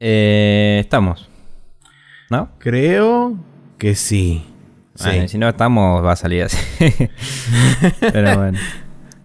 Eh, 0.00 0.78
estamos. 0.80 1.28
¿No? 2.30 2.48
Creo 2.58 3.36
que 3.78 3.94
sí. 3.94 4.46
Bueno, 4.98 5.22
Sí. 5.22 5.28
si 5.28 5.38
no 5.38 5.48
estamos, 5.48 6.04
va 6.04 6.12
a 6.12 6.16
salir 6.16 6.42
así. 6.44 6.58
Pero 8.00 8.36
bueno. 8.36 8.58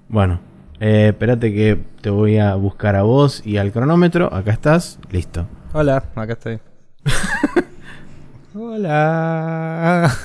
Bueno, 0.07 0.39
eh, 0.79 1.07
espérate 1.09 1.51
que 1.51 1.79
te 2.01 2.11
voy 2.11 2.37
a 2.37 2.53
buscar 2.53 2.95
a 2.95 3.01
vos 3.01 3.41
y 3.43 3.57
al 3.57 3.71
cronómetro. 3.71 4.31
Acá 4.31 4.51
estás. 4.51 4.99
Listo. 5.09 5.47
Hola, 5.73 6.03
acá 6.15 6.33
estoy. 6.33 6.59
Hola. 8.53 10.15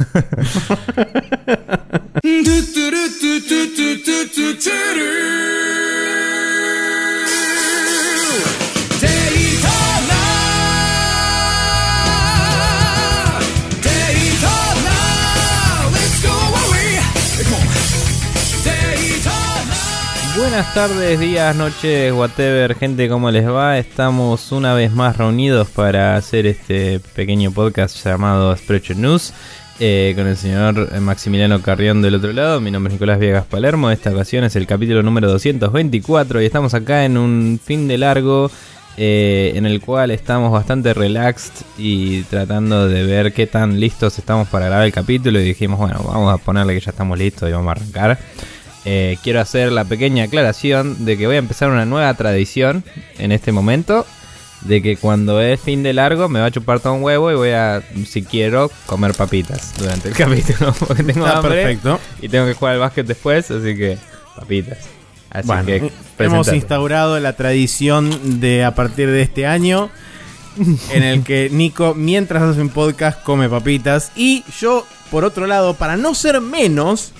Buenas 20.50 20.74
tardes, 20.74 21.20
días, 21.20 21.54
noches, 21.54 22.12
whatever, 22.12 22.74
gente, 22.74 23.08
¿cómo 23.08 23.30
les 23.30 23.48
va? 23.48 23.78
Estamos 23.78 24.50
una 24.50 24.74
vez 24.74 24.90
más 24.90 25.16
reunidos 25.16 25.68
para 25.68 26.16
hacer 26.16 26.44
este 26.44 26.98
pequeño 26.98 27.52
podcast 27.52 28.04
llamado 28.04 28.56
Sprecher 28.56 28.96
News 28.96 29.32
eh, 29.78 30.12
con 30.16 30.26
el 30.26 30.36
señor 30.36 31.00
Maximiliano 31.00 31.62
Carrión 31.62 32.02
del 32.02 32.16
otro 32.16 32.32
lado. 32.32 32.60
Mi 32.60 32.72
nombre 32.72 32.92
es 32.92 32.94
Nicolás 32.94 33.20
Viegas 33.20 33.46
Palermo. 33.46 33.92
Esta 33.92 34.10
ocasión 34.10 34.42
es 34.42 34.56
el 34.56 34.66
capítulo 34.66 35.04
número 35.04 35.30
224 35.30 36.42
y 36.42 36.46
estamos 36.46 36.74
acá 36.74 37.04
en 37.04 37.16
un 37.16 37.60
fin 37.64 37.86
de 37.86 37.98
largo 37.98 38.50
eh, 38.96 39.52
en 39.54 39.66
el 39.66 39.80
cual 39.80 40.10
estamos 40.10 40.50
bastante 40.50 40.94
relaxed 40.94 41.64
y 41.78 42.22
tratando 42.24 42.88
de 42.88 43.04
ver 43.04 43.32
qué 43.32 43.46
tan 43.46 43.78
listos 43.78 44.18
estamos 44.18 44.48
para 44.48 44.66
grabar 44.66 44.84
el 44.84 44.92
capítulo 44.92 45.40
y 45.40 45.44
dijimos, 45.44 45.78
bueno, 45.78 46.02
vamos 46.04 46.34
a 46.34 46.38
ponerle 46.38 46.74
que 46.74 46.80
ya 46.80 46.90
estamos 46.90 47.16
listos 47.16 47.48
y 47.48 47.52
vamos 47.52 47.68
a 47.68 47.72
arrancar. 47.80 48.18
Eh, 48.84 49.18
quiero 49.22 49.40
hacer 49.40 49.72
la 49.72 49.84
pequeña 49.84 50.24
aclaración 50.24 51.04
de 51.04 51.18
que 51.18 51.26
voy 51.26 51.36
a 51.36 51.40
empezar 51.40 51.70
una 51.70 51.84
nueva 51.84 52.12
tradición 52.14 52.84
en 53.18 53.32
este 53.32 53.52
momento. 53.52 54.06
De 54.62 54.82
que 54.82 54.98
cuando 54.98 55.40
es 55.40 55.58
fin 55.58 55.82
de 55.82 55.94
largo 55.94 56.28
me 56.28 56.38
va 56.38 56.46
a 56.46 56.50
chupar 56.50 56.80
todo 56.80 56.92
un 56.92 57.02
huevo 57.02 57.30
y 57.32 57.34
voy 57.34 57.50
a, 57.50 57.82
si 58.06 58.22
quiero, 58.22 58.70
comer 58.84 59.14
papitas 59.14 59.72
durante 59.78 60.08
el 60.08 60.14
capítulo. 60.16 60.74
Porque 60.86 61.02
tengo 61.02 61.26
Está 61.26 61.38
hambre 61.38 61.62
perfecto. 61.62 61.98
y 62.20 62.28
tengo 62.28 62.46
que 62.46 62.52
jugar 62.54 62.74
al 62.74 62.80
básquet 62.80 63.06
después, 63.06 63.50
así 63.50 63.74
que 63.74 63.96
papitas. 64.36 64.78
Así 65.30 65.46
Bueno, 65.46 65.64
que 65.64 65.90
hemos 66.18 66.52
instaurado 66.52 67.18
la 67.20 67.34
tradición 67.36 68.40
de 68.40 68.64
a 68.64 68.74
partir 68.74 69.08
de 69.10 69.22
este 69.22 69.46
año 69.46 69.88
en 70.90 71.02
el 71.04 71.22
que 71.22 71.48
Nico, 71.50 71.94
mientras 71.94 72.42
hace 72.42 72.60
un 72.60 72.68
podcast, 72.68 73.22
come 73.22 73.48
papitas. 73.48 74.12
Y 74.14 74.44
yo, 74.60 74.86
por 75.10 75.24
otro 75.24 75.46
lado, 75.46 75.72
para 75.74 75.96
no 75.96 76.14
ser 76.14 76.40
menos, 76.42 77.12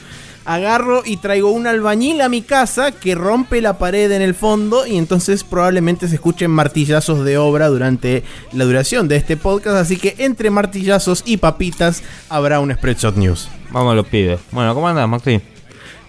agarro 0.45 1.03
y 1.05 1.17
traigo 1.17 1.51
un 1.51 1.67
albañil 1.67 2.21
a 2.21 2.29
mi 2.29 2.43
casa 2.43 2.93
que 2.93 3.15
rompe 3.15 3.61
la 3.61 3.79
pared 3.79 4.11
en 4.13 4.23
el 4.23 4.35
fondo 4.35 4.87
y 4.87 4.97
entonces 4.97 5.45
probablemente 5.45 6.09
se 6.09 6.15
escuchen 6.17 6.51
martillazos 6.51 7.25
de 7.25 7.39
obra 7.39 7.69
durante 7.69 8.25
la 8.53 8.65
duración 8.65 9.09
de 9.09 9.17
este 9.17 9.37
podcast. 9.37 9.77
Así 9.77 9.97
que 9.97 10.15
entre 10.19 10.51
martillazos 10.51 11.23
y 11.27 11.37
papitas 11.37 12.03
habrá 12.29 12.61
un 12.61 12.73
Spreadshot 12.73 13.17
News. 13.17 13.49
Vamos 13.71 13.95
los 13.95 14.07
pibes. 14.07 14.41
Bueno, 14.51 14.75
¿cómo 14.75 14.89
andas, 14.89 15.09
Maxi? 15.09 15.41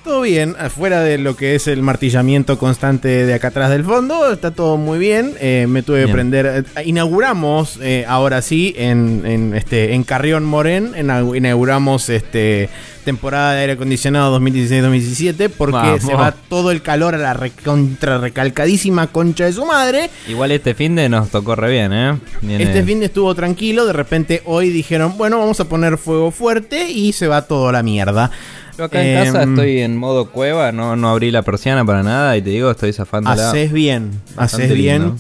Todo 0.04 0.22
bien, 0.22 0.56
afuera 0.58 1.02
de 1.02 1.20
lo 1.20 1.36
que 1.36 1.54
es 1.54 1.68
el 1.68 1.84
martillamiento 1.84 2.58
constante 2.58 3.08
de 3.08 3.34
acá 3.36 3.50
atrás 3.50 3.70
del 3.70 3.84
fondo, 3.84 4.32
está 4.32 4.50
todo 4.50 4.76
muy 4.76 4.98
bien. 4.98 5.36
Eh, 5.40 5.68
me 5.70 5.84
tuve 5.84 6.08
que 6.08 6.12
prender. 6.12 6.66
eh, 6.76 6.84
inauguramos 6.86 7.78
eh, 7.84 8.04
ahora 8.08 8.42
sí 8.42 8.74
en, 8.78 9.22
en, 9.28 9.54
este 9.54 9.94
en 9.94 10.04
Carrión 10.04 10.44
Morén, 10.44 10.94
en- 10.96 11.36
inauguramos 11.36 12.10
este 12.10 12.68
temporada 13.06 13.54
de 13.54 13.62
aire 13.62 13.74
acondicionado 13.74 14.40
2016-2017 14.40 15.50
porque 15.56 15.74
Vamos. 15.78 16.02
se 16.04 16.14
va 16.14 16.32
todo 16.50 16.72
el 16.72 16.82
calor 16.84 17.14
a 17.16 17.18
la 17.20 17.34
recontra 17.34 18.18
recalcadísima 18.20 19.06
concha 19.08 19.46
de 19.46 19.54
su 19.54 19.66
madre. 19.66 20.10
Igual 20.28 20.52
este 20.52 20.74
fin 20.74 20.96
de 20.96 21.10
nos 21.10 21.30
tocó 21.30 21.56
re 21.56 21.70
bien, 21.72 21.94
¿eh? 21.94 22.18
Viene- 22.42 22.64
Este 22.64 22.84
fin 22.84 23.00
de 23.02 23.06
estuvo 23.08 23.34
tranquilo, 23.36 23.86
de 23.86 23.94
repente 23.94 24.42
hoy 24.46 24.70
dijeron, 24.70 25.16
bueno, 25.18 25.38
vamos 25.38 25.60
a 25.60 25.66
poner 25.66 25.98
fuego 26.00 26.32
fuerte 26.32 26.90
y 26.90 27.14
se 27.14 27.28
va 27.28 27.44
todo 27.44 27.70
a 27.70 27.72
la 27.72 27.84
mierda. 27.84 28.32
Yo 28.78 28.86
acá 28.86 29.04
en 29.04 29.26
casa 29.26 29.44
Em, 29.44 29.50
estoy 29.52 29.80
en 29.80 29.98
modo 29.98 30.30
cueva, 30.30 30.72
no, 30.72 30.96
no 30.96 31.10
abrí 31.10 31.32
la 31.32 31.42
persiana 31.42 31.86
para 31.86 32.04
nada 32.04 32.38
y 32.38 32.42
te 32.42 32.50
digo, 32.52 32.72
estoy 32.72 32.94
zafándola. 32.94 33.50
Haces 33.50 33.72
bien, 33.72 34.12
haces 34.38 34.74
bien 34.74 35.02
lindo. 35.02 35.18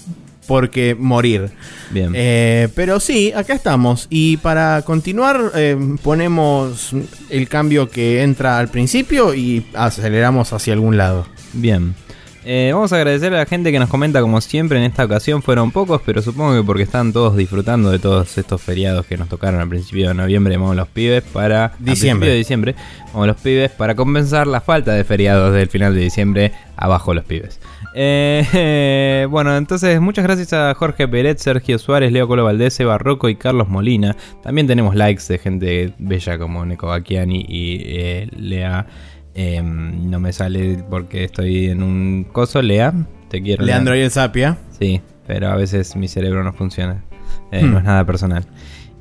porque 0.47 0.95
morir. 0.97 1.51
Bien. 1.91 2.11
Eh, 2.15 2.69
pero 2.75 2.99
sí, 2.99 3.31
acá 3.35 3.53
estamos. 3.53 4.07
Y 4.09 4.37
para 4.37 4.81
continuar, 4.83 5.51
eh, 5.55 5.77
ponemos 6.01 6.93
el 7.29 7.47
cambio 7.47 7.89
que 7.89 8.23
entra 8.23 8.59
al 8.59 8.69
principio 8.69 9.33
y 9.33 9.65
aceleramos 9.73 10.53
hacia 10.53 10.73
algún 10.73 10.97
lado. 10.97 11.25
Bien. 11.53 11.95
Eh, 12.43 12.71
vamos 12.73 12.91
a 12.91 12.95
agradecer 12.95 13.31
a 13.35 13.37
la 13.37 13.45
gente 13.45 13.71
que 13.71 13.77
nos 13.77 13.89
comenta 13.89 14.19
como 14.21 14.41
siempre. 14.41 14.79
En 14.79 14.83
esta 14.83 15.05
ocasión 15.05 15.43
fueron 15.43 15.71
pocos, 15.71 16.01
pero 16.03 16.21
supongo 16.21 16.55
que 16.55 16.63
porque 16.63 16.83
están 16.83 17.13
todos 17.13 17.37
disfrutando 17.37 17.91
de 17.91 17.99
todos 17.99 18.35
estos 18.37 18.61
feriados 18.61 19.05
que 19.05 19.15
nos 19.15 19.29
tocaron 19.29 19.61
al 19.61 19.69
principio 19.69 20.07
de 20.07 20.15
noviembre, 20.15 20.57
vamos 20.57 20.75
los 20.75 20.87
pibes 20.87 21.21
para... 21.21 21.73
Diciembre. 21.77 22.29
de 22.29 22.35
diciembre, 22.35 22.75
vamos 23.13 23.27
los 23.27 23.37
pibes 23.37 23.69
para 23.71 23.95
compensar 23.95 24.47
la 24.47 24.61
falta 24.61 24.93
de 24.93 25.03
feriados 25.03 25.53
del 25.53 25.69
final 25.69 25.93
de 25.93 26.01
diciembre, 26.01 26.51
abajo 26.77 27.13
los 27.13 27.25
pibes. 27.25 27.59
Eh, 27.93 28.45
eh, 28.53 29.27
bueno, 29.29 29.55
entonces 29.55 30.01
muchas 30.01 30.23
gracias 30.23 30.53
a 30.53 30.73
Jorge 30.73 31.07
Peret, 31.07 31.37
Sergio 31.37 31.77
Suárez, 31.77 32.11
Leo 32.11 32.27
Colo 32.27 32.43
Valdés, 32.43 32.79
Eva 32.79 32.97
Rocco 32.97 33.29
y 33.29 33.35
Carlos 33.35 33.67
Molina. 33.67 34.15
También 34.41 34.65
tenemos 34.65 34.95
likes 34.95 35.23
de 35.27 35.37
gente 35.37 35.93
bella 35.99 36.39
como 36.39 36.65
Neko 36.65 36.87
Bakiani 36.87 37.45
y 37.47 37.81
eh, 37.85 38.27
Lea... 38.35 38.87
eh, 39.35 39.61
no 39.63 40.19
me 40.19 40.33
sale 40.33 40.83
porque 40.89 41.23
estoy 41.25 41.67
en 41.67 41.83
un 41.83 42.25
coso. 42.31 42.61
Lea, 42.61 42.93
te 43.29 43.41
quiero. 43.41 43.63
Lea. 43.63 43.75
Leandro 43.75 43.95
y 43.95 44.01
el 44.01 44.11
Sapia. 44.11 44.57
Sí, 44.77 45.01
pero 45.27 45.49
a 45.49 45.55
veces 45.55 45.95
mi 45.95 46.07
cerebro 46.07 46.43
no 46.43 46.53
funciona. 46.53 47.03
Eh, 47.51 47.61
Hmm. 47.63 47.71
No 47.71 47.77
es 47.79 47.83
nada 47.83 48.05
personal. 48.05 48.45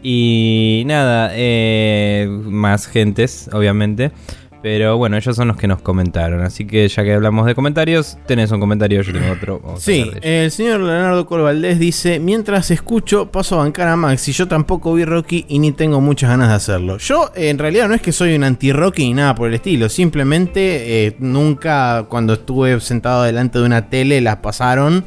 Y 0.03 0.83
nada, 0.87 1.31
eh, 1.35 2.27
más 2.45 2.87
gentes, 2.87 3.51
obviamente. 3.53 4.13
Pero 4.63 4.99
bueno, 4.99 5.17
ellos 5.17 5.35
son 5.35 5.49
los 5.49 5.57
que 5.57 5.67
nos 5.67 5.81
comentaron. 5.81 6.43
Así 6.43 6.67
que 6.67 6.87
ya 6.87 7.03
que 7.03 7.15
hablamos 7.15 7.47
de 7.47 7.55
comentarios, 7.55 8.19
tenés 8.27 8.51
un 8.51 8.61
comentario, 8.61 9.01
yo 9.03 9.13
tengo 9.13 9.33
otro. 9.33 9.61
Vamos 9.61 9.83
Sí, 9.83 10.11
el 10.21 10.51
señor 10.51 10.81
Leonardo 10.81 11.27
Colo 11.27 11.45
Valdés 11.45 11.79
dice, 11.79 12.19
mientras 12.21 12.71
escucho 12.71 13.31
paso 13.31 13.55
a 13.57 13.65
bancar 13.65 13.89
a 13.89 13.97
Max 13.97 14.29
y 14.29 14.33
yo 14.33 14.49
tampoco 14.49 14.95
vi 14.95 15.05
Rocky 15.05 15.47
y 15.49 15.59
ni 15.59 15.73
tengo 15.73 16.01
muchas 16.01 16.31
ganas 16.31 16.49
de 16.49 16.55
hacerlo. 16.55 16.99
Yo 16.99 17.31
en 17.35 17.59
realidad 17.59 17.89
no 17.89 17.95
es 17.95 18.03
que 18.03 18.13
soy 18.13 18.35
un 18.35 18.45
anti-Rocky 18.45 19.05
ni 19.05 19.15
nada 19.15 19.35
por 19.35 19.49
el 19.49 19.55
estilo, 19.55 19.89
simplemente 19.89 21.07
eh, 21.07 21.17
nunca 21.19 22.07
cuando 22.09 22.35
estuve 22.35 22.79
sentado 22.81 23.23
delante 23.23 23.59
de 23.59 23.65
una 23.65 23.89
tele 23.89 24.21
las 24.21 24.37
pasaron 24.37 25.05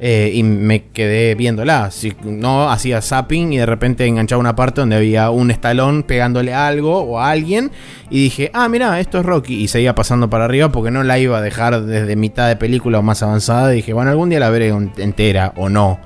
eh, 0.00 0.32
y 0.34 0.42
me 0.42 0.86
quedé 0.88 1.34
viéndola. 1.34 1.90
Si 1.90 2.12
no, 2.24 2.70
hacía 2.70 3.00
zapping 3.00 3.52
y 3.52 3.58
de 3.58 3.66
repente 3.66 4.04
enganchaba 4.06 4.40
una 4.40 4.54
parte 4.56 4.80
donde 4.80 4.96
había 4.96 5.30
un 5.30 5.50
estalón 5.50 6.02
pegándole 6.02 6.52
a 6.52 6.66
algo 6.66 7.00
o 7.02 7.18
a 7.20 7.30
alguien 7.30 7.70
y 8.10 8.24
dije, 8.24 8.50
ah, 8.54 8.68
mira, 8.68 8.98
esto 9.00 9.18
es 9.20 9.24
Rocky. 9.26 9.54
Y 9.62 9.68
seguía 9.68 9.94
pasando 9.94 10.28
para 10.28 10.44
arriba 10.44 10.70
porque 10.70 10.90
no 10.90 11.02
la 11.04 11.18
iba 11.18 11.38
a 11.38 11.40
dejar 11.40 11.82
desde 11.82 12.16
mitad 12.16 12.48
de 12.48 12.56
película 12.56 12.98
o 12.98 13.02
más 13.02 13.22
avanzada. 13.22 13.72
Y 13.72 13.76
dije, 13.76 13.92
bueno, 13.92 14.10
algún 14.10 14.30
día 14.30 14.40
la 14.40 14.50
veré 14.50 14.68
entera 14.98 15.52
o 15.56 15.68
no. 15.68 15.98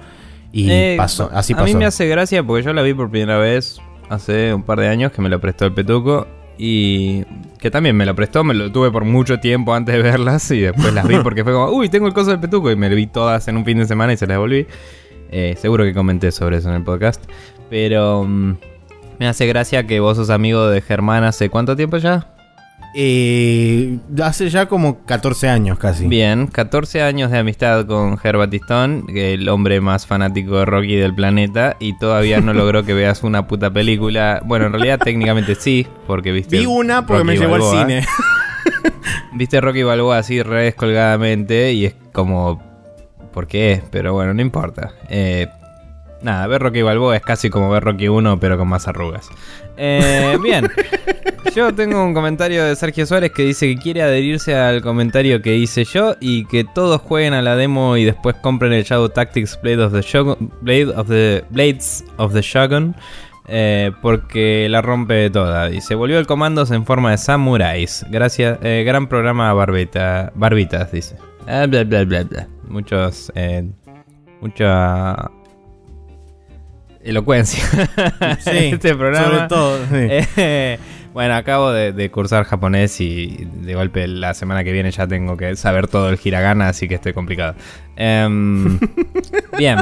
Y 0.53 0.71
Eh, 0.71 0.94
pasó, 0.97 1.31
así 1.32 1.53
a 1.53 1.56
pasó. 1.56 1.66
mí 1.66 1.75
me 1.75 1.84
hace 1.87 2.06
gracia 2.06 2.43
porque 2.43 2.65
yo 2.65 2.72
la 2.72 2.82
vi 2.82 2.94
por 2.94 3.10
primera 3.10 3.38
vez 3.38 3.81
hace 4.09 4.54
un 4.54 4.62
par 4.62 4.81
de 4.81 4.88
años 4.88 5.12
que 5.12 5.21
me 5.22 5.28
lo 5.28 5.41
prestó 5.41 5.65
el 5.66 5.75
Petuco. 5.75 6.27
Y 6.58 7.24
que 7.60 7.70
también 7.70 7.96
me 7.96 8.04
lo 8.04 8.14
prestó, 8.14 8.42
me 8.42 8.52
lo 8.52 8.72
tuve 8.72 8.91
por 8.91 9.04
mucho 9.04 9.38
tiempo 9.38 9.74
antes 9.74 9.94
de 9.94 10.02
verlas 10.02 10.50
y 10.50 10.60
después 10.60 10.92
las 10.92 11.06
vi 11.06 11.19
porque 11.22 11.44
fue 11.44 11.52
como, 11.52 11.70
uy, 11.70 11.88
tengo 11.88 12.08
el 12.08 12.12
coso 12.12 12.30
del 12.30 12.41
Petuco 12.41 12.70
y 12.70 12.76
me 12.76 12.91
lo 12.91 12.96
vi 12.96 13.06
todas 13.06 13.46
en 13.46 13.56
un 13.56 13.64
fin 13.64 13.78
de 13.78 13.86
semana 13.86 14.12
y 14.12 14.16
se 14.16 14.26
las 14.26 14.34
devolví. 14.34 14.66
Eh, 15.30 15.54
seguro 15.58 15.84
que 15.84 15.94
comenté 15.94 16.33
sobre 16.33 16.56
eso 16.56 16.68
en 16.68 16.74
el 16.74 16.83
podcast. 16.83 17.22
Pero 17.71 18.24
mm, 18.24 18.56
me 19.18 19.28
hace 19.28 19.47
gracia 19.47 19.86
que 19.86 20.00
vos 20.00 20.16
sos 20.16 20.30
amigo 20.30 20.68
de 20.68 20.80
Germán 20.80 21.24
hace 21.24 21.48
cuánto 21.48 21.77
tiempo 21.77 21.97
ya? 21.98 22.34
Eh, 22.94 23.98
hace 24.22 24.48
ya 24.48 24.66
como 24.66 25.04
14 25.04 25.48
años 25.48 25.78
casi. 25.78 26.06
Bien, 26.06 26.46
14 26.46 27.02
años 27.02 27.30
de 27.30 27.38
amistad 27.38 27.86
con 27.86 28.18
Ger 28.18 28.36
Batistón, 28.38 29.06
que 29.06 29.34
el 29.34 29.48
hombre 29.48 29.80
más 29.80 30.06
fanático 30.06 30.58
de 30.58 30.64
Rocky 30.64 30.96
del 30.96 31.14
planeta, 31.14 31.76
y 31.78 31.98
todavía 31.98 32.40
no 32.40 32.52
logró 32.54 32.84
que 32.84 32.94
veas 32.94 33.22
una 33.22 33.46
puta 33.46 33.70
película. 33.70 34.42
Bueno, 34.44 34.66
en 34.66 34.72
realidad 34.72 34.98
técnicamente 34.98 35.54
sí, 35.54 35.86
porque 36.06 36.32
viste. 36.32 36.58
Vi 36.58 36.66
una 36.66 37.06
porque 37.06 37.24
me 37.24 37.36
llevó 37.36 37.56
al 37.56 37.62
cine. 37.62 38.06
Viste 39.34 39.60
Rocky 39.60 39.82
Balboa 39.82 40.18
así 40.18 40.42
re 40.42 40.64
descolgadamente 40.64 41.72
y 41.72 41.86
es 41.86 41.94
como... 42.12 42.60
¿Por 43.32 43.46
qué? 43.46 43.82
Pero 43.90 44.12
bueno, 44.12 44.34
no 44.34 44.42
importa. 44.42 44.92
Eh, 45.08 45.46
nada, 46.22 46.47
ver 46.47 46.62
Rocky 46.62 46.82
Balboa 46.82 47.16
es 47.16 47.22
casi 47.22 47.50
como 47.50 47.70
ver 47.70 47.84
Rocky 47.84 48.09
1, 48.09 48.41
pero 48.41 48.59
con 48.59 48.68
más 48.68 48.88
arrugas. 48.88 49.28
Eh, 49.76 50.36
bien, 50.42 50.68
yo 51.54 51.74
tengo 51.74 52.04
un 52.04 52.15
comentario 52.15 52.65
de 52.65 52.76
Sergio 52.76 53.06
Suárez 53.06 53.32
que 53.32 53.42
dice 53.42 53.66
que 53.66 53.80
quiere 53.80 54.03
adherirse 54.03 54.56
al 54.56 54.82
comentario 54.82 55.41
que 55.42 55.56
hice 55.56 55.84
yo 55.84 56.16
y 56.20 56.44
que 56.47 56.65
todos 56.65 57.00
jueguen 57.00 57.34
a 57.34 57.42
la 57.42 57.56
demo 57.56 57.97
y 57.97 58.04
después 58.04 58.36
compren 58.36 58.72
el 58.72 58.84
Shadow 58.84 59.09
Tactics 59.09 59.59
Blade 59.62 59.84
of 59.84 59.92
the 59.92 60.03
Shogun, 60.03 60.53
Blade 60.60 60.92
of 60.97 61.09
the 61.09 61.44
Blades 61.50 62.04
of 62.16 62.32
the 62.32 62.42
Shogun. 62.42 62.94
Eh, 63.50 63.92
porque 64.03 64.68
la 64.68 64.82
rompe 64.82 65.30
toda. 65.30 65.71
Y 65.71 65.80
se 65.80 65.94
volvió 65.94 66.18
el 66.18 66.26
comandos 66.26 66.71
en 66.71 66.84
forma 66.84 67.12
de 67.12 67.16
samuráis. 67.16 68.04
Gracias, 68.10 68.59
eh, 68.62 68.84
gran 68.84 69.09
programa 69.09 69.54
barbita, 69.54 70.32
barbitas, 70.34 70.92
dice. 70.92 71.16
Ah, 71.47 71.64
bla, 71.66 71.84
bla, 71.84 72.04
bla, 72.04 72.24
bla. 72.24 72.47
Muchos, 72.68 73.32
mucha 74.42 75.30
elocuencia. 77.09 77.63
Sí, 78.41 78.51
este 78.72 78.95
programa. 78.95 79.27
sobre 79.27 79.49
todo. 79.49 79.78
sí. 79.87 80.27
Eh, 80.37 80.78
bueno, 81.15 81.34
acabo 81.34 81.72
de, 81.72 81.93
de 81.93 82.10
cursar 82.10 82.45
japonés 82.45 83.01
y 83.01 83.49
de 83.63 83.75
golpe 83.75 84.07
la 84.07 84.34
semana 84.34 84.63
que 84.63 84.71
viene 84.72 84.91
ya 84.93 85.07
tengo 85.09 85.37
que 85.37 85.57
saber 85.57 85.89
todo 85.89 86.10
el 86.10 86.19
hiragana, 86.22 86.69
así 86.69 86.87
que 86.87 86.95
estoy 86.95 87.13
complicado. 87.13 87.55
Em, 87.97 88.78
bien. 89.59 89.78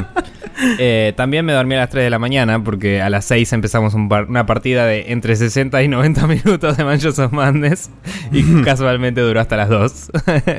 Eh, 0.79 1.13
también 1.15 1.45
me 1.45 1.53
dormí 1.53 1.75
a 1.75 1.79
las 1.79 1.89
3 1.91 2.05
de 2.05 2.09
la 2.09 2.17
mañana 2.17 2.63
porque 2.63 3.01
a 3.01 3.09
las 3.11 3.25
6 3.25 3.53
empezamos 3.53 3.93
un 3.93 4.09
par- 4.09 4.25
una 4.27 4.47
partida 4.47 4.85
de 4.87 5.11
entre 5.11 5.35
60 5.35 5.83
y 5.83 5.87
90 5.87 6.25
minutos 6.27 6.75
de 6.77 6.83
Manchos 6.83 7.19
of 7.19 7.31
Madness 7.33 7.91
y 8.31 8.63
casualmente 8.63 9.21
duró 9.21 9.39
hasta 9.39 9.57
las 9.57 9.69
2. 9.69 10.11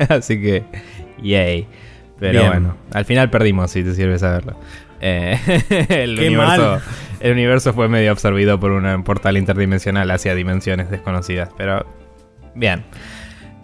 así 0.09 0.39
que, 0.39 0.63
yay. 1.21 1.67
Pero 2.19 2.39
Bien. 2.39 2.51
bueno, 2.51 2.75
al 2.93 3.03
final 3.05 3.29
perdimos, 3.29 3.71
si 3.71 3.83
te 3.83 3.93
sirve 3.95 4.17
saberlo. 4.19 4.55
Eh, 5.01 5.37
el, 5.89 6.17
Qué 6.17 6.27
universo, 6.27 6.71
mal. 6.71 6.81
el 7.19 7.31
universo 7.33 7.73
fue 7.73 7.87
medio 7.87 8.11
absorbido 8.11 8.59
por 8.59 8.71
un 8.71 9.03
portal 9.03 9.37
interdimensional 9.37 10.09
hacia 10.11 10.35
dimensiones 10.35 10.89
desconocidas. 10.89 11.49
Pero 11.57 11.85
bien. 12.55 12.83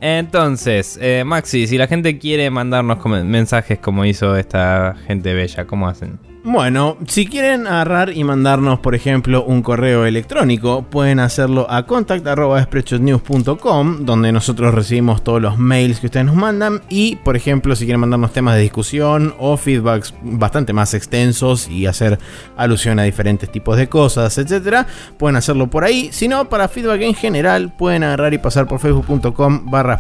Entonces, 0.02 1.00
eh, 1.02 1.24
Maxi, 1.26 1.68
si 1.68 1.78
la 1.78 1.88
gente 1.88 2.20
quiere 2.20 2.50
mandarnos 2.50 3.04
mensajes 3.26 3.80
como 3.80 4.06
hizo 4.06 4.36
esta 4.36 4.96
gente 5.08 5.34
bella, 5.34 5.66
¿cómo 5.66 5.88
hacen? 5.88 6.20
Bueno, 6.48 6.98
si 7.08 7.26
quieren 7.26 7.66
agarrar 7.66 8.16
y 8.16 8.24
mandarnos, 8.24 8.78
por 8.78 8.94
ejemplo, 8.94 9.44
un 9.44 9.64
correo 9.64 10.06
electrónico, 10.06 10.84
pueden 10.84 11.20
hacerlo 11.20 11.66
a 11.72 11.88
contact.spreadshotnews.com, 11.88 14.06
donde 14.06 14.32
nosotros 14.32 14.76
recibimos 14.76 15.24
todos 15.24 15.42
los 15.42 15.58
mails 15.58 16.00
que 16.00 16.06
ustedes 16.06 16.28
nos 16.28 16.36
mandan. 16.36 16.84
Y, 16.88 17.16
por 17.16 17.36
ejemplo, 17.36 17.76
si 17.76 17.86
quieren 17.86 18.02
mandarnos 18.02 18.32
temas 18.32 18.58
de 18.58 18.62
discusión 18.62 19.34
o 19.40 19.58
feedbacks 19.58 20.14
bastante 20.22 20.72
más 20.72 20.94
extensos 20.94 21.68
y 21.68 21.88
hacer 21.88 22.20
alusión 22.56 23.00
a 23.00 23.04
diferentes 23.04 23.52
tipos 23.52 23.76
de 23.76 23.90
cosas, 23.90 24.38
etcétera, 24.38 24.86
pueden 25.18 25.38
hacerlo 25.38 25.72
por 25.72 25.84
ahí. 25.84 26.10
Si 26.12 26.28
no, 26.28 26.48
para 26.48 26.68
feedback 26.68 27.02
en 27.02 27.16
general, 27.16 27.74
pueden 27.76 28.04
agarrar 28.04 28.36
y 28.36 28.38
pasar 28.38 28.68
por 28.68 28.80
facebook.com 28.80 29.72
barra 29.72 30.00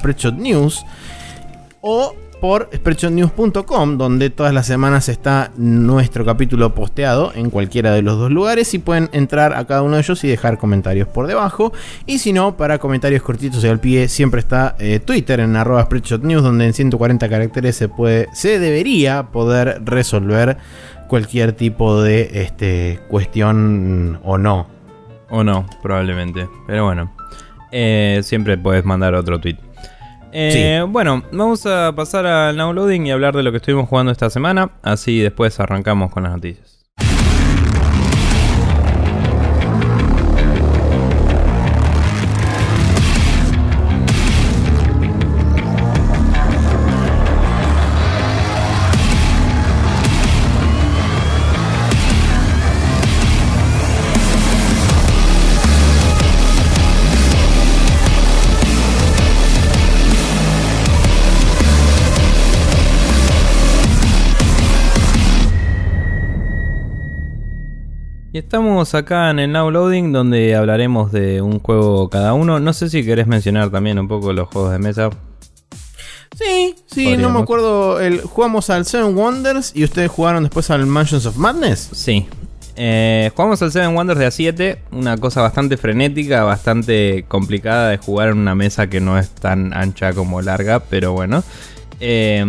o 1.81 2.15
por 2.45 2.69
spreadshotnews.com, 2.71 3.97
donde 3.97 4.30
todas 4.30 4.53
las 4.53 4.68
semanas 4.68 5.09
está 5.09 5.50
nuestro 5.57 6.24
capítulo 6.25 6.75
posteado 6.75 7.31
en 7.33 7.50
cualquiera 7.50 7.92
de 7.92 8.03
los 8.03 8.19
dos 8.19 8.30
lugares 8.30 8.71
y 8.75 8.77
pueden 8.77 9.09
entrar 9.13 9.56
a 9.56 9.65
cada 9.65 9.81
uno 9.81 9.95
de 9.95 10.03
ellos 10.03 10.24
y 10.24 10.27
dejar 10.27 10.59
comentarios 10.59 11.07
por 11.07 11.25
debajo. 11.25 11.74
Y 12.06 12.19
si 12.19 12.33
no, 12.33 12.56
para 12.56 12.77
comentarios 12.77 13.24
cortitos 13.24 13.63
y 13.63 13.68
al 13.68 13.80
pie, 13.80 14.07
siempre 14.09 14.42
está 14.42 14.75
eh, 14.77 15.00
Twitter 15.00 15.39
en 15.39 15.56
arroba 15.56 15.86
spreadshotnews, 15.86 16.44
donde 16.44 16.68
en 16.68 16.74
140 16.74 17.27
caracteres 17.27 17.77
se 17.77 17.89
puede, 17.89 18.27
se 18.31 18.59
debería 18.59 19.24
poder 19.31 19.81
resolver 19.83 20.57
cualquier 21.07 21.53
tipo 21.53 22.03
de 22.03 22.30
este, 22.31 23.00
cuestión 23.07 24.19
o 24.24 24.38
no. 24.38 24.68
O 25.31 25.44
no, 25.44 25.65
probablemente. 25.81 26.47
Pero 26.68 26.86
bueno, 26.86 27.12
eh, 27.71 28.19
siempre 28.21 28.56
puedes 28.56 28.86
mandar 28.86 29.15
otro 29.15 29.42
tweet. 29.42 29.57
Eh, 30.37 30.85
Bueno, 30.87 31.23
vamos 31.31 31.65
a 31.65 31.93
pasar 31.95 32.25
al 32.25 32.57
downloading 32.57 33.07
y 33.07 33.11
hablar 33.11 33.35
de 33.35 33.43
lo 33.43 33.51
que 33.51 33.57
estuvimos 33.57 33.87
jugando 33.87 34.11
esta 34.11 34.29
semana. 34.29 34.71
Así 34.83 35.19
después 35.19 35.59
arrancamos 35.61 36.11
con 36.11 36.23
las 36.23 36.33
noticias. 36.33 36.75
Estamos 68.45 68.94
acá 68.94 69.31
en 69.31 69.39
el 69.39 69.51
Now 69.51 69.71
Loading 69.71 70.12
donde 70.12 70.56
hablaremos 70.56 71.12
de 71.12 71.42
un 71.42 71.59
juego 71.59 72.09
cada 72.09 72.36
uno. 72.36 72.59
No 72.59 72.74
sé 72.74 72.92
si 72.92 73.03
querés 73.03 73.25
mencionar 73.25 73.71
también 73.71 73.97
un 73.97 74.07
poco 74.07 74.33
los 74.33 74.47
juegos 74.50 74.71
de 74.71 74.77
mesa. 74.77 75.09
Sí, 76.38 76.75
sí, 76.86 77.18
no 77.18 77.31
me 77.31 77.39
acuerdo. 77.39 78.00
El, 78.00 78.21
jugamos 78.21 78.69
al 78.69 78.86
Seven 78.86 79.18
Wonders 79.18 79.71
y 79.75 79.83
ustedes 79.83 80.12
jugaron 80.12 80.44
después 80.44 80.69
al 80.69 80.86
Mansions 80.86 81.25
of 81.25 81.38
Madness. 81.38 81.89
Sí. 81.94 82.27
Eh, 82.75 83.31
jugamos 83.36 83.63
al 83.63 83.71
Seven 83.71 83.95
Wonders 83.95 84.19
de 84.19 84.27
A7, 84.27 84.77
una 84.92 85.18
cosa 85.18 85.42
bastante 85.42 85.75
frenética, 85.75 86.44
bastante 86.44 87.25
complicada 87.27 87.89
de 87.89 87.97
jugar 87.97 88.30
en 88.30 88.38
una 88.38 88.53
mesa 88.53 88.88
que 88.88 89.01
no 89.01 89.18
es 89.18 89.31
tan 89.31 89.74
ancha 89.74 90.13
como 90.13 90.39
larga, 90.44 90.81
pero 90.81 91.13
bueno. 91.13 91.44
Eh, 92.00 92.45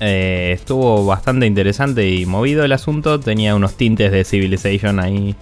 eh, 0.00 0.52
estuvo 0.54 1.04
bastante 1.04 1.46
interesante 1.46 2.08
y 2.08 2.26
movido 2.26 2.64
el 2.64 2.72
asunto, 2.72 3.20
tenía 3.20 3.54
unos 3.54 3.74
tintes 3.74 4.10
de 4.10 4.24
Civilization 4.24 4.98
ahí 4.98 5.34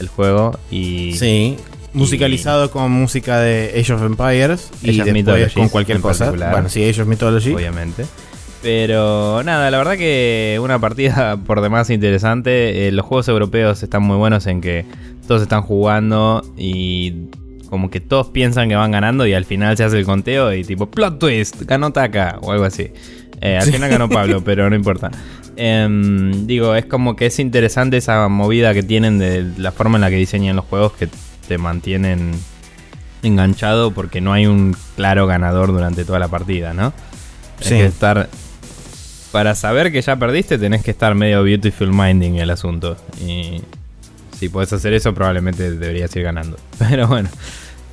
el 0.00 0.08
juego 0.08 0.58
y... 0.70 1.12
Sí. 1.12 1.56
Musicalizado 1.92 2.70
con 2.70 2.90
música 2.92 3.40
de 3.40 3.72
Age 3.80 3.94
of 3.94 4.02
Empires 4.02 4.70
y 4.82 4.98
después 5.00 5.52
con 5.54 5.68
cualquier 5.70 6.00
cosa. 6.00 6.26
particular. 6.26 6.52
Bueno, 6.52 6.68
sí, 6.68 6.86
Age 6.86 7.00
of 7.00 7.08
Mythology. 7.08 7.54
obviamente. 7.54 8.04
Pero 8.62 9.42
nada, 9.44 9.70
la 9.70 9.78
verdad 9.78 9.96
que 9.96 10.58
una 10.62 10.78
partida 10.78 11.36
por 11.46 11.60
demás 11.60 11.88
interesante. 11.88 12.88
Eh, 12.88 12.92
los 12.92 13.06
juegos 13.06 13.28
europeos 13.28 13.82
están 13.82 14.02
muy 14.02 14.16
buenos 14.16 14.46
en 14.46 14.60
que 14.60 14.84
todos 15.26 15.40
están 15.40 15.62
jugando 15.62 16.42
y 16.58 17.28
como 17.70 17.90
que 17.90 18.00
todos 18.00 18.28
piensan 18.28 18.68
que 18.68 18.76
van 18.76 18.90
ganando 18.90 19.26
y 19.26 19.34
al 19.34 19.44
final 19.44 19.76
se 19.76 19.84
hace 19.84 19.98
el 19.98 20.04
conteo 20.04 20.52
y 20.54 20.64
tipo 20.64 20.90
plot 20.90 21.18
twist, 21.18 21.62
ganó 21.62 21.92
Taka 21.92 22.38
o 22.42 22.52
algo 22.52 22.64
así. 22.64 22.90
Eh, 23.40 23.58
al 23.58 23.70
final 23.70 23.90
ganó 23.90 24.08
Pablo, 24.08 24.42
pero 24.44 24.68
no 24.70 24.76
importa. 24.76 25.10
Em, 25.56 26.46
digo, 26.46 26.74
es 26.74 26.86
como 26.86 27.16
que 27.16 27.26
es 27.26 27.38
interesante 27.38 27.96
esa 27.96 28.28
movida 28.28 28.74
que 28.74 28.82
tienen 28.82 29.18
de 29.18 29.46
la 29.58 29.72
forma 29.72 29.96
en 29.96 30.02
la 30.02 30.10
que 30.10 30.16
diseñan 30.16 30.56
los 30.56 30.64
juegos 30.64 30.92
que 30.92 31.08
te 31.48 31.58
mantienen 31.58 32.32
enganchado 33.22 33.92
porque 33.92 34.20
no 34.20 34.32
hay 34.32 34.46
un 34.46 34.76
claro 34.94 35.26
ganador 35.26 35.72
durante 35.72 36.04
toda 36.04 36.18
la 36.18 36.28
partida, 36.28 36.74
¿no? 36.74 36.92
Sí. 37.60 37.70
que 37.70 37.86
estar. 37.86 38.28
Para 39.32 39.54
saber 39.54 39.92
que 39.92 40.00
ya 40.00 40.16
perdiste, 40.16 40.56
tenés 40.56 40.82
que 40.82 40.90
estar 40.90 41.14
medio 41.14 41.42
beautiful 41.42 41.92
minding 41.92 42.36
el 42.36 42.50
asunto. 42.50 42.96
Y 43.20 43.60
si 44.38 44.48
podés 44.48 44.72
hacer 44.72 44.94
eso, 44.94 45.12
probablemente 45.14 45.70
deberías 45.70 46.14
ir 46.16 46.22
ganando. 46.22 46.56
Pero 46.78 47.08
bueno. 47.08 47.28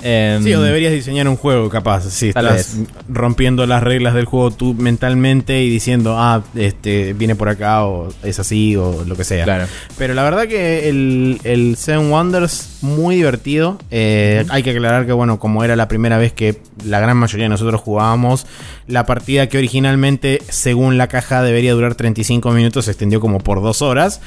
Em, 0.03 0.43
Sí, 0.43 0.53
o 0.53 0.61
deberías 0.61 0.91
diseñar 0.91 1.27
un 1.29 1.37
juego, 1.37 1.69
capaz. 1.69 2.09
Si 2.09 2.29
estás 2.29 2.43
vez. 2.77 2.77
rompiendo 3.07 3.65
las 3.65 3.81
reglas 3.81 4.13
del 4.13 4.25
juego 4.25 4.51
tú 4.51 4.73
mentalmente 4.73 5.63
y 5.63 5.69
diciendo, 5.69 6.15
ah, 6.17 6.43
este 6.55 7.13
viene 7.13 7.35
por 7.35 7.47
acá, 7.49 7.85
o 7.85 8.09
es 8.21 8.37
así, 8.39 8.75
o 8.75 9.05
lo 9.05 9.15
que 9.15 9.23
sea. 9.23 9.45
Claro. 9.45 9.65
Pero 9.97 10.13
la 10.13 10.23
verdad 10.23 10.47
que 10.47 10.89
el, 10.89 11.39
el 11.45 11.77
Seven 11.77 12.11
Wonders, 12.11 12.79
muy 12.81 13.15
divertido. 13.15 13.79
Eh, 13.91 14.45
Hay 14.49 14.61
que 14.61 14.71
aclarar 14.71 15.05
que, 15.05 15.13
bueno, 15.13 15.39
como 15.39 15.63
era 15.63 15.75
la 15.75 15.87
primera 15.87 16.17
vez 16.17 16.33
que 16.33 16.61
la 16.85 16.99
gran 16.99 17.15
mayoría 17.17 17.45
de 17.45 17.49
nosotros 17.49 17.79
jugábamos, 17.81 18.45
la 18.87 19.05
partida 19.05 19.47
que 19.47 19.57
originalmente, 19.57 20.41
según 20.49 20.97
la 20.97 21.07
caja, 21.07 21.41
debería 21.41 21.71
durar 21.73 21.95
35 21.95 22.51
minutos, 22.51 22.85
se 22.85 22.91
extendió 22.91 23.21
como 23.21 23.39
por 23.39 23.61
dos 23.61 23.81
horas. 23.81 24.19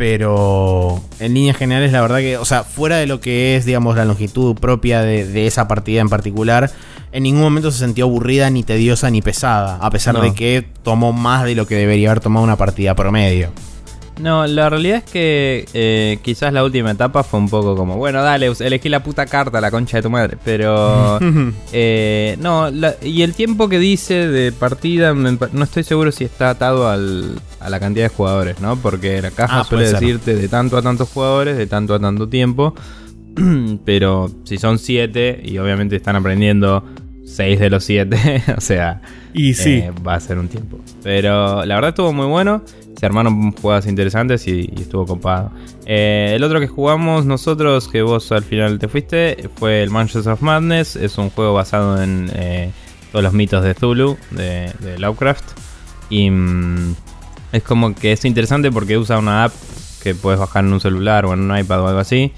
Pero 0.00 0.98
en 1.20 1.34
líneas 1.34 1.58
generales, 1.58 1.92
la 1.92 2.00
verdad 2.00 2.20
que, 2.20 2.38
o 2.38 2.44
sea, 2.46 2.64
fuera 2.64 2.96
de 2.96 3.06
lo 3.06 3.20
que 3.20 3.54
es, 3.56 3.66
digamos, 3.66 3.96
la 3.96 4.06
longitud 4.06 4.54
propia 4.56 5.02
de, 5.02 5.26
de 5.26 5.46
esa 5.46 5.68
partida 5.68 6.00
en 6.00 6.08
particular, 6.08 6.70
en 7.12 7.22
ningún 7.22 7.42
momento 7.42 7.70
se 7.70 7.84
sintió 7.84 8.06
aburrida, 8.06 8.48
ni 8.48 8.62
tediosa, 8.62 9.10
ni 9.10 9.20
pesada. 9.20 9.76
A 9.76 9.90
pesar 9.90 10.14
No. 10.14 10.22
de 10.22 10.32
que 10.32 10.66
tomó 10.82 11.12
más 11.12 11.44
de 11.44 11.54
lo 11.54 11.66
que 11.66 11.74
debería 11.74 12.10
haber 12.10 12.20
tomado 12.22 12.42
una 12.44 12.56
partida 12.56 12.94
promedio. 12.94 13.50
No, 14.20 14.46
la 14.46 14.68
realidad 14.68 14.98
es 14.98 15.04
que 15.04 15.66
eh, 15.72 16.18
quizás 16.22 16.52
la 16.52 16.62
última 16.64 16.90
etapa 16.90 17.22
fue 17.22 17.40
un 17.40 17.48
poco 17.48 17.74
como, 17.74 17.96
bueno, 17.96 18.22
dale, 18.22 18.52
elegí 18.60 18.88
la 18.88 19.02
puta 19.02 19.26
carta, 19.26 19.60
la 19.60 19.70
concha 19.70 19.98
de 19.98 20.02
tu 20.02 20.10
madre. 20.10 20.36
Pero, 20.44 21.18
eh, 21.72 22.36
no, 22.40 22.68
y 23.02 23.22
el 23.22 23.34
tiempo 23.34 23.68
que 23.68 23.78
dice 23.78 24.28
de 24.28 24.52
partida, 24.52 25.14
no 25.14 25.64
estoy 25.64 25.84
seguro 25.84 26.12
si 26.12 26.24
está 26.24 26.50
atado 26.50 26.88
al, 26.88 27.40
a 27.60 27.70
la 27.70 27.80
cantidad 27.80 28.06
de 28.06 28.14
jugadores, 28.14 28.60
¿no? 28.60 28.76
Porque 28.76 29.22
la 29.22 29.30
caja 29.30 29.60
ah, 29.60 29.64
suele 29.64 29.90
decirte 29.90 30.34
de 30.34 30.48
tanto 30.48 30.76
a 30.76 30.82
tantos 30.82 31.08
jugadores, 31.08 31.56
de 31.56 31.66
tanto 31.66 31.94
a 31.94 32.00
tanto 32.00 32.28
tiempo. 32.28 32.74
pero 33.84 34.30
si 34.44 34.58
son 34.58 34.78
siete 34.78 35.40
y 35.42 35.58
obviamente 35.58 35.96
están 35.96 36.16
aprendiendo 36.16 36.84
6 37.24 37.60
de 37.60 37.70
los 37.70 37.84
7, 37.84 38.44
o 38.56 38.60
sea, 38.60 39.00
y 39.32 39.54
sí. 39.54 39.74
Eh, 39.74 39.92
va 40.06 40.14
a 40.14 40.20
ser 40.20 40.38
un 40.38 40.48
tiempo. 40.48 40.78
Pero 41.02 41.64
la 41.64 41.74
verdad 41.76 41.90
estuvo 41.90 42.12
muy 42.12 42.26
bueno, 42.26 42.62
se 43.00 43.06
armaron 43.06 43.52
jugadas 43.52 43.86
interesantes 43.86 44.46
y, 44.46 44.70
estuvo 44.78 45.06
copado. 45.06 45.50
Eh, 45.86 46.34
el 46.36 46.44
otro 46.44 46.60
que 46.60 46.68
jugamos 46.68 47.24
nosotros, 47.24 47.88
que 47.88 48.02
vos 48.02 48.30
al 48.30 48.44
final 48.44 48.78
te 48.78 48.88
fuiste, 48.88 49.48
fue 49.56 49.82
el 49.82 49.88
Mansions 49.88 50.26
of 50.26 50.42
Madness, 50.42 50.96
es 50.96 51.16
un 51.16 51.30
juego 51.30 51.54
basado 51.54 52.02
en 52.02 52.30
eh, 52.34 52.70
todos 53.10 53.22
los 53.22 53.32
mitos 53.32 53.64
de 53.64 53.72
Zulu, 53.72 54.18
de, 54.32 54.98
Lovecraft. 54.98 55.44
Y 56.10 56.28
mm, 56.28 56.94
es 57.52 57.62
como 57.62 57.94
que 57.94 58.12
es 58.12 58.26
interesante 58.26 58.70
porque 58.70 58.98
usa 58.98 59.18
una 59.18 59.44
app 59.44 59.52
que 60.02 60.14
puedes 60.14 60.38
bajar 60.38 60.66
en 60.66 60.74
un 60.74 60.80
celular 60.80 61.24
o 61.24 61.32
en 61.32 61.50
un 61.50 61.56
iPad 61.56 61.80
o 61.80 61.88
algo 61.88 62.00
así 62.00 62.34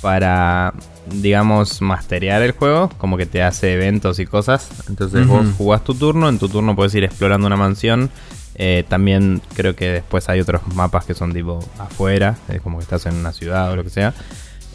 para 0.00 0.74
digamos, 1.06 1.82
masterear 1.82 2.40
el 2.42 2.52
juego, 2.52 2.88
como 2.98 3.16
que 3.16 3.26
te 3.26 3.42
hace 3.42 3.74
eventos 3.74 4.18
y 4.20 4.26
cosas. 4.26 4.70
Entonces 4.88 5.26
vos 5.26 5.44
jugás 5.58 5.82
tu 5.84 5.94
turno, 5.94 6.28
en 6.28 6.38
tu 6.38 6.48
turno 6.48 6.76
puedes 6.76 6.94
ir 6.94 7.04
explorando 7.04 7.46
una 7.46 7.56
mansión. 7.56 8.10
Eh, 8.56 8.84
también 8.88 9.42
creo 9.54 9.74
que 9.74 9.90
después 9.90 10.28
hay 10.28 10.40
otros 10.40 10.62
mapas 10.74 11.04
que 11.04 11.14
son 11.14 11.32
tipo 11.32 11.58
afuera, 11.78 12.36
es 12.48 12.60
como 12.60 12.78
que 12.78 12.84
estás 12.84 13.06
en 13.06 13.14
una 13.14 13.32
ciudad 13.32 13.72
o 13.72 13.76
lo 13.76 13.84
que 13.84 13.90
sea. 13.90 14.14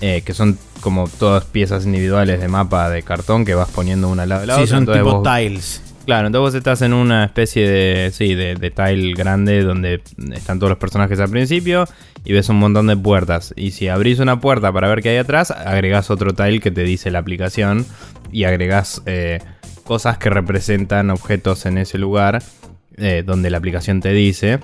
Eh, 0.01 0.21
que 0.25 0.33
son 0.33 0.57
como 0.79 1.09
todas 1.09 1.43
piezas 1.43 1.85
individuales 1.85 2.39
de 2.39 2.47
mapa 2.47 2.89
de 2.89 3.03
cartón 3.03 3.43
que 3.43 3.53
vas 3.53 3.69
poniendo 3.69 4.07
una 4.07 4.23
al 4.23 4.29
lado 4.29 4.41
de 4.41 4.47
la 4.47 4.55
sí, 4.55 4.61
otra. 4.63 4.75
son 4.77 4.85
tipo 4.85 5.23
tiles. 5.23 5.81
Claro, 6.05 6.27
entonces 6.27 6.53
vos 6.53 6.57
estás 6.57 6.81
en 6.81 6.93
una 6.93 7.25
especie 7.25 7.69
de, 7.69 8.11
sí, 8.11 8.33
de, 8.33 8.55
de, 8.55 8.71
tile 8.71 9.13
grande 9.13 9.61
donde 9.61 10.01
están 10.33 10.57
todos 10.57 10.69
los 10.69 10.79
personajes 10.79 11.19
al 11.19 11.29
principio 11.29 11.85
y 12.23 12.33
ves 12.33 12.49
un 12.49 12.57
montón 12.57 12.87
de 12.87 12.95
puertas. 12.97 13.53
Y 13.55 13.71
si 13.71 13.89
abrís 13.89 14.19
una 14.19 14.39
puerta 14.39 14.71
para 14.71 14.87
ver 14.87 15.01
qué 15.01 15.09
hay 15.09 15.17
atrás, 15.17 15.51
agregás 15.51 16.09
otro 16.09 16.33
tile 16.33 16.61
que 16.61 16.71
te 16.71 16.83
dice 16.83 17.11
la 17.11 17.19
aplicación 17.19 17.85
y 18.31 18.45
agregás 18.45 19.01
eh, 19.05 19.39
cosas 19.83 20.17
que 20.17 20.29
representan 20.29 21.09
objetos 21.09 21.65
en 21.65 21.77
ese 21.77 21.97
lugar 21.97 22.41
eh, 22.99 23.23
donde 23.25 23.49
la 23.49 23.57
aplicación 23.57 24.01
te 24.01 24.11
dice. 24.11 24.59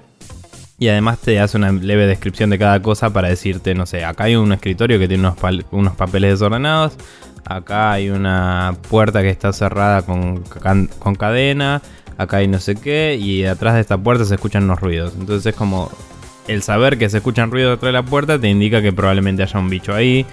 Y 0.77 0.89
además 0.89 1.19
te 1.19 1.39
hace 1.39 1.57
una 1.57 1.71
leve 1.71 2.05
descripción 2.05 2.49
de 2.49 2.59
cada 2.59 2.81
cosa 2.81 3.11
para 3.11 3.29
decirte, 3.29 3.73
no 3.75 3.85
sé, 3.85 4.03
acá 4.03 4.25
hay 4.25 4.35
un 4.35 4.51
escritorio 4.51 4.99
que 4.99 5.07
tiene 5.07 5.25
unos, 5.27 5.37
unos 5.71 5.95
papeles 5.95 6.31
desordenados, 6.31 6.97
acá 7.45 7.93
hay 7.93 8.09
una 8.09 8.75
puerta 8.89 9.21
que 9.21 9.29
está 9.29 9.53
cerrada 9.53 10.01
con, 10.01 10.43
con 10.99 11.15
cadena, 11.15 11.81
acá 12.17 12.37
hay 12.37 12.49
no 12.49 12.59
sé 12.59 12.75
qué, 12.75 13.15
y 13.15 13.45
atrás 13.45 13.75
de 13.75 13.81
esta 13.81 13.97
puerta 13.97 14.25
se 14.25 14.35
escuchan 14.35 14.65
unos 14.65 14.81
ruidos. 14.81 15.13
Entonces 15.17 15.45
es 15.45 15.55
como 15.55 15.89
el 16.47 16.61
saber 16.61 16.97
que 16.97 17.09
se 17.09 17.17
escuchan 17.17 17.51
ruidos 17.51 17.71
detrás 17.71 17.89
de 17.89 17.93
la 17.93 18.03
puerta 18.03 18.39
te 18.39 18.49
indica 18.49 18.81
que 18.81 18.93
probablemente 18.93 19.43
haya 19.43 19.59
un 19.59 19.69
bicho 19.69 19.93
ahí. 19.93 20.25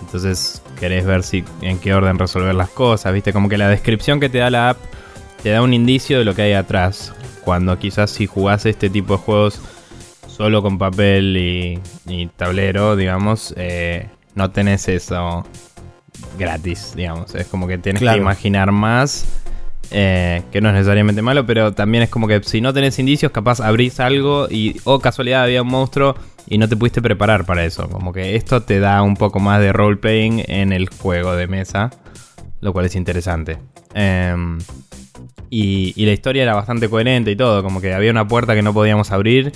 Entonces 0.00 0.62
querés 0.78 1.04
ver 1.04 1.22
si 1.22 1.44
en 1.62 1.78
qué 1.78 1.94
orden 1.94 2.18
resolver 2.18 2.54
las 2.54 2.70
cosas, 2.70 3.12
¿viste? 3.12 3.32
Como 3.32 3.48
que 3.48 3.58
la 3.58 3.68
descripción 3.68 4.20
que 4.20 4.28
te 4.28 4.38
da 4.38 4.50
la 4.50 4.70
app 4.70 4.78
te 5.42 5.50
da 5.50 5.62
un 5.62 5.74
indicio 5.74 6.18
de 6.18 6.24
lo 6.24 6.34
que 6.34 6.42
hay 6.42 6.52
atrás. 6.52 7.12
Cuando 7.46 7.78
quizás 7.78 8.10
si 8.10 8.26
jugás 8.26 8.66
este 8.66 8.90
tipo 8.90 9.16
de 9.16 9.22
juegos 9.22 9.60
solo 10.26 10.62
con 10.62 10.78
papel 10.78 11.36
y, 12.04 12.26
tablero, 12.34 12.96
digamos, 12.96 13.54
eh, 13.56 14.08
no 14.34 14.50
tenés 14.50 14.88
eso 14.88 15.46
gratis, 16.36 16.94
digamos. 16.96 17.36
Es 17.36 17.46
como 17.46 17.68
que 17.68 17.78
tienes 17.78 18.02
que 18.02 18.16
imaginar 18.16 18.72
más. 18.72 19.26
Eh, 19.92 20.42
que 20.50 20.60
no 20.60 20.70
es 20.70 20.74
necesariamente 20.74 21.22
malo, 21.22 21.46
pero 21.46 21.72
también 21.72 22.02
es 22.02 22.10
como 22.10 22.26
que 22.26 22.42
si 22.42 22.60
no 22.60 22.74
tenés 22.74 22.98
indicios, 22.98 23.30
capaz 23.30 23.60
abrís 23.60 24.00
algo 24.00 24.48
y, 24.50 24.80
o 24.82 24.98
casualidad, 24.98 25.44
había 25.44 25.62
un 25.62 25.68
monstruo 25.68 26.16
y 26.48 26.58
no 26.58 26.68
te 26.68 26.76
pudiste 26.76 27.00
preparar 27.00 27.46
para 27.46 27.64
eso. 27.64 27.88
Como 27.88 28.12
que 28.12 28.34
esto 28.34 28.64
te 28.64 28.80
da 28.80 29.02
un 29.02 29.14
poco 29.14 29.38
más 29.38 29.60
de 29.60 29.72
roleplaying 29.72 30.42
en 30.48 30.72
el 30.72 30.88
juego 30.88 31.36
de 31.36 31.46
mesa, 31.46 31.92
lo 32.60 32.72
cual 32.72 32.86
es 32.86 32.96
interesante. 32.96 33.58
Em, 33.94 34.58
y, 35.50 35.92
y, 35.96 36.06
la 36.06 36.12
historia 36.12 36.42
era 36.42 36.54
bastante 36.54 36.88
coherente 36.88 37.30
y 37.30 37.36
todo, 37.36 37.62
como 37.62 37.80
que 37.80 37.94
había 37.94 38.10
una 38.10 38.26
puerta 38.26 38.54
que 38.54 38.62
no 38.62 38.74
podíamos 38.74 39.12
abrir 39.12 39.52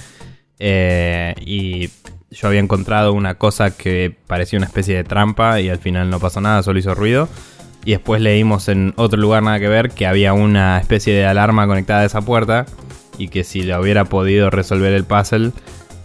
eh, 0.61 1.35
y 1.41 1.89
yo 2.31 2.47
había 2.47 2.61
encontrado 2.61 3.13
una 3.13 3.35
cosa 3.35 3.77
que 3.77 4.15
parecía 4.27 4.59
una 4.59 4.67
especie 4.67 4.95
de 4.95 5.03
trampa 5.03 5.61
y 5.61 5.69
al 5.69 5.79
final 5.79 6.11
no 6.11 6.21
pasó 6.21 6.41
nada, 6.41 6.63
solo 6.63 6.79
hizo 6.79 6.95
ruido. 6.95 7.29
Y 7.85 7.93
después 7.93 8.21
leímos 8.21 8.69
en 8.69 8.93
otro 8.97 9.19
lugar 9.19 9.43
nada 9.43 9.59
que 9.59 9.69
ver 9.69 9.91
que 9.91 10.07
había 10.07 10.35
una 10.35 10.79
especie 10.79 11.15
de 11.15 11.25
alarma 11.25 11.67
conectada 11.67 12.03
a 12.03 12.05
esa 12.05 12.21
puerta 12.21 12.67
y 13.17 13.29
que 13.29 13.43
si 13.43 13.63
le 13.63 13.77
hubiera 13.79 14.05
podido 14.05 14.51
resolver 14.51 14.93
el 14.93 15.05
puzzle 15.05 15.53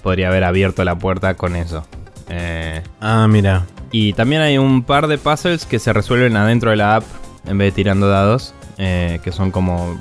podría 0.01 0.29
haber 0.29 0.45
abierto 0.45 0.85
la 0.85 0.97
puerta 0.97 1.35
con 1.35 1.55
eso. 1.57 1.85
Eh, 2.29 2.81
ah, 3.01 3.27
mira. 3.27 3.65
Y 3.91 4.13
también 4.13 4.41
hay 4.41 4.57
un 4.57 4.83
par 4.83 5.07
de 5.07 5.17
puzzles 5.17 5.65
que 5.65 5.79
se 5.79 5.91
resuelven 5.91 6.37
adentro 6.37 6.69
de 6.69 6.77
la 6.77 6.95
app 6.95 7.03
en 7.45 7.57
vez 7.57 7.73
de 7.73 7.75
tirando 7.75 8.07
dados, 8.07 8.53
eh, 8.77 9.19
que 9.23 9.31
son 9.31 9.51
como 9.51 9.97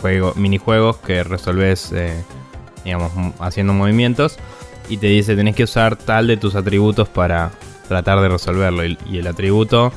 juego, 0.00 0.32
minijuegos 0.36 0.98
que 0.98 1.24
resolves, 1.24 1.92
eh, 1.92 2.22
digamos, 2.84 3.12
haciendo 3.40 3.72
movimientos 3.72 4.38
y 4.88 4.96
te 4.96 5.06
dice 5.08 5.36
tenés 5.36 5.54
que 5.54 5.64
usar 5.64 5.96
tal 5.96 6.26
de 6.26 6.36
tus 6.36 6.54
atributos 6.54 7.08
para 7.08 7.50
tratar 7.88 8.20
de 8.20 8.28
resolverlo. 8.28 8.84
Y, 8.84 8.96
el 9.12 9.26
atributo 9.26 9.92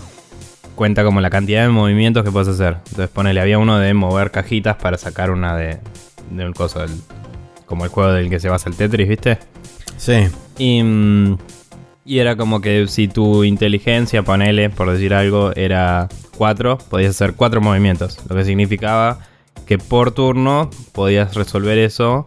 cuenta 0.76 1.04
como 1.04 1.22
la 1.22 1.30
cantidad 1.30 1.64
de 1.64 1.70
movimientos 1.70 2.24
que 2.24 2.32
puedes 2.32 2.48
hacer. 2.48 2.78
Entonces 2.90 3.10
ponele, 3.10 3.42
había 3.42 3.60
uno 3.60 3.78
de 3.78 3.94
mover 3.94 4.32
cajitas 4.32 4.78
para 4.78 4.98
sacar 4.98 5.32
una 5.32 5.56
de, 5.56 5.78
de 6.32 6.46
un 6.46 6.54
coso, 6.54 6.80
del, 6.80 6.92
como 7.66 7.86
el 7.86 7.92
juego 7.92 8.12
del 8.12 8.30
que 8.30 8.40
se 8.40 8.50
basa 8.50 8.70
el 8.70 8.76
Tetris, 8.76 9.08
¿viste? 9.08 9.38
Sí. 9.98 10.28
Y, 10.58 10.82
mm, 10.82 11.38
y 12.06 12.20
era 12.20 12.36
como 12.36 12.62
que 12.62 12.88
si 12.88 13.08
tu 13.08 13.44
inteligencia, 13.44 14.24
ponele, 14.24 14.70
por 14.70 14.92
decir 14.92 15.14
algo, 15.14 15.52
era 15.56 16.10
4, 16.42 16.80
podías 16.90 17.12
hacer 17.12 17.36
4 17.36 17.62
movimientos. 17.62 18.18
Lo 18.28 18.36
que 18.36 18.44
significaba 18.44 19.20
que 19.68 19.78
por 19.78 20.12
turno 20.12 20.72
podías 20.92 21.36
resolver 21.36 21.78
eso 21.78 22.26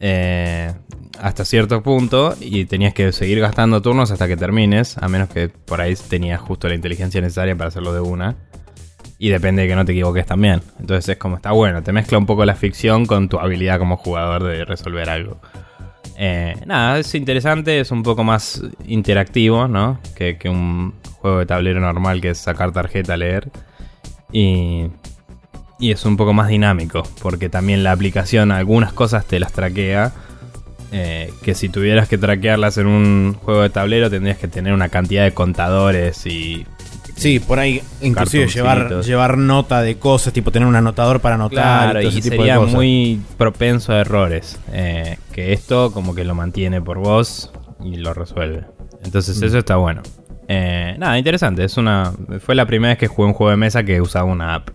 eh, 0.00 0.72
hasta 1.20 1.44
cierto 1.44 1.80
punto 1.84 2.34
y 2.40 2.64
tenías 2.64 2.94
que 2.94 3.12
seguir 3.12 3.38
gastando 3.38 3.80
turnos 3.80 4.10
hasta 4.10 4.26
que 4.26 4.36
termines, 4.36 4.98
a 4.98 5.06
menos 5.06 5.28
que 5.28 5.50
por 5.50 5.80
ahí 5.80 5.94
tenías 5.94 6.40
justo 6.40 6.66
la 6.66 6.74
inteligencia 6.74 7.20
necesaria 7.20 7.54
para 7.54 7.68
hacerlo 7.68 7.92
de 7.92 8.00
una. 8.00 8.34
Y 9.20 9.28
depende 9.28 9.62
de 9.62 9.68
que 9.68 9.76
no 9.76 9.84
te 9.84 9.92
equivoques 9.92 10.26
también. 10.26 10.60
Entonces 10.80 11.08
es 11.08 11.16
como 11.16 11.36
está 11.36 11.52
bueno, 11.52 11.84
te 11.84 11.92
mezcla 11.92 12.18
un 12.18 12.26
poco 12.26 12.44
la 12.44 12.56
ficción 12.56 13.06
con 13.06 13.28
tu 13.28 13.38
habilidad 13.38 13.78
como 13.78 13.98
jugador 13.98 14.42
de 14.42 14.64
resolver 14.64 15.08
algo. 15.10 15.40
Eh, 16.20 16.56
nada, 16.66 16.98
es 16.98 17.14
interesante, 17.14 17.78
es 17.78 17.92
un 17.92 18.02
poco 18.02 18.24
más 18.24 18.60
interactivo, 18.86 19.68
¿no? 19.68 20.00
Que, 20.16 20.36
que, 20.36 20.48
un 20.48 20.94
juego 21.20 21.38
de 21.38 21.46
tablero 21.46 21.80
normal 21.80 22.20
que 22.20 22.30
es 22.30 22.38
sacar 22.38 22.72
tarjeta, 22.72 23.16
leer. 23.16 23.50
Y, 24.32 24.88
y 25.78 25.92
es 25.92 26.04
un 26.04 26.16
poco 26.16 26.32
más 26.32 26.48
dinámico, 26.48 27.04
porque 27.22 27.48
también 27.48 27.84
la 27.84 27.92
aplicación 27.92 28.50
algunas 28.50 28.92
cosas 28.92 29.26
te 29.26 29.38
las 29.38 29.52
traquea 29.52 30.12
eh, 30.90 31.32
que 31.42 31.54
si 31.54 31.68
tuvieras 31.68 32.08
que 32.08 32.16
traquearlas 32.16 32.78
en 32.78 32.86
un 32.86 33.34
juego 33.34 33.60
de 33.62 33.68
tablero 33.68 34.08
tendrías 34.08 34.38
que 34.38 34.48
tener 34.48 34.72
una 34.72 34.88
cantidad 34.88 35.24
de 35.24 35.32
contadores 35.32 36.24
y... 36.26 36.66
Sí, 37.18 37.40
por 37.40 37.58
ahí 37.58 37.82
inclusive 38.00 38.46
llevar, 38.46 39.02
llevar 39.02 39.38
nota 39.38 39.82
de 39.82 39.98
cosas, 39.98 40.32
tipo 40.32 40.50
tener 40.50 40.68
un 40.68 40.76
anotador 40.76 41.20
para 41.20 41.34
anotar. 41.34 42.02
y, 42.02 42.22
sería 42.22 42.60
muy 42.60 43.20
propenso 43.36 43.92
a 43.92 44.00
errores. 44.00 44.58
Eh, 44.72 45.18
que 45.32 45.52
esto 45.52 45.92
como 45.92 46.14
que 46.14 46.24
lo 46.24 46.34
mantiene 46.34 46.80
por 46.80 46.98
vos 46.98 47.52
y 47.82 47.96
lo 47.96 48.14
resuelve. 48.14 48.64
Entonces 49.04 49.40
mm. 49.40 49.44
eso 49.44 49.58
está 49.58 49.76
bueno. 49.76 50.02
Eh, 50.48 50.96
nada, 50.98 51.18
interesante. 51.18 51.64
Es 51.64 51.76
una, 51.76 52.12
fue 52.40 52.54
la 52.54 52.66
primera 52.66 52.92
vez 52.92 52.98
que 52.98 53.06
jugué 53.06 53.28
un 53.28 53.34
juego 53.34 53.50
de 53.50 53.56
mesa 53.56 53.82
que 53.82 54.00
usaba 54.00 54.24
una 54.24 54.54
app. 54.54 54.70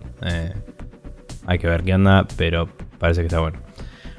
hay 1.48 1.58
que 1.58 1.68
ver 1.68 1.84
qué 1.84 1.96
onda, 1.96 2.28
pero 2.38 2.70
parece 3.00 3.22
que 3.22 3.28
está 3.28 3.40
bueno. 3.40 3.60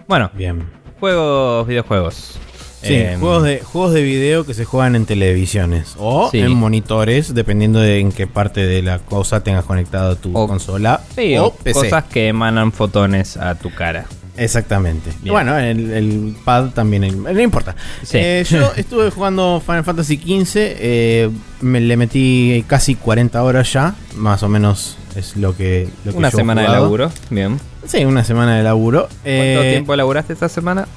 Bueno, 0.09 0.31
bien 0.35 0.85
juegos, 1.04 1.66
videojuegos. 1.66 2.38
Sí, 2.85 2.95
em, 2.95 3.19
juegos, 3.19 3.43
de, 3.45 3.61
juegos 3.61 3.95
de 3.95 4.03
video 4.03 4.45
que 4.45 4.55
se 4.55 4.64
juegan 4.64 4.95
en 4.95 5.07
televisiones 5.07 5.95
o 5.99 6.31
en 6.33 6.53
monitores, 6.53 7.35
dependiendo 7.35 7.81
de 7.81 7.99
en 7.99 8.12
qué 8.12 8.26
parte 8.26 8.67
de 8.67 8.83
la 8.83 8.99
cosa 8.99 9.43
tengas 9.43 9.64
conectado 9.64 10.17
tu 10.17 10.33
consola 10.33 11.00
o, 11.41 11.55
cosas 11.73 12.05
que 12.05 12.29
emanan 12.29 12.73
fotones 12.73 13.37
a 13.37 13.55
tu 13.55 13.71
cara. 13.71 14.07
Exactamente. 14.37 15.12
Bueno, 15.25 15.57
el, 15.59 16.37
pad 16.45 16.71
también, 16.71 17.23
no 17.23 17.41
importa. 17.41 17.76
Eh, 18.12 18.45
yo 18.49 18.73
estuve 18.76 19.11
jugando 19.11 19.62
Final 19.64 19.85
Fantasy 19.85 20.17
XV, 20.17 20.53
eh, 20.57 21.31
me 21.61 21.81
le 21.81 21.97
metí 21.97 22.64
casi 22.67 22.97
40 22.97 23.43
horas 23.43 23.73
ya, 23.73 23.95
más 24.17 24.43
o 24.43 24.49
menos 24.49 24.99
es 25.14 25.37
lo 25.37 25.57
que... 25.57 25.88
Lo 26.05 26.14
una 26.14 26.31
semana 26.31 26.62
de 26.62 26.69
laburo, 26.69 27.12
bien. 27.31 27.61
Sí, 27.87 28.05
una 28.05 28.25
semana 28.25 28.57
de 28.57 28.62
laburo. 28.62 29.03
¿Cuánto 29.03 29.23
eh, 29.25 29.71
tiempo 29.71 29.95
laburaste 29.95 30.33
esta 30.33 30.49
semana? 30.49 30.88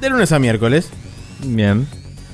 De 0.00 0.10
lunes 0.10 0.32
a 0.32 0.38
miércoles. 0.38 0.90
Bien. 1.44 1.86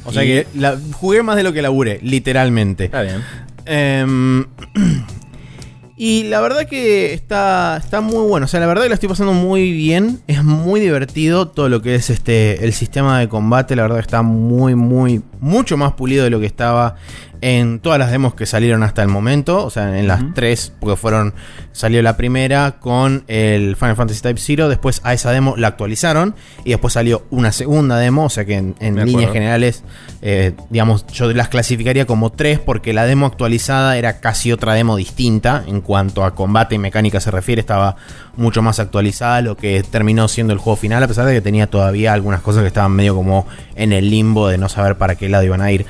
O 0.04 0.12
sea 0.12 0.22
que 0.22 0.46
la, 0.54 0.78
jugué 0.94 1.22
más 1.22 1.36
de 1.36 1.42
lo 1.42 1.52
que 1.52 1.62
laburé, 1.62 2.00
literalmente. 2.02 2.84
Está 2.86 3.02
bien. 3.02 3.22
Em, 3.64 4.46
y 5.96 6.24
la 6.24 6.40
verdad 6.40 6.66
que 6.66 7.12
está, 7.12 7.76
está 7.76 8.00
muy 8.00 8.26
bueno. 8.26 8.44
O 8.46 8.48
sea, 8.48 8.58
la 8.60 8.66
verdad 8.66 8.82
que 8.82 8.88
la 8.88 8.94
estoy 8.94 9.08
pasando 9.08 9.32
muy 9.32 9.72
bien. 9.72 10.20
Es 10.26 10.42
muy 10.42 10.80
divertido 10.80 11.48
todo 11.48 11.68
lo 11.68 11.82
que 11.82 11.94
es 11.94 12.10
este 12.10 12.64
el 12.64 12.72
sistema 12.72 13.20
de 13.20 13.28
combate. 13.28 13.76
La 13.76 13.82
verdad 13.82 13.96
que 13.96 14.02
está 14.02 14.22
muy, 14.22 14.74
muy, 14.74 15.22
mucho 15.40 15.76
más 15.76 15.92
pulido 15.92 16.24
de 16.24 16.30
lo 16.30 16.40
que 16.40 16.46
estaba 16.46 16.96
en 17.42 17.80
todas 17.80 17.98
las 17.98 18.12
demos 18.12 18.34
que 18.34 18.46
salieron 18.46 18.84
hasta 18.84 19.02
el 19.02 19.08
momento, 19.08 19.66
o 19.66 19.70
sea, 19.70 19.98
en 19.98 20.06
las 20.06 20.22
tres, 20.32 20.72
porque 20.78 20.94
fueron, 20.94 21.34
salió 21.72 22.00
la 22.00 22.16
primera 22.16 22.76
con 22.78 23.24
el 23.26 23.74
Final 23.74 23.96
Fantasy 23.96 24.22
Type 24.22 24.40
Zero, 24.40 24.68
después 24.68 25.00
a 25.02 25.12
esa 25.12 25.32
demo 25.32 25.56
la 25.56 25.66
actualizaron 25.66 26.36
y 26.64 26.70
después 26.70 26.92
salió 26.94 27.26
una 27.30 27.50
segunda 27.50 27.98
demo, 27.98 28.26
o 28.26 28.30
sea 28.30 28.44
que 28.44 28.54
en, 28.54 29.04
líneas 29.04 29.32
generales, 29.32 29.82
eh, 30.22 30.52
digamos, 30.70 31.04
yo 31.08 31.32
las 31.32 31.48
clasificaría 31.48 32.06
como 32.06 32.30
tres 32.30 32.60
porque 32.60 32.92
la 32.92 33.06
demo 33.06 33.26
actualizada 33.26 33.98
era 33.98 34.20
casi 34.20 34.52
otra 34.52 34.74
demo 34.74 34.94
distinta 34.94 35.64
en 35.66 35.80
cuanto 35.80 36.24
a 36.24 36.36
combate 36.36 36.76
y 36.76 36.78
mecánica 36.78 37.18
se 37.18 37.32
refiere, 37.32 37.60
estaba 37.60 37.96
mucho 38.36 38.62
más 38.62 38.78
actualizada, 38.78 39.40
lo 39.40 39.56
que 39.56 39.82
terminó 39.82 40.28
siendo 40.28 40.52
el 40.52 40.60
juego 40.60 40.76
final, 40.76 41.02
a 41.02 41.08
pesar 41.08 41.26
de 41.26 41.34
que 41.34 41.40
tenía 41.40 41.66
todavía 41.66 42.12
algunas 42.12 42.40
cosas 42.40 42.62
que 42.62 42.68
estaban 42.68 42.92
medio 42.92 43.16
como 43.16 43.48
en 43.74 43.92
el 43.92 44.10
limbo 44.10 44.46
de 44.46 44.58
no 44.58 44.68
saber 44.68 44.96
para 44.96 45.16
qué 45.16 45.28
lado 45.28 45.42
iban 45.42 45.60
a 45.60 45.72
ir. 45.72 45.86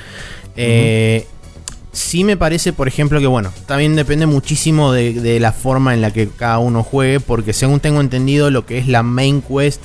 Eh, 0.56 1.26
Sí 1.92 2.24
me 2.24 2.38
parece, 2.38 2.72
por 2.72 2.88
ejemplo, 2.88 3.20
que 3.20 3.26
bueno, 3.26 3.52
también 3.66 3.94
depende 3.96 4.26
muchísimo 4.26 4.92
de, 4.92 5.38
la 5.40 5.52
forma 5.52 5.92
en 5.92 6.00
la 6.00 6.10
que 6.10 6.28
cada 6.28 6.58
uno 6.58 6.82
juegue, 6.82 7.20
porque 7.20 7.52
según 7.52 7.80
tengo 7.80 8.00
entendido 8.00 8.50
lo 8.50 8.64
que 8.64 8.78
es 8.78 8.88
la 8.88 9.02
main 9.02 9.42
quest 9.42 9.82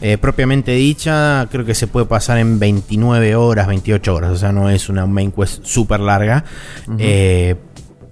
eh, 0.00 0.16
propiamente 0.16 0.72
dicha, 0.72 1.48
creo 1.50 1.64
que 1.66 1.74
se 1.74 1.86
puede 1.86 2.06
pasar 2.06 2.38
en 2.38 2.58
29 2.58 3.34
horas, 3.34 3.66
28 3.66 4.14
horas, 4.14 4.30
o 4.30 4.36
sea, 4.36 4.52
no 4.52 4.70
es 4.70 4.88
una 4.88 5.06
main 5.06 5.32
quest 5.32 5.64
súper 5.64 6.00
larga. 6.00 6.44
Eh, 6.98 7.56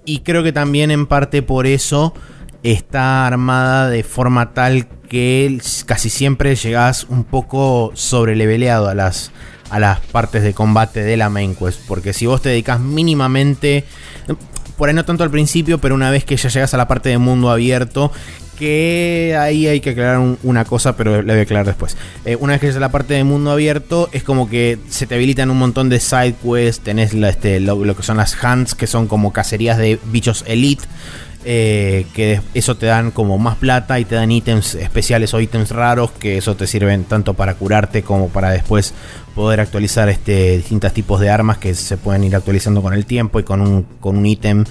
y 0.05 0.19
creo 0.19 0.43
que 0.43 0.51
también 0.51 0.91
en 0.91 1.07
parte 1.07 1.41
por 1.41 1.65
eso 1.65 2.13
está 2.61 3.25
armada 3.25 3.89
de 3.89 4.03
forma 4.03 4.53
tal 4.53 4.87
que 5.07 5.59
casi 5.85 6.09
siempre 6.09 6.55
llegas 6.55 7.05
un 7.05 7.23
poco 7.23 7.91
sobreleveleado 7.95 8.89
a 8.89 8.95
las 8.95 9.31
a 9.69 9.79
las 9.79 9.99
partes 9.99 10.43
de 10.43 10.53
combate 10.53 11.03
de 11.03 11.17
la 11.17 11.29
main 11.29 11.55
quest. 11.55 11.79
Porque 11.87 12.13
si 12.13 12.25
vos 12.25 12.41
te 12.41 12.49
dedicas 12.49 12.79
mínimamente, 12.79 13.85
por 14.77 14.89
ahí 14.89 14.95
no 14.95 15.05
tanto 15.05 15.23
al 15.23 15.31
principio, 15.31 15.79
pero 15.79 15.95
una 15.95 16.11
vez 16.11 16.23
que 16.23 16.37
ya 16.37 16.49
llegas 16.49 16.73
a 16.73 16.77
la 16.77 16.87
parte 16.87 17.09
de 17.09 17.17
mundo 17.17 17.49
abierto, 17.49 18.11
que 18.59 19.37
ahí 19.39 19.67
hay 19.67 19.79
que 19.79 19.91
aclarar 19.91 20.19
una 20.43 20.65
cosa, 20.65 20.97
pero 20.97 21.21
la 21.21 21.33
voy 21.33 21.39
a 21.39 21.43
aclarar 21.43 21.65
después. 21.65 21.95
Eh, 22.25 22.35
una 22.35 22.53
vez 22.53 22.59
que 22.59 22.67
llegas 22.67 22.77
a 22.77 22.81
la 22.81 22.91
parte 22.91 23.13
de 23.13 23.23
mundo 23.23 23.51
abierto, 23.51 24.09
es 24.11 24.23
como 24.23 24.49
que 24.49 24.77
se 24.89 25.07
te 25.07 25.15
habilitan 25.15 25.49
un 25.49 25.57
montón 25.57 25.87
de 25.87 26.01
side 26.01 26.35
quests, 26.43 26.81
tenés 26.81 27.13
este, 27.13 27.61
lo, 27.61 27.95
que 27.95 28.03
son 28.03 28.17
las 28.17 28.37
hunts, 28.43 28.75
que 28.75 28.85
son 28.85 29.07
como 29.07 29.31
cacerías 29.31 29.77
de 29.77 29.97
bichos 30.11 30.43
elite. 30.45 30.83
Eh, 31.45 32.05
que 32.13 32.41
eso 32.53 32.75
te 32.75 32.87
dan 32.87 33.11
como 33.11 33.37
más 33.37 33.55
plata 33.55 33.97
y 33.97 34.03
te 34.03 34.15
dan 34.15 34.29
ítems 34.29 34.75
especiales 34.75 35.33
o 35.33 35.39
ítems 35.39 35.71
raros 35.71 36.11
que 36.11 36.37
eso 36.37 36.57
te 36.57 36.67
sirven 36.67 37.05
tanto 37.05 37.33
para 37.33 37.53
curarte 37.53 38.03
como 38.03 38.27
para 38.27 38.49
después 38.49 38.93
poder 39.35 39.61
actualizar 39.61 40.09
este, 40.09 40.57
distintos 40.57 40.91
tipos 40.91 41.21
de 41.21 41.29
armas 41.29 41.57
que 41.57 41.73
se 41.75 41.95
pueden 41.95 42.25
ir 42.25 42.35
actualizando 42.35 42.81
con 42.81 42.93
el 42.93 43.05
tiempo 43.05 43.39
y 43.39 43.43
con 43.43 43.61
un, 43.61 43.83
con 44.01 44.17
un 44.17 44.25
ítem, 44.25 44.65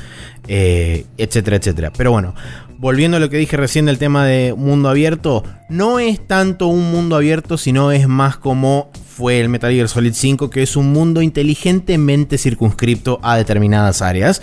eh, 0.46 1.06
etcétera, 1.16 1.56
etcétera. 1.56 1.90
Pero 1.96 2.12
bueno, 2.12 2.34
volviendo 2.76 3.16
a 3.16 3.20
lo 3.20 3.30
que 3.30 3.38
dije 3.38 3.56
recién 3.56 3.86
del 3.86 3.96
tema 3.96 4.26
de 4.26 4.52
mundo 4.54 4.90
abierto, 4.90 5.44
no 5.70 5.98
es 5.98 6.26
tanto 6.26 6.66
un 6.66 6.92
mundo 6.92 7.16
abierto, 7.16 7.56
sino 7.56 7.92
es 7.92 8.08
más 8.08 8.36
como 8.36 8.90
fue 9.08 9.40
el 9.40 9.48
Metal 9.48 9.72
Gear 9.72 9.88
Solid 9.88 10.12
5, 10.12 10.50
que 10.50 10.62
es 10.62 10.76
un 10.76 10.92
mundo 10.92 11.22
inteligentemente 11.22 12.36
circunscripto 12.36 13.20
a 13.22 13.36
determinadas 13.38 14.02
áreas. 14.02 14.42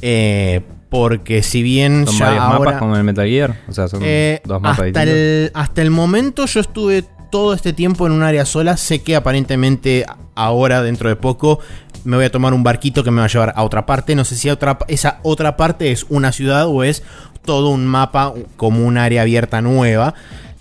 Eh, 0.00 0.62
porque 0.88 1.42
si 1.42 1.62
bien 1.62 2.06
¿Son 2.06 2.16
ya 2.16 2.26
varios 2.26 2.48
mapas 2.48 2.78
como 2.78 2.96
el 2.96 3.04
Metal 3.04 3.26
Gear? 3.26 3.60
O 3.68 3.72
sea, 3.72 3.88
son 3.88 4.00
eh, 4.02 4.40
dos 4.44 4.60
mapas 4.60 4.86
hasta 4.86 5.02
El, 5.02 5.50
hasta 5.54 5.82
el 5.82 5.90
momento 5.90 6.46
yo 6.46 6.60
estuve 6.60 7.04
todo 7.30 7.52
este 7.52 7.72
tiempo 7.72 8.06
en 8.06 8.12
un 8.12 8.22
área 8.22 8.44
sola. 8.46 8.76
Sé 8.76 9.02
que 9.02 9.16
aparentemente 9.16 10.06
ahora, 10.34 10.82
dentro 10.82 11.08
de 11.08 11.16
poco, 11.16 11.60
me 12.04 12.16
voy 12.16 12.24
a 12.24 12.32
tomar 12.32 12.54
un 12.54 12.62
barquito 12.62 13.04
que 13.04 13.10
me 13.10 13.18
va 13.18 13.26
a 13.26 13.28
llevar 13.28 13.52
a 13.54 13.62
otra 13.64 13.86
parte. 13.86 14.14
No 14.14 14.24
sé 14.24 14.36
si 14.36 14.48
otra, 14.50 14.78
esa 14.88 15.20
otra 15.22 15.56
parte 15.56 15.92
es 15.92 16.06
una 16.08 16.32
ciudad 16.32 16.66
o 16.66 16.82
es 16.84 17.02
todo 17.44 17.68
un 17.70 17.86
mapa 17.86 18.34
como 18.56 18.84
un 18.86 18.96
área 18.98 19.22
abierta 19.22 19.60
nueva. 19.60 20.14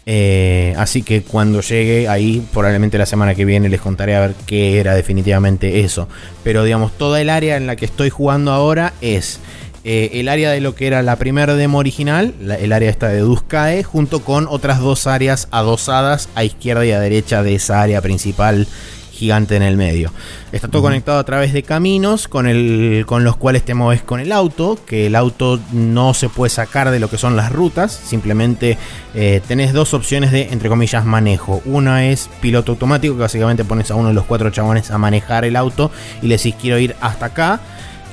Eh, 0.09 0.73
así 0.77 1.03
que 1.03 1.21
cuando 1.23 1.59
llegue 1.59 2.07
ahí, 2.07 2.45
probablemente 2.53 2.97
la 2.97 3.05
semana 3.05 3.35
que 3.35 3.43
viene 3.43 3.67
les 3.67 3.81
contaré 3.81 4.15
a 4.15 4.21
ver 4.21 4.35
qué 4.45 4.79
era 4.79 4.95
definitivamente 4.95 5.81
eso. 5.81 6.07
Pero 6.43 6.63
digamos, 6.63 6.97
toda 6.97 7.19
el 7.19 7.29
área 7.29 7.57
en 7.57 7.67
la 7.67 7.75
que 7.75 7.85
estoy 7.85 8.09
jugando 8.09 8.51
ahora 8.51 8.93
es 9.01 9.41
eh, 9.89 10.19
el 10.19 10.27
área 10.27 10.51
de 10.51 10.59
lo 10.59 10.75
que 10.75 10.85
era 10.85 11.01
la 11.01 11.15
primera 11.15 11.55
demo 11.55 11.77
original, 11.77 12.33
el 12.59 12.73
área 12.73 12.89
esta 12.89 13.07
de 13.07 13.19
Duskae, 13.19 13.83
junto 13.83 14.21
con 14.21 14.45
otras 14.49 14.81
dos 14.81 15.07
áreas 15.07 15.47
adosadas 15.49 16.27
a 16.35 16.43
izquierda 16.43 16.85
y 16.85 16.91
a 16.91 16.99
derecha 16.99 17.41
de 17.41 17.55
esa 17.55 17.81
área 17.81 18.01
principal 18.01 18.67
gigante 19.13 19.55
en 19.55 19.63
el 19.63 19.77
medio. 19.77 20.11
Está 20.51 20.67
todo 20.67 20.81
conectado 20.81 21.19
a 21.19 21.23
través 21.23 21.53
de 21.53 21.63
caminos 21.63 22.27
con, 22.27 22.47
el, 22.47 23.05
con 23.07 23.23
los 23.23 23.37
cuales 23.37 23.63
te 23.63 23.75
mueves 23.75 24.01
con 24.03 24.19
el 24.19 24.33
auto, 24.33 24.77
que 24.85 25.07
el 25.07 25.15
auto 25.15 25.57
no 25.71 26.13
se 26.13 26.27
puede 26.27 26.49
sacar 26.49 26.91
de 26.91 26.99
lo 26.99 27.09
que 27.09 27.17
son 27.17 27.37
las 27.37 27.53
rutas, 27.53 27.93
simplemente 27.93 28.77
eh, 29.15 29.39
tenés 29.47 29.71
dos 29.71 29.93
opciones 29.93 30.33
de, 30.33 30.49
entre 30.51 30.67
comillas, 30.67 31.05
manejo. 31.05 31.61
Una 31.63 32.07
es 32.07 32.29
piloto 32.41 32.73
automático, 32.73 33.15
que 33.15 33.21
básicamente 33.21 33.63
pones 33.63 33.89
a 33.89 33.95
uno 33.95 34.09
de 34.09 34.15
los 34.15 34.25
cuatro 34.25 34.49
chabones 34.49 34.91
a 34.91 34.97
manejar 34.97 35.45
el 35.45 35.55
auto 35.55 35.91
y 36.21 36.27
le 36.27 36.35
decís 36.35 36.55
quiero 36.59 36.77
ir 36.77 36.93
hasta 36.99 37.27
acá 37.27 37.61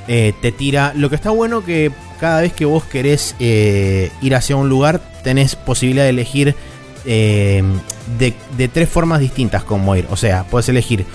eh, 0.07 0.35
te 0.41 0.53
tira. 0.53 0.93
Lo 0.95 1.09
que 1.09 1.17
está 1.17 1.31
bueno 1.31 1.65
que 1.65 1.91
cada 2.21 2.43
vez 2.43 2.53
que 2.53 2.65
vos 2.65 2.85
querés 2.85 3.35
eh, 3.41 4.11
ir 4.21 4.35
hacia 4.35 4.57
un 4.57 4.69
lugar, 4.69 5.01
tenés 5.23 5.57
posibilidad 5.57 6.05
de 6.05 6.11
elegir 6.11 6.55
eh, 7.07 7.63
de, 8.19 8.69
tres 8.69 8.89
formas 8.89 9.21
distintas 9.21 9.65
como 9.65 9.97
ir. 9.97 10.07
O 10.11 10.17
sea, 10.17 10.45
puedes 10.45 10.69
elegir 10.69 11.07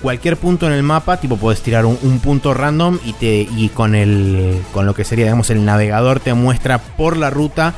cualquier 0.00 0.38
punto 0.38 0.66
en 0.66 0.72
el 0.72 0.82
mapa, 0.82 1.18
tipo 1.18 1.36
puedes 1.36 1.60
tirar 1.60 1.84
un, 1.84 2.18
punto 2.20 2.54
random 2.54 2.98
y, 3.04 3.12
te, 3.12 3.46
y 3.56 3.68
con, 3.68 3.94
el, 3.94 4.58
con 4.72 4.86
lo 4.86 4.94
que 4.94 5.04
sería, 5.04 5.26
digamos, 5.26 5.50
el 5.50 5.64
navegador 5.64 6.18
te 6.18 6.32
muestra 6.32 6.78
por 6.78 7.18
la 7.18 7.28
ruta 7.28 7.74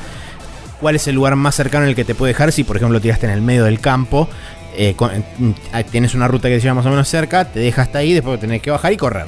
cuál 0.79 0.95
es 0.95 1.07
el 1.07 1.15
lugar 1.15 1.35
más 1.35 1.55
cercano 1.55 1.83
en 1.83 1.89
el 1.89 1.95
que 1.95 2.05
te 2.05 2.15
puede 2.15 2.31
dejar. 2.33 2.51
Si, 2.51 2.63
por 2.63 2.77
ejemplo, 2.77 3.01
tiraste 3.01 3.25
en 3.25 3.33
el 3.33 3.41
medio 3.41 3.65
del 3.65 3.81
campo, 3.81 4.29
tienes 5.91 6.15
una 6.15 6.27
ruta 6.27 6.47
que 6.47 6.55
te 6.55 6.61
lleva 6.61 6.75
más 6.75 6.85
o 6.85 6.89
menos 6.89 7.07
cerca, 7.07 7.45
te 7.45 7.59
deja 7.59 7.81
hasta 7.81 7.99
ahí, 7.99 8.13
después 8.13 8.39
tenés 8.39 8.61
que 8.61 8.71
bajar 8.71 8.93
y 8.93 8.97
correr. 8.97 9.27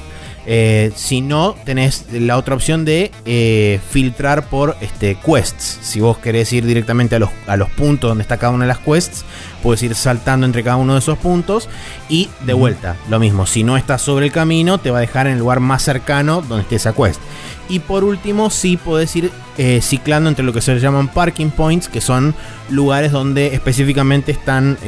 Eh, 0.52 0.90
si 0.96 1.20
no, 1.20 1.54
tenés 1.64 2.06
la 2.10 2.36
otra 2.36 2.56
opción 2.56 2.84
de 2.84 3.12
eh, 3.24 3.78
filtrar 3.88 4.48
por 4.48 4.76
este, 4.80 5.14
quests. 5.14 5.78
Si 5.80 6.00
vos 6.00 6.18
querés 6.18 6.52
ir 6.52 6.66
directamente 6.66 7.14
a 7.14 7.20
los, 7.20 7.30
a 7.46 7.56
los 7.56 7.70
puntos 7.70 8.10
donde 8.10 8.22
está 8.22 8.36
cada 8.36 8.52
una 8.52 8.64
de 8.64 8.68
las 8.68 8.80
quests, 8.80 9.24
puedes 9.62 9.80
ir 9.84 9.94
saltando 9.94 10.46
entre 10.46 10.64
cada 10.64 10.74
uno 10.74 10.94
de 10.94 10.98
esos 10.98 11.18
puntos. 11.18 11.68
Y 12.08 12.30
de 12.46 12.54
vuelta, 12.54 12.96
lo 13.08 13.20
mismo, 13.20 13.46
si 13.46 13.62
no 13.62 13.76
estás 13.76 14.02
sobre 14.02 14.26
el 14.26 14.32
camino, 14.32 14.78
te 14.78 14.90
va 14.90 14.98
a 14.98 15.02
dejar 15.02 15.28
en 15.28 15.34
el 15.34 15.38
lugar 15.38 15.60
más 15.60 15.82
cercano 15.82 16.42
donde 16.42 16.62
esté 16.62 16.74
esa 16.74 16.94
quest. 16.94 17.20
Y 17.68 17.78
por 17.78 18.02
último, 18.02 18.50
sí 18.50 18.76
podés 18.76 19.14
ir 19.14 19.30
eh, 19.56 19.78
ciclando 19.80 20.28
entre 20.28 20.44
lo 20.44 20.52
que 20.52 20.62
se 20.62 20.80
llaman 20.80 21.06
parking 21.06 21.50
points, 21.50 21.86
que 21.86 22.00
son 22.00 22.34
lugares 22.70 23.12
donde 23.12 23.54
específicamente 23.54 24.32
están 24.32 24.78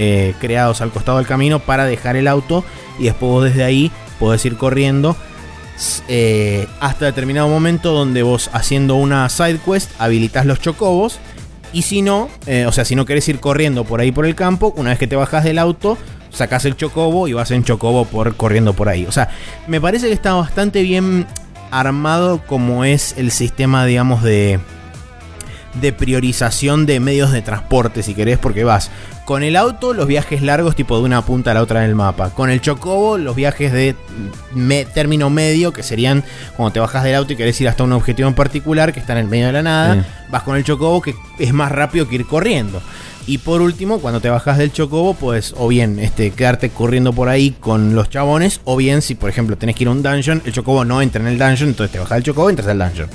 creados 0.40 0.80
al 0.80 0.90
costado 0.90 1.18
del 1.18 1.28
camino 1.28 1.60
para 1.60 1.84
dejar 1.84 2.16
el 2.16 2.26
auto. 2.26 2.64
Y 2.98 3.04
después 3.04 3.30
vos 3.30 3.44
desde 3.44 3.62
ahí 3.62 3.92
podés 4.18 4.44
ir 4.44 4.56
corriendo 4.56 5.16
eh, 6.08 6.66
hasta 6.80 7.06
determinado 7.06 7.48
momento 7.48 7.92
donde 7.92 8.22
vos 8.22 8.50
haciendo 8.52 8.96
una 8.96 9.28
side 9.28 9.58
quest 9.58 9.90
habilitas 9.98 10.46
los 10.46 10.60
chocobos. 10.60 11.18
Y 11.72 11.82
si 11.82 12.02
no, 12.02 12.28
eh, 12.46 12.66
o 12.66 12.72
sea, 12.72 12.84
si 12.84 12.94
no 12.94 13.06
querés 13.06 13.28
ir 13.28 13.40
corriendo 13.40 13.84
por 13.84 14.00
ahí 14.00 14.12
por 14.12 14.26
el 14.26 14.34
campo, 14.34 14.74
una 14.76 14.90
vez 14.90 14.98
que 14.98 15.06
te 15.06 15.16
bajas 15.16 15.44
del 15.44 15.58
auto, 15.58 15.96
sacas 16.30 16.64
el 16.66 16.76
chocobo 16.76 17.28
y 17.28 17.32
vas 17.32 17.50
en 17.50 17.64
chocobo 17.64 18.04
por 18.04 18.36
corriendo 18.36 18.74
por 18.74 18.88
ahí. 18.88 19.06
O 19.06 19.12
sea, 19.12 19.30
me 19.66 19.80
parece 19.80 20.08
que 20.08 20.12
está 20.12 20.34
bastante 20.34 20.82
bien 20.82 21.26
armado 21.70 22.42
como 22.46 22.84
es 22.84 23.14
el 23.16 23.30
sistema, 23.30 23.86
digamos, 23.86 24.22
de 24.22 24.60
de 25.80 25.92
priorización 25.92 26.86
de 26.86 27.00
medios 27.00 27.32
de 27.32 27.42
transporte, 27.42 28.02
si 28.02 28.14
querés, 28.14 28.38
porque 28.38 28.64
vas 28.64 28.90
con 29.24 29.42
el 29.42 29.56
auto 29.56 29.94
los 29.94 30.06
viajes 30.06 30.42
largos 30.42 30.74
tipo 30.74 30.96
de 30.98 31.04
una 31.04 31.22
punta 31.22 31.52
a 31.52 31.54
la 31.54 31.62
otra 31.62 31.84
en 31.84 31.90
el 31.90 31.94
mapa. 31.94 32.30
Con 32.30 32.50
el 32.50 32.60
chocobo 32.60 33.18
los 33.18 33.36
viajes 33.36 33.72
de 33.72 33.94
término 34.94 35.30
medio, 35.30 35.72
que 35.72 35.82
serían 35.82 36.24
cuando 36.56 36.72
te 36.72 36.80
bajas 36.80 37.04
del 37.04 37.14
auto 37.14 37.32
y 37.32 37.36
querés 37.36 37.60
ir 37.60 37.68
hasta 37.68 37.84
un 37.84 37.92
objetivo 37.92 38.28
en 38.28 38.34
particular 38.34 38.92
que 38.92 39.00
está 39.00 39.12
en 39.12 39.20
el 39.20 39.28
medio 39.28 39.46
de 39.46 39.52
la 39.52 39.62
nada. 39.62 40.06
Vas 40.30 40.42
con 40.42 40.56
el 40.56 40.64
chocobo 40.64 41.02
que 41.02 41.14
es 41.38 41.52
más 41.52 41.70
rápido 41.70 42.08
que 42.08 42.16
ir 42.16 42.26
corriendo. 42.26 42.82
Y 43.26 43.38
por 43.38 43.62
último, 43.62 44.00
cuando 44.00 44.20
te 44.20 44.28
bajas 44.28 44.58
del 44.58 44.72
chocobo, 44.72 45.14
pues 45.14 45.54
o 45.56 45.68
bien 45.68 46.00
este, 46.00 46.32
quedarte 46.32 46.70
corriendo 46.70 47.12
por 47.12 47.28
ahí 47.28 47.52
con 47.52 47.94
los 47.94 48.10
chabones, 48.10 48.60
o 48.64 48.76
bien 48.76 49.00
si 49.00 49.14
por 49.14 49.30
ejemplo 49.30 49.56
tenés 49.56 49.76
que 49.76 49.84
ir 49.84 49.88
a 49.88 49.92
un 49.92 50.02
dungeon, 50.02 50.42
el 50.44 50.52
chocobo 50.52 50.84
no 50.84 51.00
entra 51.00 51.22
en 51.22 51.28
el 51.28 51.38
dungeon, 51.38 51.70
entonces 51.70 51.92
te 51.92 52.00
bajas 52.00 52.16
del 52.16 52.24
chocobo 52.24 52.50
y 52.50 52.52
entras 52.52 52.68
al 52.68 52.78
dungeon. 52.78 53.08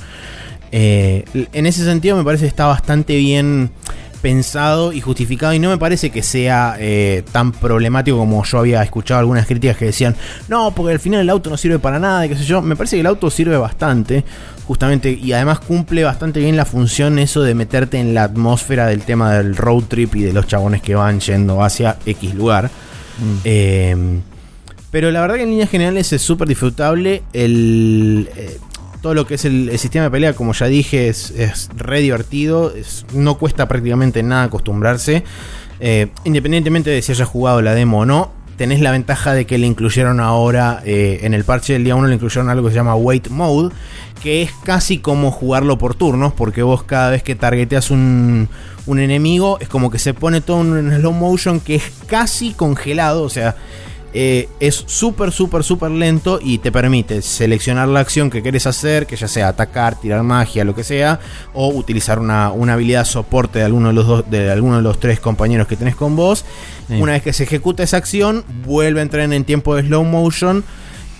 Eh, 0.71 1.25
en 1.53 1.65
ese 1.65 1.83
sentido 1.83 2.17
me 2.17 2.23
parece 2.23 2.43
que 2.43 2.49
está 2.49 2.65
bastante 2.65 3.15
bien 3.17 3.71
pensado 4.21 4.93
y 4.93 5.01
justificado 5.01 5.53
y 5.53 5.59
no 5.59 5.69
me 5.69 5.77
parece 5.77 6.09
que 6.09 6.23
sea 6.23 6.75
eh, 6.79 7.23
tan 7.31 7.51
problemático 7.51 8.17
como 8.17 8.43
yo 8.43 8.59
había 8.59 8.83
escuchado 8.83 9.19
algunas 9.19 9.45
críticas 9.45 9.77
que 9.77 9.85
decían, 9.85 10.15
no, 10.47 10.71
porque 10.71 10.93
al 10.93 10.99
final 10.99 11.21
el 11.21 11.29
auto 11.29 11.49
no 11.49 11.57
sirve 11.57 11.79
para 11.79 11.99
nada 11.99 12.25
y 12.25 12.29
qué 12.29 12.35
sé 12.35 12.45
yo. 12.45 12.61
Me 12.61 12.75
parece 12.75 12.95
que 12.95 13.01
el 13.01 13.07
auto 13.07 13.29
sirve 13.29 13.57
bastante, 13.57 14.23
justamente, 14.65 15.11
y 15.11 15.31
además 15.33 15.59
cumple 15.59 16.03
bastante 16.03 16.39
bien 16.39 16.55
la 16.55 16.65
función 16.65 17.19
eso 17.19 17.41
de 17.43 17.53
meterte 17.53 17.99
en 17.99 18.13
la 18.13 18.23
atmósfera 18.23 18.87
del 18.87 19.01
tema 19.01 19.33
del 19.33 19.55
road 19.55 19.83
trip 19.83 20.15
y 20.15 20.23
de 20.23 20.33
los 20.33 20.47
chabones 20.47 20.81
que 20.81 20.95
van 20.95 21.19
yendo 21.19 21.63
hacia 21.63 21.97
X 22.05 22.33
lugar. 22.33 22.65
Mm. 23.19 23.37
Eh, 23.43 24.19
pero 24.91 25.11
la 25.11 25.21
verdad 25.21 25.35
que 25.35 25.43
en 25.43 25.49
líneas 25.49 25.69
generales 25.69 26.11
es 26.13 26.21
súper 26.21 26.47
disfrutable. 26.47 27.23
El, 27.33 28.29
eh, 28.35 28.57
todo 29.01 29.13
lo 29.13 29.27
que 29.27 29.35
es 29.35 29.45
el, 29.45 29.77
sistema 29.77 30.05
de 30.05 30.11
pelea, 30.11 30.33
como 30.33 30.53
ya 30.53 30.67
dije, 30.67 31.09
es, 31.09 31.31
es 31.31 31.69
re 31.75 32.01
divertido. 32.01 32.73
no 33.13 33.37
cuesta 33.37 33.67
prácticamente 33.67 34.23
nada 34.23 34.43
acostumbrarse. 34.43 35.23
Eh, 35.79 36.07
independientemente 36.23 36.89
de 36.89 37.01
si 37.01 37.11
hayas 37.11 37.27
jugado 37.27 37.61
la 37.61 37.73
demo 37.73 37.99
o 37.99 38.05
no, 38.05 38.31
tenés 38.57 38.81
la 38.81 38.91
ventaja 38.91 39.33
de 39.33 39.45
que 39.45 39.57
le 39.57 39.67
incluyeron 39.67 40.19
ahora 40.19 40.81
eh, 40.83 41.19
en 41.21 41.33
el 41.33 41.43
parche 41.43 41.73
del 41.73 41.83
día 41.83 41.95
1 41.95 42.07
le 42.07 42.15
incluyeron 42.15 42.49
algo 42.49 42.67
que 42.67 42.71
se 42.71 42.77
llama 42.77 42.95
Wait 42.95 43.29
Mode, 43.29 43.73
que 44.21 44.41
es 44.41 44.51
casi 44.63 44.97
como 44.97 45.31
jugarlo 45.31 45.77
por 45.77 45.93
turnos, 45.93 46.33
porque 46.33 46.63
vos 46.63 46.83
cada 46.83 47.11
vez 47.11 47.21
que 47.21 47.35
targeteas 47.35 47.91
un, 47.91 48.49
un 48.87 48.99
enemigo 48.99 49.59
es 49.61 49.69
como 49.69 49.91
que 49.91 49.99
se 49.99 50.15
pone 50.15 50.41
todo 50.41 50.61
en 50.61 50.91
slow 50.91 51.13
motion 51.13 51.59
que 51.59 51.75
es 51.75 51.83
casi 52.07 52.53
congelado, 52.53 53.21
o 53.21 53.29
sea, 53.29 53.55
eh, 54.13 54.47
es 54.59 54.83
súper, 54.87 55.31
súper, 55.31 55.63
súper 55.63 55.91
lento 55.91 56.39
y 56.41 56.59
te 56.59 56.71
permite 56.71 57.21
seleccionar 57.21 57.87
la 57.87 57.99
acción 57.99 58.29
que 58.29 58.41
quieres 58.41 58.65
hacer, 58.65 59.05
que 59.05 59.15
ya 59.15 59.27
sea 59.27 59.49
atacar, 59.49 59.99
tirar 59.99 60.23
magia, 60.23 60.63
lo 60.63 60.73
que 60.73 60.83
sea, 60.83 61.19
o 61.53 61.67
utilizar 61.69 62.19
una, 62.19 62.47
habilidad 62.47 63.05
soporte 63.05 63.59
de 63.59 63.65
alguno 63.65 63.89
de 63.89 63.93
los 63.93 64.07
dos, 64.07 64.29
de 64.29 64.49
alguno 64.49 64.77
de 64.77 64.81
los 64.81 64.99
tres 64.99 65.19
compañeros 65.19 65.67
que 65.67 65.75
tenés 65.75 65.95
con 65.95 66.15
vos. 66.15 66.45
Una 66.89 67.11
vez 67.11 67.21
que 67.21 67.33
se 67.33 67.43
ejecuta 67.43 67.83
esa 67.83 67.97
acción, 67.97 68.45
vuelve 68.65 69.01
a 69.01 69.03
entrar 69.03 69.31
en 69.31 69.43
tiempo 69.43 69.75
de 69.75 69.83
slow 69.83 70.03
motion 70.05 70.63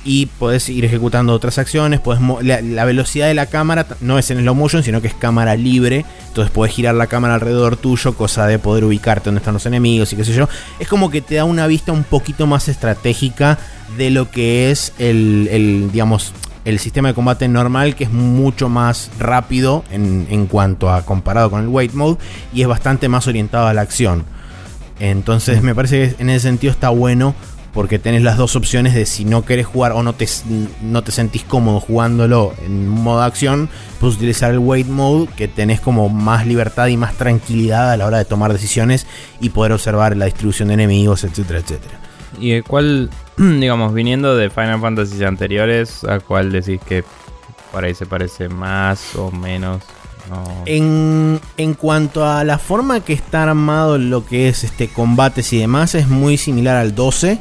y 0.07 0.27
podés 0.27 0.69
ir 0.69 0.85
ejecutando 0.85 1.33
otras 1.33 1.57
acciones. 1.57 1.99
la, 2.41 2.85
velocidad 2.85 3.27
de 3.27 3.33
la 3.33 3.47
cámara 3.47 3.85
no 3.99 4.17
es 4.17 4.31
en 4.31 4.39
slow 4.39 4.55
motion, 4.55 4.81
sino 4.81 5.01
que 5.01 5.09
es 5.09 5.13
cámara 5.13 5.57
libre. 5.57 6.05
Entonces 6.29 6.49
podés 6.49 6.73
girar 6.73 6.95
la 6.95 7.07
cámara 7.07 7.33
alrededor 7.33 7.75
tuyo, 7.75 8.15
cosa 8.15 8.47
de 8.47 8.57
poder 8.57 8.85
ubicarte 8.85 9.25
donde 9.25 9.39
están 9.39 9.53
los 9.53 9.65
enemigos 9.65 10.13
y 10.13 10.15
qué 10.15 10.23
sé 10.23 10.31
yo. 10.33 10.47
Es 10.79 10.87
como 10.87 11.11
que 11.11 11.19
te 11.19 11.35
da 11.35 11.43
una 11.43 11.67
vista 11.67 11.91
un 11.91 12.05
poquito 12.05 12.47
más 12.47 12.69
estratégica 12.69 13.59
de 13.97 14.09
lo 14.09 14.31
que 14.31 14.71
es 14.71 14.93
el, 14.97 15.89
digamos, 15.91 16.31
el 16.63 16.79
sistema 16.79 17.09
de 17.09 17.13
combate 17.13 17.49
normal, 17.49 17.93
que 17.95 18.05
es 18.05 18.11
mucho 18.11 18.69
más 18.69 19.11
rápido 19.19 19.83
en, 19.91 20.25
en 20.29 20.47
cuanto 20.47 20.89
a 20.89 21.01
comparado 21.01 21.49
con 21.51 21.61
el 21.61 21.67
Wait 21.67 21.91
Mode 21.91 22.17
y 22.53 22.61
es 22.61 22.67
bastante 22.69 23.09
más 23.09 23.27
orientado 23.27 23.67
a 23.67 23.73
la 23.73 23.81
acción. 23.81 24.23
Entonces 25.01 25.61
me 25.61 25.75
parece 25.75 26.15
que 26.15 26.21
en 26.23 26.29
ese 26.29 26.47
sentido 26.47 26.71
está 26.71 26.89
bueno 26.91 27.35
porque 27.77 27.99
tenés 27.99 28.23
las 28.23 28.37
dos 28.37 28.55
opciones 28.55 28.95
de 28.95 29.05
si 29.05 29.23
no 29.23 29.45
querés 29.45 29.67
jugar 29.67 29.91
o 29.91 30.01
no 30.01 30.13
te, 30.13 30.27
no 30.81 31.03
te 31.03 31.11
sentís 31.11 31.43
cómodo 31.43 31.79
jugándolo 31.79 32.55
en 32.65 32.87
modo 32.87 33.21
acción, 33.21 33.69
puedes 33.99 34.15
utilizar 34.15 34.51
el 34.51 34.57
wait 34.57 34.87
mode 34.87 35.27
que 35.37 35.47
tenés 35.47 35.79
como 35.79 36.09
más 36.09 36.47
libertad 36.47 36.87
y 36.87 36.97
más 36.97 37.13
tranquilidad 37.13 37.91
a 37.91 37.97
la 37.97 38.07
hora 38.07 38.17
de 38.17 38.25
tomar 38.25 38.51
decisiones 38.51 39.05
y 39.39 39.49
poder 39.49 39.73
observar 39.73 40.17
la 40.17 40.25
distribución 40.25 40.69
de 40.69 40.73
enemigos, 40.73 41.23
etcétera, 41.23 41.59
etcétera. 41.59 41.99
¿Y 42.39 42.59
cuál, 42.61 43.11
digamos, 43.37 43.93
viniendo 43.93 44.35
de 44.35 44.49
Final 44.49 44.81
Fantasy 44.81 45.23
anteriores, 45.23 46.03
a 46.03 46.19
cuál 46.19 46.51
decís 46.51 46.81
que 46.83 47.03
por 47.71 47.83
ahí 47.83 47.93
se 47.93 48.07
parece 48.07 48.49
más 48.49 49.15
o 49.15 49.29
menos? 49.29 49.83
En, 50.65 51.39
en, 51.57 51.73
cuanto 51.75 52.25
a 52.25 52.43
la 52.43 52.57
forma 52.57 53.01
que 53.01 53.13
está 53.13 53.43
armado 53.43 53.99
lo 53.99 54.25
que 54.25 54.49
es 54.49 54.63
este 54.63 54.87
combates 54.87 55.53
y 55.53 55.59
demás, 55.59 55.93
es 55.93 56.07
muy 56.07 56.37
similar 56.37 56.75
al 56.75 56.95
12. 56.95 57.39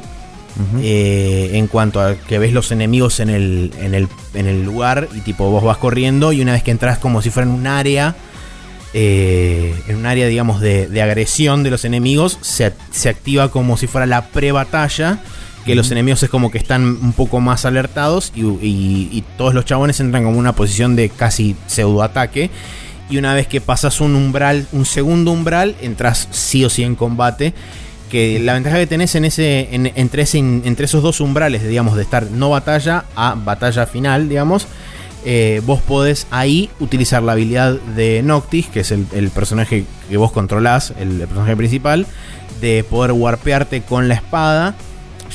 Eh, 0.81 1.51
en 1.53 1.67
cuanto 1.67 2.01
a 2.01 2.15
que 2.15 2.39
ves 2.39 2.51
los 2.51 2.71
enemigos 2.71 3.19
en 3.19 3.29
el, 3.29 3.71
en 3.79 4.47
el, 4.47 4.63
lugar 4.63 5.07
y 5.15 5.19
tipo 5.21 5.49
vos 5.51 5.63
vas 5.63 5.77
corriendo 5.77 6.33
y 6.33 6.41
una 6.41 6.53
vez 6.53 6.63
que 6.63 6.71
entras 6.71 6.97
como 6.97 7.21
si 7.21 7.29
fuera 7.29 7.47
en 7.47 7.53
un 7.53 7.67
área, 7.67 8.15
eh, 8.93 9.75
en 9.87 9.97
un 9.97 10.05
área 10.07 10.27
digamos 10.27 10.59
de, 10.59 11.01
agresión 11.01 11.61
de 11.61 11.69
los 11.69 11.85
enemigos, 11.85 12.39
se, 12.41 12.65
activa 13.07 13.51
como 13.51 13.77
si 13.77 13.85
fuera 13.85 14.07
la 14.07 14.29
pre-batalla, 14.29 15.19
que 15.63 15.75
los 15.75 15.91
enemigos 15.91 16.23
es 16.23 16.29
como 16.29 16.49
que 16.49 16.57
están 16.57 16.83
un 16.83 17.13
poco 17.13 17.39
más 17.39 17.65
alertados 17.65 18.31
y, 18.35 18.41
y 18.41 19.23
todos 19.37 19.53
los 19.53 19.65
chabones 19.65 19.99
entran 19.99 20.23
como 20.23 20.35
en 20.35 20.39
una 20.39 20.53
posición 20.53 20.95
de 20.95 21.09
casi 21.09 21.55
pseudo 21.67 22.01
ataque. 22.01 22.49
Y 23.09 23.17
una 23.17 23.33
vez 23.33 23.47
que 23.47 23.61
pasas 23.61 24.01
un 24.01 24.15
umbral, 24.15 24.67
un 24.73 24.85
segundo 24.85 25.31
umbral, 25.31 25.75
entras 25.81 26.27
sí 26.31 26.65
o 26.65 26.69
sí 26.69 26.83
en 26.83 26.95
combate 26.95 27.53
que 28.09 28.39
la 28.39 28.53
ventaja 28.53 28.77
que 28.77 28.87
tenés 28.87 29.15
en 29.15 29.25
ese, 29.25 29.69
entre, 29.71 30.25
entre 30.33 30.85
esos 30.85 31.03
dos 31.03 31.19
umbrales, 31.19 31.67
digamos, 31.67 31.95
de 31.95 32.03
estar 32.03 32.31
no 32.31 32.49
batalla 32.49 33.05
a 33.15 33.35
batalla 33.35 33.85
final, 33.85 34.29
digamos, 34.29 34.67
eh, 35.25 35.61
vos 35.65 35.81
podés 35.81 36.27
ahí 36.31 36.69
utilizar 36.79 37.21
la 37.21 37.33
habilidad 37.33 37.73
de 37.73 38.21
Noctis, 38.23 38.67
que 38.67 38.81
es 38.81 38.91
el, 38.91 39.05
personaje 39.33 39.85
que 40.09 40.17
vos 40.17 40.31
controlás, 40.31 40.93
el, 40.99 41.19
personaje 41.19 41.55
principal, 41.55 42.07
de 42.61 42.85
poder 42.89 43.11
warpearte 43.11 43.81
con 43.81 44.07
la 44.07 44.15
espada, 44.15 44.75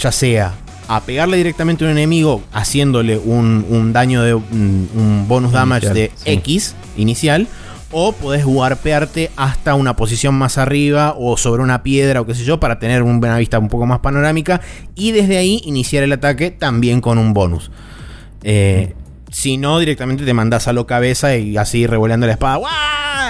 ya 0.00 0.12
sea 0.12 0.54
a 0.88 1.00
pegarle 1.02 1.37
directamente 1.37 1.85
a 1.85 1.88
un 1.88 1.92
enemigo 1.92 2.42
haciéndole 2.52 3.16
un, 3.16 3.92
daño 3.92 4.22
de 4.22 4.35
un, 4.35 5.24
bonus 5.28 5.52
damage 5.52 5.90
de 5.90 6.11
X 6.24 6.74
inicial 6.96 7.46
o 7.92 8.12
podés 8.12 8.44
warpearte 8.44 9.31
hasta 9.37 9.74
una 9.74 9.94
posición 9.94 10.35
más 10.35 10.59
arriba 10.59 11.14
o 11.16 11.37
sobre 11.37 11.62
una 11.62 11.83
piedra 11.83 12.20
o 12.20 12.26
qué 12.26 12.35
sé 12.35 12.44
yo 12.44 12.59
para 12.59 12.78
tener 12.78 13.02
una 13.02 13.38
vista 13.38 13.59
un 13.59 13.68
poco 13.68 13.87
más 13.87 14.00
panorámica 14.00 14.61
y 14.94 15.12
desde 15.12 15.37
ahí 15.37 15.61
iniciar 15.64 16.02
el 16.02 16.12
ataque 16.12 16.50
también 16.50 17.00
con 17.00 17.18
un 17.18 17.33
bonus. 17.33 17.70
Eh, 18.42 18.94
si 19.31 19.57
no, 19.57 19.78
directamente 19.78 20.24
te 20.24 20.35
mandás 20.35 20.68
a 20.68 20.72
lo 20.72 20.87
cabeza 20.87 21.37
y 21.37 21.57
así 21.57 21.87
revoleando 21.87 22.26
la 22.26 22.33
espada. 22.33 22.61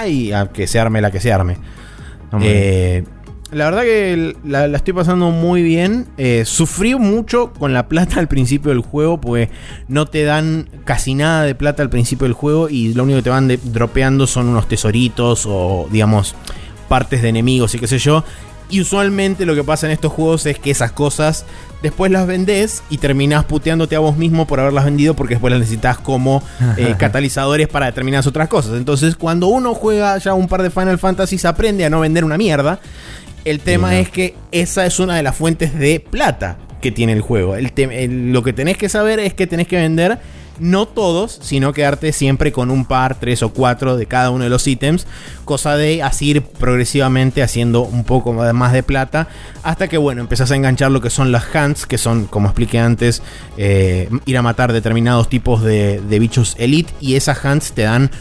Y 0.07 0.33
a 0.33 0.47
que 0.47 0.67
se 0.67 0.79
arme 0.79 1.01
la 1.01 1.11
que 1.11 1.21
se 1.21 1.31
arme. 1.31 1.57
eh, 2.41 3.03
la 3.53 3.65
verdad 3.65 3.83
que 3.83 4.35
la, 4.43 4.65
estoy 4.65 4.93
pasando 4.93 5.31
muy 5.31 5.61
bien. 5.61 6.07
Eh, 6.17 6.43
sufrí 6.45 6.95
mucho 6.95 7.53
con 7.53 7.73
la 7.73 7.87
plata 7.87 8.19
al 8.19 8.27
principio 8.27 8.69
del 8.69 8.81
juego, 8.81 9.19
porque 9.19 9.49
no 9.87 10.05
te 10.05 10.23
dan 10.23 10.69
casi 10.85 11.15
nada 11.15 11.43
de 11.43 11.55
plata 11.55 11.83
al 11.83 11.89
principio 11.89 12.25
del 12.25 12.33
juego 12.33 12.69
y 12.69 12.93
lo 12.93 13.03
único 13.03 13.17
que 13.17 13.23
te 13.23 13.29
van 13.29 13.59
dropeando 13.63 14.27
son 14.27 14.47
unos 14.47 14.67
tesoritos 14.67 15.45
o, 15.47 15.87
digamos, 15.91 16.35
partes 16.87 17.21
de 17.21 17.29
enemigos 17.29 17.73
y 17.75 17.79
qué 17.79 17.87
sé 17.87 17.99
yo. 17.99 18.23
Y 18.69 18.81
usualmente 18.81 19.45
lo 19.45 19.53
que 19.53 19.63
pasa 19.63 19.85
en 19.85 19.91
estos 19.91 20.11
juegos 20.11 20.45
es 20.45 20.57
que 20.57 20.71
esas 20.71 20.91
cosas 20.91 21.45
después 21.83 22.11
las 22.11 22.25
vendés 22.25 22.81
y 22.89 22.97
terminás 22.97 23.43
puteándote 23.43 23.95
a 23.95 23.99
vos 23.99 24.17
mismo 24.17 24.47
por 24.47 24.59
haberlas 24.59 24.85
vendido 24.85 25.15
porque 25.15 25.35
después 25.35 25.51
las 25.51 25.59
necesitas 25.59 25.97
como 25.97 26.41
eh, 26.77 26.95
catalizadores 26.99 27.67
para 27.67 27.87
determinadas 27.87 28.25
otras 28.25 28.47
cosas. 28.47 28.77
Entonces, 28.77 29.15
cuando 29.15 29.47
uno 29.47 29.75
juega 29.75 30.17
ya 30.17 30.33
un 30.33 30.47
par 30.47 30.63
de 30.63 30.71
Final 30.71 30.97
Fantasy, 30.97 31.37
aprende 31.45 31.85
a 31.85 31.89
no 31.89 31.99
vender 31.99 32.23
una 32.23 32.37
mierda 32.37 32.79
el 33.45 33.59
tema 33.59 33.99
es 33.99 34.09
que 34.09 34.35
esa 34.51 34.85
es 34.85 34.99
una 34.99 35.15
de 35.15 35.23
las 35.23 35.35
fuentes 35.35 35.77
de 35.77 35.99
plata 35.99 36.57
que 36.81 36.91
tiene 36.91 37.13
el 37.13 37.21
juego. 37.21 37.55
lo 37.55 38.43
que 38.43 38.53
tenés 38.53 38.77
que 38.77 38.89
saber 38.89 39.19
es 39.19 39.33
que 39.33 39.47
tenés 39.47 39.67
que 39.67 39.77
vender 39.77 40.19
no 40.59 40.87
todos, 40.87 41.39
sino 41.41 41.73
quedarte 41.73 42.11
siempre 42.11 42.51
con 42.51 42.69
un 42.69 42.85
par, 42.85 43.19
tres 43.19 43.41
o 43.41 43.53
cuatro 43.53 43.97
de 43.97 44.05
cada 44.05 44.29
uno 44.29 44.43
de 44.43 44.49
los 44.49 44.67
ítems, 44.67 45.07
cosa 45.45 45.75
de 45.77 46.03
así 46.03 46.29
ir 46.29 46.43
progresivamente 46.43 47.41
haciendo 47.41 47.81
un 47.81 48.03
poco 48.03 48.33
más 48.33 48.73
de 48.73 48.83
plata, 48.83 49.27
hasta 49.63 49.87
que 49.87 49.97
bueno, 49.97 50.21
empezás 50.21 50.51
a 50.51 50.55
enganchar 50.55 50.91
lo 50.91 51.01
que 51.01 51.09
son 51.09 51.31
las 51.31 51.45
hunts, 51.53 51.85
que 51.85 51.97
son, 51.97 52.25
como 52.25 52.47
expliqué 52.47 52.79
antes, 52.79 53.23
eh, 53.57 54.09
ir 54.25 54.37
a 54.37 54.41
matar 54.41 54.73
determinados 54.73 55.27
tipos 55.27 55.63
de, 55.63 55.99
de 56.01 56.19
bichos 56.19 56.55
elite, 56.59 56.93
y 56.99 57.15
esas 57.15 57.43
hunts 57.43 57.73
te 57.73 57.83
dan 57.83 58.11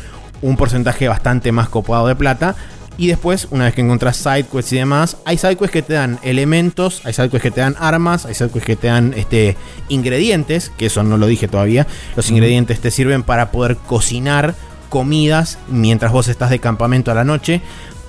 un 0.40 0.56
porcentaje 0.56 1.08
bastante 1.08 1.52
más 1.52 1.68
copado 1.68 2.06
de 2.06 2.16
plata, 2.16 2.56
y 3.02 3.08
después, 3.08 3.48
una 3.50 3.64
vez 3.64 3.74
que 3.74 3.80
encontrás 3.80 4.16
sidequests 4.16 4.72
y 4.72 4.76
demás, 4.76 5.16
hay 5.24 5.36
sidequests 5.36 5.72
que 5.72 5.82
te 5.82 5.94
dan 5.94 6.20
elementos, 6.22 7.02
hay 7.04 7.12
sidequests 7.12 7.42
que 7.42 7.50
te 7.50 7.60
dan 7.60 7.74
armas, 7.80 8.26
hay 8.26 8.34
sidequests 8.34 8.64
que 8.64 8.76
te 8.76 8.86
dan 8.86 9.12
este, 9.16 9.56
ingredientes, 9.88 10.70
que 10.78 10.86
eso 10.86 11.02
no 11.02 11.16
lo 11.16 11.26
dije 11.26 11.48
todavía. 11.48 11.88
Los 12.14 12.30
ingredientes 12.30 12.78
te 12.78 12.92
sirven 12.92 13.24
para 13.24 13.50
poder 13.50 13.76
cocinar 13.76 14.54
comidas 14.88 15.58
mientras 15.66 16.12
vos 16.12 16.28
estás 16.28 16.50
de 16.50 16.60
campamento 16.60 17.10
a 17.10 17.14
la 17.14 17.24
noche 17.24 17.60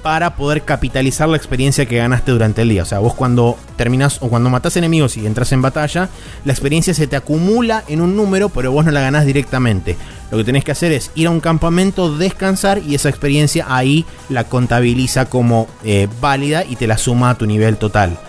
para 0.03 0.35
poder 0.35 0.63
capitalizar 0.63 1.29
la 1.29 1.37
experiencia 1.37 1.85
que 1.85 1.97
ganaste 1.97 2.31
durante 2.31 2.61
el 2.61 2.69
día. 2.69 2.83
O 2.83 2.85
sea, 2.85 2.99
vos 2.99 3.15
cuando 3.15 3.57
terminas 3.77 4.21
o 4.21 4.27
cuando 4.27 4.49
matas 4.49 4.75
enemigos 4.75 5.17
y 5.17 5.25
entras 5.25 5.51
en 5.53 5.61
batalla, 5.61 6.09
la 6.45 6.51
experiencia 6.51 6.93
se 6.93 7.07
te 7.07 7.15
acumula 7.15 7.83
en 7.87 8.01
un 8.01 8.15
número, 8.15 8.49
pero 8.49 8.71
vos 8.71 8.85
no 8.85 8.91
la 8.91 9.01
ganás 9.01 9.25
directamente. 9.25 9.95
Lo 10.29 10.37
que 10.37 10.43
tenés 10.43 10.65
que 10.65 10.73
hacer 10.73 10.91
es 10.91 11.09
ir 11.15 11.27
a 11.27 11.31
un 11.31 11.39
campamento, 11.39 12.15
descansar 12.15 12.81
y 12.85 12.95
esa 12.95 13.09
experiencia 13.09 13.65
ahí 13.69 14.05
la 14.29 14.43
contabiliza 14.43 15.25
como 15.25 15.67
eh, 15.85 16.07
válida 16.19 16.65
y 16.65 16.75
te 16.75 16.85
la 16.85 16.97
suma 16.97 17.31
a 17.31 17.35
tu 17.35 17.45
nivel 17.45 17.77
total. 17.77 18.19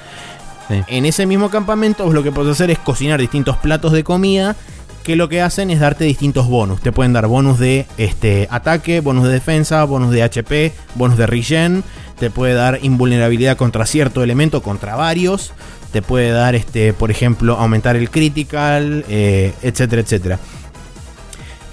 En 0.71 1.05
ese 1.05 1.27
mismo 1.27 1.51
campamento 1.51 2.05
vos 2.05 2.15
lo 2.15 2.23
que 2.23 2.33
podés 2.33 2.53
hacer 2.53 2.71
es 2.71 2.79
cocinar 2.79 3.21
distintos 3.21 3.59
platos 3.59 3.93
de 3.93 4.03
comida 4.03 4.57
que 5.05 5.17
lo 5.17 5.29
que 5.29 5.43
hacen 5.43 5.71
es 5.71 5.79
darte 5.79 6.05
distintos 6.05 6.49
bonus. 6.49 6.81
Te 6.81 6.91
pueden 6.91 7.13
dar 7.13 7.27
bonus 7.27 7.59
de 7.59 7.87
este, 7.99 8.49
ataque, 8.51 9.01
bonus 9.01 9.25
de 9.25 9.33
defensa, 9.33 9.85
bonus 9.85 10.11
de 10.11 10.23
HP, 10.23 10.73
bonus 10.95 11.19
de 11.19 11.27
regen, 11.27 11.85
te 12.19 12.31
puede 12.31 12.55
dar 12.55 12.81
invulnerabilidad 12.83 13.57
contra 13.57 13.87
cierto 13.87 14.23
elemento, 14.23 14.63
contra 14.63 14.97
varios, 14.97 15.53
te 15.93 16.01
puede 16.01 16.31
dar, 16.31 16.55
este, 16.55 16.95
por 16.95 17.11
ejemplo, 17.11 17.57
aumentar 17.57 17.97
el 17.97 18.11
critical, 18.11 19.05
eh, 19.09 19.53
etcétera, 19.63 20.01
etcétera. 20.01 20.39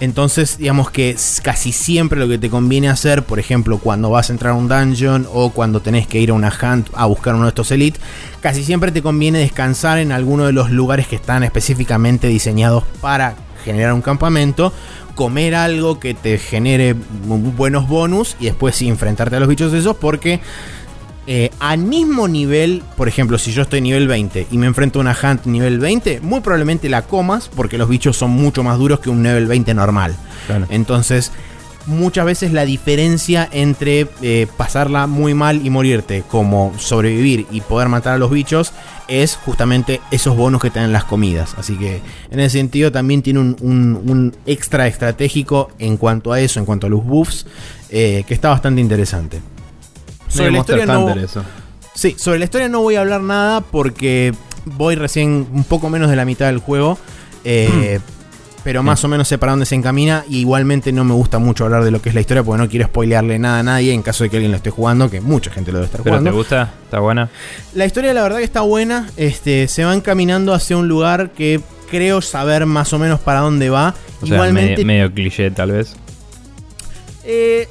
Entonces, 0.01 0.57
digamos 0.57 0.89
que 0.89 1.15
casi 1.43 1.71
siempre 1.71 2.19
lo 2.19 2.27
que 2.27 2.39
te 2.39 2.49
conviene 2.49 2.89
hacer, 2.89 3.21
por 3.23 3.37
ejemplo, 3.37 3.77
cuando 3.77 4.09
vas 4.09 4.31
a 4.31 4.33
entrar 4.33 4.53
a 4.53 4.55
un 4.55 4.67
dungeon 4.67 5.27
o 5.31 5.51
cuando 5.51 5.79
tenés 5.79 6.07
que 6.07 6.19
ir 6.19 6.31
a 6.31 6.33
una 6.33 6.51
hunt 6.51 6.89
a 6.95 7.05
buscar 7.05 7.35
uno 7.35 7.43
de 7.43 7.49
estos 7.49 7.69
elite, 7.69 7.99
casi 8.39 8.63
siempre 8.63 8.91
te 8.91 9.03
conviene 9.03 9.37
descansar 9.37 9.99
en 9.99 10.11
alguno 10.11 10.47
de 10.47 10.53
los 10.53 10.71
lugares 10.71 11.07
que 11.07 11.15
están 11.15 11.43
específicamente 11.43 12.27
diseñados 12.27 12.83
para 12.99 13.35
generar 13.63 13.93
un 13.93 14.01
campamento, 14.01 14.73
comer 15.13 15.53
algo 15.53 15.99
que 15.99 16.15
te 16.15 16.39
genere 16.39 16.95
buenos 16.95 17.87
bonus 17.87 18.35
y 18.39 18.45
después 18.45 18.75
sí 18.75 18.87
enfrentarte 18.87 19.35
a 19.35 19.39
los 19.39 19.49
bichos 19.49 19.71
esos 19.71 19.95
porque 19.97 20.39
eh, 21.27 21.51
al 21.59 21.79
mismo 21.79 22.27
nivel, 22.27 22.81
por 22.97 23.07
ejemplo, 23.07 23.37
si 23.37 23.51
yo 23.51 23.61
estoy 23.61 23.79
nivel 23.81 24.07
20 24.07 24.47
y 24.49 24.57
me 24.57 24.65
enfrento 24.65 24.99
a 24.99 25.01
una 25.01 25.15
Hunt 25.21 25.45
nivel 25.45 25.79
20, 25.79 26.19
muy 26.21 26.41
probablemente 26.41 26.89
la 26.89 27.03
comas 27.03 27.49
porque 27.55 27.77
los 27.77 27.87
bichos 27.87 28.17
son 28.17 28.31
mucho 28.31 28.63
más 28.63 28.79
duros 28.79 28.99
que 28.99 29.09
un 29.09 29.21
nivel 29.21 29.45
20 29.45 29.73
normal. 29.75 30.15
Entonces, 30.69 31.31
muchas 31.85 32.25
veces 32.25 32.53
la 32.53 32.65
diferencia 32.65 33.47
entre 33.51 34.07
eh, 34.21 34.47
pasarla 34.57 35.05
muy 35.05 35.35
mal 35.35 35.65
y 35.65 35.69
morirte, 35.69 36.23
como 36.27 36.73
sobrevivir 36.77 37.45
y 37.51 37.61
poder 37.61 37.87
matar 37.87 38.13
a 38.13 38.17
los 38.17 38.31
bichos, 38.31 38.73
es 39.07 39.35
justamente 39.35 40.01
esos 40.09 40.35
bonos 40.35 40.59
que 40.59 40.71
te 40.71 40.79
dan 40.79 40.91
las 40.91 41.03
comidas. 41.03 41.53
Así 41.57 41.77
que 41.77 42.01
en 42.31 42.39
ese 42.39 42.57
sentido 42.57 42.91
también 42.91 43.21
tiene 43.21 43.39
un, 43.39 44.35
extra 44.47 44.87
estratégico 44.87 45.69
en 45.77 45.97
cuanto 45.97 46.31
a 46.31 46.39
eso, 46.39 46.59
en 46.59 46.65
cuanto 46.65 46.87
a 46.87 46.89
los 46.89 47.03
buffs, 47.03 47.45
eh, 47.91 48.23
que 48.27 48.33
está 48.33 48.49
bastante 48.49 48.81
interesante. 48.81 49.39
Sobre 50.31 50.51
la 50.51 50.59
historia 50.59 50.85
no, 50.85 51.09
eso. 51.11 51.43
Sí, 51.93 52.15
sobre 52.17 52.39
la 52.39 52.45
historia 52.45 52.69
no 52.69 52.81
voy 52.81 52.95
a 52.95 53.01
hablar 53.01 53.21
nada 53.21 53.61
porque 53.61 54.33
voy 54.65 54.95
recién 54.95 55.47
un 55.51 55.63
poco 55.63 55.89
menos 55.89 56.09
de 56.09 56.15
la 56.15 56.25
mitad 56.25 56.47
del 56.47 56.59
juego. 56.59 56.97
Eh, 57.43 57.99
pero 58.63 58.83
más 58.83 59.03
o 59.03 59.07
menos 59.07 59.27
sé 59.27 59.37
para 59.37 59.51
dónde 59.51 59.65
se 59.65 59.75
encamina. 59.75 60.23
Y 60.29 60.39
igualmente 60.39 60.91
no 60.91 61.03
me 61.03 61.13
gusta 61.13 61.39
mucho 61.39 61.65
hablar 61.65 61.83
de 61.83 61.91
lo 61.91 62.01
que 62.01 62.09
es 62.09 62.15
la 62.15 62.21
historia 62.21 62.43
porque 62.43 62.61
no 62.61 62.69
quiero 62.69 62.87
spoilearle 62.87 63.39
nada 63.39 63.59
a 63.59 63.63
nadie 63.63 63.93
en 63.93 64.01
caso 64.01 64.23
de 64.23 64.29
que 64.29 64.37
alguien 64.37 64.51
lo 64.51 64.57
esté 64.57 64.69
jugando, 64.69 65.09
que 65.09 65.21
mucha 65.21 65.51
gente 65.51 65.71
lo 65.71 65.79
debe 65.79 65.87
estar 65.87 66.01
jugando. 66.01 66.29
¿Te 66.29 66.35
gusta? 66.35 66.73
¿Está 66.85 66.99
buena? 66.99 67.29
La 67.73 67.85
historia, 67.85 68.13
la 68.13 68.21
verdad, 68.21 68.37
que 68.37 68.43
está 68.43 68.61
buena. 68.61 69.09
Este, 69.17 69.67
se 69.67 69.83
va 69.83 69.93
encaminando 69.93 70.53
hacia 70.53 70.77
un 70.77 70.87
lugar 70.87 71.31
que 71.31 71.61
creo 71.89 72.21
saber 72.21 72.65
más 72.65 72.93
o 72.93 72.99
menos 72.99 73.19
para 73.19 73.41
dónde 73.41 73.69
va. 73.69 73.95
igualmente. 74.23 74.85
medio, 74.85 74.85
medio 74.85 75.13
cliché, 75.13 75.51
tal 75.51 75.71
vez. 75.71 75.95
Eh. 77.23 77.67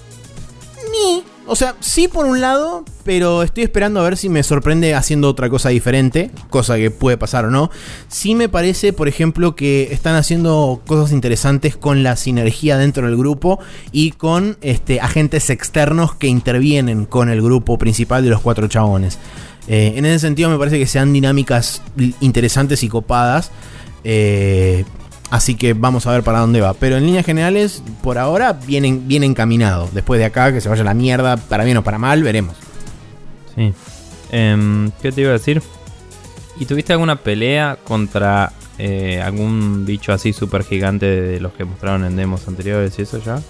Ni. 0.92 1.22
O 1.52 1.56
sea, 1.56 1.74
sí 1.80 2.06
por 2.06 2.26
un 2.26 2.40
lado, 2.40 2.84
pero 3.02 3.42
estoy 3.42 3.64
esperando 3.64 3.98
a 3.98 4.04
ver 4.04 4.16
si 4.16 4.28
me 4.28 4.44
sorprende 4.44 4.94
haciendo 4.94 5.28
otra 5.28 5.50
cosa 5.50 5.70
diferente, 5.70 6.30
cosa 6.48 6.76
que 6.76 6.92
puede 6.92 7.16
pasar 7.16 7.44
o 7.44 7.50
no. 7.50 7.72
Sí 8.06 8.36
me 8.36 8.48
parece, 8.48 8.92
por 8.92 9.08
ejemplo, 9.08 9.56
que 9.56 9.92
están 9.92 10.14
haciendo 10.14 10.80
cosas 10.86 11.10
interesantes 11.10 11.76
con 11.76 12.04
la 12.04 12.14
sinergia 12.14 12.78
dentro 12.78 13.04
del 13.04 13.16
grupo 13.16 13.58
y 13.90 14.12
con 14.12 14.58
este, 14.60 15.00
agentes 15.00 15.50
externos 15.50 16.14
que 16.14 16.28
intervienen 16.28 17.04
con 17.04 17.28
el 17.28 17.42
grupo 17.42 17.78
principal 17.78 18.22
de 18.22 18.30
los 18.30 18.40
cuatro 18.40 18.68
chabones. 18.68 19.18
Eh, 19.66 19.94
en 19.96 20.04
ese 20.04 20.20
sentido 20.20 20.50
me 20.50 20.56
parece 20.56 20.78
que 20.78 20.86
sean 20.86 21.12
dinámicas 21.12 21.82
interesantes 22.20 22.84
y 22.84 22.88
copadas. 22.88 23.50
Eh, 24.04 24.84
Así 25.30 25.54
que 25.54 25.74
vamos 25.74 26.06
a 26.06 26.12
ver 26.12 26.24
para 26.24 26.40
dónde 26.40 26.60
va. 26.60 26.74
Pero 26.74 26.96
en 26.96 27.06
líneas 27.06 27.24
generales, 27.24 27.82
por 28.02 28.18
ahora, 28.18 28.52
vienen 28.52 29.06
bien 29.06 29.22
encaminado. 29.22 29.88
Después 29.92 30.18
de 30.18 30.24
acá, 30.24 30.52
que 30.52 30.60
se 30.60 30.68
vaya 30.68 30.82
la 30.82 30.94
mierda, 30.94 31.36
para 31.36 31.64
bien 31.64 31.76
o 31.76 31.84
para 31.84 31.98
mal, 31.98 32.22
veremos. 32.22 32.56
Sí. 33.54 33.72
Em, 34.32 34.90
¿Qué 35.00 35.12
te 35.12 35.20
iba 35.20 35.30
a 35.30 35.34
decir? 35.34 35.62
¿Y 36.58 36.66
tuviste 36.66 36.92
alguna 36.92 37.16
pelea 37.16 37.78
contra 37.82 38.52
eh, 38.78 39.22
algún 39.22 39.86
bicho 39.86 40.12
así 40.12 40.32
súper 40.32 40.64
gigante 40.64 41.06
de 41.06 41.40
los 41.40 41.52
que 41.52 41.64
mostraron 41.64 42.04
en 42.04 42.16
demos 42.16 42.46
anteriores 42.48 42.98
y 42.98 43.02
eso 43.02 43.22
ya? 43.24 43.40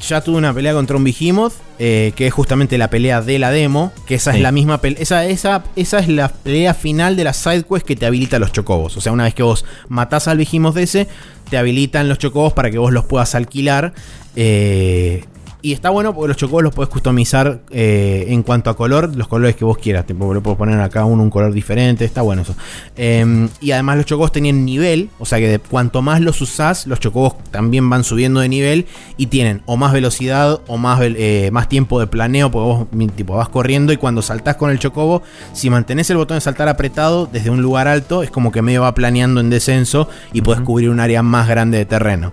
Ya 0.00 0.20
tuve 0.20 0.38
una 0.38 0.52
pelea 0.52 0.72
contra 0.72 0.96
un 0.96 1.04
Behemoth, 1.04 1.52
eh, 1.78 2.12
que 2.16 2.26
es 2.26 2.32
justamente 2.32 2.78
la 2.78 2.90
pelea 2.90 3.22
de 3.22 3.38
la 3.38 3.50
demo, 3.50 3.92
que 4.06 4.16
esa 4.16 4.34
es 4.34 4.40
la 4.40 4.52
misma 4.52 4.80
pelea, 4.80 5.00
esa, 5.00 5.24
esa, 5.26 5.64
esa 5.76 5.98
es 5.98 6.08
la 6.08 6.28
pelea 6.28 6.74
final 6.74 7.16
de 7.16 7.24
la 7.24 7.32
side 7.32 7.64
quest 7.64 7.86
que 7.86 7.96
te 7.96 8.06
habilita 8.06 8.38
los 8.38 8.52
chocobos. 8.52 8.96
O 8.96 9.00
sea, 9.00 9.12
una 9.12 9.24
vez 9.24 9.34
que 9.34 9.42
vos 9.42 9.64
matás 9.88 10.28
al 10.28 10.38
Behemoth 10.38 10.74
de 10.74 10.82
ese, 10.82 11.08
te 11.48 11.58
habilitan 11.58 12.08
los 12.08 12.18
chocobos 12.18 12.52
para 12.52 12.70
que 12.70 12.78
vos 12.78 12.92
los 12.92 13.04
puedas 13.04 13.34
alquilar. 13.34 13.92
Eh, 14.36 15.24
y 15.62 15.72
está 15.72 15.90
bueno 15.90 16.14
porque 16.14 16.28
los 16.28 16.36
chocobos 16.36 16.62
los 16.62 16.74
puedes 16.74 16.90
customizar 16.90 17.60
eh, 17.70 18.26
en 18.28 18.42
cuanto 18.42 18.70
a 18.70 18.76
color, 18.76 19.14
los 19.14 19.28
colores 19.28 19.56
que 19.56 19.64
vos 19.64 19.78
quieras. 19.78 20.06
Te 20.06 20.14
puedo 20.14 20.56
poner 20.56 20.80
acá 20.80 21.04
uno 21.04 21.22
un 21.22 21.30
color 21.30 21.52
diferente, 21.52 22.04
está 22.04 22.22
bueno 22.22 22.42
eso. 22.42 22.54
Em, 22.96 23.48
y 23.60 23.72
además 23.72 23.98
los 23.98 24.06
chocobos 24.06 24.32
tenían 24.32 24.64
nivel, 24.64 25.10
o 25.18 25.26
sea 25.26 25.38
que 25.38 25.48
de 25.48 25.58
cuanto 25.58 26.02
más 26.02 26.20
los 26.20 26.40
usás, 26.40 26.86
los 26.86 27.00
chocobos 27.00 27.34
también 27.50 27.88
van 27.90 28.04
subiendo 28.04 28.40
de 28.40 28.48
nivel 28.48 28.86
y 29.16 29.26
tienen 29.26 29.62
o 29.66 29.76
más 29.76 29.92
velocidad 29.92 30.60
o 30.66 30.76
más, 30.78 31.00
eh, 31.02 31.50
más 31.52 31.68
tiempo 31.68 32.00
de 32.00 32.06
planeo, 32.06 32.50
porque 32.50 32.96
vos 32.96 33.12
tipo, 33.14 33.36
vas 33.36 33.48
corriendo 33.48 33.92
y 33.92 33.96
cuando 33.96 34.22
saltás 34.22 34.56
con 34.56 34.70
el 34.70 34.78
chocobo, 34.78 35.22
si 35.52 35.70
mantenés 35.70 36.10
el 36.10 36.16
botón 36.16 36.36
de 36.36 36.40
saltar 36.40 36.68
apretado 36.68 37.26
desde 37.26 37.50
un 37.50 37.62
lugar 37.62 37.88
alto, 37.88 38.22
es 38.22 38.30
como 38.30 38.52
que 38.52 38.62
medio 38.62 38.82
va 38.82 38.94
planeando 38.94 39.40
en 39.40 39.50
descenso 39.50 40.08
y 40.32 40.40
puedes 40.40 40.62
cubrir 40.62 40.90
un 40.90 41.00
área 41.00 41.22
más 41.22 41.48
grande 41.48 41.78
de 41.78 41.84
terreno. 41.84 42.30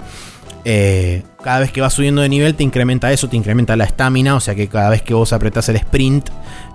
Eh, 0.70 1.24
cada 1.48 1.60
vez 1.60 1.72
que 1.72 1.80
vas 1.80 1.94
subiendo 1.94 2.22
de 2.22 2.28
nivel 2.28 2.56
te 2.56 2.64
incrementa 2.66 3.10
eso, 3.14 3.30
te 3.30 3.38
incrementa 3.38 3.78
la 3.78 3.86
estamina, 3.86 4.36
o 4.36 4.42
sea 4.42 4.54
que 4.54 4.68
cada 4.68 4.90
vez 4.90 5.02
que 5.02 5.14
vos 5.14 5.32
apretás 5.32 5.70
el 5.70 5.78
sprint, 5.78 6.30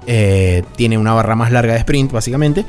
eh, 0.07 0.63
tiene 0.77 0.99
una 0.99 1.13
barra 1.13 1.37
más 1.37 1.53
larga 1.53 1.75
de 1.75 1.79
sprint, 1.81 2.13
básicamente. 2.13 2.65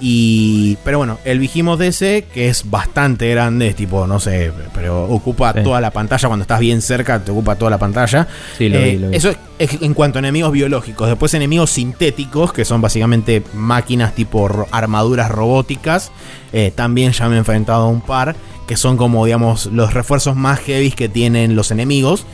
Y. 0.00 0.76
Pero 0.84 0.98
bueno, 0.98 1.18
el 1.24 1.38
Vigimos 1.38 1.78
DC, 1.78 2.26
que 2.32 2.48
es 2.48 2.70
bastante 2.70 3.28
grande, 3.30 3.68
es 3.68 3.76
tipo, 3.76 4.06
no 4.06 4.20
sé, 4.20 4.52
pero 4.74 5.04
ocupa 5.04 5.52
toda 5.52 5.80
la 5.80 5.90
pantalla. 5.90 6.28
Cuando 6.28 6.42
estás 6.42 6.60
bien 6.60 6.82
cerca, 6.82 7.22
te 7.22 7.30
ocupa 7.30 7.56
toda 7.56 7.70
la 7.70 7.78
pantalla. 7.78 8.26
Eh, 8.58 9.08
eso 9.12 9.30
es 9.58 9.82
en 9.82 9.94
cuanto 9.94 10.18
a 10.18 10.20
enemigos 10.20 10.52
biológicos. 10.52 11.08
Después, 11.08 11.34
enemigos 11.34 11.70
sintéticos, 11.70 12.52
que 12.52 12.64
son 12.64 12.80
básicamente 12.80 13.42
máquinas 13.54 14.14
tipo 14.14 14.66
armaduras 14.70 15.30
robóticas. 15.30 16.10
también 16.74 17.12
ya 17.12 17.28
me 17.28 17.36
he 17.36 17.38
enfrentado 17.38 17.84
a 17.84 17.88
un 17.88 18.00
par 18.00 18.36
que 18.66 18.76
son 18.76 18.96
como, 18.96 19.24
digamos, 19.24 19.66
los 19.66 19.94
refuerzos 19.94 20.36
más 20.36 20.58
heavy 20.60 20.90
que 20.90 21.08
tienen 21.08 21.54
los 21.54 21.70
enemigos. 21.70 22.26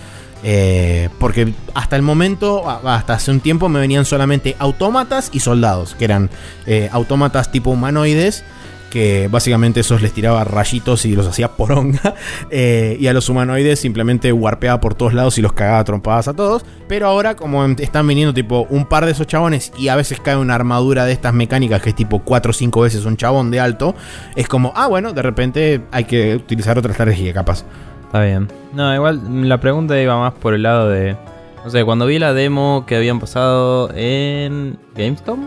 Eh, 0.44 1.08
porque 1.18 1.52
hasta 1.74 1.96
el 1.96 2.02
momento, 2.02 2.68
hasta 2.68 3.14
hace 3.14 3.30
un 3.30 3.40
tiempo, 3.40 3.68
me 3.68 3.80
venían 3.80 4.04
solamente 4.04 4.56
autómatas 4.58 5.30
y 5.32 5.40
soldados, 5.40 5.94
que 5.94 6.04
eran 6.04 6.30
eh, 6.66 6.88
autómatas 6.92 7.52
tipo 7.52 7.70
humanoides 7.70 8.44
que 8.92 9.28
básicamente 9.28 9.80
esos 9.80 10.02
les 10.02 10.12
tiraba 10.12 10.44
rayitos 10.44 11.06
y 11.06 11.16
los 11.16 11.26
hacía 11.26 11.52
poronga. 11.52 12.14
Eh, 12.54 12.98
y 13.00 13.06
a 13.06 13.14
los 13.14 13.28
humanoides 13.30 13.80
simplemente 13.80 14.30
warpeaba 14.32 14.78
por 14.80 14.94
todos 14.94 15.14
lados 15.14 15.38
y 15.38 15.42
los 15.42 15.54
cagaba 15.54 15.82
trompadas 15.84 16.28
a 16.28 16.34
todos. 16.34 16.64
Pero 16.86 17.06
ahora, 17.06 17.34
como 17.34 17.64
están 17.64 18.06
viniendo 18.06 18.34
tipo 18.34 18.66
un 18.68 18.84
par 18.84 19.06
de 19.06 19.12
esos 19.12 19.26
chabones 19.26 19.72
y 19.78 19.88
a 19.88 19.96
veces 19.96 20.20
cae 20.20 20.36
una 20.36 20.54
armadura 20.54 21.06
de 21.06 21.12
estas 21.12 21.32
mecánicas 21.32 21.80
que 21.80 21.90
es 21.90 21.96
tipo 21.96 22.18
4 22.18 22.50
o 22.50 22.52
5 22.52 22.80
veces 22.82 23.04
un 23.06 23.16
chabón 23.16 23.50
de 23.50 23.60
alto, 23.60 23.94
es 24.36 24.48
como, 24.48 24.72
ah, 24.76 24.86
bueno, 24.86 25.12
de 25.12 25.22
repente 25.22 25.80
hay 25.92 26.04
que 26.04 26.36
utilizar 26.36 26.78
otra 26.78 26.90
estrategia 26.90 27.32
capaz. 27.32 27.64
Está 28.12 28.24
bien. 28.24 28.46
No, 28.74 28.94
igual 28.94 29.48
la 29.48 29.58
pregunta 29.58 29.98
iba 29.98 30.18
más 30.18 30.34
por 30.34 30.52
el 30.52 30.64
lado 30.64 30.90
de. 30.90 31.16
No 31.64 31.70
sé, 31.70 31.82
cuando 31.82 32.04
vi 32.04 32.18
la 32.18 32.34
demo 32.34 32.84
que 32.86 32.96
habían 32.96 33.20
pasado 33.20 33.90
en 33.94 34.76
GameStop, 34.94 35.38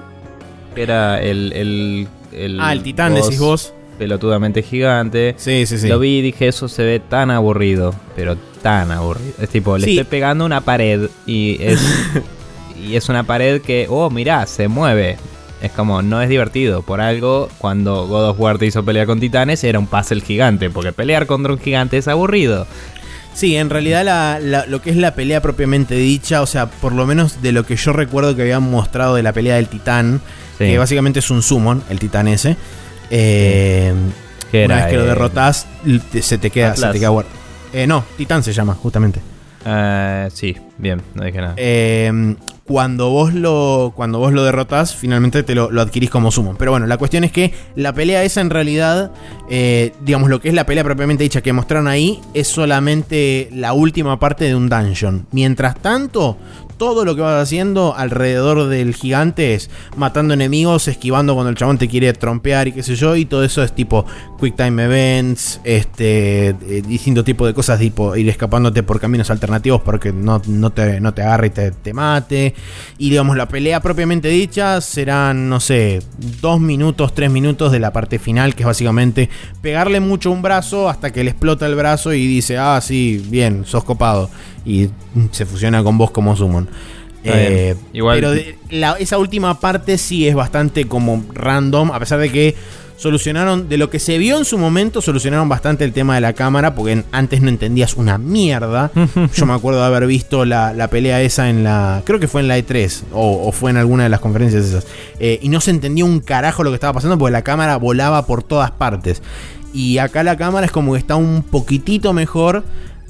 que 0.74 0.82
era 0.82 1.22
el 1.22 2.08
ah, 2.60 2.74
el 2.74 2.82
titán, 2.82 3.14
decís 3.14 3.38
vos. 3.40 3.72
Pelotudamente 4.00 4.64
gigante. 4.64 5.36
Sí, 5.38 5.68
sí, 5.68 5.78
sí. 5.78 5.88
Lo 5.88 6.00
vi 6.00 6.18
y 6.18 6.22
dije, 6.24 6.48
eso 6.48 6.68
se 6.68 6.84
ve 6.84 7.00
tan 7.00 7.30
aburrido. 7.30 7.94
Pero 8.16 8.36
tan 8.64 8.92
aburrido. 8.92 9.36
Es 9.40 9.50
tipo, 9.50 9.78
le 9.78 9.88
estoy 9.88 10.04
pegando 10.04 10.44
una 10.44 10.62
pared 10.62 11.08
y 11.28 11.58
es. 11.62 11.80
y 12.84 12.96
es 12.96 13.10
una 13.10 13.26
pared 13.26 13.62
que, 13.62 13.86
oh, 13.88 14.10
mirá, 14.10 14.48
se 14.48 14.68
mueve. 14.68 15.18
Es 15.62 15.72
como, 15.72 16.02
no 16.02 16.22
es 16.22 16.30
divertido. 16.30 16.82
Por 16.82 17.02
algo, 17.02 17.50
cuando 17.58 18.08
God 18.08 18.30
of 18.30 18.40
War 18.40 18.58
te 18.58 18.66
hizo 18.66 18.84
pelear 18.84 19.08
con 19.08 19.20
titanes, 19.20 19.64
era 19.64 19.80
un 19.80 19.88
puzzle 19.88 20.22
gigante. 20.22 20.70
Porque 20.70 20.92
pelear 20.92 21.26
contra 21.26 21.54
un 21.54 21.60
gigante 21.60 21.98
es 21.98 22.08
aburrido. 22.08 22.68
Sí, 23.36 23.58
en 23.58 23.70
realidad 23.70 24.40
lo 24.68 24.82
que 24.82 24.90
es 24.90 24.96
la 24.96 25.14
pelea 25.14 25.42
propiamente 25.42 25.96
dicha, 25.96 26.42
o 26.42 26.46
sea, 26.46 26.68
por 26.68 26.94
lo 26.94 27.06
menos 27.06 27.42
de 27.42 27.52
lo 27.52 27.66
que 27.66 27.76
yo 27.76 27.92
recuerdo 27.92 28.34
que 28.34 28.44
habían 28.44 28.64
mostrado 28.64 29.16
de 29.16 29.24
la 29.24 29.34
pelea 29.34 29.58
del 29.58 29.68
titán, 29.68 30.22
que 30.58 30.78
básicamente 30.78 31.20
es 31.20 31.30
un 31.30 31.44
summon, 31.44 31.84
el 31.90 32.00
titán 32.00 32.30
ese. 32.30 32.56
Eh, 33.10 33.94
una 34.54 34.76
vez 34.78 34.86
que 34.86 34.96
lo 34.96 35.04
eh, 35.04 35.08
derrotas, 35.08 35.68
se 36.22 36.38
te 36.38 36.50
queda, 36.50 36.78
se 36.78 36.88
te 36.88 37.00
queda 37.00 37.12
eh, 37.74 37.86
no, 37.86 38.06
titán 38.16 38.42
se 38.42 38.54
llama, 38.54 38.74
justamente. 38.74 39.20
Eh, 39.66 40.30
sí, 40.32 40.56
bien, 40.78 41.02
no 41.14 41.26
dije 41.26 41.42
nada. 41.42 41.56
Cuando 42.68 43.12
vos 43.12 43.32
lo, 43.32 43.94
cuando 43.96 44.18
vos 44.18 44.34
lo 44.34 44.44
derrotas, 44.44 44.96
finalmente 44.96 45.44
te 45.44 45.54
lo, 45.54 45.70
adquirís 45.80 46.10
como 46.10 46.32
sumo. 46.32 46.56
Pero 46.58 46.72
bueno, 46.72 46.88
la 46.88 46.98
cuestión 46.98 47.24
es 47.24 47.32
que 47.32 47.54
la 47.76 47.94
pelea 47.94 48.24
esa 48.24 48.42
en 48.42 48.50
realidad, 48.50 49.12
eh, 49.52 49.94
digamos 50.02 50.32
lo 50.32 50.42
que 50.42 50.50
es 50.50 50.56
la 50.56 50.66
pelea 50.66 50.84
propiamente 50.84 51.24
dicha 51.24 51.42
que 51.42 51.54
mostraron 51.54 51.88
ahí, 51.88 52.22
es 52.34 52.48
solamente 52.48 53.50
la 53.52 53.74
última 53.74 54.18
parte 54.18 54.46
de 54.46 54.56
un 54.56 54.68
dungeon. 54.68 55.28
Mientras 55.32 55.80
tanto, 55.80 56.38
todo 56.78 57.06
lo 57.06 57.16
que 57.16 57.22
vas 57.22 57.42
haciendo 57.42 57.96
alrededor 57.96 58.68
del 58.68 58.94
gigante 58.94 59.54
es 59.54 59.70
matando 59.96 60.34
enemigos, 60.34 60.88
esquivando 60.88 61.34
cuando 61.34 61.50
el 61.50 61.56
chabón 61.56 61.78
te 61.78 61.88
quiere 61.88 62.12
trompear 62.14 62.68
y 62.68 62.72
qué 62.72 62.84
sé 62.84 62.96
yo, 62.96 63.16
y 63.16 63.26
todo 63.26 63.44
eso 63.44 63.64
es 63.64 63.74
tipo 63.74 64.06
quick 64.40 64.56
time 64.56 64.84
events, 64.84 65.60
este, 65.64 66.50
eh, 66.50 66.84
distinto 66.86 67.24
tipo 67.24 67.46
de 67.46 67.54
cosas, 67.54 67.80
tipo 67.80 68.16
ir 68.16 68.30
escapándote 68.30 68.84
por 68.84 69.00
caminos 69.00 69.30
alternativos 69.30 69.82
porque 69.82 70.12
no, 70.12 70.42
no, 70.48 70.72
te, 70.72 71.00
no 71.00 71.14
te 71.14 71.22
agarre 71.22 71.48
y 71.48 71.50
te, 71.52 71.72
te 71.72 71.94
mate. 71.94 72.54
Y 72.98 73.10
digamos, 73.10 73.38
la 73.38 73.48
pelea 73.48 73.80
propiamente 73.82 74.28
dicha 74.28 74.82
serán, 74.82 75.50
no 75.50 75.60
sé, 75.60 76.02
dos 76.42 76.60
minutos, 76.60 77.14
tres 77.14 77.32
minutos 77.32 77.72
de 77.72 77.80
la 77.80 77.92
parte 77.94 78.20
final, 78.20 78.56
que 78.56 78.64
es 78.64 78.68
básicamente 78.68 79.30
pegarle 79.62 80.00
mucho 80.00 80.32
un 80.32 80.42
brazo 80.42 80.90
hasta 80.90 81.12
que 81.12 81.24
le 81.24 81.32
explota 81.32 81.66
el 81.66 81.76
brazo 81.76 82.14
y 82.14 82.28
dice, 82.28 82.58
ah, 82.58 82.80
sí, 82.82 83.24
bien, 83.30 83.66
sos 83.66 83.84
copado. 83.84 84.30
Y 84.66 84.90
se 85.32 85.46
fusiona 85.46 85.84
con 85.84 85.98
vos 85.98 86.12
como 86.12 86.36
summon. 86.36 86.68
Eh, 87.24 87.76
Igual- 87.94 88.18
Pero 88.18 88.32
de- 88.32 88.58
la- 88.70 88.94
esa 89.00 89.18
última 89.18 89.60
parte 89.60 89.98
sí 89.98 90.28
es 90.28 90.36
bastante 90.36 90.86
como 90.86 91.24
random, 91.34 91.92
a 91.92 92.00
pesar 92.00 92.20
de 92.20 92.32
que 92.32 92.56
solucionaron, 92.98 93.68
de 93.68 93.78
lo 93.78 93.90
que 93.90 94.00
se 94.00 94.18
vio 94.18 94.38
en 94.38 94.46
su 94.46 94.58
momento, 94.58 95.02
solucionaron 95.02 95.50
bastante 95.50 95.84
el 95.84 95.92
tema 95.92 96.16
de 96.16 96.22
la 96.22 96.34
cámara, 96.34 96.76
porque 96.76 97.04
antes 97.12 97.42
no 97.42 97.50
entendías 97.50 97.96
una 97.96 98.18
mierda. 98.18 98.92
Yo 99.36 99.46
me 99.46 99.54
acuerdo 99.54 99.82
de 99.82 99.86
haber 99.88 100.08
visto 100.08 100.46
la, 100.46 100.72
la 100.74 100.88
pelea 100.90 101.22
esa 101.22 101.50
en 101.50 101.64
la, 101.64 102.04
creo 102.06 102.20
que 102.20 102.28
fue 102.28 102.42
en 102.42 102.48
la 102.48 102.58
E3, 102.58 103.04
o, 103.12 103.48
o 103.48 103.52
fue 103.52 103.72
en 103.72 103.78
alguna 103.78 104.04
de 104.04 104.10
las 104.10 104.20
conferencias 104.22 104.64
esas, 104.66 104.88
eh, 105.20 105.40
y 105.42 105.50
no 105.50 105.60
se 105.62 105.72
entendía 105.72 106.06
un 106.06 106.20
carajo 106.22 106.64
lo 106.64 106.70
que 106.72 106.76
estaba 106.76 106.94
pasando, 106.94 107.18
porque 107.18 107.34
la 107.34 107.42
cámara 107.42 107.76
volaba 107.78 108.26
por 108.26 108.44
todas 108.44 108.72
partes. 108.72 109.22
Y 109.74 109.98
acá 109.98 110.24
la 110.24 110.38
cámara 110.38 110.66
es 110.66 110.72
como 110.72 110.94
que 110.94 111.00
está 111.00 111.16
un 111.18 111.44
poquitito 111.44 112.14
mejor. 112.14 112.64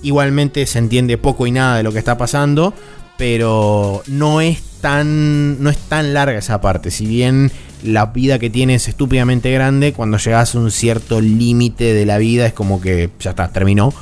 Igualmente 0.05 0.65
se 0.67 0.79
entiende 0.79 1.17
poco 1.17 1.47
y 1.47 1.51
nada 1.51 1.77
de 1.77 1.83
lo 1.83 1.91
que 1.91 1.99
está 1.99 2.17
pasando. 2.17 2.73
Pero 3.17 4.03
no 4.07 4.41
es 4.41 4.61
tan. 4.81 5.61
no 5.63 5.69
es 5.69 5.77
tan 5.77 6.13
larga 6.13 6.37
esa 6.39 6.59
parte. 6.61 6.91
Si 6.91 7.05
bien 7.05 7.51
la 7.83 8.07
vida 8.07 8.39
que 8.39 8.49
tiene 8.49 8.75
es 8.75 8.87
estúpidamente 8.87 9.51
grande, 9.51 9.93
cuando 9.93 10.17
llegas 10.17 10.53
a 10.55 10.59
un 10.59 10.69
cierto 10.71 11.21
límite 11.21 11.93
de 11.93 12.05
la 12.05 12.17
vida 12.17 12.45
es 12.45 12.53
como 12.53 12.81
que 12.81 13.09
ya 13.19 13.29
está, 13.31 13.47
terminó 13.49 13.93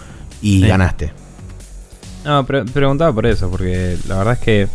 y 0.41 0.61
Sí. 0.61 0.67
ganaste. 0.67 1.11
No, 2.25 2.45
pre- 2.45 2.63
preguntaba 2.65 3.13
por 3.13 3.25
eso, 3.25 3.49
porque 3.49 3.97
la 4.07 4.17
verdad 4.17 4.33
es 4.33 4.39
que 4.39 4.67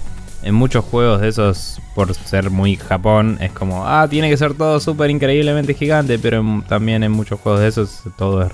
en 0.42 0.54
muchos 0.54 0.84
juegos 0.84 1.20
de 1.20 1.28
esos, 1.28 1.80
por 1.94 2.14
ser 2.14 2.50
muy 2.50 2.76
Japón, 2.76 3.38
es 3.40 3.50
como, 3.52 3.86
ah, 3.86 4.06
tiene 4.08 4.28
que 4.30 4.36
ser 4.36 4.54
todo 4.54 4.78
súper 4.80 5.10
increíblemente 5.10 5.74
gigante, 5.74 6.18
pero 6.18 6.40
en- 6.40 6.62
también 6.62 7.02
en 7.02 7.10
muchos 7.12 7.40
juegos 7.40 7.60
de 7.62 7.68
esos 7.68 8.02
todo 8.16 8.42
es 8.42 8.52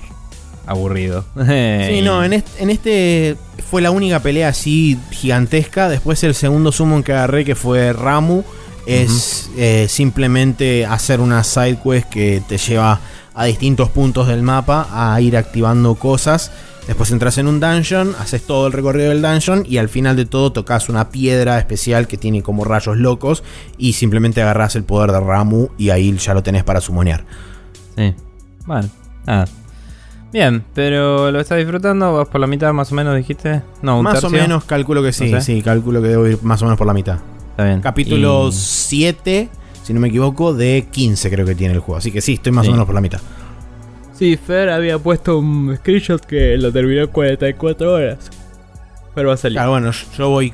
aburrido. 0.65 1.25
Sí, 1.35 2.01
no, 2.01 2.23
en 2.23 2.33
este, 2.33 2.63
en 2.63 2.69
este 2.69 3.37
fue 3.69 3.81
la 3.81 3.91
única 3.91 4.19
pelea 4.21 4.49
así 4.49 4.97
gigantesca. 5.11 5.89
Después 5.89 6.23
el 6.23 6.35
segundo 6.35 6.71
summon 6.71 7.03
que 7.03 7.13
agarré, 7.13 7.45
que 7.45 7.55
fue 7.55 7.93
Ramu, 7.93 8.43
es 8.85 9.49
eh, 9.57 9.87
simplemente 9.89 10.85
hacer 10.85 11.19
una 11.19 11.43
side 11.43 11.79
quest 11.83 12.09
que 12.09 12.41
te 12.47 12.57
lleva 12.57 12.99
a 13.33 13.45
distintos 13.45 13.89
puntos 13.89 14.27
del 14.27 14.41
mapa 14.41 14.87
a 14.91 15.19
ir 15.21 15.37
activando 15.37 15.95
cosas. 15.95 16.51
Después 16.87 17.09
entras 17.11 17.39
en 17.39 17.47
un 17.47 17.59
dungeon, 17.59 18.13
haces 18.19 18.43
todo 18.43 18.67
el 18.67 18.73
recorrido 18.73 19.09
del 19.09 19.21
dungeon 19.21 19.65
y 19.67 19.77
al 19.77 19.89
final 19.89 20.15
de 20.15 20.25
todo 20.25 20.51
tocas 20.51 20.87
una 20.87 21.09
piedra 21.09 21.57
especial 21.57 22.07
que 22.07 22.15
tiene 22.15 22.43
como 22.43 22.63
rayos 22.63 22.97
locos 22.97 23.43
y 23.77 23.93
simplemente 23.93 24.41
agarras 24.41 24.75
el 24.75 24.83
poder 24.83 25.11
de 25.11 25.19
Ramu 25.19 25.69
y 25.79 25.89
ahí 25.89 26.15
ya 26.17 26.35
lo 26.35 26.43
tenés 26.43 26.63
para 26.63 26.81
sumonear. 26.81 27.25
Sí. 27.97 28.13
Bueno, 28.67 28.87
nada. 29.25 29.47
Bien, 30.33 30.63
pero 30.73 31.31
lo 31.31 31.39
estás 31.39 31.57
disfrutando, 31.57 32.13
vas 32.13 32.27
por 32.27 32.41
la 32.41 32.47
mitad 32.47 32.73
más 32.73 32.91
o 32.91 32.95
menos, 32.95 33.15
dijiste. 33.15 33.61
No, 33.81 33.97
un 33.99 34.03
Más 34.03 34.15
tercio. 34.19 34.27
o 34.29 34.31
menos 34.31 34.65
calculo 34.65 35.01
que 35.01 35.13
sí, 35.13 35.31
No 35.31 35.39
sé. 35.39 35.55
sí, 35.55 35.61
calculo 35.61 36.01
que 36.01 36.09
debo 36.09 36.27
ir 36.27 36.39
más 36.43 36.61
o 36.61 36.65
menos 36.65 36.77
por 36.77 36.87
la 36.87 36.93
mitad. 36.93 37.19
Está 37.51 37.63
bien. 37.65 37.79
Capítulo 37.81 38.49
Y- 38.49 38.51
7, 38.51 39.49
si 39.83 39.93
no 39.93 40.01
me 40.01 40.09
equivoco, 40.09 40.53
de 40.53 40.87
15 40.91 41.29
creo 41.29 41.45
que 41.45 41.55
tiene 41.55 41.73
el 41.73 41.79
juego. 41.79 41.97
Así 41.97 42.11
que 42.11 42.19
sí, 42.19 42.33
estoy 42.33 42.51
más 42.51 42.65
Sí. 42.65 42.69
o 42.69 42.73
menos 42.73 42.85
por 42.85 42.95
la 42.95 43.01
mitad. 43.01 43.21
Sí, 44.13 44.35
Fer 44.37 44.69
había 44.69 44.97
puesto 44.99 45.37
un 45.37 45.75
screenshot 45.77 46.21
que 46.25 46.57
lo 46.57 46.71
terminó 46.71 47.01
en 47.03 47.07
44 47.07 47.93
horas. 47.93 48.17
Pero 49.13 49.29
va 49.29 49.35
a 49.35 49.37
salir. 49.37 49.55
Claro, 49.57 49.71
bueno, 49.71 49.91
yo 50.17 50.29
voy 50.29 50.53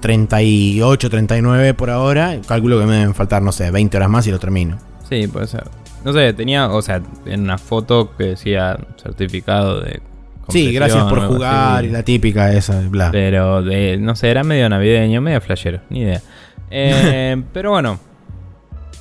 38, 0.00 1.08
39 1.08 1.72
por 1.72 1.88
ahora. 1.88 2.36
Calculo 2.46 2.78
que 2.78 2.84
me 2.86 2.96
deben 2.96 3.14
faltar, 3.14 3.40
no 3.42 3.52
sé, 3.52 3.70
20 3.70 3.96
horas 3.96 4.10
más 4.10 4.26
y 4.26 4.30
lo 4.30 4.38
termino. 4.38 4.76
Sí, 5.08 5.26
puede 5.28 5.46
ser. 5.46 5.64
No 6.04 6.12
sé, 6.12 6.32
tenía, 6.32 6.68
o 6.68 6.82
sea, 6.82 7.00
en 7.26 7.42
una 7.42 7.58
foto 7.58 8.14
que 8.16 8.24
decía 8.24 8.78
certificado 9.00 9.80
de. 9.80 10.00
Sí, 10.48 10.72
gracias 10.72 11.04
por 11.04 11.20
jugar 11.20 11.78
así. 11.78 11.86
y 11.86 11.90
la 11.90 12.02
típica 12.02 12.52
esa, 12.52 12.80
bla. 12.88 13.10
Pero 13.12 13.62
de, 13.62 13.96
no 13.98 14.16
sé, 14.16 14.28
era 14.30 14.42
medio 14.42 14.68
navideño, 14.68 15.20
medio 15.20 15.40
flashero, 15.40 15.80
ni 15.90 16.00
idea. 16.00 16.20
Eh, 16.74 17.36
pero 17.52 17.72
bueno. 17.72 18.00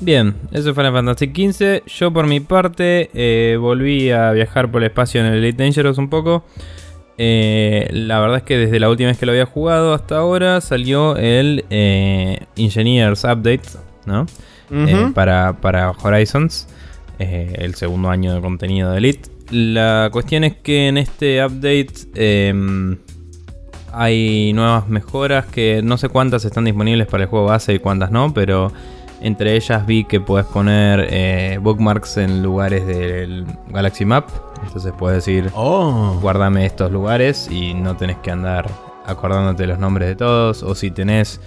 Bien, 0.02 0.36
eso 0.52 0.74
fue 0.74 0.84
Final 0.84 0.94
Fantasy 0.94 1.28
XV. 1.28 1.86
Yo 1.86 2.12
por 2.12 2.26
mi 2.26 2.42
parte 2.42 3.12
eh, 3.14 3.56
volví 3.56 4.10
a 4.10 4.32
viajar 4.32 4.70
por 4.70 4.82
el 4.82 4.88
espacio 4.88 5.22
en 5.22 5.28
el 5.28 5.36
Elite 5.36 5.64
Dangerous 5.64 5.98
un 6.00 6.10
poco. 6.10 6.44
Eh, 7.20 7.88
la 7.92 8.20
verdad 8.20 8.38
es 8.38 8.44
que 8.44 8.58
desde 8.58 8.80
la 8.80 8.90
última 8.90 9.10
vez 9.10 9.20
que 9.20 9.28
lo 9.28 9.32
había 9.32 9.46
jugado 9.46 9.94
hasta 9.94 10.18
ahora 10.18 10.60
salió 10.60 11.16
el 11.18 11.66
eh, 11.70 12.40
Engineers 12.56 13.24
Update, 13.24 13.62
¿no? 14.08 14.26
para, 15.14 15.54
para 15.62 15.92
Horizons, 15.92 16.68
eh, 17.22 17.54
el 17.60 17.76
segundo 17.76 18.10
año 18.10 18.34
de 18.34 18.42
contenido 18.42 18.92
de 18.92 18.98
Elite. 18.98 19.30
La 19.52 20.10
cuestión 20.12 20.44
es 20.44 20.56
que 20.56 20.88
en 20.88 20.98
este 20.98 21.44
update 21.46 21.94
em, 22.16 22.98
hay 23.92 24.54
nuevas 24.54 24.88
mejoras 24.88 25.46
que 25.46 25.82
no 25.84 25.98
sé 25.98 26.10
cuántas 26.10 26.46
están 26.46 26.66
disponibles 26.66 27.08
para 27.08 27.24
el 27.24 27.30
juego 27.30 27.46
base 27.48 27.74
y 27.74 27.80
cuántas 27.80 28.12
no, 28.12 28.34
pero 28.34 28.72
entre 29.22 29.56
ellas 29.56 29.86
vi 29.86 30.04
que 30.04 30.20
puedes 30.20 30.48
poner 30.48 31.08
eh, 31.10 31.60
bookmarks 31.62 32.18
en 32.18 32.42
lugares 32.42 32.86
del 32.88 33.46
Galaxy 33.70 34.06
Map. 34.06 34.30
Entonces 34.64 34.94
puedes 34.98 35.26
decir, 35.26 35.52
Oh, 35.54 36.18
guardame 36.22 36.66
estos 36.66 36.92
lugares 36.92 37.48
y 37.52 37.74
no 37.74 37.96
tenés 37.96 38.18
que 38.18 38.32
andar 38.32 38.70
acordándote 39.06 39.68
los 39.68 39.80
nombres 39.80 40.08
de 40.10 40.16
todos. 40.16 40.64
O 40.64 40.74
si 40.76 40.92
tenés 40.92 41.40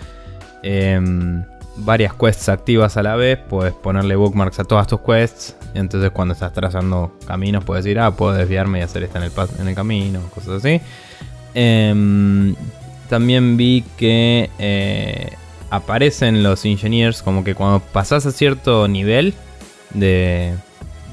em, 0.62 1.44
varias 1.76 2.14
quests 2.14 2.48
activas 2.48 2.96
a 2.96 3.02
la 3.02 3.16
vez, 3.16 3.38
puedes 3.38 3.72
ponerle 3.74 4.16
bookmarks 4.16 4.60
a 4.60 4.64
todas 4.64 4.86
tus 4.86 5.00
quests. 5.00 5.56
Y 5.74 5.78
entonces 5.78 6.10
cuando 6.10 6.34
estás 6.34 6.52
trazando 6.52 7.16
caminos 7.26 7.64
puedes 7.64 7.84
decir, 7.84 7.98
ah, 7.98 8.12
puedo 8.12 8.32
desviarme 8.32 8.78
y 8.78 8.82
hacer 8.82 9.02
esta 9.02 9.18
en 9.18 9.24
el, 9.24 9.32
en 9.58 9.68
el 9.68 9.74
camino, 9.74 10.20
cosas 10.34 10.64
así. 10.64 10.80
Em, 11.54 12.54
también 13.08 13.56
vi 13.56 13.84
que 13.96 14.50
eh, 14.58 15.32
aparecen 15.70 16.42
los 16.42 16.64
engineers 16.64 17.22
como 17.22 17.44
que 17.44 17.54
cuando 17.54 17.80
pasas 17.80 18.26
a 18.26 18.32
cierto 18.32 18.88
nivel 18.88 19.34
de, 19.92 20.54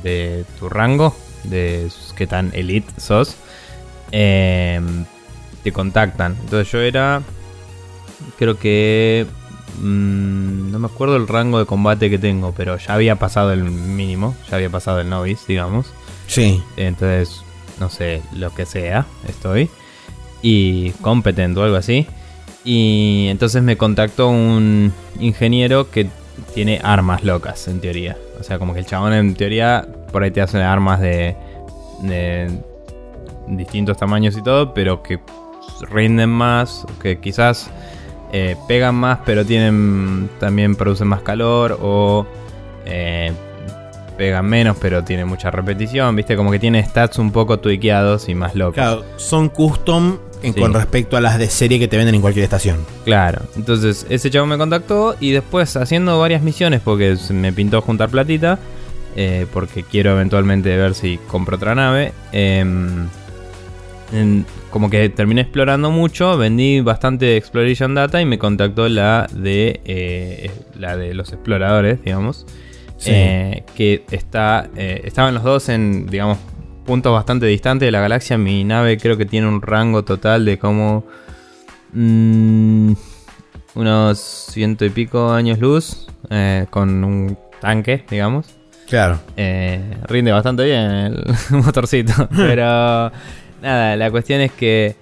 de 0.03 0.45
tu 0.59 0.69
rango, 0.69 1.15
de 1.43 1.89
qué 2.15 2.27
tan 2.27 2.51
elite 2.53 2.91
sos, 2.99 3.35
em, 4.11 5.05
te 5.63 5.71
contactan. 5.71 6.37
Entonces 6.41 6.71
yo 6.71 6.79
era, 6.81 7.21
creo 8.37 8.57
que, 8.57 9.25
mm, 9.79 10.71
no 10.71 10.79
me 10.79 10.87
acuerdo 10.87 11.15
el 11.15 11.27
rango 11.27 11.59
de 11.59 11.65
combate 11.65 12.09
que 12.09 12.17
tengo, 12.17 12.53
pero 12.55 12.77
ya 12.77 12.93
había 12.93 13.15
pasado 13.17 13.53
el 13.53 13.63
mínimo, 13.63 14.35
ya 14.49 14.57
había 14.57 14.69
pasado 14.69 14.99
el 14.99 15.09
novice, 15.09 15.45
digamos. 15.47 15.93
sí. 16.27 16.61
Entonces, 16.77 17.43
no 17.79 17.89
sé, 17.89 18.21
lo 18.33 18.53
que 18.53 18.65
sea, 18.65 19.05
estoy. 19.27 19.69
Y 20.41 20.91
competent 21.01 21.57
o 21.57 21.63
algo 21.63 21.75
así. 21.75 22.07
Y 22.63 23.27
entonces 23.29 23.63
me 23.63 23.75
contactó 23.75 24.29
un 24.29 24.93
ingeniero 25.19 25.89
que 25.89 26.07
tiene 26.53 26.79
armas 26.83 27.23
locas, 27.23 27.67
en 27.67 27.81
teoría. 27.81 28.17
O 28.39 28.43
sea, 28.43 28.59
como 28.59 28.73
que 28.73 28.79
el 28.79 28.85
chabón 28.85 29.13
en 29.13 29.35
teoría 29.35 29.87
por 30.11 30.23
ahí 30.23 30.31
te 30.31 30.41
hace 30.41 30.61
armas 30.61 30.99
de, 30.99 31.35
de 32.01 32.59
distintos 33.47 33.97
tamaños 33.97 34.37
y 34.37 34.43
todo, 34.43 34.73
pero 34.73 35.01
que 35.01 35.19
rinden 35.89 36.29
más, 36.29 36.85
que 37.01 37.19
quizás 37.19 37.69
eh, 38.31 38.55
pegan 38.67 38.95
más, 38.95 39.19
pero 39.25 39.45
tienen 39.45 40.29
también 40.39 40.75
producen 40.75 41.07
más 41.07 41.21
calor 41.21 41.77
o 41.81 42.25
eh, 42.85 43.31
pegan 44.17 44.45
menos, 44.45 44.77
pero 44.79 45.03
tienen 45.03 45.27
mucha 45.27 45.51
repetición, 45.51 46.15
viste, 46.15 46.35
como 46.35 46.51
que 46.51 46.59
tiene 46.59 46.83
stats 46.85 47.17
un 47.19 47.31
poco 47.31 47.59
tuiqueados 47.59 48.29
y 48.29 48.35
más 48.35 48.55
locos. 48.55 48.75
Claro, 48.75 49.03
son 49.17 49.49
custom 49.49 50.17
en- 50.43 50.53
Sí. 50.53 50.59
con 50.59 50.73
respecto 50.73 51.17
a 51.17 51.21
las 51.21 51.37
de 51.39 51.49
serie 51.49 51.77
que 51.79 51.87
te 51.87 51.97
venden 51.97 52.15
en 52.15 52.21
cualquier 52.21 52.43
estación. 52.43 52.77
Claro, 53.05 53.41
entonces 53.55 54.05
ese 54.09 54.29
chavo 54.29 54.45
me 54.47 54.57
contactó 54.57 55.15
y 55.19 55.31
después 55.31 55.75
haciendo 55.77 56.19
varias 56.19 56.41
misiones 56.41 56.81
porque 56.83 57.15
me 57.31 57.51
pintó 57.53 57.81
juntar 57.81 58.09
platita, 58.09 58.57
eh, 59.15 59.45
porque 59.53 59.83
quiero 59.83 60.11
eventualmente 60.13 60.75
ver 60.77 60.93
si 60.95 61.17
compro 61.27 61.57
otra 61.57 61.75
nave. 61.75 62.13
em, 62.31 63.07
en- 64.11 64.45
como 64.71 64.89
que 64.89 65.09
terminé 65.09 65.41
explorando 65.41 65.91
mucho, 65.91 66.37
vendí 66.37 66.81
bastante 66.81 67.37
exploration 67.37 67.93
data 67.95 68.21
y 68.21 68.25
me 68.25 68.37
contactó 68.37 68.87
la 68.89 69.27
de 69.33 69.81
eh, 69.85 70.51
la 70.77 70.95
de 70.97 71.13
los 71.13 71.31
exploradores, 71.33 72.01
digamos, 72.03 72.45
Sí. 72.97 73.11
eh, 73.13 73.63
que 73.75 74.03
está 74.11 74.69
eh, 74.75 75.01
estaban 75.05 75.33
los 75.33 75.43
dos 75.43 75.69
en 75.69 76.05
digamos 76.07 76.37
puntos 76.85 77.11
bastante 77.13 77.45
distantes 77.47 77.87
de 77.87 77.91
la 77.91 77.99
galaxia. 78.01 78.37
Mi 78.37 78.63
nave 78.63 78.97
creo 78.97 79.17
que 79.17 79.25
tiene 79.25 79.47
un 79.47 79.61
rango 79.61 80.03
total 80.03 80.45
de 80.45 80.57
como 80.59 81.03
mm, 81.93 82.93
unos 83.75 84.19
ciento 84.19 84.85
y 84.85 84.89
pico 84.89 85.31
años 85.31 85.59
luz, 85.59 86.07
con 86.69 87.03
un 87.03 87.37
tanque, 87.59 88.03
digamos. 88.09 88.47
Claro. 88.87 89.19
Eh, 89.37 89.81
rinde 90.07 90.31
bastante 90.31 90.63
bien 90.65 90.79
el 90.91 91.23
motorcito. 91.51 92.27
Pero 92.35 93.11
nada, 93.61 93.95
la 93.95 94.11
cuestión 94.11 94.41
es 94.41 94.51
que 94.51 94.95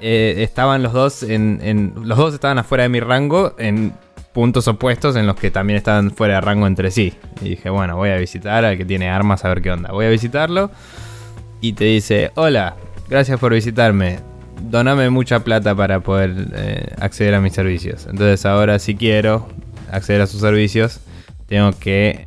eh, 0.00 0.36
estaban 0.38 0.82
los 0.82 0.92
dos 0.92 1.22
en, 1.22 1.92
Los 2.02 2.16
dos 2.18 2.34
estaban 2.34 2.58
afuera 2.58 2.84
de 2.84 2.88
mi 2.88 3.00
rango 3.00 3.54
en 3.58 3.92
puntos 4.32 4.68
opuestos 4.68 5.16
en 5.16 5.26
los 5.26 5.36
que 5.36 5.50
también 5.50 5.76
estaban 5.76 6.10
fuera 6.10 6.34
de 6.34 6.40
rango 6.40 6.66
entre 6.66 6.90
sí. 6.90 7.14
Y 7.42 7.50
dije, 7.50 7.70
bueno, 7.70 7.96
voy 7.96 8.10
a 8.10 8.16
visitar 8.16 8.64
al 8.64 8.76
que 8.76 8.84
tiene 8.84 9.10
armas 9.10 9.44
a 9.44 9.48
ver 9.48 9.60
qué 9.62 9.70
onda. 9.70 9.92
Voy 9.92 10.06
a 10.06 10.08
visitarlo 10.08 10.70
y 11.60 11.74
te 11.74 11.84
dice, 11.84 12.30
hola, 12.34 12.76
gracias 13.08 13.38
por 13.38 13.52
visitarme. 13.52 14.20
Doname 14.62 15.10
mucha 15.10 15.40
plata 15.40 15.74
para 15.74 16.00
poder 16.00 16.48
eh, 16.54 16.94
acceder 17.00 17.34
a 17.34 17.40
mis 17.40 17.52
servicios. 17.52 18.06
Entonces 18.06 18.44
ahora 18.46 18.78
si 18.78 18.94
quiero 18.94 19.48
acceder 19.90 20.22
a 20.22 20.26
sus 20.26 20.40
servicios, 20.40 21.00
tengo 21.46 21.72
que 21.72 22.26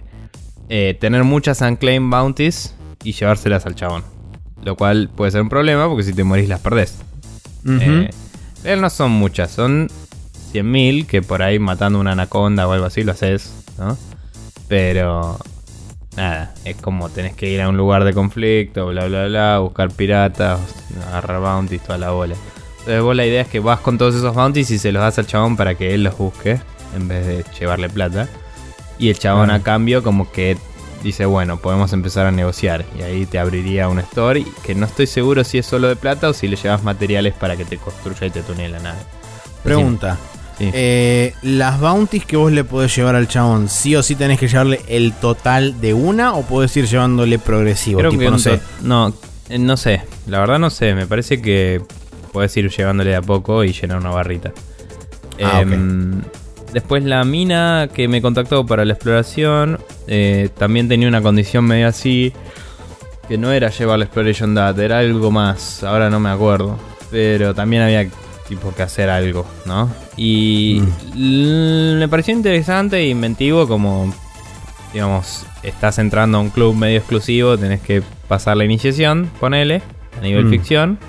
eh, 0.70 0.98
tener 1.00 1.24
muchas 1.24 1.62
unclaimed 1.62 2.10
bounties 2.10 2.76
y 3.04 3.14
llevárselas 3.14 3.66
al 3.66 3.76
chabón. 3.76 4.13
Lo 4.64 4.76
cual 4.76 5.10
puede 5.14 5.32
ser 5.32 5.42
un 5.42 5.50
problema 5.50 5.88
porque 5.88 6.04
si 6.04 6.14
te 6.14 6.24
morís 6.24 6.50
las 6.50 6.60
perdés. 6.60 6.96
Eh, 7.68 8.10
pero 8.62 8.82
no 8.82 8.90
son 8.90 9.12
muchas, 9.12 9.52
son 9.52 9.90
100.000 10.54 11.06
que 11.06 11.22
por 11.22 11.42
ahí 11.42 11.60
matando 11.60 12.00
una 12.00 12.12
anaconda 12.12 12.68
o 12.68 12.72
algo 12.72 12.86
así 12.86 13.04
lo 13.04 13.12
haces, 13.12 13.54
¿no? 13.78 13.98
Pero 14.68 15.38
nada, 16.16 16.54
es 16.66 16.76
como 16.78 17.10
tenés 17.10 17.34
que 17.36 17.50
ir 17.50 17.62
a 17.62 17.70
un 17.70 17.78
lugar 17.78 18.04
de 18.04 18.14
conflicto, 18.14 18.88
bla 18.88 19.06
bla 19.08 19.28
bla, 19.28 19.60
buscar 19.60 19.92
piratas, 19.92 20.60
agarrar 21.10 21.42
bounties, 21.42 21.82
toda 21.82 21.98
la 21.98 22.12
bola. 22.12 22.36
Entonces 22.80 23.02
vos 23.02 23.16
la 23.16 23.26
idea 23.26 23.42
es 23.42 23.48
que 23.48 23.60
vas 23.60 23.80
con 23.80 23.98
todos 23.98 24.16
esos 24.16 24.36
bounties 24.36 24.70
y 24.72 24.78
se 24.78 24.92
los 24.92 25.02
das 25.02 25.18
al 25.18 25.28
chabón 25.28 25.56
para 25.56 25.76
que 25.76 25.94
él 25.94 26.04
los 26.04 26.18
busque, 26.18 26.60
en 26.96 27.08
vez 27.08 27.26
de 27.26 27.46
llevarle 27.60 27.90
plata. 27.90 28.28
Y 29.00 29.10
el 29.10 29.18
chabón 29.18 29.52
a 29.52 29.64
cambio 29.64 30.04
como 30.04 30.32
que 30.32 30.58
dice, 31.04 31.26
bueno, 31.26 31.58
podemos 31.58 31.94
empezar 31.94 32.26
a 32.26 32.32
negociar. 32.32 32.86
Y 32.98 33.02
ahí 33.04 33.26
te 33.26 33.38
abriría 33.40 33.90
un 33.90 34.00
store 34.00 34.46
que 34.64 34.74
no 34.74 34.86
estoy 34.86 35.08
seguro 35.08 35.44
si 35.44 35.58
es 35.58 35.66
solo 35.66 35.88
de 35.88 35.96
plata 35.96 36.30
o 36.30 36.34
si 36.34 36.48
le 36.48 36.56
llevas 36.56 36.84
materiales 36.84 37.34
para 37.34 37.56
que 37.56 37.66
te 37.66 37.78
construya 37.78 38.28
y 38.28 38.30
te 38.32 38.42
tunee 38.42 38.70
la 38.70 38.80
nave. 38.80 39.00
Pregunta. 39.64 40.18
Sí. 40.58 40.70
Eh, 40.72 41.34
las 41.42 41.80
bounties 41.80 42.26
que 42.26 42.38
vos 42.38 42.52
le 42.52 42.64
podés 42.64 42.96
llevar 42.96 43.16
al 43.16 43.28
chabón, 43.28 43.70
sí 43.70 43.96
o 43.96 44.04
sí 44.04 44.16
tenés 44.16 44.40
que 44.40 44.48
llevarle 44.48 44.82
el 44.88 45.14
total 45.14 45.82
de 45.82 45.94
una 45.94 46.34
o 46.34 46.44
podés 46.44 46.76
ir 46.78 46.88
llevándole 46.88 47.40
progresivo. 47.40 48.00
Creo 48.00 48.12
tipo, 48.12 48.24
que 48.24 48.30
no 48.32 48.40
sé. 48.40 48.60
No, 48.82 49.14
eh, 49.50 49.58
no 49.60 49.78
sé. 49.78 50.04
La 50.28 50.40
verdad 50.40 50.60
no 50.60 50.70
sé. 50.70 50.94
Me 50.94 51.08
parece 51.08 51.42
que 51.42 51.82
puedes 52.32 52.56
ir 52.56 52.70
llevándole 52.70 53.12
de 53.12 53.16
a 53.16 53.22
poco 53.22 53.64
y 53.64 53.74
llenar 53.74 53.98
una 53.98 54.12
barrita. 54.12 54.54
Ah, 55.44 55.62
Em, 55.62 56.22
Después 56.74 57.04
la 57.04 57.24
mina 57.24 57.88
que 57.94 58.08
me 58.08 58.22
contactó 58.22 58.66
para 58.66 58.84
la 58.84 58.94
exploración 58.94 59.78
eh, 60.08 60.50
también 60.58 60.88
tenía 60.90 61.08
una 61.08 61.22
condición 61.22 61.66
medio 61.66 61.88
así. 61.88 62.34
Que 63.28 63.38
no 63.38 63.52
era 63.54 63.70
llevar 63.70 64.00
la 64.00 64.06
Exploration 64.06 64.54
Data, 64.54 64.84
era 64.84 65.00
algo 65.00 65.32
más. 65.32 65.84
Ahora 65.84 66.10
no 66.10 66.20
me 66.20 66.30
acuerdo. 66.30 66.78
Pero 67.10 67.54
también 67.54 67.84
había 67.84 68.08
tipo 68.50 68.74
que 68.76 68.84
hacer 68.84 69.10
algo, 69.10 69.46
¿no? 69.66 69.90
Y 70.18 70.82
l- 71.16 71.96
me 71.98 72.08
pareció 72.10 72.34
interesante 72.34 72.98
e 72.98 73.08
inventivo 73.08 73.68
como 73.68 74.14
digamos, 74.94 75.46
estás 75.64 75.98
entrando 75.98 76.38
a 76.38 76.42
un 76.42 76.50
club 76.52 76.76
medio 76.76 77.00
exclusivo, 77.00 77.58
tenés 77.58 77.82
que 77.82 78.04
pasar 78.28 78.58
la 78.58 78.64
iniciación, 78.66 79.28
ponele, 79.40 79.82
a 80.20 80.22
nivel 80.22 80.46
Mm. 80.46 80.50
ficción. 80.52 81.00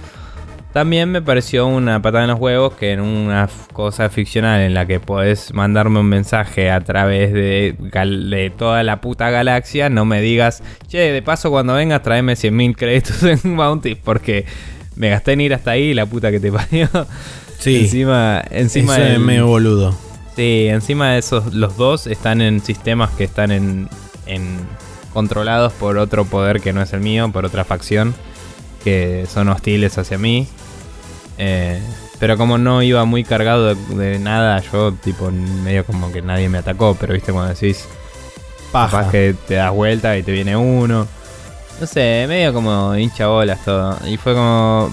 También 0.74 1.12
me 1.12 1.22
pareció 1.22 1.68
una 1.68 2.02
patada 2.02 2.24
en 2.24 2.30
los 2.30 2.40
huevos 2.40 2.74
que 2.74 2.90
en 2.90 3.00
una 3.00 3.48
cosa 3.72 4.10
ficcional 4.10 4.60
en 4.60 4.74
la 4.74 4.86
que 4.86 4.98
podés 4.98 5.54
mandarme 5.54 6.00
un 6.00 6.08
mensaje 6.08 6.68
a 6.68 6.80
través 6.80 7.32
de, 7.32 8.52
toda 8.58 8.82
la 8.82 9.00
puta 9.00 9.30
galaxia, 9.30 9.88
no 9.88 10.04
me 10.04 10.20
digas, 10.20 10.64
che, 10.88 11.12
de 11.12 11.22
paso 11.22 11.50
cuando 11.50 11.74
vengas 11.74 12.02
tráeme 12.02 12.32
100.000 12.32 12.74
créditos 12.74 13.22
en 13.44 13.56
Bounty 13.56 13.94
porque 13.94 14.46
me 14.96 15.10
gasté 15.10 15.34
en 15.34 15.42
ir 15.42 15.54
hasta 15.54 15.70
ahí, 15.70 15.94
la 15.94 16.06
puta 16.06 16.32
que 16.32 16.40
te 16.40 16.50
parió. 16.52 16.88
Sí, 17.60 17.82
encima, 17.82 18.42
encima 18.50 18.96
eso 18.96 19.04
es 19.04 19.20
medio 19.20 19.46
boludo. 19.46 19.96
Sí, 20.34 20.66
encima 20.68 21.12
de 21.12 21.18
esos, 21.18 21.54
los 21.54 21.76
dos 21.76 22.08
están 22.08 22.40
en 22.40 22.60
sistemas 22.60 23.10
que 23.10 23.22
están 23.22 23.52
en, 23.52 23.88
en 24.26 24.58
controlados 25.12 25.72
por 25.74 25.98
otro 25.98 26.24
poder 26.24 26.60
que 26.60 26.72
no 26.72 26.82
es 26.82 26.92
el 26.92 27.00
mío, 27.00 27.30
por 27.30 27.44
otra 27.44 27.62
facción, 27.62 28.12
que 28.82 29.26
son 29.32 29.48
hostiles 29.50 29.96
hacia 29.98 30.18
mí. 30.18 30.48
Eh, 31.38 31.80
pero 32.18 32.36
como 32.36 32.58
no 32.58 32.82
iba 32.82 33.04
muy 33.04 33.24
cargado 33.24 33.74
de, 33.74 33.94
de 33.96 34.18
nada, 34.18 34.60
yo 34.72 34.92
tipo 34.92 35.30
medio 35.30 35.84
como 35.84 36.12
que 36.12 36.22
nadie 36.22 36.48
me 36.48 36.58
atacó, 36.58 36.96
pero 36.98 37.12
viste 37.14 37.32
cuando 37.32 37.52
decís, 37.54 37.86
Paja. 38.72 38.98
capaz 38.98 39.10
que 39.10 39.34
te 39.46 39.54
das 39.54 39.72
vuelta 39.72 40.16
y 40.16 40.22
te 40.22 40.32
viene 40.32 40.56
uno. 40.56 41.06
No 41.80 41.86
sé, 41.86 42.24
medio 42.28 42.52
como 42.54 42.94
hincha 42.96 43.26
bolas 43.26 43.64
todo. 43.64 43.98
Y 44.06 44.16
fue 44.16 44.34
como. 44.34 44.92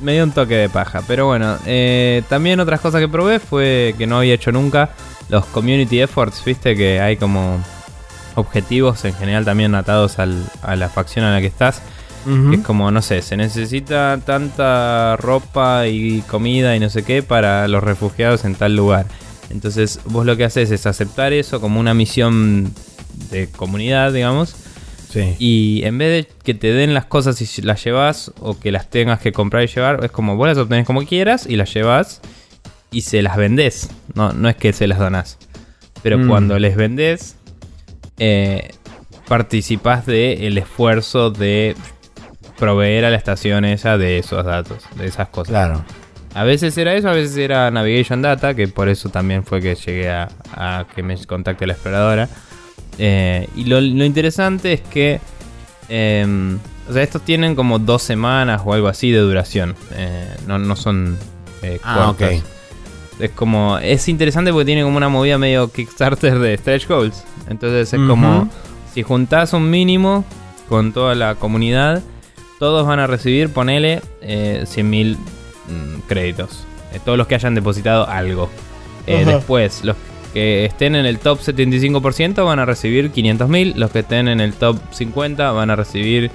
Me 0.00 0.12
dio 0.12 0.24
un 0.24 0.32
toque 0.32 0.54
de 0.56 0.68
paja. 0.68 1.02
Pero 1.06 1.26
bueno, 1.26 1.56
eh, 1.66 2.22
también 2.28 2.60
otras 2.60 2.80
cosas 2.80 3.00
que 3.00 3.08
probé 3.08 3.38
fue 3.40 3.94
que 3.98 4.06
no 4.06 4.18
había 4.18 4.34
hecho 4.34 4.52
nunca. 4.52 4.90
Los 5.28 5.44
community 5.46 6.00
efforts, 6.00 6.44
viste 6.44 6.76
que 6.76 7.00
hay 7.00 7.16
como 7.16 7.58
objetivos 8.34 9.04
en 9.04 9.14
general 9.14 9.44
también 9.44 9.74
atados 9.74 10.18
al- 10.18 10.44
a 10.62 10.76
la 10.76 10.88
facción 10.88 11.24
a 11.24 11.32
la 11.32 11.40
que 11.40 11.46
estás. 11.46 11.80
Que 12.24 12.56
es 12.56 12.62
como, 12.62 12.90
no 12.90 13.02
sé, 13.02 13.20
se 13.22 13.36
necesita 13.36 14.18
tanta 14.24 15.16
ropa 15.18 15.86
y 15.88 16.22
comida 16.22 16.74
y 16.74 16.80
no 16.80 16.88
sé 16.88 17.02
qué 17.02 17.22
para 17.22 17.68
los 17.68 17.84
refugiados 17.84 18.44
en 18.44 18.54
tal 18.54 18.74
lugar. 18.76 19.06
Entonces 19.50 20.00
vos 20.06 20.24
lo 20.24 20.36
que 20.36 20.44
haces 20.44 20.70
es 20.70 20.86
aceptar 20.86 21.32
eso 21.34 21.60
como 21.60 21.78
una 21.80 21.92
misión 21.92 22.72
de 23.30 23.48
comunidad, 23.48 24.12
digamos. 24.12 24.56
Sí. 25.10 25.34
Y 25.38 25.82
en 25.84 25.98
vez 25.98 26.26
de 26.26 26.32
que 26.42 26.54
te 26.54 26.72
den 26.72 26.94
las 26.94 27.04
cosas 27.04 27.40
y 27.40 27.62
las 27.62 27.84
llevas 27.84 28.32
o 28.40 28.58
que 28.58 28.72
las 28.72 28.88
tengas 28.90 29.20
que 29.20 29.32
comprar 29.32 29.62
y 29.62 29.66
llevar, 29.66 30.02
es 30.04 30.10
como 30.10 30.36
vos 30.36 30.48
las 30.48 30.58
obtenés 30.58 30.86
como 30.86 31.04
quieras 31.04 31.46
y 31.48 31.56
las 31.56 31.72
llevas 31.74 32.20
y 32.90 33.02
se 33.02 33.22
las 33.22 33.36
vendés. 33.36 33.90
No, 34.14 34.32
no 34.32 34.48
es 34.48 34.56
que 34.56 34.72
se 34.72 34.86
las 34.86 34.98
donás. 34.98 35.38
Pero 36.02 36.18
Mm. 36.18 36.28
cuando 36.28 36.58
les 36.58 36.74
vendés, 36.74 37.36
eh, 38.18 38.70
participás 39.28 40.06
del 40.06 40.42
el 40.42 40.58
esfuerzo 40.58 41.30
de 41.30 41.76
proveer 42.58 43.04
a 43.04 43.10
la 43.10 43.16
estación 43.16 43.64
esa 43.64 43.98
de 43.98 44.18
esos 44.18 44.44
datos, 44.44 44.84
de 44.96 45.06
esas 45.06 45.28
cosas. 45.28 45.50
Claro. 45.50 45.84
A 46.34 46.42
veces 46.44 46.76
era 46.78 46.94
eso, 46.94 47.08
a 47.08 47.12
veces 47.12 47.36
era 47.36 47.70
Navigation 47.70 48.20
Data, 48.20 48.54
que 48.54 48.66
por 48.66 48.88
eso 48.88 49.08
también 49.08 49.44
fue 49.44 49.60
que 49.60 49.74
llegué 49.76 50.10
a, 50.10 50.28
a 50.52 50.84
que 50.94 51.02
me 51.02 51.16
contacte 51.26 51.66
la 51.66 51.74
exploradora. 51.74 52.28
Eh, 52.98 53.48
y 53.54 53.64
lo, 53.64 53.80
lo 53.80 54.04
interesante 54.04 54.72
es 54.72 54.80
que, 54.80 55.20
em, 55.88 56.58
o 56.88 56.92
sea, 56.92 57.02
estos 57.02 57.22
tienen 57.22 57.54
como 57.54 57.78
dos 57.78 58.02
semanas 58.02 58.62
o 58.64 58.72
algo 58.74 58.88
así 58.88 59.10
de 59.12 59.18
duración. 59.18 59.76
Eh, 59.92 60.28
no, 60.46 60.58
no 60.58 60.74
son 60.76 61.16
eh, 61.62 61.78
Ah, 61.84 62.06
cortas. 62.16 62.38
ok. 62.40 62.44
Es 63.20 63.30
como, 63.30 63.78
es 63.78 64.08
interesante 64.08 64.50
porque 64.50 64.64
tiene 64.66 64.82
como 64.82 64.96
una 64.96 65.08
movida 65.08 65.38
medio 65.38 65.70
Kickstarter 65.70 66.36
de 66.40 66.56
stretch 66.58 66.88
goals. 66.88 67.22
Entonces 67.48 67.92
es 67.92 68.00
como, 68.08 68.48
si 68.92 69.02
juntás 69.04 69.52
un 69.52 69.70
mínimo 69.70 70.24
con 70.68 70.92
toda 70.92 71.14
la 71.14 71.36
comunidad, 71.36 72.02
todos 72.58 72.86
van 72.86 73.00
a 73.00 73.06
recibir, 73.06 73.50
ponele, 73.50 74.00
eh, 74.20 74.64
100.000 74.64 75.16
mm, 75.16 76.00
créditos. 76.06 76.64
Eh, 76.92 77.00
todos 77.04 77.18
los 77.18 77.26
que 77.26 77.34
hayan 77.34 77.54
depositado 77.54 78.08
algo. 78.08 78.48
Eh, 79.06 79.24
después, 79.24 79.84
los 79.84 79.96
que 80.32 80.64
estén 80.64 80.94
en 80.96 81.06
el 81.06 81.18
top 81.18 81.40
75% 81.40 82.44
van 82.44 82.58
a 82.58 82.64
recibir 82.64 83.12
500.000. 83.12 83.74
Los 83.76 83.90
que 83.90 84.00
estén 84.00 84.28
en 84.28 84.40
el 84.40 84.54
top 84.54 84.78
50 84.90 85.52
van 85.52 85.70
a 85.70 85.76
recibir 85.76 86.30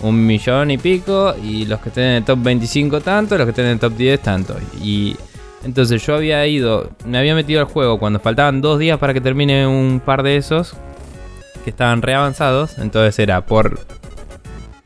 un 0.00 0.26
millón 0.26 0.70
y 0.70 0.78
pico. 0.78 1.34
Y 1.42 1.66
los 1.66 1.80
que 1.80 1.88
estén 1.88 2.04
en 2.04 2.14
el 2.16 2.24
top 2.24 2.42
25 2.42 3.00
tanto. 3.00 3.36
Los 3.36 3.46
que 3.46 3.50
estén 3.50 3.66
en 3.66 3.72
el 3.72 3.78
top 3.78 3.96
10 3.96 4.20
tanto. 4.20 4.56
Y 4.80 5.16
entonces 5.64 6.04
yo 6.06 6.14
había 6.14 6.46
ido, 6.46 6.90
me 7.06 7.18
había 7.18 7.34
metido 7.34 7.60
al 7.60 7.66
juego 7.66 7.98
cuando 7.98 8.20
faltaban 8.20 8.60
dos 8.60 8.78
días 8.78 8.98
para 8.98 9.14
que 9.14 9.20
termine 9.20 9.66
un 9.66 10.00
par 10.04 10.22
de 10.22 10.36
esos. 10.36 10.74
Que 11.64 11.70
estaban 11.70 12.02
reavanzados. 12.02 12.78
Entonces 12.78 13.18
era 13.18 13.44
por 13.46 13.80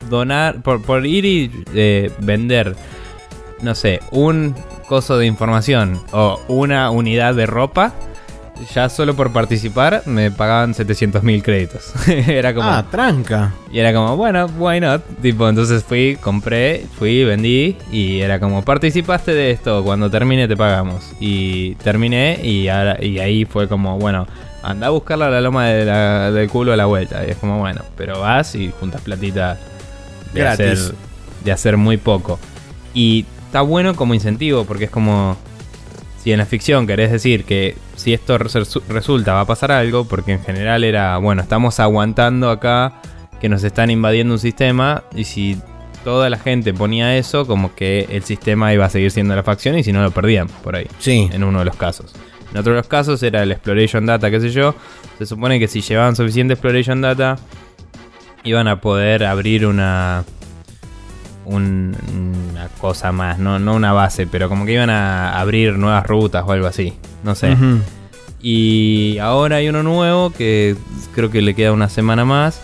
donar, 0.09 0.61
por, 0.61 0.81
por 0.81 1.05
ir 1.05 1.25
y 1.25 1.51
eh, 1.73 2.11
vender, 2.19 2.75
no 3.61 3.75
sé, 3.75 3.99
un 4.11 4.55
coso 4.87 5.17
de 5.17 5.25
información 5.27 5.99
o 6.11 6.39
una 6.47 6.89
unidad 6.89 7.35
de 7.35 7.45
ropa, 7.45 7.93
ya 8.75 8.89
solo 8.89 9.15
por 9.15 9.31
participar 9.31 10.01
me 10.05 10.31
pagaban 10.31 10.73
700 10.73 11.23
mil 11.23 11.41
créditos. 11.43 11.93
era 12.27 12.53
como, 12.53 12.67
Ah, 12.69 12.83
tranca. 12.91 13.53
y 13.71 13.79
era 13.79 13.93
como, 13.93 14.17
bueno, 14.17 14.47
why 14.57 14.81
not? 14.81 15.01
Tipo, 15.21 15.47
entonces 15.47 15.83
fui, 15.83 16.17
compré, 16.19 16.85
fui, 16.97 17.23
vendí 17.23 17.77
y 17.91 18.19
era 18.19 18.39
como, 18.39 18.63
participaste 18.65 19.33
de 19.33 19.51
esto, 19.51 19.81
cuando 19.83 20.09
termine 20.09 20.47
te 20.47 20.57
pagamos. 20.57 21.11
Y 21.21 21.75
terminé 21.75 22.39
y, 22.43 22.67
ahora, 22.67 22.97
y 23.01 23.19
ahí 23.19 23.45
fue 23.45 23.69
como, 23.69 23.97
bueno, 23.97 24.27
anda 24.61 24.87
a 24.87 24.89
buscarla 24.89 25.27
a 25.27 25.29
la 25.29 25.39
loma 25.39 25.67
de 25.67 25.85
la- 25.85 26.31
del 26.31 26.49
culo 26.49 26.73
a 26.73 26.75
la 26.75 26.85
vuelta. 26.85 27.25
Y 27.25 27.29
es 27.31 27.37
como, 27.37 27.59
bueno, 27.59 27.81
pero 27.95 28.19
vas 28.19 28.55
y 28.55 28.73
juntas 28.77 28.99
platita 29.01 29.57
de 30.33 30.39
Gratis. 30.41 30.65
hacer, 30.79 30.95
de 31.45 31.51
hacer 31.51 31.77
muy 31.77 31.97
poco. 31.97 32.39
Y 32.93 33.25
está 33.45 33.61
bueno 33.61 33.95
como 33.95 34.13
incentivo 34.13 34.65
porque 34.65 34.85
es 34.85 34.91
como, 34.91 35.37
si 36.23 36.31
en 36.31 36.39
la 36.39 36.45
ficción 36.45 36.85
querés 36.87 37.11
decir 37.11 37.45
que 37.45 37.75
si 37.95 38.13
esto 38.13 38.37
resu- 38.37 38.81
resulta 38.89 39.33
va 39.33 39.41
a 39.41 39.45
pasar 39.45 39.71
algo, 39.71 40.05
porque 40.05 40.33
en 40.33 40.43
general 40.43 40.83
era, 40.83 41.17
bueno, 41.17 41.41
estamos 41.41 41.79
aguantando 41.79 42.49
acá 42.49 42.93
que 43.41 43.49
nos 43.49 43.63
están 43.63 43.89
invadiendo 43.89 44.33
un 44.33 44.39
sistema 44.39 45.03
y 45.15 45.23
si 45.23 45.57
toda 46.03 46.29
la 46.29 46.37
gente 46.37 46.73
ponía 46.73 47.17
eso, 47.17 47.45
como 47.45 47.73
que 47.75 48.07
el 48.09 48.23
sistema 48.23 48.73
iba 48.73 48.85
a 48.85 48.89
seguir 48.89 49.11
siendo 49.11 49.35
la 49.35 49.43
facción 49.43 49.77
y 49.77 49.83
si 49.83 49.91
no 49.93 50.01
lo 50.01 50.11
perdían 50.11 50.47
por 50.63 50.75
ahí, 50.75 50.87
Sí. 50.99 51.29
en 51.31 51.43
uno 51.43 51.59
de 51.59 51.65
los 51.65 51.75
casos. 51.75 52.13
En 52.51 52.57
otro 52.57 52.71
de 52.73 52.77
los 52.79 52.87
casos 52.87 53.21
era 53.21 53.43
el 53.43 53.51
exploration 53.51 54.05
data, 54.05 54.31
qué 54.31 54.39
sé 54.41 54.49
yo. 54.49 54.73
Se 55.19 55.25
supone 55.25 55.59
que 55.59 55.67
si 55.67 55.81
llevaban 55.81 56.15
suficiente 56.15 56.53
exploration 56.53 56.99
data, 57.01 57.37
iban 58.43 58.67
a 58.67 58.79
poder 58.81 59.23
abrir 59.25 59.65
una 59.65 60.23
un- 61.45 61.95
una 62.51 62.67
cosa 62.79 63.11
más, 63.11 63.39
no, 63.39 63.57
no 63.57 63.73
una 63.73 63.91
base, 63.91 64.27
pero 64.27 64.49
como 64.49 64.65
que 64.65 64.73
iban 64.73 64.89
a 64.91 65.39
abrir 65.39 65.77
nuevas 65.77 66.05
rutas 66.05 66.43
o 66.45 66.51
algo 66.51 66.67
así, 66.67 66.93
no 67.23 67.33
sé. 67.35 67.55
Y 68.41 69.17
ahora 69.19 69.57
hay 69.57 69.67
uno 69.67 69.81
nuevo 69.83 70.29
que 70.31 70.75
creo 71.15 71.29
que 71.31 71.41
le 71.41 71.55
queda 71.55 71.71
una 71.73 71.89
semana 71.89 72.23
más, 72.23 72.61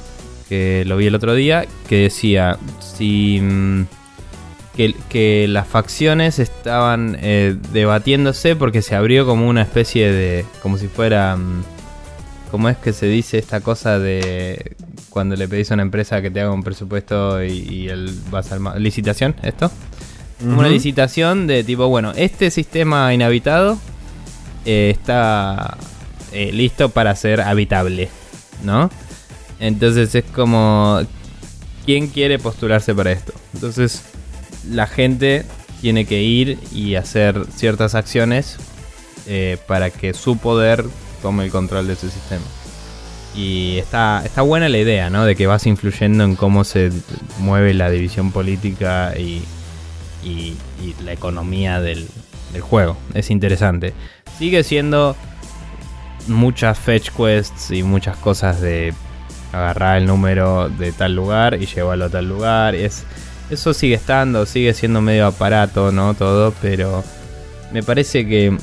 que 0.48 0.84
lo 0.86 0.98
vi 0.98 1.08
el 1.08 1.16
otro 1.16 1.34
día, 1.34 1.66
que 1.90 2.04
decía 2.04 2.58
si 2.80 3.40
mm, 3.42 3.82
que, 4.78 4.94
que 5.10 5.48
las 5.50 5.68
facciones 5.68 6.38
estaban 6.38 7.18
eh, 7.22 7.56
debatiéndose 7.74 8.56
porque 8.56 8.82
se 8.84 8.94
abrió 8.96 9.26
como 9.26 9.50
una 9.50 9.64
especie 9.64 10.12
de, 10.12 10.46
como 10.62 10.78
si 10.78 10.88
fuera, 10.88 11.36
mm, 11.36 11.64
¿cómo 12.52 12.70
es 12.70 12.78
que 12.78 12.94
se 12.94 13.08
dice 13.08 13.38
esta 13.40 13.62
cosa 13.62 13.98
de 14.00 14.76
cuando 15.16 15.38
le 15.38 15.48
pedís 15.48 15.72
a 15.72 15.76
una 15.76 15.84
empresa 15.84 16.22
que 16.22 16.30
te 16.30 16.42
haga 16.42 16.52
un 16.52 16.62
presupuesto 16.62 17.42
y, 17.42 17.52
y 17.54 17.88
el 17.88 18.14
vas 18.30 18.52
al 18.52 18.60
ma- 18.60 18.76
licitación, 18.76 19.34
esto? 19.44 19.72
Una 20.44 20.68
licitación 20.68 21.48
de 21.48 21.64
tipo, 21.64 21.88
bueno, 21.88 22.12
este 22.18 22.52
sistema 22.52 23.14
inhabitado 23.14 23.78
eh, 24.66 24.90
está 24.94 25.78
eh, 26.34 26.52
listo 26.52 26.90
para 26.90 27.16
ser 27.16 27.40
habitable, 27.40 28.10
¿no? 28.62 28.90
Entonces 29.62 30.14
es 30.14 30.26
como, 30.26 31.00
¿quién 31.86 32.08
quiere 32.08 32.38
postularse 32.38 32.94
para 32.94 33.14
esto? 33.14 33.32
Entonces 33.54 34.02
la 34.70 34.86
gente 34.88 35.46
tiene 35.80 36.04
que 36.04 36.22
ir 36.22 36.60
y 36.74 36.96
hacer 36.96 37.46
ciertas 37.56 37.96
acciones 37.96 38.58
eh, 39.28 39.58
para 39.66 39.92
que 39.92 40.14
su 40.14 40.38
poder 40.38 40.84
tome 41.22 41.46
el 41.46 41.52
control 41.52 41.88
de 41.88 41.94
ese 41.94 42.10
sistema. 42.10 42.44
Y 43.36 43.78
está, 43.80 44.22
está 44.24 44.42
buena 44.44 44.70
la 44.70 44.78
idea, 44.78 45.10
¿no? 45.10 45.26
De 45.26 45.36
que 45.36 45.46
vas 45.46 45.66
influyendo 45.68 46.24
en 46.24 46.36
cómo 46.36 46.64
se 46.64 46.92
mueve 47.40 47.74
la 47.74 47.90
división 47.90 48.32
política 48.32 49.14
y, 49.18 49.44
y- 50.24 50.56
la 51.04 51.12
economía 51.12 51.82
del, 51.82 52.08
del 52.54 52.62
juego. 52.62 52.96
Es 53.14 53.30
interesante. 53.32 53.94
Sigue 54.38 54.64
siendo 54.64 55.16
muchas 56.28 56.80
fetch 56.80 57.10
quests 57.12 57.72
y 57.72 57.84
muchas 57.84 58.16
cosas 58.18 58.62
de 58.62 58.94
agarrar 59.52 59.98
el 59.98 60.06
número 60.06 60.70
de 60.70 60.92
tal 60.92 61.16
lugar 61.16 61.62
y 61.62 61.66
llevarlo 61.66 62.06
a 62.06 62.10
tal 62.10 62.28
lugar. 62.30 62.76
Es, 62.76 63.04
eso 63.50 63.74
sigue 63.74 63.96
estando, 63.96 64.46
sigue 64.46 64.74
siendo 64.74 65.02
medio 65.02 65.28
aparato, 65.28 65.92
¿no? 65.92 66.14
Todo, 66.14 66.54
pero 66.62 67.04
me 67.74 67.84
parece 67.84 68.26
que 68.28 68.58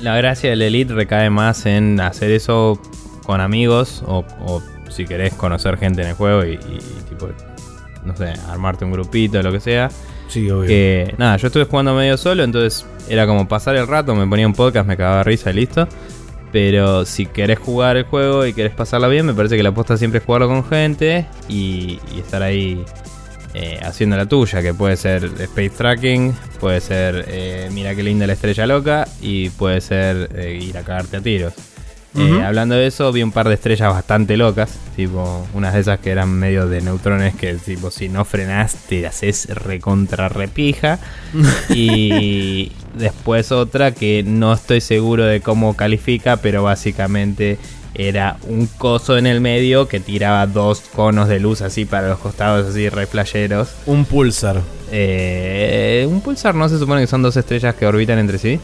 la 0.00 0.16
gracia 0.16 0.50
del 0.50 0.62
Elite 0.62 0.94
recae 0.94 1.30
más 1.30 1.66
en 1.66 2.00
hacer 2.00 2.30
eso 2.30 2.80
con 3.24 3.40
amigos 3.40 4.02
o, 4.06 4.24
o 4.40 4.62
si 4.90 5.06
querés 5.06 5.34
conocer 5.34 5.78
gente 5.78 6.02
en 6.02 6.08
el 6.08 6.14
juego 6.14 6.44
y, 6.44 6.54
y, 6.54 6.78
tipo, 7.08 7.28
no 8.04 8.16
sé, 8.16 8.32
armarte 8.48 8.84
un 8.84 8.92
grupito, 8.92 9.42
lo 9.42 9.52
que 9.52 9.60
sea. 9.60 9.90
Sí, 10.28 10.50
obvio. 10.50 10.68
Que 10.68 11.14
nada, 11.18 11.36
yo 11.36 11.48
estuve 11.48 11.64
jugando 11.64 11.94
medio 11.94 12.16
solo, 12.16 12.42
entonces 12.44 12.86
era 13.08 13.26
como 13.26 13.46
pasar 13.48 13.76
el 13.76 13.86
rato, 13.86 14.14
me 14.14 14.26
ponía 14.26 14.46
un 14.46 14.54
podcast, 14.54 14.86
me 14.86 14.96
cagaba 14.96 15.22
risa 15.22 15.50
y 15.50 15.54
listo. 15.54 15.88
Pero 16.52 17.06
si 17.06 17.24
querés 17.24 17.58
jugar 17.58 17.96
el 17.96 18.04
juego 18.04 18.44
y 18.44 18.52
querés 18.52 18.74
pasarla 18.74 19.08
bien, 19.08 19.24
me 19.24 19.32
parece 19.32 19.56
que 19.56 19.62
la 19.62 19.70
aposta 19.70 19.96
siempre 19.96 20.18
es 20.18 20.24
jugarlo 20.24 20.48
con 20.48 20.64
gente 20.64 21.26
y, 21.48 21.98
y 22.14 22.20
estar 22.20 22.42
ahí 22.42 22.84
eh, 23.54 23.80
haciendo 23.82 24.16
la 24.16 24.26
tuya, 24.26 24.60
que 24.60 24.74
puede 24.74 24.96
ser 24.96 25.24
Space 25.24 25.70
Tracking, 25.70 26.34
puede 26.60 26.80
ser 26.80 27.24
eh, 27.28 27.68
mira 27.72 27.94
qué 27.94 28.02
linda 28.02 28.26
la 28.26 28.34
estrella 28.34 28.66
loca 28.66 29.08
y 29.22 29.48
puede 29.50 29.80
ser 29.80 30.30
eh, 30.34 30.58
ir 30.60 30.76
a 30.76 30.82
cagarte 30.82 31.18
a 31.18 31.20
tiros. 31.22 31.54
Eh, 32.14 32.42
hablando 32.42 32.74
de 32.74 32.86
eso, 32.86 33.10
vi 33.10 33.22
un 33.22 33.32
par 33.32 33.48
de 33.48 33.54
estrellas 33.54 33.92
bastante 33.92 34.36
locas, 34.36 34.78
tipo 34.96 35.46
unas 35.54 35.72
de 35.72 35.80
esas 35.80 35.98
que 35.98 36.10
eran 36.10 36.30
medio 36.30 36.68
de 36.68 36.82
neutrones 36.82 37.34
que 37.34 37.54
tipo 37.54 37.90
si 37.90 38.10
no 38.10 38.24
frenás 38.24 38.74
te 38.88 39.06
haces 39.06 39.48
recontra 39.48 40.28
repija. 40.28 40.98
y 41.70 42.72
después 42.94 43.50
otra 43.50 43.92
que 43.92 44.22
no 44.26 44.52
estoy 44.52 44.80
seguro 44.80 45.24
de 45.24 45.40
cómo 45.40 45.74
califica, 45.74 46.36
pero 46.36 46.62
básicamente 46.62 47.58
era 47.94 48.36
un 48.48 48.66
coso 48.66 49.18
en 49.18 49.26
el 49.26 49.40
medio 49.40 49.88
que 49.88 50.00
tiraba 50.00 50.46
dos 50.46 50.80
conos 50.94 51.28
de 51.28 51.40
luz 51.40 51.60
así 51.60 51.84
para 51.84 52.08
los 52.08 52.18
costados, 52.18 52.68
así 52.68 52.88
re 52.88 53.06
flasheros. 53.06 53.70
Un 53.86 54.04
pulsar. 54.04 54.60
Eh, 54.90 56.06
un 56.08 56.20
pulsar 56.20 56.54
no 56.54 56.68
se 56.68 56.78
supone 56.78 57.00
que 57.00 57.06
son 57.06 57.22
dos 57.22 57.36
estrellas 57.36 57.74
que 57.74 57.86
orbitan 57.86 58.18
entre 58.18 58.38
sí. 58.38 58.60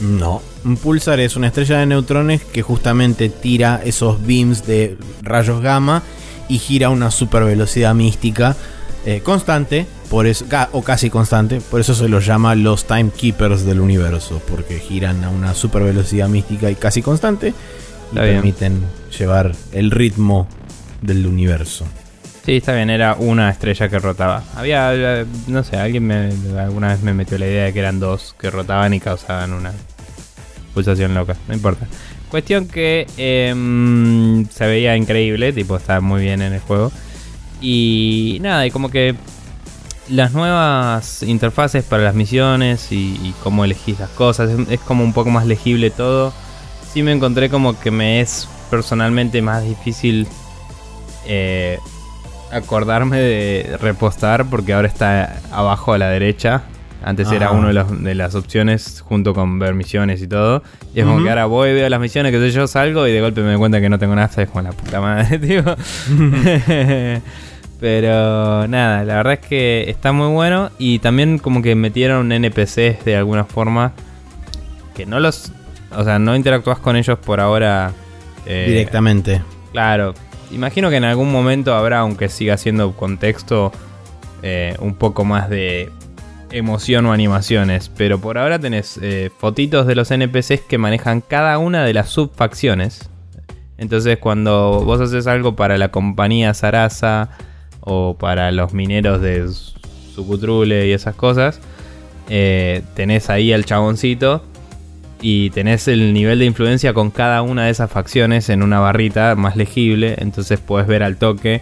No. 0.00 0.42
Un 0.64 0.76
pulsar 0.76 1.20
es 1.20 1.36
una 1.36 1.46
estrella 1.48 1.78
de 1.78 1.86
neutrones 1.86 2.42
que 2.44 2.62
justamente 2.62 3.28
tira 3.28 3.80
esos 3.84 4.24
beams 4.26 4.66
de 4.66 4.96
rayos 5.22 5.62
gamma 5.62 6.02
y 6.48 6.58
gira 6.58 6.88
a 6.88 6.90
una 6.90 7.10
super 7.10 7.44
velocidad 7.44 7.94
mística 7.94 8.56
eh, 9.04 9.20
constante, 9.20 9.86
por 10.10 10.26
eso, 10.26 10.44
o 10.72 10.82
casi 10.82 11.10
constante, 11.10 11.60
por 11.60 11.80
eso 11.80 11.94
se 11.94 12.08
los 12.08 12.26
llama 12.26 12.56
los 12.56 12.86
timekeepers 12.86 13.64
del 13.64 13.80
universo, 13.80 14.42
porque 14.48 14.80
giran 14.80 15.22
a 15.22 15.30
una 15.30 15.54
super 15.54 15.84
velocidad 15.84 16.28
mística 16.28 16.70
y 16.70 16.74
casi 16.74 17.02
constante 17.02 17.48
y 17.48 18.08
Está 18.08 18.22
bien. 18.22 18.36
permiten 18.36 18.82
llevar 19.16 19.54
el 19.72 19.92
ritmo 19.92 20.48
del 21.02 21.26
universo. 21.26 21.86
Sí, 22.46 22.58
está 22.58 22.76
bien, 22.76 22.90
era 22.90 23.16
una 23.18 23.50
estrella 23.50 23.88
que 23.88 23.98
rotaba. 23.98 24.44
Había, 24.54 25.26
no 25.48 25.64
sé, 25.64 25.78
alguien 25.78 26.06
me, 26.06 26.30
alguna 26.60 26.90
vez 26.90 27.02
me 27.02 27.12
metió 27.12 27.38
la 27.38 27.46
idea 27.46 27.64
de 27.64 27.72
que 27.72 27.80
eran 27.80 27.98
dos 27.98 28.36
que 28.38 28.50
rotaban 28.50 28.94
y 28.94 29.00
causaban 29.00 29.52
una 29.52 29.72
pulsación 30.72 31.12
loca, 31.12 31.34
no 31.48 31.54
importa. 31.54 31.88
Cuestión 32.30 32.68
que 32.68 33.08
em, 33.16 34.48
se 34.48 34.64
veía 34.64 34.96
increíble, 34.96 35.52
tipo, 35.52 35.76
estaba 35.76 36.00
muy 36.00 36.22
bien 36.22 36.40
en 36.40 36.52
el 36.52 36.60
juego. 36.60 36.92
Y 37.60 38.38
nada, 38.42 38.64
y 38.64 38.70
como 38.70 38.90
que 38.90 39.16
las 40.08 40.32
nuevas 40.32 41.24
interfaces 41.24 41.82
para 41.82 42.04
las 42.04 42.14
misiones 42.14 42.92
y, 42.92 43.34
cómo 43.42 43.64
elegís 43.64 43.98
las 43.98 44.10
cosas, 44.10 44.50
es, 44.50 44.68
es 44.70 44.80
como 44.82 45.02
un 45.02 45.12
poco 45.12 45.30
más 45.30 45.46
legible 45.46 45.90
todo. 45.90 46.32
Sí 46.92 47.02
me 47.02 47.10
encontré 47.10 47.50
como 47.50 47.76
que 47.76 47.90
me 47.90 48.20
es 48.20 48.48
personalmente 48.70 49.42
más 49.42 49.64
difícil 49.64 50.28
eh, 51.26 51.80
acordarme 52.52 53.18
de 53.18 53.76
repostar 53.80 54.46
porque 54.46 54.72
ahora 54.74 54.88
está 54.88 55.36
abajo 55.52 55.92
a 55.92 55.98
la 55.98 56.08
derecha. 56.08 56.62
Antes 57.04 57.30
era 57.30 57.48
Ah. 57.48 57.52
una 57.52 57.68
de, 57.68 57.74
los- 57.74 58.02
de 58.02 58.14
las 58.16 58.34
opciones 58.34 59.00
junto 59.06 59.32
con 59.34 59.58
ver 59.60 59.74
misiones 59.74 60.20
y 60.22 60.26
todo. 60.26 60.62
Y 60.94 61.00
es 61.00 61.06
como 61.06 61.22
que 61.22 61.28
ahora 61.28 61.44
voy, 61.46 61.72
veo 61.72 61.88
las 61.88 62.00
misiones, 62.00 62.32
que 62.32 62.38
sé 62.40 62.50
yo, 62.50 62.66
salgo 62.66 63.06
y 63.06 63.12
de 63.12 63.20
golpe 63.20 63.42
me 63.42 63.48
doy 63.50 63.58
cuenta 63.58 63.80
que 63.80 63.88
no 63.88 63.98
tengo 63.98 64.14
nada. 64.16 64.28
Es 64.42 64.48
como 64.48 64.62
la 64.62 64.72
puta 64.72 65.00
madre, 65.00 65.38
tío. 65.46 65.62
Pero 67.80 68.66
nada, 68.68 69.04
la 69.04 69.16
verdad 69.16 69.34
es 69.34 69.40
que 69.40 69.84
está 69.90 70.12
muy 70.12 70.28
bueno. 70.32 70.70
Y 70.78 70.98
también 70.98 71.38
como 71.38 71.62
que 71.62 71.74
metieron 71.74 72.32
NPCs 72.32 73.04
de 73.04 73.16
alguna 73.16 73.44
forma. 73.44 73.92
Que 74.94 75.04
no 75.06 75.20
los... 75.20 75.52
O 75.94 76.02
sea, 76.02 76.18
no 76.18 76.34
interactúas 76.34 76.78
con 76.78 76.96
ellos 76.96 77.18
por 77.18 77.38
ahora. 77.40 77.92
eh, 78.46 78.64
Directamente. 78.68 79.42
Claro, 79.72 80.14
imagino 80.50 80.90
que 80.90 80.96
en 80.96 81.04
algún 81.04 81.30
momento 81.30 81.74
habrá, 81.74 82.00
aunque 82.00 82.28
siga 82.28 82.56
siendo 82.56 82.92
contexto, 82.92 83.72
eh, 84.42 84.76
un 84.80 84.94
poco 84.94 85.24
más 85.24 85.48
de 85.48 85.90
emoción 86.50 87.06
o 87.06 87.12
animaciones. 87.12 87.90
Pero 87.96 88.20
por 88.20 88.38
ahora 88.38 88.58
tenés 88.58 88.98
eh, 89.02 89.30
fotitos 89.38 89.86
de 89.86 89.94
los 89.94 90.10
NPCs 90.10 90.62
que 90.68 90.78
manejan 90.78 91.20
cada 91.20 91.58
una 91.58 91.84
de 91.84 91.94
las 91.94 92.08
subfacciones. 92.08 93.10
Entonces 93.78 94.18
cuando 94.18 94.82
vos 94.84 95.00
haces 95.00 95.26
algo 95.26 95.54
para 95.54 95.76
la 95.78 95.90
compañía 95.90 96.54
Sarasa 96.54 97.30
o 97.80 98.16
para 98.18 98.50
los 98.52 98.72
mineros 98.72 99.20
de 99.20 99.48
Sucutrule 100.14 100.86
y 100.86 100.92
esas 100.92 101.14
cosas, 101.14 101.60
eh, 102.28 102.82
tenés 102.94 103.28
ahí 103.30 103.52
al 103.52 103.64
chaboncito 103.64 104.42
y 105.22 105.50
tenés 105.50 105.88
el 105.88 106.12
nivel 106.12 106.38
de 106.40 106.44
influencia 106.44 106.92
con 106.92 107.10
cada 107.10 107.42
una 107.42 107.64
de 107.64 107.70
esas 107.70 107.90
facciones 107.90 108.48
en 108.50 108.62
una 108.62 108.80
barrita 108.80 109.34
más 109.34 109.56
legible, 109.56 110.14
entonces 110.18 110.60
puedes 110.60 110.86
ver 110.86 111.02
al 111.02 111.16
toque 111.16 111.60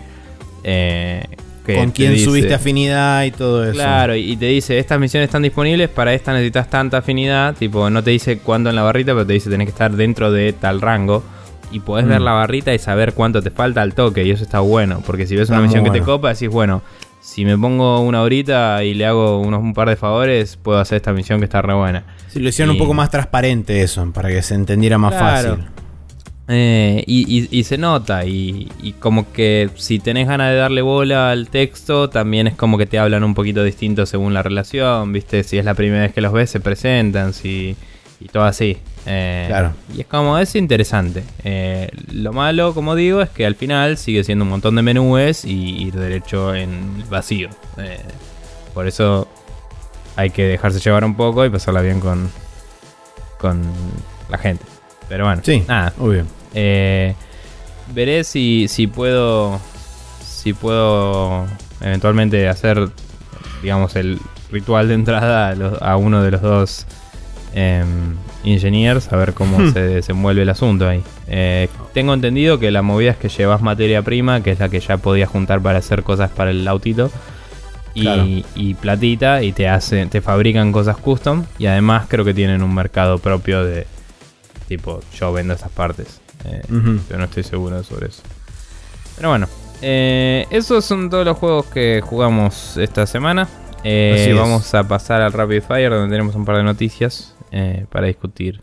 eh, 0.65 1.23
que 1.67 1.77
Con 1.77 1.93
quién 1.93 2.13
dice- 2.13 2.25
subiste 2.27 2.53
afinidad 2.53 3.25
y 3.25 3.31
todo 3.31 3.65
eso. 3.65 3.73
Claro, 3.73 4.15
y 4.15 4.37
te 4.37 4.47
dice, 4.47 4.79
estas 4.79 5.01
misiones 5.01 5.29
están 5.29 5.43
disponibles, 5.43 5.89
para 5.89 6.13
esta 6.13 6.33
necesitas 6.33 6.69
tanta 6.69 6.99
afinidad, 6.99 7.55
tipo, 7.55 7.89
no 7.89 8.03
te 8.03 8.11
dice 8.11 8.39
cuándo 8.39 8.69
en 8.71 8.77
la 8.77 8.83
barrita, 8.83 9.13
pero 9.13 9.27
te 9.27 9.33
dice 9.33 9.49
tenés 9.51 9.67
que 9.67 9.71
estar 9.73 9.93
dentro 9.93 10.31
de 10.31 10.53
tal 10.53 10.81
rango. 10.81 11.23
Y 11.73 11.81
podés 11.81 12.05
Mm. 12.07 12.09
ver 12.11 12.21
la 12.21 12.33
barrita 12.33 12.73
y 12.75 12.79
saber 12.79 13.15
cuánto 13.15 13.43
te 13.43 13.51
falta 13.51 13.81
al 13.83 13.95
toque, 13.95 14.25
y 14.25 14.31
eso 14.31 14.45
está 14.45 14.61
bueno, 14.61 15.03
porque 15.07 15.27
si 15.27 15.35
ves 15.37 15.49
una 15.49 15.61
misión 15.61 15.83
que 15.85 15.91
te 15.91 16.01
copa, 16.03 16.29
decís, 16.35 16.49
bueno, 16.51 16.83
si 17.21 17.45
me 17.47 17.57
pongo 17.57 18.01
una 18.01 18.21
horita 18.23 18.85
y 18.85 18.93
le 18.95 19.07
hago 19.07 19.41
unos, 19.41 19.61
un 19.63 19.73
par 19.75 19.89
de 19.89 19.97
favores, 19.97 20.57
puedo 20.63 20.79
hacer 20.79 20.97
esta 20.97 21.13
misión 21.15 21.39
que 21.41 21.45
está 21.47 21.63
re 21.63 21.73
buena. 21.75 22.05
Si 22.35 22.41
lo 22.41 22.49
hicieron 22.49 22.73
un 22.73 22.79
poco 22.81 22.95
más 22.95 23.11
transparente 23.11 23.81
eso, 23.81 24.11
para 24.13 24.29
que 24.29 24.43
se 24.43 24.57
entendiera 24.57 24.99
más 24.99 25.15
fácil. 25.15 25.67
Eh, 26.49 27.05
y, 27.07 27.63
se 27.63 27.79
nota, 27.79 28.27
y, 28.27 28.97
como 28.99 29.33
que 29.33 29.71
si 29.77 30.01
tenés 30.01 30.27
ganas 30.27 30.51
de 30.51 30.57
darle 30.57 30.83
bola 30.83 31.31
al 31.31 31.49
texto, 31.49 32.11
también 32.11 32.49
es 32.49 32.57
como 32.57 32.77
que 32.77 32.87
te 32.87 32.99
hablan 32.99 33.23
un 33.23 33.35
poquito 33.35 33.63
distinto 33.63 34.05
según 34.05 34.35
la 34.35 34.43
relación, 34.43 35.13
¿viste? 35.13 35.45
Si 35.45 35.59
es 35.59 35.65
la 35.65 35.75
primera 35.75 36.03
vez 36.03 36.13
que 36.13 36.21
los 36.21 36.33
ves, 36.33 36.51
se 36.51 36.59
presentan, 36.59 37.35
si, 37.35 37.77
y 38.19 38.27
todo 38.27 38.43
así. 38.43 38.79
Eh, 39.07 39.45
claro. 39.47 39.73
Y 39.97 40.01
es 40.01 40.07
como, 40.09 40.37
es 40.37 40.57
interesante. 40.57 41.23
Eh, 41.45 41.89
lo 42.11 42.33
malo, 42.33 42.75
como 42.75 42.97
digo, 42.97 43.23
es 43.23 43.31
que 43.31 43.47
al 43.47 43.55
final 43.55 43.97
sigue 43.97 44.25
siendo 44.25 44.45
un 44.45 44.51
montón 44.51 44.75
de 44.75 44.83
menúes 44.83 45.45
y 45.45 45.85
ir 45.85 45.95
derecho 45.95 46.53
en 46.53 47.09
vacío. 47.09 47.49
por 48.75 48.89
eso 48.89 49.29
hay 50.17 50.31
que 50.31 50.45
dejarse 50.45 50.81
llevar 50.81 51.05
un 51.05 51.17
poco 51.17 51.45
y 51.45 51.51
pasarla 51.51 51.81
bien 51.81 52.01
con, 52.01 52.31
con 53.39 53.63
la 54.29 54.39
gente. 54.39 54.65
Pero 55.09 55.25
bueno, 55.25 55.43
sí, 55.45 55.65
nada. 55.69 55.93
Obvio. 55.99 56.25
Eh, 56.55 57.15
veré 57.95 58.25
si, 58.25 58.67
si 58.69 58.87
puedo. 58.87 59.61
Si 60.25 60.53
puedo 60.53 61.47
eventualmente 61.81 62.49
hacer, 62.49 62.91
digamos, 63.63 63.97
el 63.97 64.21
ritual 64.51 64.89
de 64.89 64.95
entrada 64.95 65.55
a, 65.81 65.97
uno 65.97 66.23
de 66.23 66.31
los 66.31 66.43
dos 66.43 66.87
eh, 67.55 67.83
engineers, 68.45 69.11
a 69.13 69.17
ver 69.17 69.33
cómo 69.33 69.59
hmm. 69.59 69.73
se 69.73 69.81
desenvuelve 69.81 70.43
el 70.43 70.51
asunto 70.51 70.89
ahí. 70.89 71.03
Eh, 71.29 71.69
tengo 71.95 72.13
entendido 72.13 72.59
que 72.59 72.71
la 72.71 72.83
movida 72.83 73.13
es 73.13 73.17
que 73.17 73.29
llevas 73.29 73.63
materia 73.63 74.03
prima, 74.03 74.43
que 74.43 74.51
es 74.51 74.59
la 74.59 74.69
que 74.69 74.81
ya 74.81 74.99
podías 74.99 75.31
juntar 75.31 75.61
para 75.61 75.79
hacer 75.79 76.03
cosas 76.03 76.31
para 76.31 76.51
el 76.51 76.67
autito. 76.69 77.11
Y, 77.95 78.45
y, 78.57 78.75
platita 78.75 79.43
y 79.43 79.53
te 79.53 79.69
hacen, 79.69 80.11
te 80.11 80.21
fabrican 80.21 80.73
cosas 80.73 80.97
custom 80.97 81.45
y 81.59 81.67
además 81.67 82.07
creo 82.09 82.25
que 82.25 82.35
tienen 82.35 82.63
un 82.63 82.75
mercado 82.75 83.19
propio 83.19 83.65
de, 83.65 83.87
Tipo, 84.69 85.01
yo 85.19 85.33
vendo 85.33 85.55
esas 85.55 85.71
partes. 85.71 86.21
Eh, 86.45 86.63
Yo 86.69 87.19
no 87.19 87.25
estoy 87.25 87.43
seguro 87.43 87.83
sobre 87.83 88.09
eso. 88.09 88.23
Pero 89.17 89.29
bueno, 89.29 89.49
eh, 89.83 90.47
esos 90.51 90.85
son 90.85 91.11
todos 91.11 91.25
los 91.25 91.37
juegos 91.37 91.67
que 91.67 92.01
jugamos 92.03 92.77
esta 92.77 93.07
semana. 93.07 93.49
Eh, 93.85 94.35
vamos 94.35 94.75
a 94.75 94.89
pasar 94.89 95.21
al 95.21 95.33
Rapid 95.33 95.63
Fire 95.63 95.91
donde 95.91 96.11
tenemos 96.11 96.35
un 96.35 96.45
par 96.45 96.57
de 96.57 96.63
noticias 96.63 97.35
eh, 97.51 97.85
para 97.91 98.07
discutir. 98.07 98.63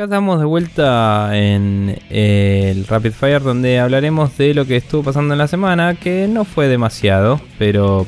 Acá 0.00 0.14
estamos 0.14 0.40
de 0.40 0.46
vuelta 0.46 1.30
en 1.34 1.98
el 2.08 2.86
Rapid 2.86 3.12
Fire 3.12 3.42
donde 3.42 3.78
hablaremos 3.78 4.34
de 4.38 4.54
lo 4.54 4.64
que 4.64 4.76
estuvo 4.76 5.02
pasando 5.02 5.34
en 5.34 5.38
la 5.38 5.46
semana, 5.46 5.94
que 5.94 6.26
no 6.26 6.46
fue 6.46 6.68
demasiado, 6.68 7.38
pero 7.58 8.06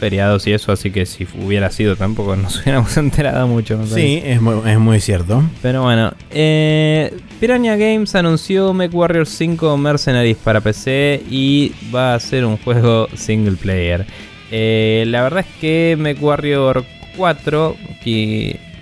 feriados 0.00 0.46
y 0.46 0.54
eso, 0.54 0.72
así 0.72 0.90
que 0.90 1.04
si 1.04 1.28
hubiera 1.44 1.70
sido 1.70 1.96
tampoco 1.96 2.34
nos 2.34 2.56
hubiéramos 2.62 2.96
enterado 2.96 3.46
mucho. 3.46 3.78
Sí, 3.86 4.22
es 4.24 4.40
muy, 4.40 5.00
cierto. 5.00 5.42
Pero 5.60 5.82
bueno, 5.82 6.14
eh, 6.30 7.14
Piranha 7.40 7.76
Games 7.76 8.14
anunció 8.14 8.72
MechWarrior 8.72 9.26
5 9.26 9.76
Mercenaries 9.76 10.38
para 10.38 10.62
PC 10.62 11.24
y 11.28 11.74
va 11.94 12.14
a 12.14 12.20
ser 12.20 12.46
un 12.46 12.56
juego 12.56 13.06
single 13.14 13.58
player. 13.58 14.06
Eh, 14.50 15.04
la 15.08 15.20
verdad 15.20 15.40
es 15.40 15.60
que 15.60 15.94
MechWarrior 15.98 16.86
4, 17.18 17.76
que 18.02 18.73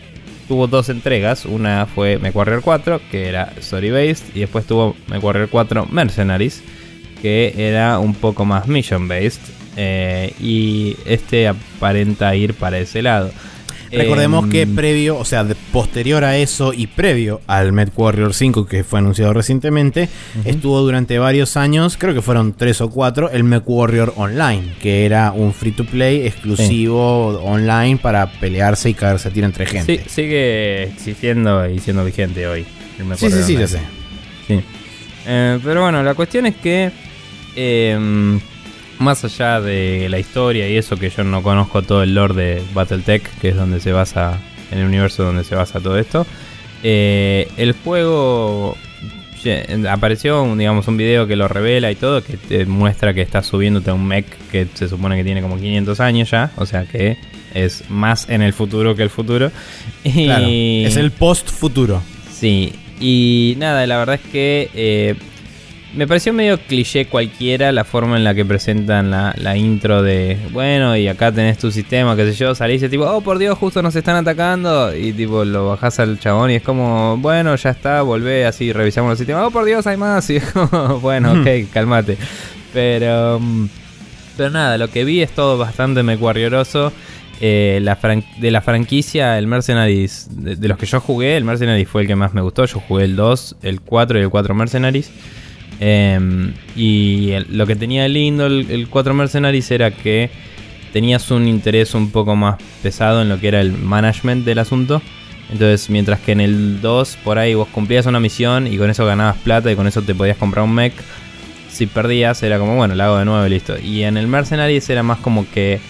tuvo 0.53 0.67
dos 0.67 0.91
entregas. 0.91 1.47
Una 1.47 1.87
fue 1.87 2.19
MechWarrior 2.19 2.61
4, 2.61 3.01
que 3.11 3.27
era 3.27 3.55
story 3.59 3.91
based, 3.91 4.37
y 4.37 4.41
después 4.41 4.67
tuvo 4.67 4.95
MechWarrior 5.09 5.49
4 5.49 5.87
Mercenaries, 5.91 6.63
que 7.23 7.55
era 7.57 7.99
un 7.99 8.13
poco 8.13 8.45
más 8.45 8.69
mission 8.69 9.09
based. 9.09 9.41
Eh, 9.79 10.35
y 10.39 10.95
este 11.07 11.49
aparenta 11.49 12.37
ir 12.37 12.53
para 12.53 12.79
ese 12.79 13.01
lado. 13.01 13.31
Recordemos 13.93 14.47
que 14.47 14.63
em, 14.63 14.75
previo, 14.75 15.19
o 15.19 15.25
sea, 15.25 15.47
posterior 15.73 16.25
a 16.25 16.37
eso 16.37 16.73
y 16.73 16.87
previo 16.87 17.41
al 17.47 17.73
Med 17.73 17.91
Warrior 17.95 18.35
5 18.35 18.67
que 18.67 18.85
fue 18.85 18.99
anunciado 18.99 19.33
recientemente, 19.33 20.09
estuvo 20.45 20.81
durante 20.81 21.19
varios 21.19 21.57
años, 21.57 21.97
creo 21.97 22.15
que 22.15 22.23
fueron 22.23 22.55
tres 22.55 22.81
o 22.81 22.91
cuatro, 22.91 23.31
el 23.31 23.45
Med 23.45 23.63
Warrior 23.67 24.15
Online, 24.17 24.75
que 24.81 25.05
era 25.05 25.33
un 25.33 25.53
free 25.53 25.73
to 25.73 25.85
play 25.85 26.27
exclusivo 26.27 27.39
online 27.43 27.99
para 27.99 28.31
pelearse 28.33 28.91
y 28.91 28.95
caerse 28.95 29.29
a 29.29 29.33
tiro 29.33 29.47
entre 29.47 29.67
gente. 29.67 29.99
Sí, 29.99 30.09
sigue 30.09 30.85
existiendo 30.85 31.69
y 31.69 31.79
siendo 31.79 32.05
vigente 32.05 32.47
hoy. 32.47 32.65
El 32.99 33.17
sí, 33.17 33.31
sí, 33.31 33.43
sí, 33.43 33.57
ya 33.57 33.67
sé. 33.67 33.81
Sí. 34.47 34.61
Eh, 35.27 35.59
pero 35.63 35.83
bueno, 35.83 36.03
la 36.03 36.15
cuestión 36.15 36.47
es 36.47 36.57
que 36.57 36.91
eh, 37.57 38.39
más 39.03 39.25
allá 39.25 39.61
de 39.61 40.09
la 40.09 40.19
historia 40.19 40.69
y 40.69 40.77
eso 40.77 40.97
que 40.97 41.11
yo 41.11 41.25
no 41.25 41.43
conozco 41.43 41.83
todo 41.83 42.03
el 42.03 42.15
lore 42.15 42.35
de 42.35 42.63
Battletech, 42.73 43.23
que 43.41 43.51
es 43.51 43.57
donde 43.57 43.81
se 43.81 43.93
basa, 43.93 44.39
en 44.71 44.79
el 44.79 44.87
universo 44.87 45.25
donde 45.25 45.45
se 45.45 45.55
basa 45.55 45.81
todo 45.81 45.99
esto, 45.99 46.27
eh, 46.83 47.49
el 47.57 47.73
juego 47.73 48.77
apareció 49.91 50.55
digamos 50.57 50.87
un 50.87 50.97
video 50.97 51.27
que 51.27 51.37
lo 51.37 51.49
revela 51.49 51.91
y 51.91 51.97
todo, 51.97 52.23
que 52.23 52.37
te 52.37 52.65
muestra 52.65 53.13
que 53.13 53.23
estás 53.23 53.47
subiéndote 53.47 53.91
a 53.91 53.95
un 53.95 54.07
mech 54.07 54.27
que 54.51 54.69
se 54.73 54.89
supone 54.89 55.17
que 55.17 55.25
tiene 55.25 55.43
como 55.43 55.59
500 55.59 56.01
años 56.01 56.31
ya, 56.31 56.53
o 56.57 56.65
sea 56.65 56.85
que 56.85 57.17
es 57.55 57.91
más 57.91 58.29
en 58.31 58.41
el 58.43 58.53
futuro 58.53 58.95
que 58.95 59.03
el 59.03 59.11
futuro. 59.11 59.51
Y, 60.05 60.85
es 60.85 60.97
el 60.97 61.11
post 61.11 61.49
futuro. 61.49 62.03
Sí, 62.33 62.73
y 63.01 63.55
nada, 63.59 63.87
la 63.87 63.99
verdad 63.99 64.21
es 64.23 64.31
que 64.31 64.71
eh, 64.75 65.15
me 65.95 66.07
pareció 66.07 66.33
medio 66.33 66.59
cliché 66.59 67.07
cualquiera 67.07 67.71
la 67.71 67.85
forma 67.85 68.17
en 68.17 68.25
la 68.25 68.35
que 68.35 68.45
presentan 68.45 69.11
la, 69.11 69.57
intro 69.57 70.03
de, 70.03 70.39
bueno, 70.51 70.97
y 70.97 71.07
acá 71.07 71.31
tenés 71.33 71.59
tu 71.59 71.71
sistema, 71.71 72.17
qué 72.17 72.25
sé 72.31 72.35
yo, 72.35 72.55
salís 72.55 72.83
y 72.83 72.89
tipo, 72.89 73.05
oh 73.05 73.21
por 73.21 73.39
Dios, 73.39 73.59
justo 73.59 73.83
nos 73.83 73.95
están 73.95 74.17
atacando, 74.17 74.95
y 74.97 75.13
tipo 75.13 75.45
lo 75.45 75.69
bajás 75.69 76.01
al 76.01 76.19
chabón 76.19 76.51
y 76.51 76.55
es 76.55 76.63
como, 76.63 77.17
bueno, 77.19 77.55
ya 77.57 77.71
está, 77.71 78.03
volvé, 78.03 78.47
así 78.47 78.73
revisamos 78.73 79.13
el 79.13 79.19
sistema, 79.19 79.47
oh 79.47 79.51
por 79.51 79.65
Dios, 79.65 79.87
hay 79.87 79.97
más, 79.97 80.29
y 80.31 80.37
es 80.37 80.51
como, 80.51 81.01
bueno, 81.01 81.33
ok, 81.33 81.71
calmate. 81.73 82.17
Pero, 82.73 83.39
mm, 83.39 83.69
pero 84.37 84.51
nada, 84.51 84.79
lo 84.79 84.89
que 84.89 85.05
vi 85.05 85.21
es 85.21 85.33
todo 85.33 85.59
bastante 85.59 86.03
mecuarrioroso. 86.03 86.93
Eh, 87.45 87.81
la 87.83 87.99
de 88.39 88.51
la 88.53 88.61
franquicia, 88.61 89.37
el 89.37 89.49
Mercenaries, 89.49 90.29
de, 90.31 90.55
de, 90.55 90.69
los 90.69 90.79
que 90.79 90.87
yo 90.87 91.01
jugué, 91.01 91.37
el 91.37 91.45
Mercenaries 91.45 91.89
fue 91.89 92.03
el 92.03 92.07
que 92.07 92.15
más 92.15 92.33
me 92.35 92.41
gustó. 92.41 92.65
Yo 92.67 92.79
jugué 92.79 93.05
el 93.05 93.17
2, 93.17 93.57
el 93.63 93.81
4 93.81 94.21
y 94.21 94.23
el 94.23 94.31
4 94.31 94.55
Mercenaries. 94.55 95.11
Em, 95.81 96.53
y 96.77 97.33
lo 97.51 97.67
que 97.67 97.77
tenía 97.77 98.07
lindo 98.09 98.47
el, 98.47 98.87
4 98.89 99.15
Mercenaries 99.15 99.71
era 99.71 99.91
que 99.91 100.31
tenías 100.93 101.31
un 101.31 101.49
interés 101.49 101.95
un 101.95 102.11
poco 102.11 102.37
más 102.37 102.57
pesado 102.83 103.23
en 103.23 103.29
lo 103.29 103.41
que 103.41 103.49
era 103.49 103.61
el 103.61 103.73
management 103.73 104.45
del 104.45 104.59
asunto. 104.59 105.03
Entonces, 105.51 105.91
mientras 105.91 106.21
que 106.21 106.33
en 106.33 106.41
el 106.41 106.81
2 106.81 107.19
por 107.25 107.39
ahí 107.39 107.55
vos 107.55 107.69
cumplías 107.69 108.07
una 108.07 108.21
misión 108.21 108.67
y 108.67 108.79
con 108.79 108.91
eso 108.91 109.05
ganabas 109.05 109.37
plata 109.39 109.71
y 109.71 109.77
con 109.77 109.87
eso 109.87 110.03
te 110.03 110.15
podías 110.15 110.37
comprar 110.37 110.65
un 110.65 110.75
mech, 110.75 110.95
si 111.69 111.87
perdías 111.87 112.43
era 112.43 112.59
como, 112.59 112.77
bueno, 112.77 112.95
lo 112.95 113.03
hago 113.03 113.19
de 113.19 113.25
nuevo 113.25 113.47
y 113.47 113.51
listo. 113.51 113.79
Y 113.79 114.05
en 114.05 114.17
el 114.17 114.29
Mercenaries 114.29 114.89
era 114.89 115.03
más 115.03 115.19
como 115.19 115.51
que 115.51 115.81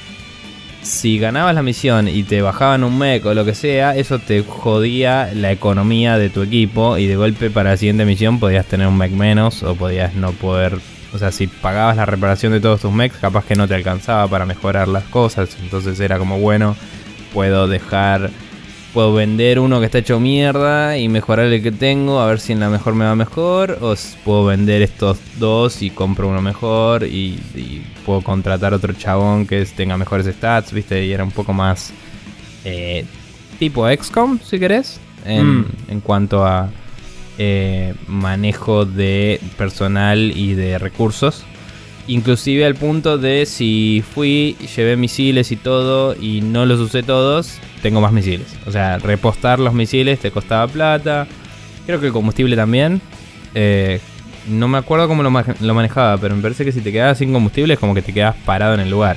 si 0.82 1.18
ganabas 1.18 1.54
la 1.54 1.62
misión 1.62 2.08
y 2.08 2.24
te 2.24 2.42
bajaban 2.42 2.84
un 2.84 2.98
mech 2.98 3.24
o 3.24 3.34
lo 3.34 3.44
que 3.44 3.54
sea, 3.54 3.96
eso 3.96 4.18
te 4.18 4.42
jodía 4.42 5.30
la 5.34 5.52
economía 5.52 6.18
de 6.18 6.30
tu 6.30 6.42
equipo 6.42 6.98
y 6.98 7.06
de 7.06 7.16
golpe 7.16 7.50
para 7.50 7.70
la 7.70 7.76
siguiente 7.76 8.04
misión 8.04 8.40
podías 8.40 8.66
tener 8.66 8.88
un 8.88 8.98
mech 8.98 9.12
menos 9.12 9.62
o 9.62 9.74
podías 9.74 10.14
no 10.14 10.32
poder... 10.32 10.78
O 11.14 11.18
sea, 11.18 11.30
si 11.30 11.46
pagabas 11.46 11.96
la 11.96 12.06
reparación 12.06 12.52
de 12.52 12.60
todos 12.60 12.80
tus 12.80 12.92
mechs, 12.92 13.18
capaz 13.18 13.44
que 13.44 13.54
no 13.54 13.68
te 13.68 13.74
alcanzaba 13.74 14.26
para 14.28 14.46
mejorar 14.46 14.88
las 14.88 15.04
cosas. 15.04 15.58
Entonces 15.62 16.00
era 16.00 16.18
como, 16.18 16.38
bueno, 16.38 16.74
puedo 17.34 17.68
dejar 17.68 18.30
puedo 18.92 19.14
vender 19.14 19.58
uno 19.58 19.80
que 19.80 19.86
está 19.86 19.98
hecho 19.98 20.20
mierda 20.20 20.98
y 20.98 21.08
mejorar 21.08 21.46
el 21.46 21.62
que 21.62 21.72
tengo, 21.72 22.20
a 22.20 22.26
ver 22.26 22.40
si 22.40 22.52
en 22.52 22.60
la 22.60 22.68
mejor 22.68 22.94
me 22.94 23.04
va 23.04 23.14
mejor. 23.14 23.78
O 23.80 23.94
puedo 24.24 24.46
vender 24.46 24.82
estos 24.82 25.18
dos 25.38 25.82
y 25.82 25.90
compro 25.90 26.28
uno 26.28 26.42
mejor 26.42 27.04
y, 27.04 27.38
puedo 28.04 28.22
contratar 28.22 28.74
otro 28.74 28.92
chabón 28.92 29.46
que 29.46 29.64
tenga 29.64 29.96
mejores 29.96 30.26
stats, 30.26 30.72
¿viste? 30.72 31.04
Y 31.04 31.12
era 31.12 31.24
un 31.24 31.30
poco 31.30 31.52
más 31.52 31.92
eh, 32.64 33.04
tipo 33.58 33.88
XCOM, 33.88 34.38
si 34.40 34.58
querés, 34.58 35.00
en, 35.24 35.60
mm. 35.60 35.66
en 35.88 36.00
cuanto 36.00 36.44
a 36.44 36.70
eh, 37.38 37.94
manejo 38.08 38.84
de 38.84 39.40
personal 39.56 40.36
y 40.36 40.54
de 40.54 40.78
recursos. 40.78 41.44
Inclusive 42.06 42.66
al 42.66 42.74
punto 42.74 43.16
de 43.16 43.46
si 43.46 44.04
fui, 44.14 44.56
llevé 44.76 44.96
misiles 44.96 45.50
y 45.50 45.56
todo 45.56 46.14
y 46.14 46.40
no 46.42 46.66
los 46.66 46.78
usé 46.80 47.02
todos, 47.02 47.58
tengo 47.80 48.00
más 48.00 48.12
misiles. 48.12 48.48
O 48.66 48.70
sea, 48.70 48.98
repostar 48.98 49.60
los 49.60 49.72
misiles 49.72 50.18
te 50.18 50.30
costaba 50.30 50.66
plata. 50.66 51.26
Creo 51.86 52.00
que 52.00 52.06
el 52.06 52.12
combustible 52.12 52.54
también. 52.54 53.00
Eh, 53.54 54.00
no 54.48 54.68
me 54.68 54.78
acuerdo 54.78 55.08
cómo 55.08 55.22
lo, 55.22 55.30
manejaba, 55.30 56.18
pero 56.18 56.34
me 56.34 56.42
parece 56.42 56.64
que 56.64 56.72
si 56.72 56.80
te 56.80 56.92
quedabas 56.92 57.18
sin 57.18 57.32
combustible 57.32 57.74
es 57.74 57.80
como 57.80 57.94
que 57.94 58.02
te 58.02 58.12
quedabas 58.12 58.36
parado 58.44 58.74
en 58.74 58.80
el 58.80 58.90
lugar. 58.90 59.16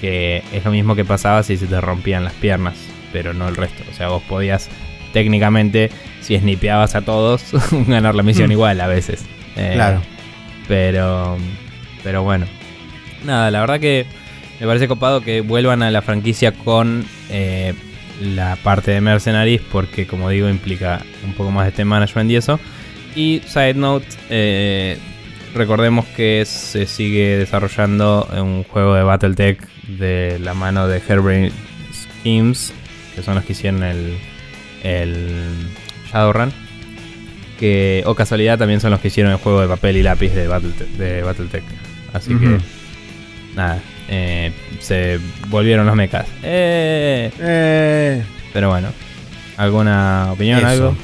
Que 0.00 0.42
es 0.52 0.64
lo 0.64 0.72
mismo 0.72 0.96
que 0.96 1.04
pasaba 1.04 1.42
si 1.42 1.56
se 1.56 1.66
te 1.66 1.80
rompían 1.80 2.24
las 2.24 2.32
piernas, 2.34 2.74
pero 3.12 3.34
no 3.34 3.48
el 3.48 3.56
resto. 3.56 3.84
O 3.90 3.94
sea, 3.94 4.08
vos 4.08 4.22
podías 4.28 4.68
técnicamente, 5.12 5.90
si 6.20 6.36
snipeabas 6.38 6.94
a 6.94 7.02
todos, 7.02 7.44
ganar 7.86 8.14
la 8.14 8.22
misión 8.22 8.48
mm. 8.48 8.52
igual 8.52 8.80
a 8.80 8.86
veces. 8.86 9.24
Eh, 9.56 9.72
claro. 9.74 10.02
Pero 10.66 11.38
pero 12.02 12.22
bueno. 12.22 12.46
Nada, 13.24 13.50
la 13.50 13.60
verdad 13.60 13.80
que 13.80 14.06
me 14.60 14.66
parece 14.66 14.88
copado 14.88 15.20
que 15.20 15.40
vuelvan 15.40 15.82
a 15.82 15.90
la 15.90 16.02
franquicia 16.02 16.52
con 16.52 17.04
eh, 17.30 17.74
la 18.20 18.56
parte 18.56 18.90
de 18.90 19.00
Mercenaries 19.00 19.60
porque 19.60 20.06
como 20.06 20.28
digo 20.28 20.48
implica 20.48 21.02
un 21.24 21.32
poco 21.34 21.50
más 21.50 21.64
de 21.64 21.70
este 21.70 21.84
management 21.84 22.30
y 22.30 22.36
eso. 22.36 22.58
Y 23.14 23.42
side 23.46 23.74
note, 23.74 24.06
eh, 24.30 24.98
recordemos 25.54 26.06
que 26.16 26.44
se 26.46 26.86
sigue 26.86 27.36
desarrollando 27.36 28.26
un 28.32 28.64
juego 28.64 28.94
de 28.94 29.02
Battletech 29.02 29.60
de 29.86 30.38
la 30.38 30.54
mano 30.54 30.88
de 30.88 31.02
Herbert 31.06 31.52
Schemes, 31.92 32.72
que 33.14 33.22
son 33.22 33.34
los 33.34 33.44
que 33.44 33.52
hicieron 33.52 33.82
el, 33.82 34.16
el 34.82 35.50
Shadowrun. 36.10 36.52
Que, 37.58 38.02
o 38.06 38.14
casualidad 38.14 38.58
también 38.58 38.80
son 38.80 38.90
los 38.90 39.00
que 39.00 39.08
hicieron 39.08 39.30
el 39.32 39.38
juego 39.38 39.60
de 39.60 39.68
papel 39.68 39.96
y 39.96 40.02
lápiz 40.02 40.30
de 40.30 40.48
de 40.98 41.22
Battletech. 41.22 41.62
Así 42.12 42.34
que, 42.34 42.58
nada, 43.54 43.78
eh, 44.08 44.52
se 44.80 45.20
volvieron 45.48 45.86
los 45.86 45.94
mechas. 45.94 46.26
Eh. 46.42 47.30
Eh. 47.38 48.22
Pero 48.52 48.70
bueno, 48.70 48.88
¿alguna 49.56 50.32
opinión, 50.32 50.64
algo? 50.64 50.96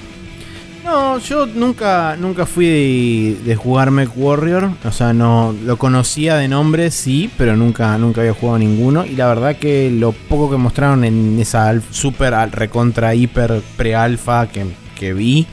No, 0.88 1.18
yo 1.18 1.44
nunca, 1.44 2.16
nunca 2.16 2.46
fui 2.46 3.36
de, 3.44 3.56
jugar 3.56 3.90
Mech 3.90 4.08
Warrior. 4.16 4.70
O 4.86 4.90
sea, 4.90 5.12
no 5.12 5.54
lo 5.62 5.76
conocía 5.76 6.36
de 6.36 6.48
nombre, 6.48 6.90
sí, 6.90 7.30
pero 7.36 7.58
nunca, 7.58 7.98
nunca 7.98 8.22
había 8.22 8.32
jugado 8.32 8.58
ninguno. 8.58 9.04
Y 9.04 9.14
la 9.14 9.26
verdad 9.26 9.56
que 9.56 9.90
lo 9.90 10.12
poco 10.12 10.50
que 10.50 10.56
mostraron 10.56 11.04
en 11.04 11.38
esa 11.38 11.78
super 11.90 12.32
recontra 12.52 13.14
hiper 13.14 13.60
pre-alfa 13.76 14.46
que, 14.46 14.64
que 14.98 15.12
vi 15.12 15.46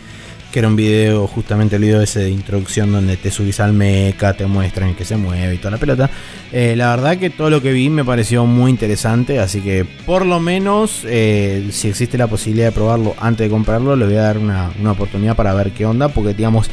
que 0.55 0.59
era 0.59 0.69
un 0.69 0.77
video, 0.77 1.27
justamente 1.27 1.75
el 1.75 1.81
video 1.81 2.01
ese 2.01 2.21
de 2.21 2.29
introducción 2.29 2.89
donde 2.89 3.17
te 3.17 3.29
subís 3.29 3.59
al 3.59 3.73
mecha, 3.73 4.37
te 4.37 4.45
muestran 4.45 4.95
que 4.95 5.03
se 5.03 5.17
mueve 5.17 5.55
y 5.55 5.57
toda 5.57 5.71
la 5.71 5.77
pelota. 5.77 6.09
Eh, 6.53 6.77
la 6.77 6.95
verdad 6.95 7.17
que 7.17 7.29
todo 7.29 7.49
lo 7.49 7.61
que 7.61 7.73
vi 7.73 7.89
me 7.89 8.05
pareció 8.05 8.45
muy 8.45 8.71
interesante, 8.71 9.39
así 9.39 9.59
que 9.59 9.83
por 9.83 10.25
lo 10.25 10.39
menos 10.39 11.01
eh, 11.03 11.67
si 11.71 11.89
existe 11.89 12.17
la 12.17 12.27
posibilidad 12.27 12.67
de 12.67 12.71
probarlo 12.71 13.15
antes 13.19 13.45
de 13.45 13.49
comprarlo, 13.49 13.97
le 13.97 14.05
voy 14.05 14.15
a 14.15 14.21
dar 14.21 14.37
una, 14.37 14.71
oportunidad 14.89 15.35
para 15.35 15.53
ver 15.53 15.71
qué 15.71 15.85
onda, 15.85 16.07
porque 16.07 16.33
digamos, 16.33 16.69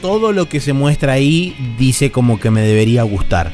todo 0.00 0.32
lo 0.32 0.48
que 0.48 0.58
se 0.58 0.72
muestra 0.72 1.12
ahí 1.12 1.54
dice 1.78 2.10
como 2.10 2.40
que 2.40 2.50
me 2.50 2.62
debería 2.62 3.04
gustar. 3.04 3.52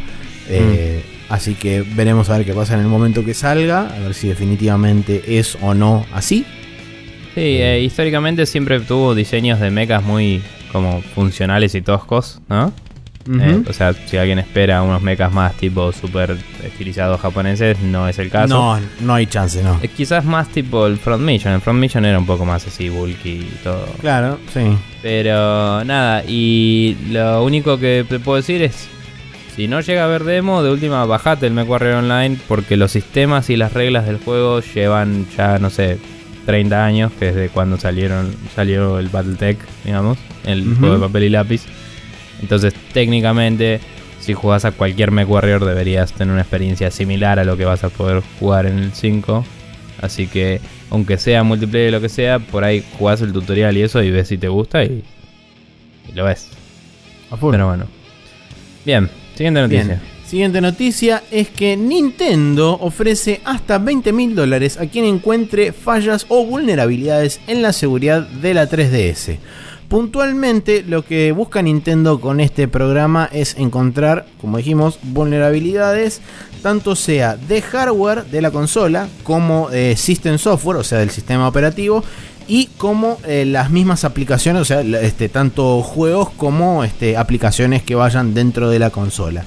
Eh, 0.48 1.04
mm. 1.04 1.34
Así 1.34 1.52
que 1.56 1.82
veremos 1.82 2.30
a 2.30 2.38
ver 2.38 2.46
qué 2.46 2.54
pasa 2.54 2.72
en 2.72 2.80
el 2.80 2.86
momento 2.86 3.22
que 3.22 3.34
salga, 3.34 3.94
a 3.94 3.98
ver 3.98 4.14
si 4.14 4.28
definitivamente 4.28 5.38
es 5.38 5.58
o 5.60 5.74
no 5.74 6.06
así. 6.10 6.46
Sí, 7.38 7.58
eh, 7.62 7.80
históricamente 7.80 8.46
siempre 8.46 8.80
tuvo 8.80 9.14
diseños 9.14 9.60
de 9.60 9.70
mechas 9.70 10.02
muy 10.02 10.42
como 10.72 11.02
funcionales 11.14 11.72
y 11.76 11.82
toscos, 11.82 12.40
¿no? 12.48 12.72
Eh, 13.30 13.62
o 13.68 13.72
sea, 13.74 13.92
si 13.92 14.16
alguien 14.16 14.38
espera 14.38 14.82
unos 14.82 15.02
mechas 15.02 15.30
más 15.30 15.54
tipo 15.54 15.92
super 15.92 16.34
estilizados 16.64 17.20
japoneses, 17.20 17.78
no 17.80 18.08
es 18.08 18.18
el 18.18 18.30
caso. 18.30 18.54
No, 18.54 18.80
no 19.00 19.14
hay 19.14 19.26
chance, 19.26 19.62
no. 19.62 19.78
Eh, 19.82 19.88
quizás 19.88 20.24
más 20.24 20.48
tipo 20.48 20.86
el 20.86 20.96
Front 20.96 21.22
Mission. 21.22 21.52
El 21.52 21.60
Front 21.60 21.78
Mission 21.78 22.06
era 22.06 22.18
un 22.18 22.26
poco 22.26 22.44
más 22.44 22.66
así, 22.66 22.88
bulky 22.88 23.30
y 23.30 23.60
todo. 23.62 23.86
Claro, 24.00 24.38
sí. 24.52 24.62
Pero 25.02 25.84
nada, 25.84 26.24
y 26.26 26.96
lo 27.10 27.44
único 27.44 27.78
que 27.78 28.04
te 28.08 28.18
puedo 28.18 28.36
decir 28.36 28.62
es: 28.62 28.88
si 29.54 29.68
no 29.68 29.80
llega 29.80 30.02
a 30.02 30.04
haber 30.06 30.24
demo, 30.24 30.62
de 30.62 30.70
última 30.70 31.04
bajate 31.04 31.46
el 31.46 31.52
MechWarrior 31.52 31.96
Online 31.96 32.36
porque 32.48 32.76
los 32.78 32.90
sistemas 32.90 33.50
y 33.50 33.56
las 33.56 33.74
reglas 33.74 34.06
del 34.06 34.16
juego 34.16 34.60
llevan 34.60 35.26
ya, 35.36 35.58
no 35.58 35.68
sé, 35.68 35.98
30 36.48 36.82
años, 36.82 37.12
que 37.18 37.28
es 37.28 37.34
de 37.34 37.50
cuando 37.50 37.76
salieron, 37.76 38.34
salió 38.56 38.98
el 38.98 39.10
Battletech, 39.10 39.58
digamos, 39.84 40.16
el 40.46 40.76
juego 40.76 40.94
de 40.94 41.00
papel 41.00 41.24
y 41.24 41.28
lápiz. 41.28 41.66
Entonces, 42.40 42.72
técnicamente, 42.94 43.80
si 44.18 44.32
jugás 44.32 44.64
a 44.64 44.72
cualquier 44.72 45.10
Mech 45.10 45.28
Warrior, 45.28 45.62
deberías 45.66 46.14
tener 46.14 46.32
una 46.32 46.40
experiencia 46.40 46.90
similar 46.90 47.38
a 47.38 47.44
lo 47.44 47.58
que 47.58 47.66
vas 47.66 47.84
a 47.84 47.90
poder 47.90 48.22
jugar 48.40 48.64
en 48.64 48.78
el 48.78 48.92
5. 48.94 49.44
Así 50.00 50.26
que, 50.26 50.62
aunque 50.88 51.18
sea 51.18 51.42
multiplayer 51.42 51.90
o 51.90 51.98
lo 51.98 52.00
que 52.00 52.08
sea, 52.08 52.38
por 52.38 52.64
ahí 52.64 52.82
jugás 52.98 53.20
el 53.20 53.34
tutorial 53.34 53.76
y 53.76 53.82
eso 53.82 54.02
y 54.02 54.10
ves 54.10 54.28
si 54.28 54.38
te 54.38 54.48
gusta 54.48 54.82
y, 54.84 55.04
lo 56.14 56.24
ves. 56.24 56.48
Pero 57.28 57.66
bueno. 57.66 57.84
Bien, 58.86 59.10
siguiente 59.34 59.60
noticia. 59.60 60.00
Siguiente 60.28 60.60
noticia 60.60 61.22
es 61.30 61.48
que 61.48 61.74
Nintendo 61.74 62.78
ofrece 62.82 63.40
hasta 63.46 63.78
20 63.78 64.12
mil 64.12 64.34
dólares 64.34 64.76
a 64.76 64.84
quien 64.84 65.06
encuentre 65.06 65.72
fallas 65.72 66.26
o 66.28 66.44
vulnerabilidades 66.44 67.40
en 67.46 67.62
la 67.62 67.72
seguridad 67.72 68.28
de 68.28 68.52
la 68.52 68.68
3DS. 68.68 69.38
Puntualmente 69.88 70.84
lo 70.86 71.02
que 71.02 71.32
busca 71.32 71.62
Nintendo 71.62 72.20
con 72.20 72.40
este 72.40 72.68
programa 72.68 73.30
es 73.32 73.56
encontrar, 73.56 74.26
como 74.38 74.58
dijimos, 74.58 74.98
vulnerabilidades 75.02 76.20
tanto 76.62 76.94
sea 76.94 77.36
de 77.36 77.62
hardware 77.62 78.26
de 78.26 78.42
la 78.42 78.50
consola 78.50 79.08
como 79.22 79.70
de 79.70 79.96
system 79.96 80.36
software, 80.36 80.76
o 80.76 80.84
sea 80.84 80.98
del 80.98 81.08
sistema 81.08 81.48
operativo, 81.48 82.04
y 82.48 82.70
como 82.78 83.18
eh, 83.26 83.44
las 83.46 83.70
mismas 83.70 84.04
aplicaciones, 84.04 84.62
o 84.62 84.64
sea, 84.64 84.80
este, 84.80 85.28
tanto 85.28 85.82
juegos 85.82 86.30
como 86.30 86.82
este, 86.82 87.16
aplicaciones 87.16 87.82
que 87.82 87.94
vayan 87.94 88.34
dentro 88.34 88.70
de 88.70 88.78
la 88.78 88.90
consola. 88.90 89.44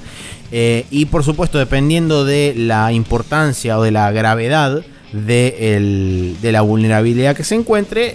Eh, 0.52 0.86
y 0.92 1.06
por 1.06 1.24
supuesto, 1.24 1.58
dependiendo 1.58 2.26
de 2.26 2.54
la 2.56 2.92
importancia 2.94 3.80
o 3.80 3.84
de 3.84 3.92
la 3.92 4.12
gravedad 4.12 4.84
de, 5.14 6.36
la 6.42 6.62
vulnerabilidad 6.62 7.36
que 7.36 7.44
se 7.44 7.56
encuentre, 7.56 8.14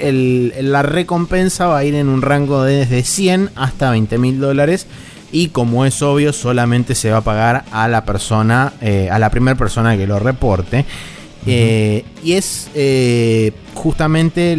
la 0.63 0.83
recompensa 0.83 1.67
va 1.67 1.79
a 1.79 1.85
ir 1.85 1.95
en 1.95 2.09
un 2.09 2.23
rango 2.23 2.63
de 2.63 2.77
desde 2.77 3.03
100 3.03 3.51
hasta 3.57 3.91
20 3.91 4.19
mil 4.19 4.41
dólares. 4.41 4.87
Y 5.33 5.49
como 5.49 5.85
es 5.85 6.01
obvio, 6.03 6.33
solamente 6.33 6.95
se 6.95 7.11
va 7.11 7.19
a 7.19 7.23
pagar 7.23 7.65
a 7.73 7.89
la 7.89 8.05
persona, 8.05 8.73
eh, 8.81 9.09
a 9.11 9.19
la 9.19 9.31
primera 9.31 9.57
persona 9.57 9.97
que 9.97 10.07
lo 10.07 10.19
reporte. 10.19 10.85
Eh, 11.47 12.05
y 12.25 12.33
es 12.33 12.71
justamente 13.75 14.53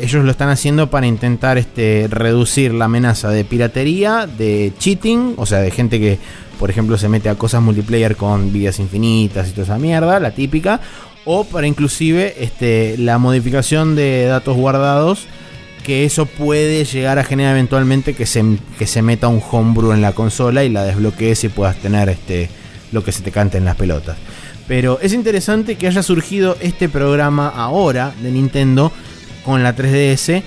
ellos 0.00 0.24
lo 0.24 0.30
están 0.30 0.48
haciendo 0.48 0.88
para 0.88 1.06
intentar 1.06 1.58
este, 1.58 2.06
reducir 2.08 2.72
la 2.72 2.86
amenaza 2.86 3.28
de 3.28 3.44
piratería, 3.44 4.26
de 4.26 4.72
cheating, 4.78 5.34
o 5.36 5.44
sea, 5.44 5.58
de 5.58 5.70
gente 5.70 6.00
que 6.00 6.18
por 6.62 6.70
ejemplo, 6.70 6.96
se 6.96 7.08
mete 7.08 7.28
a 7.28 7.34
cosas 7.34 7.60
multiplayer 7.60 8.14
con 8.14 8.52
vidas 8.52 8.78
infinitas 8.78 9.48
y 9.48 9.50
toda 9.50 9.64
esa 9.64 9.78
mierda, 9.78 10.20
la 10.20 10.30
típica. 10.30 10.80
O 11.24 11.42
para 11.42 11.66
inclusive 11.66 12.36
este, 12.38 12.96
la 12.98 13.18
modificación 13.18 13.96
de 13.96 14.26
datos 14.26 14.56
guardados. 14.56 15.26
Que 15.82 16.04
eso 16.04 16.26
puede 16.26 16.84
llegar 16.84 17.18
a 17.18 17.24
generar 17.24 17.54
eventualmente 17.54 18.14
que 18.14 18.26
se, 18.26 18.44
que 18.78 18.86
se 18.86 19.02
meta 19.02 19.26
un 19.26 19.42
homebrew 19.50 19.90
en 19.90 20.02
la 20.02 20.12
consola 20.12 20.62
y 20.62 20.68
la 20.68 20.84
desbloquees 20.84 21.42
y 21.42 21.48
puedas 21.48 21.74
tener 21.78 22.08
este, 22.08 22.48
lo 22.92 23.02
que 23.02 23.10
se 23.10 23.24
te 23.24 23.32
cante 23.32 23.58
en 23.58 23.64
las 23.64 23.74
pelotas. 23.74 24.16
Pero 24.68 24.98
es 25.00 25.12
interesante 25.12 25.76
que 25.76 25.86
haya 25.86 26.02
surgido 26.02 26.56
este 26.60 26.88
programa 26.88 27.48
ahora 27.48 28.12
de 28.22 28.30
Nintendo 28.30 28.92
con 29.44 29.62
la 29.62 29.74
3DS 29.74 30.42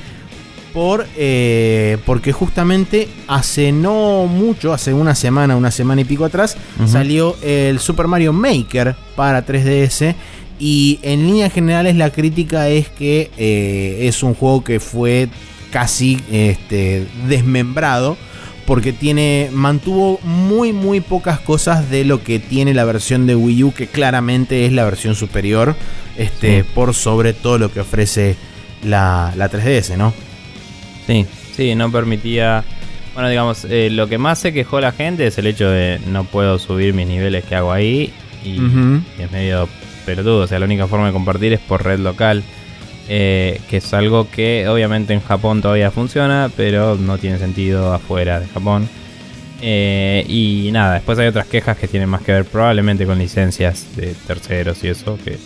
por, 0.74 1.08
eh, 1.16 1.98
porque 2.06 2.34
justamente 2.34 3.08
hace 3.28 3.72
no 3.72 4.26
mucho, 4.28 4.74
hace 4.74 4.94
una 4.94 5.16
semana, 5.16 5.56
una 5.56 5.72
semana 5.72 6.02
y 6.02 6.04
pico 6.04 6.26
atrás, 6.26 6.58
salió 6.86 7.36
el 7.42 7.80
Super 7.80 8.08
Mario 8.08 8.34
Maker 8.34 8.94
para 9.16 9.46
3DS. 9.46 10.16
Y 10.60 11.00
en 11.02 11.26
líneas 11.26 11.54
generales 11.54 11.96
la 11.96 12.12
crítica 12.12 12.68
es 12.70 12.90
que 12.90 13.32
eh, 13.38 14.08
es 14.08 14.24
un 14.24 14.34
juego 14.34 14.64
que 14.64 14.80
fue 14.82 15.30
casi 15.72 16.22
este, 16.32 17.08
desmembrado 17.28 18.18
porque 18.66 18.94
tiene 18.94 19.50
mantuvo 19.52 20.20
muy 20.24 20.74
muy 20.74 21.02
pocas 21.02 21.40
cosas 21.40 21.90
de 21.90 22.04
lo 22.04 22.24
que 22.24 22.40
tiene 22.40 22.74
la 22.74 22.86
versión 22.86 23.28
de 23.28 23.36
Wii 23.36 23.64
U 23.64 23.74
que 23.74 23.88
claramente 23.88 24.66
es 24.66 24.74
la 24.74 24.86
versión 24.86 25.16
superior 25.16 25.76
este 26.18 26.64
por 26.64 26.94
sobre 26.94 27.34
todo 27.34 27.58
lo 27.58 27.72
que 27.72 27.82
ofrece 27.82 28.36
la, 28.86 29.34
la 29.36 29.50
3DS, 29.50 29.98
¿no? 29.98 30.14
Sí, 31.08 31.26
sí, 31.56 31.76
no 31.76 31.92
permitía... 31.92 32.64
Bueno, 33.14 33.30
digamos, 33.30 33.66
eh, 33.70 33.90
lo 33.90 34.08
que 34.08 34.18
más 34.18 34.40
se 34.40 34.52
quejó 34.52 34.82
la 34.82 34.92
gente 34.92 35.26
es 35.28 35.38
el 35.38 35.48
hecho 35.48 35.70
de 35.70 36.02
no 36.08 36.26
puedo 36.26 36.60
subir 36.60 36.94
mis 36.94 37.08
niveles 37.08 37.46
que 37.46 37.56
hago 37.56 37.72
ahí 37.72 38.14
y, 38.44 38.58
es 39.22 39.32
medio 39.32 39.70
pelotudo. 40.06 40.44
O 40.44 40.48
sea, 40.48 40.60
la 40.60 40.66
única 40.66 40.88
forma 40.88 41.08
de 41.08 41.14
compartir 41.14 41.54
es 41.54 41.62
por 41.62 41.84
red 41.84 42.00
local, 42.00 42.44
eh, 43.08 43.62
que 43.70 43.78
es 43.78 43.94
algo 43.94 44.30
que 44.30 44.68
obviamente 44.68 45.14
en 45.14 45.22
Japón 45.22 45.62
todavía 45.62 45.92
funciona, 45.92 46.50
pero 46.56 46.96
no 46.96 47.18
tiene 47.18 47.38
sentido 47.38 47.94
afuera 47.94 48.40
de 48.40 48.48
Japón. 48.48 48.90
Eh, 49.62 50.26
y 50.28 50.70
nada, 50.72 50.96
después 50.96 51.18
hay 51.20 51.28
otras 51.28 51.48
quejas 51.48 51.78
que 51.78 51.88
tienen 51.88 52.10
más 52.10 52.22
que 52.22 52.32
ver 52.32 52.46
probablemente 52.46 53.06
con 53.06 53.18
licencias 53.18 53.96
de 53.96 54.14
terceros 54.28 54.84
y 54.84 54.90
eso, 54.90 55.18
que 55.24 55.38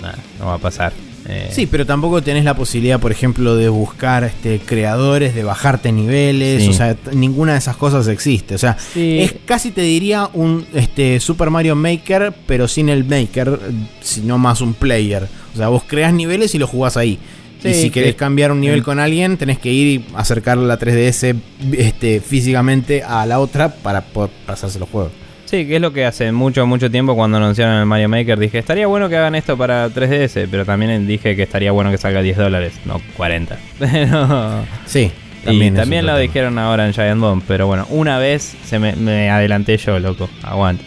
nada, 0.00 0.18
no 0.38 0.46
va 0.46 0.54
a 0.54 0.58
pasar. 0.58 0.92
Eh, 1.26 1.48
sí, 1.52 1.66
pero 1.66 1.86
tampoco 1.86 2.22
tenés 2.22 2.44
la 2.44 2.54
posibilidad, 2.54 3.00
por 3.00 3.10
ejemplo, 3.10 3.56
de 3.56 3.68
buscar 3.68 4.24
este, 4.24 4.58
creadores, 4.58 5.34
de 5.34 5.42
bajarte 5.42 5.90
niveles. 5.90 6.68
O 6.68 6.72
sea, 6.72 6.96
ninguna 7.12 7.52
de 7.52 7.58
esas 7.58 7.76
cosas 7.76 8.08
existe. 8.08 8.54
O 8.54 8.58
sea, 8.58 8.76
es 8.94 9.34
casi 9.44 9.70
te 9.70 9.80
diría 9.82 10.28
un 10.32 10.66
este, 10.74 11.20
Super 11.20 11.50
Mario 11.50 11.76
Maker, 11.76 12.34
pero 12.46 12.68
sin 12.68 12.88
el 12.88 13.04
Maker, 13.04 13.58
sino 14.00 14.38
más 14.38 14.60
un 14.60 14.74
player. 14.74 15.28
O 15.54 15.56
sea, 15.56 15.68
vos 15.68 15.82
creas 15.86 16.12
niveles 16.12 16.54
y 16.54 16.58
los 16.58 16.68
jugás 16.68 16.96
ahí. 16.96 17.18
y 17.62 17.72
si 17.72 17.90
querés 17.90 18.14
cambiar 18.14 18.52
un 18.52 18.60
nivel 18.60 18.82
con 18.82 18.98
alguien, 18.98 19.38
tenés 19.38 19.58
que 19.58 19.72
ir 19.72 19.86
y 19.86 20.04
acercar 20.14 20.58
la 20.58 20.78
3DS 20.78 21.36
este, 21.72 22.20
físicamente 22.20 23.02
a 23.02 23.24
la 23.24 23.40
otra 23.40 23.74
para 23.76 24.02
poder 24.02 24.30
pasarse 24.46 24.78
los 24.78 24.90
juegos. 24.90 25.12
Sí, 25.54 25.66
que 25.66 25.76
es 25.76 25.80
lo 25.80 25.92
que 25.92 26.04
hace 26.04 26.32
mucho, 26.32 26.66
mucho 26.66 26.90
tiempo 26.90 27.14
cuando 27.14 27.36
anunciaron 27.36 27.76
el 27.76 27.86
Mario 27.86 28.08
Maker. 28.08 28.40
Dije, 28.40 28.58
estaría 28.58 28.88
bueno 28.88 29.08
que 29.08 29.16
hagan 29.16 29.36
esto 29.36 29.56
para 29.56 29.88
3DS, 29.88 30.48
pero 30.50 30.64
también 30.64 31.06
dije 31.06 31.36
que 31.36 31.44
estaría 31.44 31.70
bueno 31.70 31.92
que 31.92 31.96
salga 31.96 32.22
10 32.22 32.36
dólares, 32.36 32.72
no 32.84 33.00
40. 33.16 33.56
Sí, 34.86 35.12
también. 35.44 35.74
Y 35.74 35.76
también 35.76 36.06
lo 36.06 36.18
dijeron 36.18 36.58
ahora 36.58 36.88
en 36.88 36.92
Giant 36.92 37.20
Bomb, 37.20 37.44
pero 37.46 37.68
bueno, 37.68 37.86
una 37.90 38.18
vez 38.18 38.56
se 38.64 38.80
me, 38.80 39.30
adelanté 39.30 39.76
yo, 39.76 39.96
loco. 40.00 40.28
Aguante. 40.42 40.82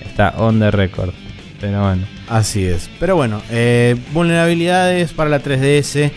Está 0.00 0.30
on 0.38 0.58
the 0.58 0.70
record. 0.70 1.12
Pero 1.60 1.82
bueno. 1.82 2.06
Así 2.30 2.64
es. 2.64 2.88
Pero 2.98 3.14
bueno, 3.14 3.42
eh, 3.50 3.94
vulnerabilidades 4.14 5.12
para 5.12 5.28
la 5.28 5.42
3DS. 5.42 6.10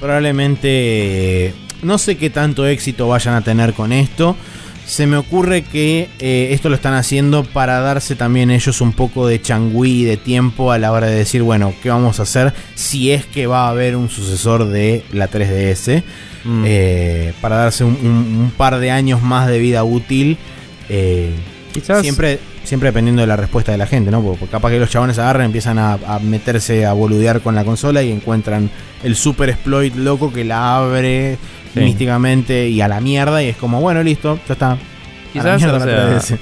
Probablemente 0.00 1.54
no 1.82 1.98
sé 1.98 2.16
qué 2.16 2.28
tanto 2.28 2.66
éxito 2.66 3.06
vayan 3.06 3.34
a 3.34 3.42
tener 3.42 3.72
con 3.72 3.92
esto 3.92 4.36
se 4.86 5.06
me 5.08 5.16
ocurre 5.16 5.62
que 5.62 6.08
eh, 6.20 6.48
esto 6.52 6.68
lo 6.68 6.76
están 6.76 6.94
haciendo 6.94 7.42
para 7.42 7.80
darse 7.80 8.14
también 8.14 8.52
ellos 8.52 8.80
un 8.80 8.92
poco 8.92 9.26
de 9.26 9.42
changüí, 9.42 10.04
de 10.04 10.16
tiempo 10.16 10.70
a 10.70 10.78
la 10.78 10.92
hora 10.92 11.08
de 11.08 11.16
decir, 11.16 11.42
bueno, 11.42 11.74
¿qué 11.82 11.90
vamos 11.90 12.20
a 12.20 12.22
hacer 12.22 12.54
si 12.76 13.10
es 13.10 13.26
que 13.26 13.48
va 13.48 13.66
a 13.66 13.70
haber 13.70 13.96
un 13.96 14.08
sucesor 14.08 14.66
de 14.66 15.04
la 15.12 15.28
3DS? 15.28 16.04
Mm. 16.44 16.62
Eh, 16.64 17.32
para 17.40 17.56
darse 17.56 17.82
un, 17.82 18.52
par 18.56 18.78
de 18.78 18.92
años 18.92 19.20
más 19.22 19.48
de 19.48 19.58
vida 19.58 19.82
útil. 19.82 20.38
Eh, 20.88 21.34
siempre, 22.02 22.38
siempre 22.62 22.90
dependiendo 22.90 23.22
de 23.22 23.26
la 23.26 23.36
respuesta 23.36 23.72
de 23.72 23.78
la 23.78 23.86
gente, 23.88 24.12
¿no? 24.12 24.22
Porque 24.22 24.46
capaz 24.46 24.70
que 24.70 24.78
los 24.78 24.88
chabones 24.88 25.18
agarran, 25.18 25.46
empiezan 25.46 25.80
a, 25.80 25.94
a 25.94 26.20
meterse 26.20 26.86
a 26.86 26.92
boludear 26.92 27.40
con 27.40 27.56
la 27.56 27.64
consola 27.64 28.04
y 28.04 28.12
encuentran 28.12 28.70
el 29.02 29.16
super 29.16 29.48
exploit 29.48 29.96
loco 29.96 30.32
que 30.32 30.44
la 30.44 30.76
abre 30.76 31.38
místicamente 31.76 32.68
y 32.68 32.80
a 32.80 32.88
la 32.88 33.00
mierda. 33.00 33.42
Y 33.42 33.48
es 33.48 33.56
como, 33.56 33.80
bueno, 33.80 34.02
listo, 34.02 34.38
ya 34.46 34.54
está. 34.54 34.78
Quizás, 35.32 35.62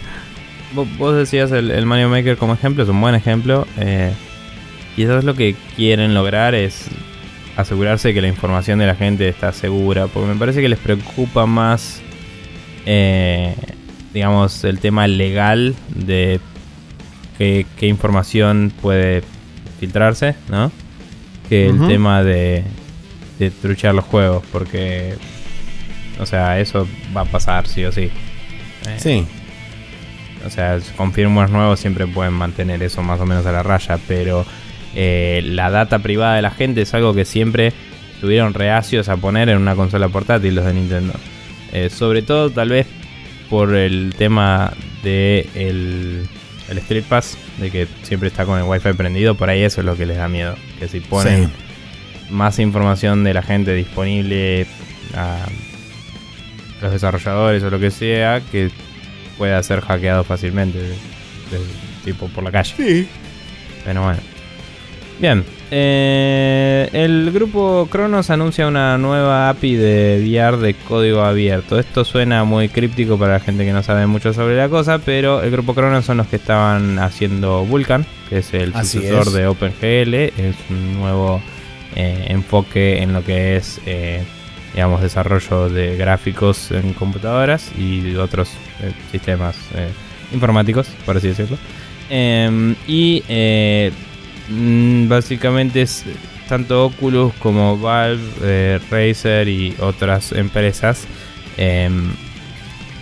vos, 0.99 1.17
decías 1.17 1.51
el, 1.53 1.87
Mario 1.87 2.09
Maker 2.09 2.37
como 2.37 2.55
ejemplo, 2.55 2.83
es 2.83 2.89
un 2.89 3.01
buen 3.01 3.15
ejemplo. 3.15 3.67
Eh, 3.79 4.13
quizás 4.97 5.25
lo 5.25 5.35
que 5.35 5.55
quieren 5.77 6.15
lograr 6.15 6.55
es 6.55 6.89
asegurarse 7.57 8.15
que 8.15 8.21
la 8.21 8.29
información 8.29 8.79
de 8.79 8.87
la 8.87 8.95
gente 8.95 9.29
está 9.29 9.53
segura. 9.53 10.07
Porque 10.07 10.29
me 10.29 10.37
parece 10.37 10.61
que 10.61 10.69
les 10.69 10.79
preocupa 10.79 11.47
más, 11.47 12.01
eh, 12.87 13.55
digamos, 14.13 14.65
el 14.65 14.79
tema 14.79 15.07
legal 15.07 15.75
de 15.95 16.41
qué, 17.39 17.67
información 17.83 18.73
puede 18.81 19.23
filtrarse, 19.81 20.35
¿no? 20.49 20.71
Que 21.49 21.67
el 21.67 21.87
tema 21.87 22.23
de 22.23 22.65
de 23.39 23.51
truchar 23.51 23.95
los 23.95 24.05
juegos, 24.05 24.45
porque, 24.53 25.15
o 26.19 26.27
sea, 26.27 26.61
eso 26.61 26.87
va 27.17 27.23
a 27.23 27.25
pasar 27.25 27.67
sí 27.67 27.85
o 27.85 27.93
sí. 27.93 28.11
Eh, 28.87 28.97
sí. 28.99 29.27
O 30.47 30.51
sea, 30.51 30.79
con 30.97 31.13
firmwares 31.13 31.51
nuevos 31.51 31.81
siempre 31.81 32.07
pueden 32.07 32.35
mantener 32.35 32.83
eso 32.83 33.03
más 33.03 33.21
o 33.21 33.27
menos 33.27 33.47
a 33.47 33.53
la 33.53 33.63
raya, 33.63 33.99
pero 34.07 34.45
eh, 34.95 35.43
la 35.45 35.71
data 35.71 36.01
privada 36.01 36.37
de 36.37 36.43
la 36.43 36.51
gente 36.51 36.83
es 36.83 36.93
algo 36.95 37.15
que 37.15 37.25
siempre 37.25 37.73
estuvieron 38.15 38.55
reacios 38.55 39.09
a 39.09 39.17
poner 39.17 39.49
en 39.49 39.59
una 39.59 39.75
consola 39.75 40.09
portátil 40.09 40.55
los 40.55 40.65
de 40.65 40.75
Nintendo. 40.75 41.15
Eh, 41.73 41.91
sobre 41.91 42.23
todo 42.23 42.51
tal 42.51 42.69
vez 42.69 42.87
por 43.51 43.75
el 43.75 44.15
tema 44.17 44.73
de 45.03 45.49
el, 45.55 46.29
el 46.69 46.79
Street 46.79 47.05
Pass, 47.09 47.37
de 47.59 47.71
que 47.71 47.89
siempre 48.03 48.29
está 48.29 48.45
con 48.45 48.59
el 48.59 48.65
wifi 48.65 48.93
prendido, 48.93 49.35
por 49.35 49.49
ahí 49.49 49.63
eso 49.63 49.81
es 49.81 49.87
lo 49.87 49.97
que 49.97 50.07
les 50.07 50.17
da 50.17 50.29
miedo. 50.29 50.55
Que 50.79 50.89
si 50.89 51.01
ponen 51.01 51.51
más 52.35 52.59
información 52.59 53.25
de 53.25 53.33
la 53.33 53.43
gente 53.43 53.73
disponible 53.73 54.67
a 55.15 55.39
los 56.83 56.93
desarrolladores 56.93 57.63
o 57.63 57.71
lo 57.71 57.79
que 57.79 57.91
sea 57.91 58.43
que 58.53 58.71
pueda 59.39 59.63
ser 59.63 59.81
hackeado 59.81 60.25
fácilmente, 60.25 60.81
tipo 62.05 62.29
por 62.29 62.45
la 62.45 62.51
calle. 62.51 62.75
Sí. 62.77 63.09
Pero 63.85 64.03
bueno. 64.03 64.21
Bien, 65.21 65.45
eh, 65.71 66.89
el 66.93 67.31
grupo 67.33 67.89
Cronos 67.91 68.31
anuncia 68.31 68.67
una 68.67 68.99
nueva 68.99 69.49
API 69.49 69.77
de 69.77 70.25
VR 70.25 70.59
de 70.59 70.75
código 70.75 71.23
abierto. 71.23 71.79
Esto 71.79 72.05
suena 72.05 72.45
muy 72.45 72.69
críptico 72.69 73.17
para 73.19 73.35
la 73.35 73.41
gente 73.41 73.65
que 73.65 73.73
no 73.73 73.83
sabe 73.83 74.07
mucho 74.07 74.33
sobre 74.33 74.57
la 74.57 74.69
cosa, 74.69 74.99
pero 74.99 75.43
el 75.43 75.51
grupo 75.51 75.75
Cronos 75.75 76.05
son 76.05 76.17
los 76.17 76.27
que 76.27 76.37
estaban 76.37 76.99
haciendo 76.99 77.65
Vulkan, 77.65 78.05
que 78.29 78.39
es 78.39 78.53
el 78.55 78.75
sucesor 78.75 79.31
de 79.31 79.47
OpenGL, 79.47 80.15
es 80.15 80.57
un 80.69 80.99
nuevo 80.99 81.41
eh, 81.97 82.27
enfoque 82.31 83.03
en 83.03 83.13
lo 83.13 83.25
que 83.25 83.57
es, 83.57 83.81
eh, 83.87 84.25
digamos, 84.73 85.01
desarrollo 85.01 85.69
de 85.69 85.97
gráficos 85.97 86.73
en 86.73 86.93
computadoras 86.93 87.71
y 87.79 88.17
otros 88.17 88.51
eh, 88.83 88.93
sistemas 89.13 89.57
informáticos, 90.33 90.89
por 91.07 91.17
así 91.17 91.29
decirlo. 91.29 91.57
Em, 92.11 92.75
y 92.89 93.23
mm, 94.51 95.09
básicamente 95.09 95.83
es 95.83 96.05
tanto 96.49 96.87
Oculus 96.87 97.33
como 97.35 97.79
Valve, 97.79 98.81
Razer 98.91 99.49
y 99.49 99.77
otras 99.79 100.33
empresas 100.33 101.07
em, 101.57 102.11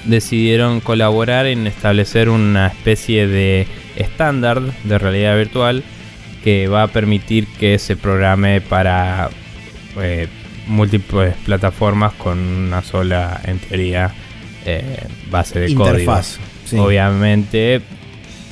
decidieron 0.04 0.80
colaborar 0.80 1.46
en 1.46 1.66
establecer 1.66 2.28
una 2.28 2.66
especie 2.66 3.26
de 3.26 3.66
estándar 3.96 4.60
de 4.84 4.98
realidad 4.98 5.36
virtual 5.36 5.82
que 6.42 6.68
va 6.68 6.84
a 6.84 6.88
permitir 6.88 7.46
que 7.46 7.78
se 7.78 7.96
programe 7.96 8.60
para 8.60 9.30
eh, 10.00 10.28
múltiples 10.66 11.34
plataformas 11.44 12.12
con 12.14 12.38
una 12.38 12.82
sola, 12.82 13.40
en 13.44 13.58
teoría, 13.58 14.12
eh, 14.64 15.04
base 15.30 15.60
de 15.60 15.70
Interfaz, 15.70 16.38
código. 16.68 16.86
Obviamente, 16.86 17.80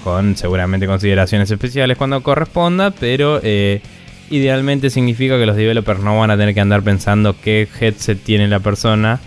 con 0.04 0.36
seguramente 0.36 0.86
consideraciones 0.86 1.50
especiales 1.50 1.96
cuando 1.96 2.22
corresponda, 2.22 2.90
pero 2.90 3.40
eh, 3.42 3.80
idealmente 4.30 4.90
significa 4.90 5.38
que 5.38 5.46
los 5.46 5.56
developers 5.56 6.00
no 6.00 6.18
van 6.18 6.30
a 6.30 6.36
tener 6.36 6.54
que 6.54 6.60
andar 6.60 6.82
pensando 6.82 7.36
qué 7.40 7.68
headset 7.80 8.22
tiene 8.22 8.48
la 8.48 8.60
persona, 8.60 9.20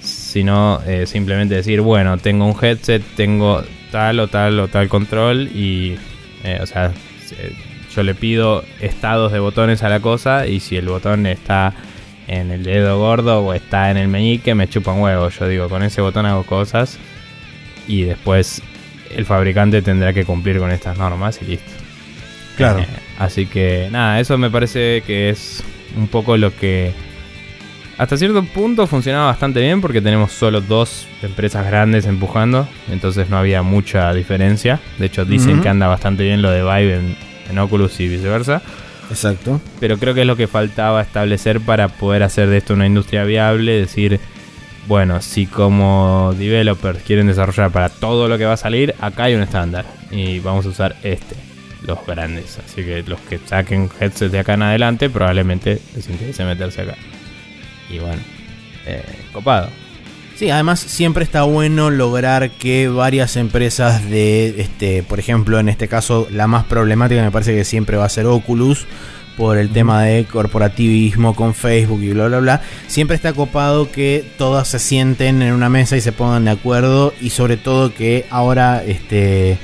sino 0.00 0.80
simplemente 1.06 1.54
decir, 1.54 1.80
bueno, 1.80 2.18
tengo 2.18 2.44
un 2.46 2.56
headset, 2.60 3.02
tengo 3.16 3.62
tal 3.90 4.20
o 4.20 4.28
tal 4.28 4.58
o 4.60 4.68
tal 4.68 4.88
control 4.88 5.48
y, 5.54 5.96
o 6.60 6.66
sea, 6.66 6.92
yo 7.94 8.02
le 8.02 8.14
pido 8.14 8.64
estados 8.80 9.32
de 9.32 9.38
botones 9.38 9.82
a 9.82 9.88
la 9.88 10.00
cosa 10.00 10.46
y 10.46 10.60
si 10.60 10.76
el 10.76 10.88
botón 10.88 11.26
está 11.26 11.74
en 12.26 12.50
el 12.50 12.64
dedo 12.64 12.98
gordo 12.98 13.40
o 13.40 13.54
está 13.54 13.90
en 13.90 13.96
el 13.96 14.08
meñique, 14.08 14.54
me 14.54 14.68
chupa 14.68 14.92
un 14.92 15.02
huevo. 15.02 15.28
Yo 15.28 15.48
digo, 15.48 15.68
con 15.68 15.82
ese 15.82 16.00
botón 16.00 16.26
hago 16.26 16.44
cosas 16.44 16.98
y 17.86 18.02
después 18.02 18.62
el 19.14 19.24
fabricante 19.26 19.82
tendrá 19.82 20.12
que 20.12 20.24
cumplir 20.24 20.58
con 20.58 20.70
estas 20.70 20.98
normas 20.98 21.40
y 21.42 21.46
listo. 21.46 21.72
Claro. 22.56 22.80
Eh, 22.80 22.86
así 23.18 23.46
que 23.46 23.88
nada, 23.90 24.20
eso 24.20 24.38
me 24.38 24.50
parece 24.50 25.02
que 25.06 25.30
es 25.30 25.62
un 25.96 26.08
poco 26.08 26.36
lo 26.36 26.54
que 26.54 26.92
hasta 27.96 28.16
cierto 28.16 28.42
punto 28.44 28.86
funcionaba 28.88 29.26
bastante 29.26 29.60
bien 29.60 29.80
porque 29.80 30.00
tenemos 30.00 30.32
solo 30.32 30.60
dos 30.60 31.06
empresas 31.22 31.64
grandes 31.66 32.06
empujando, 32.06 32.66
entonces 32.90 33.30
no 33.30 33.38
había 33.38 33.62
mucha 33.62 34.12
diferencia. 34.12 34.80
De 34.98 35.06
hecho, 35.06 35.24
dicen 35.24 35.60
que 35.60 35.68
anda 35.68 35.86
bastante 35.86 36.24
bien 36.24 36.42
lo 36.42 36.50
de 36.50 36.62
Vive 36.62 36.96
en, 36.96 37.16
en 37.48 37.58
Oculus 37.58 38.00
y 38.00 38.08
viceversa. 38.08 38.62
Exacto. 39.10 39.60
Pero 39.80 39.98
creo 39.98 40.14
que 40.14 40.22
es 40.22 40.26
lo 40.26 40.36
que 40.36 40.46
faltaba 40.46 41.02
establecer 41.02 41.60
para 41.60 41.88
poder 41.88 42.22
hacer 42.22 42.48
de 42.48 42.58
esto 42.58 42.74
una 42.74 42.86
industria 42.86 43.24
viable, 43.24 43.72
decir, 43.72 44.20
bueno, 44.86 45.20
si 45.20 45.46
como 45.46 46.34
developers 46.36 47.02
quieren 47.02 47.26
desarrollar 47.26 47.70
para 47.70 47.88
todo 47.88 48.28
lo 48.28 48.38
que 48.38 48.44
va 48.44 48.54
a 48.54 48.58
salir, 48.58 48.94
acá 49.00 49.24
hay 49.24 49.34
un 49.34 49.42
estándar 49.42 49.84
y 50.10 50.40
vamos 50.40 50.66
a 50.66 50.68
usar 50.68 50.96
este, 51.02 51.36
los 51.82 52.04
grandes. 52.06 52.58
Así 52.58 52.82
que 52.82 53.02
los 53.02 53.20
que 53.20 53.38
saquen 53.38 53.90
headsets 53.98 54.32
de 54.32 54.38
acá 54.38 54.54
en 54.54 54.62
adelante 54.62 55.10
probablemente 55.10 55.80
les 55.94 56.08
interese 56.08 56.44
meterse 56.44 56.82
acá. 56.82 56.96
Y 57.90 57.98
bueno, 57.98 58.22
eh, 58.86 59.02
copado. 59.32 59.68
Sí, 60.36 60.50
además 60.50 60.80
siempre 60.80 61.22
está 61.22 61.44
bueno 61.44 61.90
lograr 61.90 62.50
que 62.50 62.88
varias 62.88 63.36
empresas 63.36 64.08
de, 64.10 64.60
este, 64.60 65.04
por 65.04 65.20
ejemplo, 65.20 65.60
en 65.60 65.68
este 65.68 65.86
caso 65.86 66.26
la 66.30 66.48
más 66.48 66.64
problemática 66.64 67.22
me 67.22 67.30
parece 67.30 67.54
que 67.54 67.64
siempre 67.64 67.96
va 67.96 68.06
a 68.06 68.08
ser 68.08 68.26
Oculus, 68.26 68.86
por 69.36 69.58
el 69.58 69.70
tema 69.70 70.02
de 70.02 70.24
corporativismo 70.24 71.34
con 71.34 71.54
Facebook 71.54 72.02
y 72.02 72.12
bla 72.12 72.28
bla 72.28 72.40
bla, 72.40 72.62
siempre 72.86 73.16
está 73.16 73.32
copado 73.32 73.90
que 73.90 74.24
todas 74.38 74.68
se 74.68 74.78
sienten 74.78 75.42
en 75.42 75.52
una 75.52 75.68
mesa 75.68 75.96
y 75.96 76.00
se 76.00 76.12
pongan 76.12 76.44
de 76.44 76.52
acuerdo 76.52 77.12
y 77.20 77.30
sobre 77.30 77.56
todo 77.56 77.92
que 77.94 78.26
ahora 78.30 78.82
este 78.84 79.58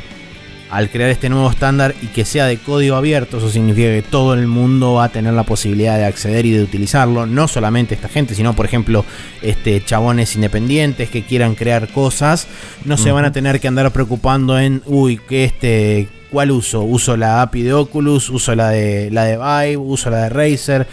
al 0.71 0.91
crear 0.91 1.11
este 1.11 1.29
nuevo 1.29 1.51
estándar 1.51 1.95
y 2.01 2.07
que 2.07 2.25
sea 2.25 2.47
de 2.47 2.59
código 2.59 2.97
abierto, 2.97 3.39
eso 3.39 3.51
significa 3.51 3.89
que 3.89 4.03
todo 4.03 4.35
el 4.35 4.47
mundo 4.47 4.95
va 4.95 5.05
a 5.05 5.09
tener 5.09 5.35
la 5.35 5.43
posibilidad 5.43 5.97
de 5.97 6.05
acceder 6.05 6.47
y 6.47 6.53
de 6.53 6.63
utilizarlo, 6.63 7.27
no 7.27 7.49
solamente 7.49 7.95
esta 7.95 8.09
gente, 8.09 8.35
sino 8.35 8.55
por 8.55 8.67
ejemplo, 8.67 9.05
este 9.43 9.85
chabones 9.85 10.35
independientes 10.35 11.11
que 11.11 11.25
quieran 11.25 11.55
crear 11.55 11.89
cosas, 11.89 12.47
no 12.85 12.97
se 12.97 13.13
van 13.13 13.25
a 13.25 13.33
tener 13.33 13.61
que 13.61 13.69
andar 13.69 13.91
preocupando 13.93 14.59
en, 14.59 14.83
uy, 14.87 15.19
que 15.19 15.45
este 15.45 16.09
¿Cuál 16.31 16.53
uso? 16.53 16.83
¿Uso 16.83 17.17
la 17.17 17.43
API 17.43 17.63
de 17.63 17.73
Oculus? 17.73 18.31
¿Uso 18.31 18.55
la 18.55 18.69
de, 18.69 19.11
la 19.11 19.25
de 19.25 19.37
Vive? 19.37 19.77
¿Uso 19.77 20.11
la 20.11 20.19
de 20.19 20.29
Razer? 20.29 20.87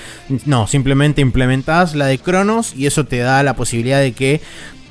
No, 0.45 0.65
simplemente 0.65 1.21
implementás 1.21 1.93
la 1.93 2.07
de 2.07 2.17
Cronos 2.17 2.73
y 2.75 2.87
eso 2.87 3.05
te 3.05 3.19
da 3.19 3.43
la 3.43 3.55
posibilidad 3.55 3.99
de 3.99 4.13
que 4.13 4.41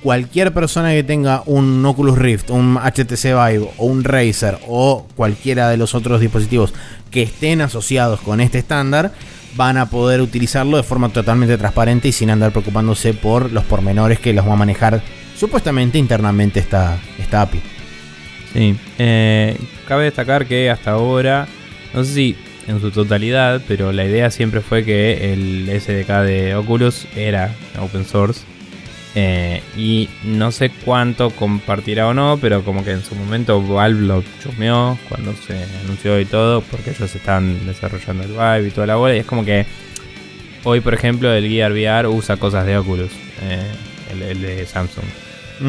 cualquier 0.06 0.54
persona 0.54 0.92
que 0.92 1.02
tenga 1.02 1.42
un 1.46 1.84
Oculus 1.84 2.16
Rift, 2.16 2.50
un 2.50 2.76
HTC 2.76 3.24
Vive 3.24 3.68
o 3.76 3.86
un 3.86 4.04
Razer 4.04 4.56
o 4.68 5.04
cualquiera 5.16 5.68
de 5.68 5.76
los 5.76 5.96
otros 5.96 6.20
dispositivos 6.20 6.72
que 7.10 7.22
estén 7.22 7.60
asociados 7.60 8.20
con 8.20 8.40
este 8.40 8.58
estándar 8.58 9.10
van 9.56 9.76
a 9.76 9.90
poder 9.90 10.20
utilizarlo 10.20 10.76
de 10.76 10.84
forma 10.84 11.08
totalmente 11.08 11.58
transparente 11.58 12.06
y 12.06 12.12
sin 12.12 12.30
andar 12.30 12.52
preocupándose 12.52 13.14
por 13.14 13.50
los 13.50 13.64
pormenores 13.64 14.20
que 14.20 14.32
los 14.32 14.46
va 14.46 14.52
a 14.52 14.56
manejar 14.56 15.02
supuestamente 15.36 15.98
internamente 15.98 16.60
esta, 16.60 17.00
esta 17.18 17.42
API. 17.42 17.60
Sí, 18.52 18.76
eh, 19.00 19.58
cabe 19.88 20.04
destacar 20.04 20.46
que 20.46 20.70
hasta 20.70 20.92
ahora, 20.92 21.48
no 21.92 22.04
sé 22.04 22.14
si 22.14 22.36
en 22.68 22.80
su 22.80 22.92
totalidad, 22.92 23.60
pero 23.66 23.90
la 23.90 24.04
idea 24.04 24.30
siempre 24.30 24.60
fue 24.60 24.84
que 24.84 25.32
el 25.32 25.68
SDK 25.80 26.22
de 26.22 26.54
Oculus 26.54 27.08
era 27.16 27.52
open 27.80 28.04
source 28.04 28.42
eh, 29.18 29.62
y 29.78 30.10
no 30.24 30.52
sé 30.52 30.68
cuánto 30.68 31.30
compartirá 31.30 32.06
o 32.06 32.12
no, 32.12 32.36
pero 32.38 32.62
como 32.62 32.84
que 32.84 32.90
en 32.90 33.02
su 33.02 33.14
momento 33.14 33.62
Valve 33.66 34.02
lo 34.02 34.22
chumeó 34.42 34.98
cuando 35.08 35.34
se 35.34 35.56
anunció 35.84 36.20
y 36.20 36.26
todo, 36.26 36.60
porque 36.60 36.90
ellos 36.90 37.14
están 37.14 37.66
desarrollando 37.66 38.24
el 38.24 38.32
Vive 38.32 38.68
y 38.68 38.70
toda 38.72 38.86
la 38.86 38.96
bola. 38.96 39.16
Y 39.16 39.20
es 39.20 39.24
como 39.24 39.42
que 39.42 39.64
hoy, 40.64 40.80
por 40.80 40.92
ejemplo, 40.92 41.32
el 41.32 41.48
Gear 41.48 41.72
VR 41.72 42.08
usa 42.08 42.36
cosas 42.36 42.66
de 42.66 42.76
Oculus, 42.76 43.10
eh, 43.40 44.30
el, 44.30 44.42
de 44.42 44.66
Samsung. 44.66 45.06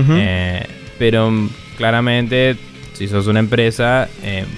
Eh, 0.10 0.66
pero 1.00 1.32
claramente, 1.78 2.58
si 2.92 3.08
sos 3.08 3.28
una 3.28 3.40
empresa, 3.40 4.10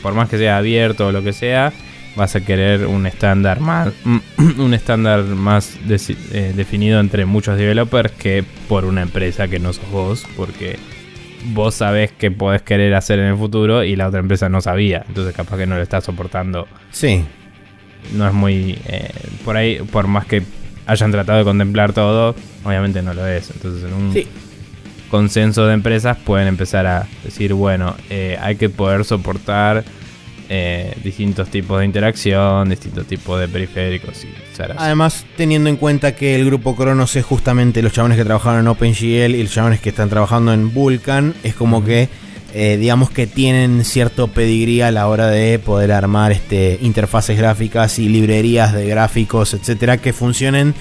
por 0.02 0.16
más 0.16 0.30
que 0.30 0.40
sea 0.40 0.58
abierto 0.58 1.06
o 1.06 1.12
lo 1.12 1.24
que 1.24 1.34
sea, 1.34 1.72
vas 2.16 2.36
a 2.36 2.42
querer 2.42 2.88
un 2.88 3.06
estándar 3.06 3.60
más 3.60 3.94
un 4.58 4.74
estándar 4.74 5.24
más 5.24 5.78
eh, 5.88 6.54
definido 6.56 7.00
entre 7.00 7.26
muchos 7.26 7.58
developers 7.58 8.12
que 8.12 8.44
por 8.68 8.86
una 8.86 9.02
empresa 9.02 9.48
que 9.48 9.60
no 9.60 9.74
sos 9.74 9.90
vos 9.92 10.26
porque 10.38 10.78
vos 11.54 11.76
sabés 11.76 12.12
que 12.12 12.32
podés 12.32 12.62
querer 12.62 12.94
hacer 12.96 13.20
en 13.20 13.26
el 13.26 13.38
futuro 13.38 13.84
y 13.84 13.96
la 13.96 14.08
otra 14.08 14.20
empresa 14.20 14.50
no 14.50 14.62
sabía. 14.62 15.04
Entonces 15.08 15.36
capaz 15.36 15.58
que 15.58 15.68
no 15.68 15.76
lo 15.76 15.82
está 15.82 16.02
soportando. 16.02 16.68
Sí. 16.92 17.26
No 18.14 18.28
es 18.28 18.34
muy 18.34 18.80
eh, 18.88 19.12
por 19.44 19.58
ahí 19.58 19.80
por 19.92 20.08
más 20.08 20.26
que 20.26 20.44
hayan 20.86 21.12
tratado 21.12 21.40
de 21.40 21.44
contemplar 21.44 21.94
todo 21.94 22.36
obviamente 22.64 23.02
no 23.02 23.14
lo 23.14 23.28
es. 23.28 23.52
Entonces 23.52 23.84
en 23.84 23.94
un 23.94 24.14
consenso 25.10 25.66
de 25.66 25.74
empresas 25.74 26.18
pueden 26.18 26.48
empezar 26.48 26.86
a 26.86 27.08
decir 27.24 27.54
bueno 27.54 27.96
eh, 28.10 28.38
hay 28.42 28.56
que 28.56 28.70
poder 28.70 29.04
soportar 29.04 29.84
eh, 30.50 30.96
distintos 31.04 31.50
tipos 31.50 31.80
de 31.80 31.86
interacción, 31.86 32.70
distintos 32.70 33.06
tipos 33.06 33.40
de 33.40 33.48
periféricos 33.48 34.24
y 34.24 34.30
Además, 34.78 35.26
teniendo 35.38 35.70
en 35.70 35.78
cuenta 35.78 36.16
que 36.16 36.36
el 36.36 36.46
grupo 36.46 36.76
Cronos 36.76 37.16
es 37.16 37.24
justamente 37.24 37.82
los 37.82 37.94
chabones 37.94 38.18
que 38.18 38.26
trabajaron 38.26 38.60
en 38.60 38.68
OpenGL 38.68 39.36
y 39.36 39.44
los 39.44 39.54
chabones 39.54 39.80
que 39.80 39.90
están 39.90 40.10
trabajando 40.10 40.52
en 40.52 40.74
Vulkan, 40.74 41.34
es 41.44 41.56
como 41.56 41.86
que 41.86 42.10
eh, 42.54 42.78
digamos 42.78 43.12
que 43.12 43.28
tienen 43.28 43.86
cierto 43.86 44.28
pedigrí 44.28 44.82
a 44.82 44.92
la 44.92 45.08
hora 45.08 45.28
de 45.28 45.60
poder 45.60 45.92
armar 45.92 46.32
este, 46.32 46.80
interfaces 46.82 47.38
gráficas 47.38 48.00
y 48.00 48.10
librerías 48.10 48.74
de 48.74 48.88
gráficos, 48.88 49.54
etcétera, 49.54 49.98
que 49.98 50.14
funcionen 50.14 50.74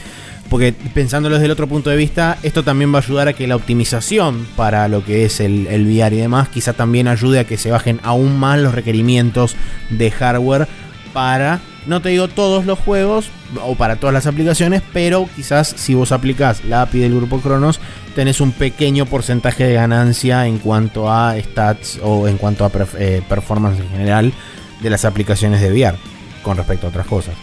porque 0.48 0.72
pensándolo 0.72 1.34
desde 1.36 1.46
el 1.46 1.52
otro 1.52 1.66
punto 1.66 1.90
de 1.90 1.96
vista, 1.96 2.38
esto 2.42 2.62
también 2.62 2.92
va 2.92 2.98
a 2.98 3.02
ayudar 3.02 3.28
a 3.28 3.32
que 3.32 3.46
la 3.46 3.56
optimización 3.56 4.46
para 4.56 4.88
lo 4.88 5.04
que 5.04 5.24
es 5.24 5.40
el, 5.40 5.66
el 5.66 5.86
VR 5.86 6.16
y 6.16 6.20
demás, 6.20 6.48
quizá 6.48 6.72
también 6.72 7.08
ayude 7.08 7.40
a 7.40 7.44
que 7.44 7.58
se 7.58 7.70
bajen 7.70 8.00
aún 8.02 8.38
más 8.38 8.58
los 8.58 8.74
requerimientos 8.74 9.56
de 9.90 10.10
hardware 10.10 10.66
para, 11.12 11.60
no 11.86 12.00
te 12.00 12.10
digo 12.10 12.28
todos 12.28 12.64
los 12.64 12.78
juegos 12.78 13.30
o 13.62 13.74
para 13.74 13.96
todas 13.96 14.14
las 14.14 14.26
aplicaciones, 14.26 14.82
pero 14.92 15.28
quizás 15.34 15.68
si 15.68 15.94
vos 15.94 16.12
aplicás 16.12 16.64
la 16.64 16.82
API 16.82 17.00
del 17.00 17.14
grupo 17.14 17.40
Cronos, 17.40 17.80
tenés 18.14 18.40
un 18.40 18.52
pequeño 18.52 19.06
porcentaje 19.06 19.64
de 19.64 19.74
ganancia 19.74 20.46
en 20.46 20.58
cuanto 20.58 21.10
a 21.10 21.34
stats 21.40 21.98
o 22.02 22.28
en 22.28 22.38
cuanto 22.38 22.64
a 22.64 22.70
eh, 22.98 23.22
performance 23.28 23.80
en 23.80 23.88
general 23.90 24.32
de 24.80 24.90
las 24.90 25.04
aplicaciones 25.04 25.60
de 25.60 25.70
VR 25.70 25.98
con 26.42 26.56
respecto 26.56 26.86
a 26.86 26.90
otras 26.90 27.06
cosas. 27.06 27.34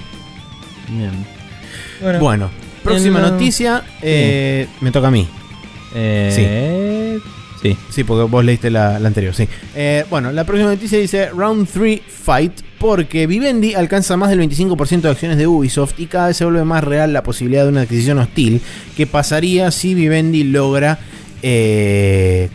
Bien. 0.88 1.26
bueno 2.20 2.65
Próxima 2.86 3.20
noticia, 3.20 3.84
eh, 4.02 4.68
me 4.80 4.92
toca 4.92 5.08
a 5.08 5.12
mí. 5.12 5.28
Eh, 5.96 7.20
sí. 7.62 7.76
sí. 7.90 8.04
porque 8.04 8.30
vos 8.30 8.46
leíste 8.46 8.70
la, 8.70 8.98
anterior, 8.98 9.34
sí. 9.34 9.48
Eh, 9.76 10.06
bueno, 10.10 10.32
la 10.32 10.44
próxima 10.44 10.70
noticia 10.70 11.00
dice 11.00 11.30
Round 11.30 11.68
3 11.68 12.02
Fight, 12.08 12.54
porque 12.78 13.26
Vivendi 13.26 13.74
alcanza 13.74 14.18
más 14.18 14.30
del 14.30 14.40
25% 14.42 15.02
de 15.02 15.10
acciones 15.10 15.38
de 15.38 15.48
Ubisoft 15.48 16.00
y 16.00 16.06
cada 16.06 16.28
vez 16.28 16.38
se 16.38 16.46
vuelve 16.46 16.64
más 16.64 16.84
real 16.84 17.12
la 17.12 17.24
posibilidad 17.24 17.64
de 17.64 17.70
una 17.70 17.82
adquisición 17.82 18.20
hostil. 18.20 18.62
que 18.96 19.08
pasaría 19.08 19.72
si 19.72 19.96
Vivendi 19.96 20.44
logra 20.44 21.00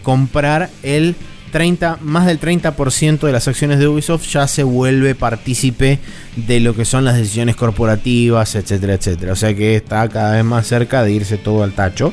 comprar 0.03 0.71
el 0.83 1.15
30, 1.51 1.99
más 2.03 2.27
del 2.27 2.41
30% 2.41 3.21
de 3.21 3.33
las 3.33 3.49
acciones 3.49 3.79
de 3.79 3.89
Ubisoft 3.89 4.27
ya 4.27 4.47
se 4.47 4.63
vuelve 4.63 5.15
partícipe 5.15 5.99
de 6.37 6.61
lo 6.61 6.75
que 6.75 6.85
son 6.85 7.05
las 7.05 7.17
decisiones 7.17 7.57
corporativas, 7.57 8.55
etcétera, 8.55 8.95
etcétera. 8.95 9.33
O 9.33 9.37
sea 9.37 9.55
que 9.55 9.77
está 9.77 10.09
cada 10.09 10.37
vez 10.37 10.45
más 10.45 10.67
cerca 10.67 11.03
de 11.03 11.13
irse 11.13 11.37
todo 11.37 11.63
al 11.63 11.73
tacho. 11.73 12.13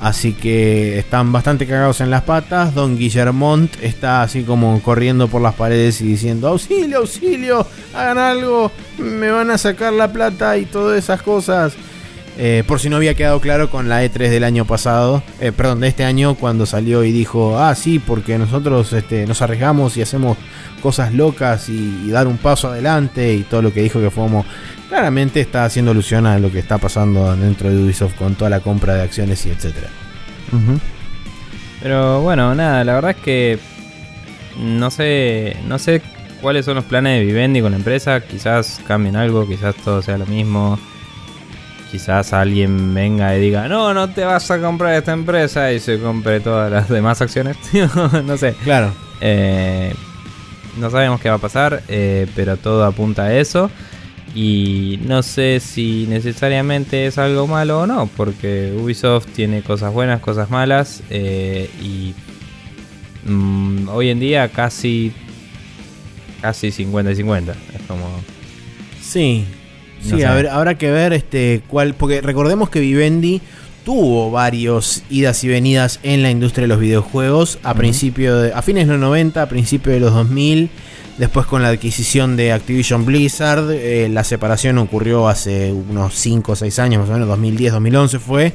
Así 0.00 0.32
que 0.32 0.98
están 0.98 1.30
bastante 1.30 1.66
cagados 1.66 2.00
en 2.00 2.08
las 2.08 2.22
patas. 2.22 2.74
Don 2.74 2.96
Guillermont 2.96 3.70
está 3.82 4.22
así 4.22 4.44
como 4.44 4.80
corriendo 4.82 5.28
por 5.28 5.42
las 5.42 5.54
paredes 5.54 6.00
y 6.00 6.06
diciendo: 6.06 6.48
Auxilio, 6.48 6.98
auxilio, 6.98 7.66
hagan 7.92 8.16
algo, 8.16 8.72
me 8.96 9.30
van 9.30 9.50
a 9.50 9.58
sacar 9.58 9.92
la 9.92 10.10
plata 10.10 10.56
y 10.56 10.64
todas 10.64 10.98
esas 10.98 11.20
cosas. 11.20 11.74
Eh, 12.42 12.64
por 12.66 12.80
si 12.80 12.88
no 12.88 12.96
había 12.96 13.12
quedado 13.12 13.38
claro 13.38 13.68
con 13.68 13.90
la 13.90 14.02
E3 14.02 14.30
del 14.30 14.44
año 14.44 14.64
pasado, 14.64 15.22
eh, 15.40 15.52
perdón, 15.52 15.80
de 15.80 15.88
este 15.88 16.04
año, 16.04 16.36
cuando 16.36 16.64
salió 16.64 17.04
y 17.04 17.12
dijo, 17.12 17.58
ah, 17.58 17.74
sí, 17.74 17.98
porque 17.98 18.38
nosotros 18.38 18.94
este, 18.94 19.26
nos 19.26 19.42
arriesgamos 19.42 19.98
y 19.98 20.00
hacemos 20.00 20.38
cosas 20.80 21.12
locas 21.12 21.68
y, 21.68 22.10
dar 22.10 22.26
un 22.26 22.38
paso 22.38 22.68
adelante 22.68 23.34
y 23.34 23.42
todo 23.42 23.60
lo 23.60 23.74
que 23.74 23.82
dijo 23.82 24.00
que 24.00 24.10
fuimos, 24.10 24.46
claramente 24.88 25.42
está 25.42 25.66
haciendo 25.66 25.90
alusión 25.90 26.24
a 26.24 26.38
lo 26.38 26.50
que 26.50 26.60
está 26.60 26.78
pasando 26.78 27.36
dentro 27.36 27.68
de 27.68 27.76
Ubisoft 27.76 28.14
con 28.14 28.34
toda 28.36 28.48
la 28.48 28.60
compra 28.60 28.94
de 28.94 29.02
acciones 29.02 29.44
y 29.44 29.50
etcétera. 29.50 29.88
Pero 31.82 32.22
bueno, 32.22 32.54
nada, 32.54 32.82
la 32.84 32.94
verdad 32.94 33.10
es 33.10 33.16
que 33.18 33.58
no 34.58 34.90
sé, 34.90 35.58
no 35.68 35.78
sé 35.78 36.00
cuáles 36.40 36.64
son 36.64 36.76
los 36.76 36.86
planes 36.86 37.18
de 37.18 37.26
Vivendi 37.26 37.60
con 37.60 37.72
la 37.72 37.76
empresa, 37.76 38.22
quizás 38.22 38.80
cambien 38.86 39.16
algo, 39.16 39.46
quizás 39.46 39.74
todo 39.76 40.00
sea 40.00 40.16
lo 40.16 40.24
mismo 40.24 40.78
quizás 41.90 42.32
alguien 42.32 42.94
venga 42.94 43.36
y 43.36 43.40
diga, 43.40 43.68
no, 43.68 43.92
no 43.92 44.10
te 44.10 44.24
vas 44.24 44.50
a 44.50 44.60
comprar 44.60 44.94
esta 44.94 45.12
empresa 45.12 45.72
y 45.72 45.80
se 45.80 45.98
compre 45.98 46.40
todas 46.40 46.70
las 46.70 46.88
demás 46.90 47.20
acciones. 47.20 47.56
no 48.24 48.36
sé. 48.36 48.54
Claro. 48.64 48.92
Eh, 49.20 49.94
no 50.78 50.90
sabemos 50.90 51.20
qué 51.20 51.28
va 51.28 51.36
a 51.36 51.38
pasar, 51.38 51.82
eh, 51.88 52.26
pero 52.34 52.56
todo 52.56 52.84
apunta 52.84 53.24
a 53.24 53.36
eso. 53.36 53.70
Y 54.34 55.00
no 55.02 55.24
sé 55.24 55.58
si 55.58 56.06
necesariamente 56.08 57.06
es 57.06 57.18
algo 57.18 57.48
malo 57.48 57.80
o 57.80 57.86
no, 57.86 58.08
porque 58.16 58.72
Ubisoft 58.78 59.26
tiene 59.34 59.62
cosas 59.62 59.92
buenas, 59.92 60.20
cosas 60.20 60.50
malas. 60.50 61.02
Eh, 61.10 61.68
y 61.82 62.14
mm, 63.28 63.88
hoy 63.88 64.10
en 64.10 64.20
día 64.20 64.48
casi, 64.48 65.12
casi 66.40 66.70
50 66.70 67.10
y 67.10 67.16
50. 67.16 67.52
Es 67.52 67.82
como... 67.88 68.06
Sí, 69.00 69.44
Sí, 70.02 70.22
a 70.22 70.34
ver, 70.34 70.48
habrá 70.48 70.76
que 70.76 70.90
ver 70.90 71.12
este 71.12 71.62
cuál. 71.68 71.94
Porque 71.94 72.20
recordemos 72.20 72.70
que 72.70 72.80
Vivendi 72.80 73.40
tuvo 73.84 74.30
varios 74.30 75.02
idas 75.10 75.42
y 75.44 75.48
venidas 75.48 76.00
en 76.02 76.22
la 76.22 76.30
industria 76.30 76.62
de 76.62 76.68
los 76.68 76.80
videojuegos 76.80 77.58
a 77.62 77.74
principio 77.74 78.36
de, 78.36 78.52
a 78.52 78.62
fines 78.62 78.86
de 78.86 78.92
los 78.92 79.00
90, 79.00 79.42
a 79.42 79.48
principios 79.48 79.94
de 79.94 80.00
los 80.00 80.14
2000. 80.14 80.70
Después 81.18 81.44
con 81.44 81.60
la 81.62 81.68
adquisición 81.68 82.36
de 82.36 82.52
Activision 82.52 83.04
Blizzard, 83.04 83.70
eh, 83.72 84.08
la 84.10 84.24
separación 84.24 84.78
ocurrió 84.78 85.28
hace 85.28 85.70
unos 85.70 86.14
5 86.14 86.52
o 86.52 86.56
6 86.56 86.78
años, 86.78 87.00
más 87.00 87.10
o 87.10 87.12
menos 87.12 87.28
2010, 87.28 87.72
2011 87.74 88.18
fue, 88.18 88.52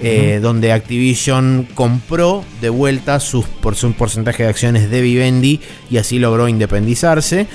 eh, 0.00 0.38
donde 0.40 0.70
Activision 0.70 1.66
compró 1.74 2.44
de 2.60 2.68
vuelta 2.68 3.18
sus, 3.18 3.46
por 3.46 3.74
su 3.74 3.92
porcentaje 3.94 4.44
de 4.44 4.48
acciones 4.48 4.90
de 4.90 5.00
Vivendi 5.00 5.60
y 5.90 5.96
así 5.96 6.20
logró 6.20 6.46
independizarse. 6.46 7.48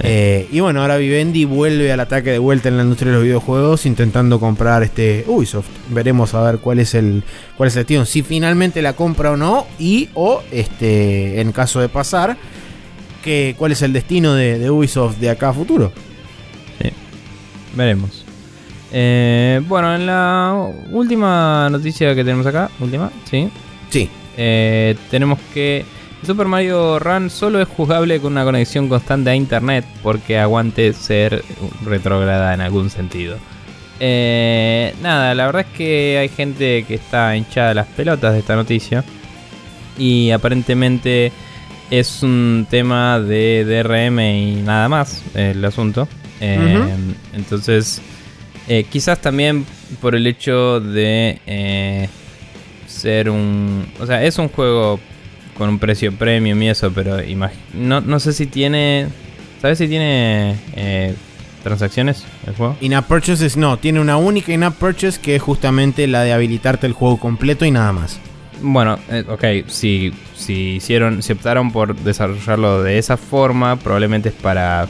Eh, 0.00 0.48
y 0.50 0.60
bueno, 0.60 0.80
ahora 0.80 0.96
Vivendi 0.96 1.44
vuelve 1.44 1.92
al 1.92 2.00
ataque 2.00 2.30
de 2.30 2.38
vuelta 2.38 2.68
en 2.68 2.76
la 2.76 2.82
industria 2.82 3.12
de 3.12 3.18
los 3.18 3.24
videojuegos 3.24 3.86
intentando 3.86 4.40
comprar 4.40 4.82
este 4.82 5.24
Ubisoft. 5.26 5.68
Veremos 5.90 6.34
a 6.34 6.42
ver 6.42 6.58
cuál 6.58 6.78
es 6.78 6.94
el 6.94 7.22
cuál 7.56 7.68
es 7.68 7.76
el 7.76 7.80
destino, 7.80 8.04
si 8.06 8.22
finalmente 8.22 8.82
la 8.82 8.94
compra 8.94 9.32
o 9.32 9.36
no 9.36 9.66
y 9.78 10.08
o 10.14 10.42
este 10.50 11.40
en 11.40 11.52
caso 11.52 11.80
de 11.80 11.88
pasar 11.88 12.36
que 13.22 13.54
cuál 13.58 13.72
es 13.72 13.82
el 13.82 13.92
destino 13.92 14.34
de, 14.34 14.58
de 14.58 14.70
Ubisoft 14.70 15.18
de 15.18 15.30
acá 15.30 15.50
a 15.50 15.52
futuro. 15.52 15.92
Sí. 16.80 16.88
Veremos. 17.76 18.24
Eh, 18.92 19.60
bueno, 19.68 19.94
en 19.94 20.06
la 20.06 20.70
última 20.90 21.68
noticia 21.70 22.14
que 22.14 22.24
tenemos 22.24 22.46
acá, 22.46 22.70
última, 22.80 23.10
sí. 23.30 23.48
Sí. 23.88 24.10
Eh, 24.36 24.96
tenemos 25.10 25.38
que 25.54 25.84
Super 26.24 26.46
Mario 26.46 27.00
Run 27.00 27.30
solo 27.30 27.60
es 27.60 27.68
jugable 27.68 28.20
con 28.20 28.32
una 28.32 28.44
conexión 28.44 28.88
constante 28.88 29.30
a 29.30 29.34
internet 29.34 29.84
porque 30.04 30.38
aguante 30.38 30.92
ser 30.92 31.44
retrograda 31.84 32.54
en 32.54 32.60
algún 32.60 32.90
sentido. 32.90 33.38
Eh, 33.98 34.94
nada, 35.02 35.34
la 35.34 35.46
verdad 35.46 35.66
es 35.68 35.76
que 35.76 36.18
hay 36.18 36.28
gente 36.28 36.84
que 36.86 36.94
está 36.94 37.36
hinchada 37.36 37.74
las 37.74 37.88
pelotas 37.88 38.34
de 38.34 38.38
esta 38.38 38.54
noticia. 38.54 39.04
Y 39.98 40.30
aparentemente 40.30 41.32
es 41.90 42.22
un 42.22 42.66
tema 42.70 43.18
de 43.18 43.64
DRM 43.64 44.20
y 44.20 44.62
nada 44.62 44.88
más 44.88 45.24
el 45.34 45.64
asunto. 45.64 46.06
Eh, 46.40 46.88
entonces, 47.32 48.00
eh, 48.68 48.84
quizás 48.90 49.20
también 49.20 49.66
por 50.00 50.14
el 50.14 50.26
hecho 50.26 50.78
de 50.80 52.08
ser 52.86 53.28
un... 53.28 53.86
O 54.00 54.06
sea, 54.06 54.22
es 54.22 54.38
un 54.38 54.48
juego 54.48 55.00
con 55.56 55.68
un 55.68 55.78
precio 55.78 56.12
premium 56.12 56.60
y 56.62 56.68
eso, 56.70 56.92
pero 56.92 57.18
no, 57.74 58.00
no 58.00 58.20
sé 58.20 58.32
si 58.32 58.46
tiene. 58.46 59.08
¿Sabes 59.60 59.78
si 59.78 59.86
tiene 59.86 60.56
eh, 60.74 61.14
transacciones 61.62 62.24
el 62.46 62.54
juego? 62.54 62.76
In-app 62.80 63.06
purchases 63.06 63.56
no, 63.56 63.78
tiene 63.78 64.00
una 64.00 64.16
única 64.16 64.52
in-app 64.52 64.74
purchase 64.76 65.20
que 65.20 65.36
es 65.36 65.42
justamente 65.42 66.06
la 66.06 66.22
de 66.22 66.32
habilitarte 66.32 66.86
el 66.86 66.92
juego 66.92 67.18
completo 67.18 67.64
y 67.64 67.70
nada 67.70 67.92
más. 67.92 68.18
Bueno, 68.60 68.98
eh, 69.10 69.24
ok, 69.28 69.68
si, 69.68 70.12
si 70.34 70.76
hicieron, 70.76 71.22
si 71.22 71.32
optaron 71.32 71.72
por 71.72 71.96
desarrollarlo 71.96 72.82
de 72.82 72.98
esa 72.98 73.16
forma, 73.16 73.76
probablemente 73.76 74.30
es 74.30 74.34
para 74.34 74.88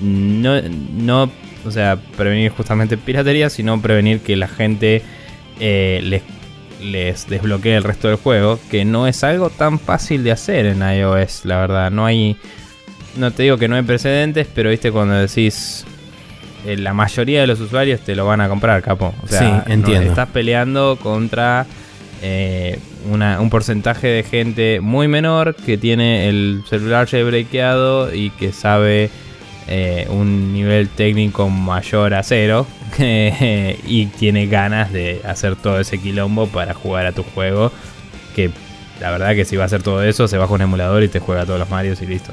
no, 0.00 0.60
no 0.62 1.30
o 1.64 1.70
sea, 1.70 1.98
prevenir 2.16 2.50
justamente 2.50 2.96
piratería, 2.96 3.50
sino 3.50 3.80
prevenir 3.80 4.20
que 4.20 4.36
la 4.36 4.48
gente 4.48 5.02
eh, 5.60 6.00
les 6.02 6.22
les 6.82 7.28
desbloquee 7.28 7.76
el 7.76 7.84
resto 7.84 8.08
del 8.08 8.16
juego, 8.16 8.58
que 8.70 8.84
no 8.84 9.06
es 9.06 9.24
algo 9.24 9.50
tan 9.50 9.78
fácil 9.78 10.24
de 10.24 10.32
hacer 10.32 10.66
en 10.66 10.82
iOS, 10.82 11.44
la 11.44 11.58
verdad. 11.58 11.90
No 11.90 12.06
hay. 12.06 12.36
No 13.16 13.30
te 13.30 13.44
digo 13.44 13.56
que 13.56 13.68
no 13.68 13.76
hay 13.76 13.82
precedentes, 13.82 14.46
pero 14.54 14.70
viste 14.70 14.92
cuando 14.92 15.14
decís. 15.14 15.84
Eh, 16.66 16.76
la 16.76 16.92
mayoría 16.92 17.40
de 17.40 17.46
los 17.46 17.60
usuarios 17.60 18.00
te 18.00 18.16
lo 18.16 18.26
van 18.26 18.40
a 18.40 18.48
comprar, 18.48 18.82
capo. 18.82 19.14
O 19.22 19.28
sea, 19.28 19.62
sí, 19.64 19.72
entiendo. 19.72 20.10
estás 20.10 20.28
peleando 20.28 20.98
contra 21.00 21.66
eh, 22.20 22.78
un 23.08 23.48
porcentaje 23.48 24.08
de 24.08 24.22
gente 24.24 24.80
muy 24.80 25.06
menor 25.06 25.54
que 25.54 25.78
tiene 25.78 26.28
el 26.28 26.64
celular 26.68 27.06
jailbreakeado 27.06 28.12
y 28.12 28.30
que 28.30 28.52
sabe 28.52 29.10
eh, 29.68 30.06
un 30.08 30.52
nivel 30.52 30.88
técnico 30.88 31.48
mayor 31.50 32.14
a 32.14 32.22
cero 32.22 32.66
y 32.98 34.06
tiene 34.18 34.46
ganas 34.46 34.92
de 34.92 35.20
hacer 35.24 35.56
todo 35.56 35.78
ese 35.78 35.98
quilombo 35.98 36.46
para 36.46 36.74
jugar 36.74 37.06
a 37.06 37.12
tu 37.12 37.22
juego. 37.22 37.70
Que 38.34 38.50
la 39.00 39.10
verdad 39.10 39.34
que 39.34 39.44
si 39.44 39.56
va 39.56 39.64
a 39.64 39.66
hacer 39.66 39.82
todo 39.82 40.02
eso, 40.02 40.26
se 40.26 40.38
baja 40.38 40.52
un 40.54 40.62
emulador 40.62 41.02
y 41.02 41.08
te 41.08 41.20
juega 41.20 41.42
a 41.42 41.46
todos 41.46 41.58
los 41.58 41.70
Marios 41.70 42.00
y 42.02 42.06
listo. 42.06 42.32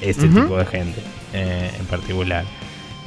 Este 0.00 0.26
tipo 0.28 0.56
de 0.56 0.66
gente 0.66 1.00
eh, 1.32 1.70
en 1.78 1.86
particular. 1.86 2.44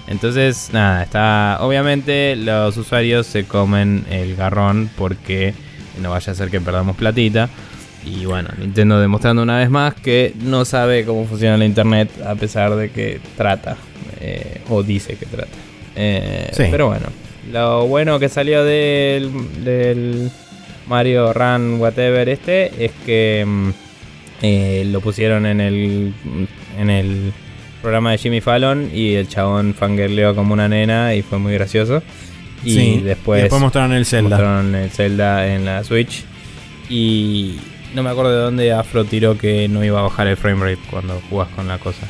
Entonces, 0.07 0.70
nada, 0.72 1.03
está. 1.03 1.57
Obviamente, 1.61 2.36
los 2.36 2.78
usuarios 2.78 3.26
se 3.26 3.45
comen 3.45 4.05
el 4.09 4.36
garrón 4.36 4.89
porque 4.95 5.53
no 6.01 6.11
vaya 6.11 6.32
a 6.32 6.36
ser 6.36 6.49
que 6.49 6.61
perdamos 6.61 6.95
platita. 6.95 7.49
Y 8.06 8.26
bueno, 8.26 8.49
Nintendo 8.60 8.99
demostrando 8.99 9.41
una 9.41 9.58
vez 9.58 9.70
más 9.70 9.95
que 9.95 10.34
no 10.43 10.64
sabe 10.64 11.06
cómo 11.06 11.26
funciona 11.26 11.58
la 11.58 11.66
internet 11.66 12.10
a 12.26 12.36
pesar 12.36 12.76
de 12.76 12.91
que 12.91 13.20
trata 13.36 13.78
eh, 14.22 14.62
o 14.70 14.84
dice 14.84 15.16
que 15.16 15.26
trata. 15.26 15.49
Eh, 15.95 16.51
pero 16.70 16.88
bueno, 16.88 17.08
lo 17.51 17.88
bueno 17.88 18.20
que 18.20 18.30
salió 18.30 18.64
del, 18.64 20.30
Mario 20.88 21.34
Run 21.34 21.80
Whatever 21.80 22.30
este 22.30 22.86
es 22.86 22.91
que 23.06 23.43
mm, 23.45 23.70
eh, 24.43 24.88
lo 24.91 25.01
pusieron 25.01 25.47
en 25.47 25.60
el, 25.60 26.14
en 26.78 26.89
el 26.91 27.34
programa 27.82 28.12
de 28.12 28.18
Jimmy 28.20 28.41
Fallon 28.41 28.89
y 28.93 29.16
el 29.16 29.28
chabón 29.28 29.74
fangirleó 29.74 30.36
como 30.36 30.53
una 30.53 30.68
nena 30.68 31.16
y 31.16 31.24
fue 31.24 31.39
muy 31.39 31.53
gracioso. 31.53 32.03
Y 32.64 33.01
después, 33.01 33.43
después 33.43 33.62
mostraron 33.62 33.93
el 33.93 34.06
Zelda. 34.06 34.38
Mostraron 34.38 34.76
el 34.76 34.89
Zelda 34.89 35.53
en 35.53 35.66
la 35.66 35.84
Switch. 35.84 36.24
Y 36.89 37.60
no 37.95 38.03
me 38.03 38.09
acuerdo 38.09 38.31
de 38.31 38.37
dónde 38.37 38.73
Afro 38.73 39.05
tiró 39.05 39.37
que 39.37 39.67
no 39.67 39.83
iba 39.83 39.99
a 39.99 40.03
bajar 40.03 40.27
el 40.27 40.37
framerate 40.37 40.81
cuando 40.91 41.21
jugás 41.29 41.47
con 41.55 41.67
la 41.67 41.77
cosa. 41.77 42.05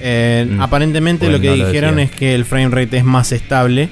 Eh, 0.00 0.46
mm. 0.48 0.60
Aparentemente 0.60 1.28
lo 1.28 1.40
que 1.40 1.52
dijeron 1.52 1.98
es 1.98 2.10
que 2.10 2.34
el 2.34 2.44
framerate 2.44 2.96
es 2.96 3.04
más 3.04 3.32
estable. 3.32 3.88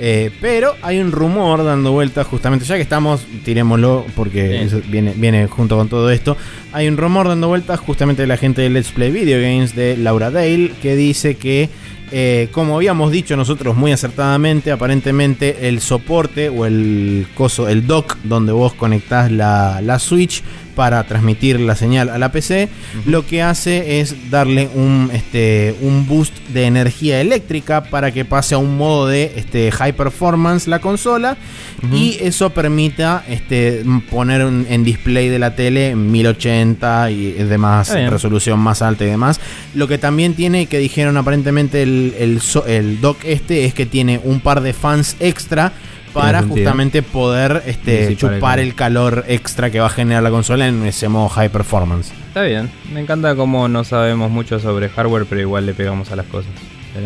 Eh, 0.00 0.32
pero 0.40 0.74
hay 0.82 0.98
un 0.98 1.12
rumor 1.12 1.62
dando 1.64 1.92
vueltas, 1.92 2.26
justamente, 2.26 2.64
ya 2.64 2.74
que 2.74 2.82
estamos, 2.82 3.24
tirémoslo 3.44 4.04
porque 4.16 4.68
viene, 4.88 5.12
viene 5.16 5.46
junto 5.46 5.76
con 5.76 5.88
todo 5.88 6.10
esto. 6.10 6.36
Hay 6.72 6.88
un 6.88 6.96
rumor 6.96 7.28
dando 7.28 7.46
vueltas 7.46 7.78
justamente 7.78 8.22
de 8.22 8.28
la 8.28 8.36
gente 8.36 8.62
de 8.62 8.70
Let's 8.70 8.90
Play 8.90 9.12
Video 9.12 9.40
Games 9.40 9.76
de 9.76 9.96
Laura 9.96 10.32
Dale 10.32 10.72
que 10.82 10.96
dice 10.96 11.36
que 11.36 11.68
eh, 12.16 12.48
como 12.52 12.76
habíamos 12.76 13.10
dicho 13.10 13.36
nosotros 13.36 13.74
muy 13.74 13.90
acertadamente, 13.90 14.70
aparentemente 14.70 15.66
el 15.66 15.80
soporte 15.80 16.48
o 16.48 16.64
el 16.64 17.26
coso, 17.34 17.68
el 17.68 17.88
dock 17.88 18.18
donde 18.22 18.52
vos 18.52 18.72
conectás 18.72 19.32
la, 19.32 19.80
la 19.82 19.98
Switch 19.98 20.44
para 20.74 21.04
transmitir 21.04 21.60
la 21.60 21.76
señal 21.76 22.08
a 22.08 22.18
la 22.18 22.32
PC, 22.32 22.68
lo 23.06 23.26
que 23.26 23.42
hace 23.42 24.00
es 24.00 24.30
darle 24.30 24.68
un, 24.74 25.10
este, 25.12 25.74
un 25.80 26.06
boost 26.06 26.34
de 26.48 26.64
energía 26.64 27.20
eléctrica 27.20 27.84
para 27.84 28.12
que 28.12 28.24
pase 28.24 28.54
a 28.54 28.58
un 28.58 28.76
modo 28.76 29.06
de 29.06 29.32
este, 29.36 29.70
high 29.70 29.92
performance 29.92 30.66
la 30.66 30.80
consola 30.80 31.36
y 31.92 32.16
eso 32.20 32.50
permita 32.50 33.24
este, 33.28 33.84
poner 34.10 34.40
en 34.40 34.84
display 34.84 35.28
de 35.28 35.38
la 35.38 35.54
tele 35.54 35.94
1080 35.94 37.10
y 37.10 37.32
demás, 37.32 37.90
resolución 38.10 38.58
más 38.58 38.82
alta 38.82 39.04
y 39.04 39.08
demás. 39.08 39.40
Lo 39.74 39.86
que 39.88 39.98
también 39.98 40.34
tiene, 40.34 40.66
que 40.66 40.78
dijeron 40.78 41.16
aparentemente 41.16 41.82
el, 41.82 42.14
el, 42.18 42.40
el 42.66 43.00
dock 43.00 43.18
este, 43.24 43.64
es 43.64 43.74
que 43.74 43.86
tiene 43.86 44.20
un 44.22 44.40
par 44.40 44.60
de 44.60 44.72
fans 44.72 45.16
extra 45.20 45.72
para 46.14 46.42
justamente 46.42 47.02
poder 47.02 47.62
este, 47.66 48.16
chupar 48.16 48.60
el 48.60 48.74
calor 48.74 49.24
extra 49.28 49.70
que 49.70 49.80
va 49.80 49.86
a 49.86 49.90
generar 49.90 50.22
la 50.22 50.30
consola 50.30 50.68
en 50.68 50.86
ese 50.86 51.08
modo 51.08 51.28
high 51.28 51.50
performance. 51.50 52.12
Está 52.28 52.42
bien, 52.42 52.70
me 52.92 53.00
encanta 53.00 53.34
cómo 53.34 53.68
no 53.68 53.84
sabemos 53.84 54.30
mucho 54.30 54.60
sobre 54.60 54.88
hardware, 54.88 55.26
pero 55.28 55.40
igual 55.40 55.66
le 55.66 55.74
pegamos 55.74 56.10
a 56.12 56.16
las 56.16 56.26
cosas. 56.26 56.52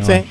sí. 0.02 0.12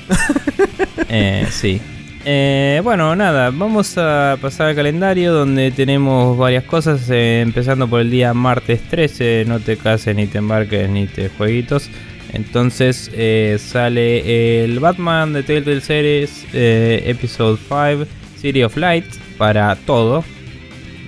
Eh, 1.10 1.46
sí. 1.50 1.80
Eh, 2.26 2.82
bueno, 2.84 3.16
nada, 3.16 3.50
vamos 3.50 3.96
a 3.96 4.36
pasar 4.42 4.66
al 4.66 4.74
calendario 4.74 5.32
donde 5.32 5.70
tenemos 5.70 6.36
varias 6.36 6.64
cosas, 6.64 7.08
eh, 7.08 7.40
empezando 7.40 7.88
por 7.88 8.00
el 8.00 8.10
día 8.10 8.34
martes 8.34 8.82
13, 8.90 9.44
no 9.46 9.58
te 9.58 9.78
cases 9.78 10.14
ni 10.14 10.26
te 10.26 10.36
embarques 10.36 10.90
ni 10.90 11.06
te 11.06 11.30
jueguitos. 11.30 11.88
Entonces 12.34 13.10
sale 13.58 14.64
el 14.64 14.80
Batman 14.80 15.32
de 15.32 15.42
Telltale 15.44 15.80
Series 15.80 16.44
Episode 16.52 17.56
5 17.56 18.17
City 18.40 18.62
of 18.62 18.76
Light 18.76 19.06
para 19.36 19.74
todo. 19.76 20.24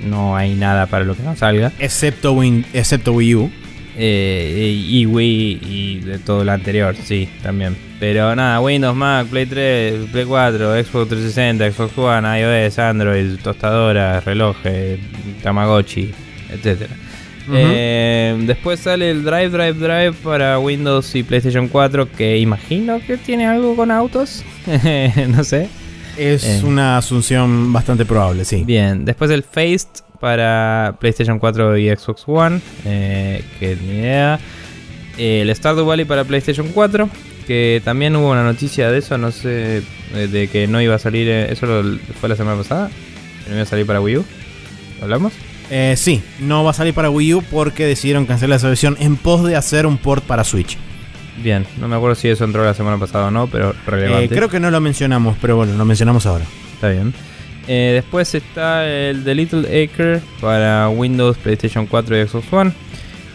No 0.09 0.37
hay 0.37 0.55
nada 0.55 0.87
para 0.87 1.05
lo 1.05 1.15
que 1.15 1.23
no 1.23 1.37
salga. 1.37 1.73
Excepto, 1.79 2.33
Win, 2.33 2.65
excepto 2.73 3.13
Wii 3.13 3.35
U. 3.35 3.51
Eh, 3.97 4.83
y 4.89 5.05
Wii 5.05 5.61
y 5.63 6.01
de 6.01 6.19
todo 6.19 6.43
lo 6.45 6.53
anterior, 6.53 6.95
sí, 6.97 7.29
también. 7.43 7.77
Pero 7.99 8.35
nada, 8.35 8.61
Windows, 8.61 8.97
Mac, 8.97 9.27
Play 9.27 9.45
3, 9.45 10.07
Play 10.11 10.25
4, 10.25 10.85
Xbox 10.85 11.09
360, 11.09 11.71
Xbox 11.71 11.99
One, 11.99 12.41
iOS, 12.41 12.79
Android, 12.79 13.39
tostadoras, 13.43 14.25
relojes, 14.25 14.99
Tamagotchi, 15.43 16.13
etc. 16.51 16.89
Eh, 17.53 18.39
después 18.47 18.81
sale 18.81 19.11
el 19.11 19.23
Drive, 19.25 19.51
Drive, 19.51 19.75
Drive 19.75 20.13
para 20.23 20.59
Windows 20.59 21.15
y 21.15 21.23
PlayStation 21.23 21.69
4, 21.69 22.11
que 22.13 22.39
imagino 22.39 23.01
que 23.07 23.19
tiene 23.19 23.47
algo 23.47 23.77
con 23.77 23.91
autos. 23.91 24.45
no 25.29 25.45
sé. 25.45 25.69
Es 26.17 26.45
eh. 26.45 26.63
una 26.65 26.99
asunción 26.99 27.73
bastante 27.73 28.05
probable, 28.05 28.45
sí. 28.45 28.65
Bien, 28.65 29.05
después 29.05 29.31
el 29.31 29.43
Faced 29.43 30.05
para 30.21 30.97
PlayStation 31.01 31.39
4 31.39 31.79
y 31.79 31.89
Xbox 31.89 32.25
One, 32.27 32.61
eh, 32.85 33.43
que 33.59 33.77
ni 33.77 33.99
idea. 33.99 34.39
El 35.19 35.55
Stardew 35.55 35.85
Valley 35.85 36.05
para 36.05 36.25
PlayStation 36.25 36.69
4, 36.69 37.09
que 37.47 37.83
también 37.85 38.15
hubo 38.17 38.31
una 38.31 38.45
noticia 38.45 38.91
de 38.91 38.99
eso, 38.99 39.19
no 39.19 39.33
sé, 39.33 39.83
eh, 40.15 40.29
de 40.31 40.49
que 40.49 40.67
no 40.67 40.81
iba 40.81 40.95
a 40.95 40.99
salir, 40.99 41.29
eso 41.29 41.67
fue 42.21 42.29
la 42.29 42.37
semana 42.37 42.57
pasada, 42.57 42.91
que 43.45 43.51
no 43.51 43.57
iba 43.57 43.65
a 43.65 43.67
salir 43.67 43.87
para 43.87 44.01
Wii 44.01 44.19
U. 44.19 44.25
¿Hablamos? 45.03 45.33
Eh, 45.71 45.95
sí, 45.97 46.23
no 46.41 46.65
va 46.65 46.73
a 46.73 46.75
salir 46.75 46.95
para 46.95 47.11
Wii 47.11 47.35
U 47.35 47.43
porque 47.43 47.87
decidieron 47.87 48.27
cancelar 48.27 48.57
esa 48.57 48.69
versión 48.69 48.97
en 49.01 49.17
pos 49.17 49.45
de 49.45 49.57
hacer 49.57 49.87
un 49.87 49.99
port 49.99 50.25
para 50.25 50.45
Switch. 50.45 50.77
Bien, 51.43 51.67
no 51.79 51.89
me 51.89 51.97
acuerdo 51.97 52.15
si 52.15 52.29
eso 52.29 52.45
entró 52.45 52.65
la 52.65 52.75
semana 52.75 52.99
pasada 52.99 53.29
o 53.29 53.31
no, 53.31 53.47
pero 53.47 53.75
relevante. 53.87 54.27
Eh, 54.27 54.29
creo 54.37 54.49
que 54.49 54.61
no 54.61 54.71
lo 54.71 54.81
mencionamos, 54.81 55.37
pero 55.41 55.57
bueno, 55.57 55.75
lo 55.77 55.85
mencionamos 55.85 56.27
ahora. 56.27 56.45
Está 56.75 56.89
bien. 56.89 57.15
Eh, 57.67 57.93
después 57.95 58.35
está 58.35 58.87
el 58.87 59.25
The 59.25 59.35
Little 59.35 59.85
Acre 59.85 60.21
para 60.41 60.89
Windows, 60.89 61.39
PlayStation 61.39 61.87
4 61.87 62.21
y 62.21 62.27
Xbox 62.27 62.53
One. 62.53 62.73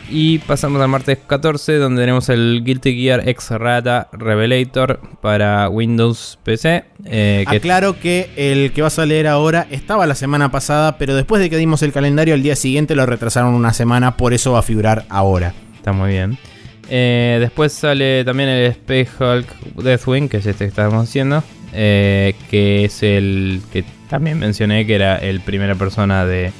Y 0.08 0.38
pasamos 0.40 0.80
al 0.82 0.88
martes 0.88 1.18
14, 1.26 1.78
donde 1.78 2.04
tenemos 2.04 2.30
el 2.30 2.62
Guilty 2.64 2.96
Gear 2.96 3.28
X 3.28 3.50
Rata 3.52 4.08
Revelator 4.12 5.00
para 5.20 5.68
Windows 5.70 6.38
PC. 6.44 6.84
Eh, 7.06 7.44
que 7.50 7.58
Aclaro 7.58 8.00
que 8.00 8.30
el 8.36 8.72
que 8.72 8.84
vas 8.84 9.00
a 9.00 9.06
leer 9.08 9.26
ahora 9.28 9.66
estaba 9.72 10.06
la 10.06 10.14
semana 10.14 10.52
pasada, 10.52 11.00
pero 11.00 11.16
después 11.16 11.42
de 11.42 11.50
que 11.50 11.58
dimos 11.58 11.82
el 11.82 11.92
calendario, 11.92 12.36
al 12.36 12.44
día 12.44 12.56
siguiente 12.56 12.96
lo 12.96 13.08
retrasaron 13.08 13.56
una 13.56 13.74
semana, 13.74 14.16
por 14.16 14.34
eso 14.34 14.52
va 14.52 14.60
a 14.60 14.64
figurar 14.64 15.06
ahora. 15.10 15.54
Está 15.76 15.92
muy 15.92 16.10
bien. 16.12 16.38
Eh, 16.90 17.38
después 17.40 17.74
sale 17.74 18.24
también 18.24 18.50
el 18.50 18.66
Space 18.72 19.10
Hulk 19.20 19.76
Deathwing, 19.84 20.30
que 20.30 20.38
es 20.38 20.46
este 20.46 20.66
que 20.66 20.70
estamos 20.70 21.10
haciendo. 21.10 21.44
Eh, 21.74 22.36
que 22.50 22.86
es 22.86 23.04
el 23.04 23.62
que 23.74 23.84
también 24.10 24.40
mencioné 24.40 24.86
que 24.86 24.96
era 24.96 25.18
el 25.18 25.42
primera 25.42 25.76
persona 25.76 26.26
de 26.26 26.54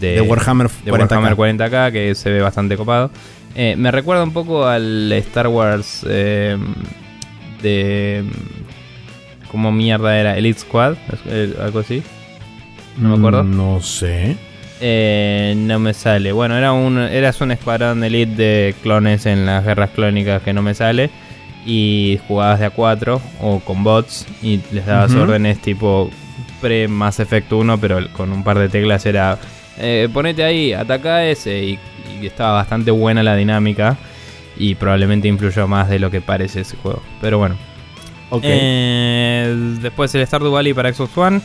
de, 0.00 0.22
Warhammer, 0.22 0.68
40K. 0.68 1.92
que 1.92 2.14
se 2.14 2.30
ve 2.30 2.40
bastante 2.40 2.76
copado. 2.76 3.10
Eh, 3.54 3.76
me 3.76 3.90
recuerda 3.90 4.24
un 4.24 4.32
poco 4.32 4.66
al 4.66 5.12
Star 5.12 5.48
Wars 5.48 6.00
de... 6.02 6.56
¿Cómo 9.50 9.70
mierda 9.70 10.18
era? 10.18 10.38
Elite 10.38 10.60
Squad, 10.60 10.96
algo 11.60 11.80
así. 11.80 12.02
No 12.96 13.10
me 13.10 13.16
acuerdo. 13.16 13.44
Mm, 13.44 13.56
no 13.56 13.82
sé. 13.82 14.38
Eh, 14.84 15.54
no 15.56 15.78
me 15.78 15.94
sale. 15.94 16.32
Bueno, 16.32 16.56
era 16.56 16.72
un, 16.72 16.98
eras 16.98 17.40
un 17.40 17.52
escuadrón 17.52 18.02
elite 18.02 18.34
de 18.34 18.74
clones 18.82 19.26
en 19.26 19.46
las 19.46 19.64
guerras 19.64 19.90
clónicas 19.90 20.42
que 20.42 20.52
no 20.52 20.60
me 20.60 20.74
sale. 20.74 21.08
Y 21.64 22.18
jugabas 22.26 22.58
de 22.58 22.66
a 22.66 22.70
4 22.70 23.20
o 23.40 23.60
con 23.60 23.84
bots 23.84 24.26
y 24.42 24.60
les 24.72 24.84
dabas 24.84 25.14
órdenes 25.14 25.60
tipo 25.60 26.10
pre 26.60 26.88
Mass 26.88 27.20
Effect 27.20 27.52
1, 27.52 27.78
pero 27.78 28.00
con 28.12 28.32
un 28.32 28.42
par 28.42 28.58
de 28.58 28.68
teclas 28.68 29.06
era 29.06 29.38
eh, 29.78 30.08
ponete 30.12 30.42
ahí, 30.42 30.72
ataca 30.72 31.24
ese. 31.24 31.62
Y, 31.62 31.78
estaba 32.22 32.52
bastante 32.52 32.90
buena 32.90 33.22
la 33.22 33.36
dinámica. 33.36 33.96
Y 34.56 34.74
probablemente 34.74 35.28
influyó 35.28 35.66
más 35.68 35.88
de 35.88 36.00
lo 36.00 36.10
que 36.10 36.20
parece 36.20 36.62
ese 36.62 36.76
juego. 36.76 37.02
Pero 37.20 37.38
bueno. 37.38 37.56
Eh, 38.42 39.54
después 39.80 40.14
el 40.14 40.26
Stardew 40.26 40.50
Valley 40.50 40.74
para 40.74 40.92
Xbox 40.92 41.16
One. 41.16 41.40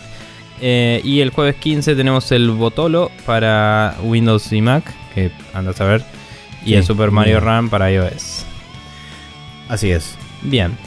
Eh, 0.62 1.02
y 1.04 1.22
el 1.22 1.30
jueves 1.30 1.56
15 1.56 1.96
tenemos 1.96 2.32
el 2.32 2.50
Botolo 2.52 3.12
para 3.26 3.96
Windows 4.04 4.52
y 4.52 4.62
Mac. 4.62 4.84
Que 5.14 5.32
andas 5.54 5.80
a 5.82 5.86
ver. 5.86 6.04
Y 6.66 6.74
el 6.74 6.84
Super 6.84 7.12
Mario 7.12 7.40
Run 7.40 7.70
para 7.70 7.92
iOS. 7.92 8.46
Así 9.70 9.92
es. 9.92 10.18
Bien. 10.42 10.78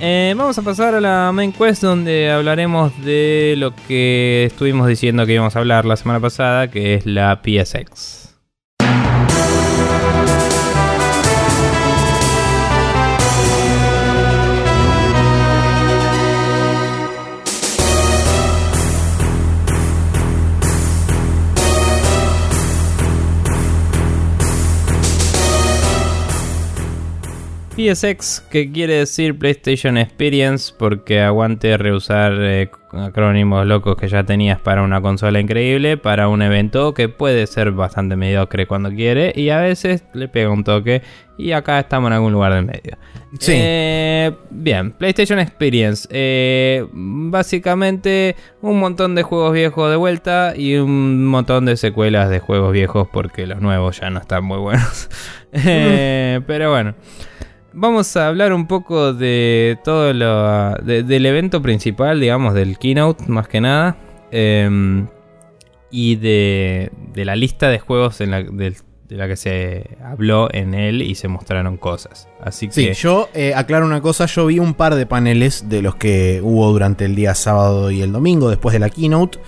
Eh, 0.00 0.34
vamos 0.36 0.56
a 0.56 0.62
pasar 0.62 0.94
a 0.94 1.00
la 1.00 1.30
main 1.32 1.52
quest 1.52 1.82
donde 1.82 2.30
hablaremos 2.30 2.92
de 3.04 3.54
lo 3.58 3.74
que 3.86 4.44
estuvimos 4.46 4.88
diciendo 4.88 5.26
que 5.26 5.34
íbamos 5.34 5.56
a 5.56 5.58
hablar 5.58 5.84
la 5.84 5.96
semana 5.96 6.20
pasada, 6.20 6.70
que 6.70 6.94
es 6.94 7.06
la 7.06 7.40
PSX. 7.42 8.19
PSX, 27.80 28.42
que 28.50 28.70
quiere 28.70 28.94
decir 28.94 29.38
PlayStation 29.38 29.96
Experience, 29.96 30.74
porque 30.76 31.20
aguante 31.20 31.76
reusar 31.78 32.34
eh, 32.38 32.70
acrónimos 32.92 33.66
locos 33.66 33.96
que 33.96 34.08
ya 34.08 34.24
tenías 34.24 34.60
para 34.60 34.82
una 34.82 35.00
consola 35.00 35.40
increíble, 35.40 35.96
para 35.96 36.28
un 36.28 36.42
evento 36.42 36.92
que 36.92 37.08
puede 37.08 37.46
ser 37.46 37.70
bastante 37.72 38.16
mediocre 38.16 38.66
cuando 38.66 38.90
quiere 38.90 39.32
y 39.34 39.50
a 39.50 39.58
veces 39.58 40.04
le 40.12 40.28
pega 40.28 40.50
un 40.50 40.64
toque. 40.64 41.02
Y 41.38 41.52
acá 41.52 41.80
estamos 41.80 42.08
en 42.08 42.12
algún 42.12 42.34
lugar 42.34 42.52
del 42.52 42.66
medio. 42.66 42.98
Sí. 43.38 43.52
Eh, 43.56 44.32
bien, 44.50 44.92
PlayStation 44.92 45.38
Experience. 45.38 46.06
Eh, 46.10 46.86
básicamente 46.92 48.36
un 48.60 48.78
montón 48.78 49.14
de 49.14 49.22
juegos 49.22 49.54
viejos 49.54 49.90
de 49.90 49.96
vuelta 49.96 50.52
y 50.54 50.76
un 50.76 51.24
montón 51.24 51.64
de 51.64 51.78
secuelas 51.78 52.28
de 52.28 52.40
juegos 52.40 52.74
viejos 52.74 53.08
porque 53.10 53.46
los 53.46 53.62
nuevos 53.62 54.00
ya 54.00 54.10
no 54.10 54.20
están 54.20 54.44
muy 54.44 54.58
buenos. 54.58 55.08
pero 55.52 56.70
bueno. 56.70 56.94
Vamos 57.72 58.16
a 58.16 58.26
hablar 58.26 58.52
un 58.52 58.66
poco 58.66 59.12
de 59.12 59.78
todo 59.84 60.12
lo. 60.12 60.74
del 60.82 61.26
evento 61.26 61.62
principal, 61.62 62.20
digamos, 62.20 62.54
del 62.54 62.78
keynote, 62.78 63.24
más 63.28 63.48
que 63.48 63.60
nada. 63.60 63.96
Em, 64.32 65.06
y 65.90 66.16
de, 66.16 66.90
de, 67.12 67.24
la 67.24 67.36
lista 67.36 67.68
de 67.68 67.78
juegos 67.78 68.20
en 68.20 68.30
la, 68.30 68.42
del 68.42 68.76
de 69.10 69.16
la 69.16 69.26
que 69.26 69.36
se 69.36 69.98
habló 70.04 70.48
en 70.52 70.72
él 70.72 71.02
y 71.02 71.16
se 71.16 71.28
mostraron 71.28 71.76
cosas. 71.76 72.28
Así 72.42 72.68
que. 72.68 72.72
Sí, 72.72 72.92
yo 72.92 73.28
eh, 73.34 73.52
aclaro 73.54 73.84
una 73.84 74.00
cosa: 74.00 74.26
yo 74.26 74.46
vi 74.46 74.58
un 74.58 74.74
par 74.74 74.94
de 74.94 75.04
paneles 75.04 75.68
de 75.68 75.82
los 75.82 75.96
que 75.96 76.40
hubo 76.42 76.70
durante 76.70 77.04
el 77.04 77.16
día 77.16 77.34
sábado 77.34 77.90
y 77.90 78.02
el 78.02 78.12
domingo, 78.12 78.48
después 78.48 78.72
de 78.72 78.78
la 78.78 78.88
keynote. 78.88 79.38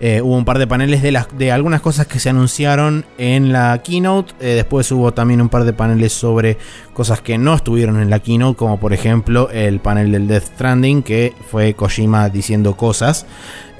Eh, 0.00 0.22
hubo 0.22 0.36
un 0.36 0.44
par 0.44 0.58
de 0.58 0.66
paneles 0.66 1.02
de, 1.02 1.12
las, 1.12 1.36
de 1.36 1.50
algunas 1.50 1.80
cosas 1.80 2.06
que 2.06 2.20
se 2.20 2.30
anunciaron 2.30 3.04
en 3.18 3.52
la 3.52 3.82
keynote. 3.82 4.34
Eh, 4.40 4.54
después 4.54 4.90
hubo 4.92 5.12
también 5.12 5.40
un 5.40 5.48
par 5.48 5.64
de 5.64 5.72
paneles 5.72 6.12
sobre 6.12 6.56
cosas 6.92 7.20
que 7.20 7.38
no 7.38 7.54
estuvieron 7.54 8.00
en 8.00 8.10
la 8.10 8.20
keynote, 8.20 8.56
como 8.56 8.78
por 8.78 8.92
ejemplo 8.92 9.50
el 9.50 9.80
panel 9.80 10.12
del 10.12 10.28
Death 10.28 10.44
Stranding, 10.54 11.02
que 11.02 11.32
fue 11.50 11.74
Kojima 11.74 12.28
diciendo 12.28 12.76
cosas. 12.76 13.26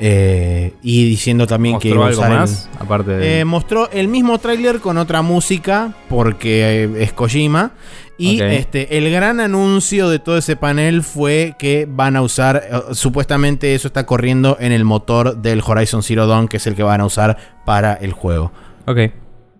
Eh, 0.01 0.75
y 0.81 1.09
diciendo 1.09 1.47
también 1.49 1.79
que 1.81 1.91
algo 1.91 2.23
más, 2.23 2.71
aparte 2.79 3.13
de... 3.13 3.41
Eh, 3.41 3.45
mostró 3.45 3.91
el 3.91 4.07
mismo 4.07 4.39
tráiler 4.39 4.79
con 4.79 4.97
otra 4.97 5.23
música 5.23 5.93
porque 6.09 6.85
eh, 6.85 6.91
es 7.03 7.13
Kojima 7.13 7.73
y 8.17 8.41
este 8.41 8.97
el 8.99 9.11
gran 9.11 9.41
anuncio 9.41 10.09
de 10.09 10.21
todo 10.21 10.39
ese 10.39 10.55
panel 10.55 11.03
fue 11.03 11.55
que 11.59 11.87
van 11.89 12.15
a 12.15 12.23
usar 12.23 12.63
supuestamente 12.93 13.75
eso 13.75 13.89
está 13.89 14.07
corriendo 14.07 14.57
en 14.61 14.71
el 14.71 14.85
motor 14.85 15.37
del 15.37 15.63
Horizon 15.67 16.03
Zero 16.05 16.29
Dawn 16.29 16.47
que 16.47 16.59
es 16.59 16.67
el 16.69 16.77
que 16.77 16.85
van 16.85 17.01
a 17.01 17.05
usar 17.05 17.37
para 17.65 17.95
el 17.95 18.13
juego. 18.13 18.53
Ok. 18.87 18.99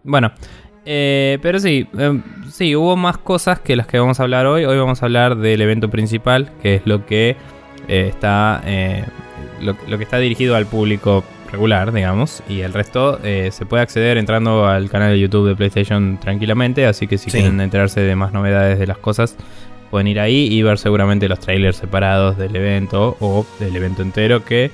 Bueno, 0.05 0.33
pero 0.85 1.59
sí, 1.61 1.89
em, 1.99 2.23
sí, 2.51 2.75
hubo 2.75 2.97
más 2.97 3.19
cosas 3.19 3.61
que 3.61 3.77
las 3.77 3.87
que 3.87 3.99
vamos 3.99 4.19
a 4.21 4.23
hablar 4.23 4.47
hoy. 4.47 4.65
Hoy 4.65 4.79
vamos 4.79 5.03
a 5.03 5.07
hablar 5.07 5.37
del 5.37 5.61
evento 5.61 5.91
principal, 5.91 6.53
que 6.63 6.77
es 6.77 6.83
lo 6.85 7.07
que 7.07 7.37
está 7.87 8.63
lo, 9.61 9.99
que 9.99 10.05
está 10.05 10.19
dirigido 10.19 10.57
al 10.57 10.67
público 10.67 11.25
regular, 11.51 11.93
digamos, 11.93 12.43
y 12.49 12.61
el 12.61 12.73
resto 12.73 13.19
eh, 13.25 13.51
se 13.53 13.65
puede 13.65 13.83
acceder 13.83 14.19
entrando 14.19 14.67
al 14.67 14.91
canal 14.91 15.13
de 15.13 15.21
YouTube 15.21 15.49
de 15.49 15.57
PlayStation 15.57 16.19
tranquilamente, 16.21 16.87
así 16.87 17.07
que 17.07 17.17
si 17.17 17.31
quieren 17.31 17.61
enterarse 17.61 18.01
de 18.01 18.17
más 18.17 18.33
novedades 18.33 18.79
de 18.79 18.87
las 18.87 18.99
cosas, 18.99 19.37
pueden 19.91 20.07
ir 20.09 20.21
ahí 20.21 20.53
y 20.53 20.63
ver 20.63 20.79
seguramente 20.79 21.29
los 21.29 21.41
trailers 21.41 21.77
separados 21.77 22.37
del 22.37 22.55
evento 22.55 23.17
o 23.21 23.47
del 23.59 23.75
evento 23.77 24.03
entero 24.03 24.45
que 24.45 24.71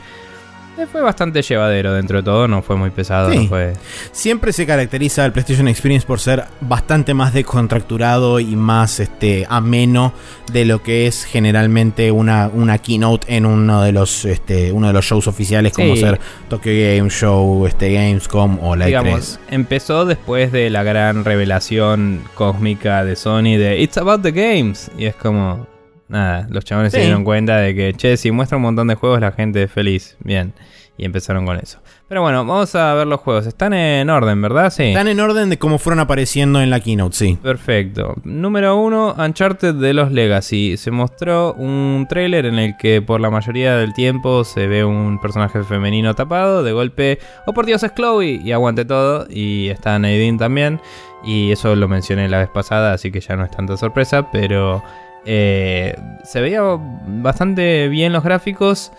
fue 0.91 1.03
bastante 1.03 1.43
llevadero 1.43 1.93
dentro 1.93 2.19
de 2.19 2.23
todo, 2.25 2.49
no 2.49 2.63
fue 2.63 2.77
muy 2.77 2.91
pesado. 2.91 3.33
fue... 3.49 3.75
Siempre 4.13 4.53
se 4.53 4.67
caracteriza 4.67 5.25
el 5.25 5.33
PlayStation 5.33 5.69
Experience 5.69 6.07
por 6.07 6.21
ser 6.21 6.45
bastante 6.61 7.15
más 7.15 7.33
descontracturado 7.33 8.41
y 8.41 8.57
más 8.57 9.01
este, 9.01 9.47
ameno 9.49 10.13
de 10.53 10.65
lo 10.65 10.83
que 10.83 11.07
es 11.07 11.25
generalmente 11.25 12.11
una, 12.11 12.51
una 12.53 12.79
keynote 12.79 13.35
en 13.37 13.47
uno 13.47 13.83
de 13.83 13.93
los 13.93 14.25
este, 14.25 14.73
uno 14.73 14.89
de 14.89 14.93
los 14.93 15.05
shows 15.05 15.27
oficiales 15.27 15.73
como 15.73 15.97
ser 15.97 16.21
Tokyo 16.49 16.73
Game 16.73 17.11
Show, 17.11 17.67
este, 17.67 17.93
Gamescom 17.93 18.59
o 18.63 18.77
la 18.77 18.87
Digamos, 18.87 19.39
E3. 19.39 19.39
Empezó 19.51 20.05
después 20.05 20.53
de 20.53 20.71
la 20.71 20.83
gran 20.83 21.25
revelación 21.25 22.23
cósmica 22.35 23.05
de 23.05 23.17
Sony 23.17 23.57
de 23.57 23.81
It's 23.81 23.97
About 23.97 24.23
the 24.23 24.33
Games 24.33 24.91
y 24.99 25.07
es 25.07 25.15
como 25.15 25.67
nada, 26.09 26.47
los 26.51 26.65
chavales 26.65 26.93
se 26.93 27.01
dieron 27.01 27.25
cuenta 27.25 27.59
de 27.59 27.75
que, 27.75 27.95
che, 27.95 28.17
si 28.17 28.31
muestra 28.31 28.57
un 28.57 28.63
montón 28.63 28.89
de 28.89 28.95
juegos 28.95 29.21
la 29.21 29.33
gente 29.33 29.63
es 29.63 29.71
feliz. 29.71 30.17
Bien. 30.21 30.55
Y 30.97 31.05
empezaron 31.05 31.45
con 31.45 31.57
eso. 31.59 31.81
Pero 32.07 32.23
bueno, 32.23 32.45
vamos 32.45 32.73
a 32.77 32.95
ver 32.95 33.09
los 33.09 33.19
juegos. 33.19 33.47
Están 33.47 33.73
en 33.73 34.09
orden, 34.11 34.41
¿verdad? 34.41 34.71
Sí. 34.71 34.85
Están 34.85 35.09
en 35.09 35.19
orden 35.19 35.51
de 35.51 35.59
cómo 35.59 35.79
fueron 35.79 35.99
apareciendo 35.99 36.63
en 36.63 36.71
la 36.71 36.79
keynote, 36.79 37.17
sí. 37.17 37.39
Perfecto. 37.43 38.15
Número 38.23 38.77
uno, 38.77 39.13
Uncharted 39.19 39.75
de 39.75 39.93
los 39.93 40.13
Legacy. 40.13 40.77
Se 40.77 40.93
mostró 40.93 41.55
un 41.55 42.07
tráiler 42.09 42.47
en 42.47 42.61
el 42.61 42.77
que 42.77 43.03
por 43.03 43.21
la 43.21 43.31
mayoría 43.31 43.77
del 43.77 43.93
tiempo 43.93 44.45
se 44.45 44.69
ve 44.69 44.85
un 44.85 45.19
personaje 45.21 45.65
femenino 45.65 46.15
tapado. 46.15 46.63
De 46.63 46.71
golpe, 46.71 47.19
oh 47.47 47.53
por 47.53 47.67
Dios, 47.67 47.83
es 47.83 47.93
Chloe. 47.93 48.41
Y 48.45 48.53
aguante 48.53 48.85
todo. 48.85 49.27
Y 49.29 49.71
está 49.71 49.99
Nadine 49.99 50.39
también. 50.39 50.81
Y 51.25 51.51
eso 51.51 51.75
lo 51.75 51.89
mencioné 51.89 52.29
la 52.29 52.39
vez 52.39 52.51
pasada, 52.51 52.93
así 52.93 53.11
que 53.11 53.21
ya 53.21 53.35
no 53.35 53.45
es 53.45 53.51
tanta 53.51 53.77
sorpresa. 53.77 54.31
Pero 54.31 54.85
eh, 55.25 55.97
se 56.25 56.41
veía 56.41 56.63
bastante 56.63 57.89
bien 57.89 58.13
los 58.13 58.25
gráficos. 58.25 58.93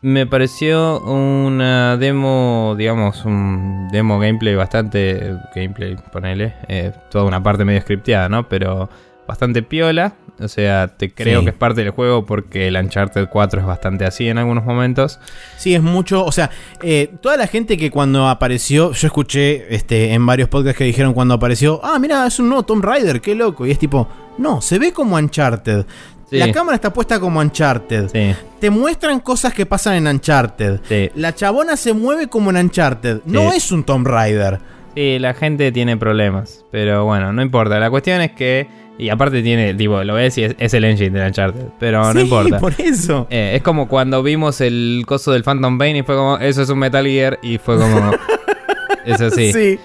Me 0.00 0.26
pareció 0.26 1.00
una 1.00 1.96
demo, 1.96 2.74
digamos, 2.76 3.24
un 3.24 3.88
demo 3.92 4.18
gameplay 4.18 4.54
bastante. 4.54 5.36
Gameplay, 5.54 5.96
ponele. 6.12 6.54
Eh, 6.68 6.92
toda 7.10 7.24
una 7.24 7.42
parte 7.42 7.64
medio 7.64 7.80
scripteada, 7.80 8.28
¿no? 8.28 8.48
Pero 8.48 8.88
bastante 9.28 9.62
piola. 9.62 10.14
O 10.40 10.48
sea, 10.48 10.88
te 10.88 11.12
creo 11.12 11.40
Sí. 11.40 11.44
que 11.44 11.50
es 11.50 11.56
parte 11.56 11.82
del 11.82 11.90
juego 11.90 12.24
porque 12.26 12.66
el 12.68 12.76
Uncharted 12.76 13.28
4 13.28 13.60
es 13.60 13.66
bastante 13.66 14.04
así 14.04 14.28
en 14.28 14.38
algunos 14.38 14.64
momentos. 14.64 15.20
Sí, 15.56 15.74
es 15.74 15.82
mucho. 15.82 16.24
O 16.24 16.32
sea, 16.32 16.50
eh, 16.82 17.10
toda 17.20 17.36
la 17.36 17.46
gente 17.46 17.76
que 17.76 17.90
cuando 17.90 18.28
apareció, 18.28 18.92
yo 18.92 19.06
escuché 19.06 19.72
este, 19.74 20.12
en 20.14 20.24
varios 20.26 20.48
podcasts 20.48 20.78
que 20.78 20.84
dijeron 20.84 21.12
cuando 21.14 21.34
apareció, 21.34 21.80
ah, 21.84 21.98
mira, 22.00 22.26
es 22.26 22.38
un 22.40 22.48
nuevo 22.48 22.64
Tomb 22.64 22.84
Raider, 22.84 23.20
qué 23.20 23.34
loco. 23.34 23.66
Y 23.66 23.70
es 23.70 23.78
tipo, 23.78 24.08
no, 24.38 24.60
se 24.60 24.78
ve 24.78 24.92
como 24.92 25.16
Uncharted. 25.16 25.84
Sí. 26.28 26.38
La 26.38 26.50
cámara 26.50 26.76
está 26.76 26.92
puesta 26.92 27.20
como 27.20 27.38
Uncharted. 27.40 28.08
Sí, 28.08 28.34
Te 28.58 28.70
muestran 28.70 29.20
cosas 29.20 29.52
que 29.52 29.66
pasan 29.66 29.94
en 29.96 30.06
Uncharted. 30.06 30.80
sí. 30.88 31.10
La 31.14 31.34
chabona 31.34 31.76
se 31.76 31.92
mueve 31.92 32.28
como 32.28 32.50
en 32.50 32.56
Uncharted. 32.56 33.20
No 33.26 33.52
es 33.52 33.70
un 33.70 33.84
Tomb 33.84 34.06
Raider. 34.06 34.58
Sí, 34.96 35.18
la 35.18 35.34
gente 35.34 35.70
tiene 35.72 35.96
problemas. 35.98 36.64
Pero 36.70 37.04
bueno, 37.04 37.32
no 37.32 37.42
importa. 37.42 37.78
La 37.78 37.90
cuestión 37.90 38.20
es 38.22 38.32
que. 38.32 38.66
Y 38.98 39.08
aparte 39.08 39.42
tiene, 39.42 39.74
tipo, 39.74 40.02
lo 40.04 40.14
ves 40.14 40.36
y 40.38 40.44
es, 40.44 40.54
es 40.58 40.74
el 40.74 40.84
engine 40.84 41.18
de 41.18 41.26
Uncharted. 41.26 41.66
Pero 41.78 42.12
no 42.12 42.20
importa. 42.20 42.58
por 42.58 42.74
eso. 42.78 43.26
Eh, 43.30 43.52
es 43.56 43.62
como 43.62 43.88
cuando 43.88 44.22
vimos 44.22 44.60
el 44.60 45.04
coso 45.06 45.32
del 45.32 45.42
Phantom 45.42 45.78
Pain 45.78 45.96
y 45.96 46.02
fue 46.02 46.14
como, 46.14 46.38
eso 46.38 46.62
es 46.62 46.68
un 46.68 46.78
Metal 46.78 47.04
Gear. 47.06 47.38
Y 47.42 47.58
fue 47.58 47.78
como. 47.78 48.12
es 49.06 49.20
así. 49.20 49.52
Sí. 49.52 49.78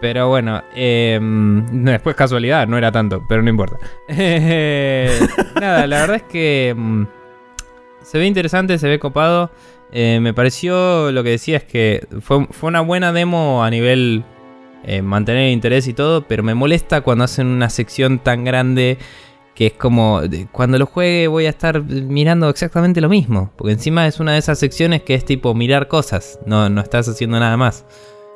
Pero 0.00 0.28
bueno, 0.28 0.62
eh, 0.74 1.18
después 1.70 2.14
casualidad, 2.14 2.66
no 2.66 2.76
era 2.76 2.92
tanto, 2.92 3.24
pero 3.28 3.42
no 3.42 3.48
importa. 3.48 3.78
Nada, 4.08 5.86
la 5.86 6.00
verdad 6.00 6.16
es 6.16 6.22
que 6.24 6.74
mm, 6.76 7.04
se 8.02 8.18
ve 8.18 8.26
interesante, 8.26 8.76
se 8.78 8.88
ve 8.88 8.98
copado. 8.98 9.50
Eh, 9.92 10.18
me 10.20 10.34
pareció 10.34 11.12
lo 11.12 11.22
que 11.22 11.30
decía 11.30 11.56
es 11.56 11.64
que 11.64 12.06
fue, 12.20 12.46
fue 12.50 12.68
una 12.68 12.80
buena 12.80 13.12
demo 13.12 13.64
a 13.64 13.70
nivel 13.70 14.24
eh, 14.86 15.02
mantener 15.02 15.48
el 15.48 15.52
interés 15.52 15.86
y 15.88 15.94
todo, 15.94 16.22
pero 16.26 16.42
me 16.42 16.54
molesta 16.54 17.00
cuando 17.00 17.24
hacen 17.24 17.46
una 17.46 17.70
sección 17.70 18.18
tan 18.18 18.44
grande 18.44 18.98
que 19.54 19.66
es 19.66 19.72
como, 19.72 20.20
cuando 20.50 20.78
lo 20.78 20.86
juegue 20.86 21.28
voy 21.28 21.46
a 21.46 21.50
estar 21.50 21.82
mirando 21.82 22.48
exactamente 22.48 23.00
lo 23.00 23.08
mismo, 23.08 23.52
porque 23.56 23.72
encima 23.72 24.06
es 24.06 24.18
una 24.18 24.32
de 24.32 24.38
esas 24.38 24.58
secciones 24.58 25.02
que 25.02 25.14
es 25.14 25.24
tipo 25.24 25.54
mirar 25.54 25.86
cosas, 25.86 26.40
no, 26.44 26.68
no 26.68 26.80
estás 26.80 27.08
haciendo 27.08 27.38
nada 27.38 27.56
más. 27.56 27.86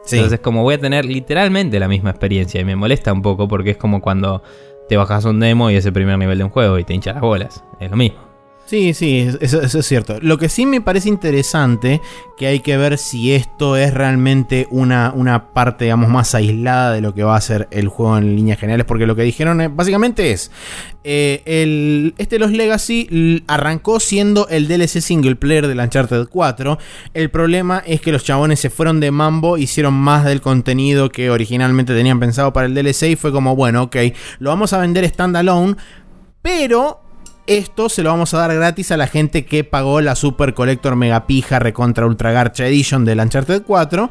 Sí. 0.05 0.17
Entonces 0.17 0.41
como 0.41 0.63
voy 0.63 0.75
a 0.75 0.81
tener 0.81 1.05
literalmente 1.05 1.79
la 1.81 1.89
misma 1.89 2.11
experiencia 2.11 2.61
y 2.61 2.65
me 2.65 2.77
molesta 2.77 3.13
un 3.13 3.21
poco 3.21 3.49
porque 3.49 3.71
es 3.71 3.77
como 3.77 4.01
cuando 4.01 4.43
te 4.89 4.97
bajas 4.97 5.25
un 5.25 5.41
demo 5.41 5.71
y 5.71 5.75
es 5.75 5.85
el 5.85 5.93
primer 5.93 6.19
nivel 6.19 6.39
de 6.39 6.45
un 6.45 6.51
juego 6.51 6.79
y 6.79 6.85
te 6.85 6.95
hincha 6.95 7.13
las 7.13 7.21
bolas. 7.21 7.65
Es 7.79 7.91
lo 7.91 7.97
mismo. 7.97 8.28
Sí, 8.69 8.93
sí, 8.93 9.27
eso, 9.41 9.63
es 9.63 9.87
cierto. 9.87 10.19
Lo 10.21 10.37
que 10.37 10.51
sí 10.51 10.67
me 10.67 10.83
parece 10.83 11.09
interesante, 11.09 12.03
que 12.37 12.49
hay 12.49 12.61
que 12.61 12.77
ver 12.77 12.99
si 12.99 13.33
esto 13.33 13.77
es 13.77 13.95
realmente 13.95 14.69
una, 14.71 15.11
una 15.17 15.55
parte, 15.55 15.87
digamos, 15.87 16.11
más 16.11 16.35
aislada 16.35 16.93
de 16.93 17.01
lo 17.01 17.15
que 17.15 17.23
va 17.23 17.35
a 17.35 17.41
ser 17.41 17.67
el 17.71 17.89
juego 17.89 18.19
en 18.19 18.37
líneas 18.37 18.61
generales, 18.61 18.85
porque 18.85 19.07
lo 19.07 19.17
que 19.17 19.23
dijeron 19.23 19.63
eh, 19.63 19.69
básicamente 19.69 20.33
es, 20.33 20.51
eh, 21.03 21.41
el, 21.47 22.13
este 22.19 22.39
Los 22.39 22.51
Legacy 22.51 23.43
arrancó 23.47 24.01
siendo 24.01 24.47
el 24.49 24.69
DLC 24.69 25.01
single 25.01 25.37
player 25.37 25.67
del 25.67 25.81
Uncharted 25.81 26.27
4. 26.29 26.79
El 27.15 27.31
problema 27.31 27.83
es 27.87 28.03
que 28.03 28.13
los 28.13 28.23
chabones 28.23 28.61
se 28.61 28.69
fueron 28.69 29.01
de 29.01 29.11
mambo, 29.11 29.57
hicieron 29.57 29.95
más 29.95 30.27
del 30.27 30.43
contenido 30.43 31.09
que 31.09 31.31
originalmente 31.31 31.95
tenían 31.95 32.21
pensado 32.21 32.53
para 32.53 32.67
el 32.67 32.75
DLC 32.75 33.05
y 33.05 33.17
fue 33.17 33.33
como, 33.33 33.57
bueno, 33.57 33.85
ok, 33.85 33.97
lo 34.41 34.51
vamos 34.51 34.75
a 34.75 34.79
vender 34.79 35.09
standalone, 35.09 35.77
pero 36.43 37.08
esto 37.49 37.89
se 37.89 38.03
lo 38.03 38.11
vamos 38.11 38.35
a 38.35 38.39
dar 38.39 38.55
gratis 38.55 38.93
a 38.93 38.97
la 38.97 39.07
gente 39.07 39.45
que 39.45 39.65
pagó 39.65 40.01
la 40.01 40.15
Super 40.15 40.55
Collector 40.55 40.95
Mega 40.97 41.27
Pija 41.27 41.59
Recontra 41.59 42.07
Ultra 42.07 42.31
Garcha 42.31 42.67
Edition 42.67 43.05
del 43.05 43.21
Uncharted 43.21 43.63
4. 43.63 44.11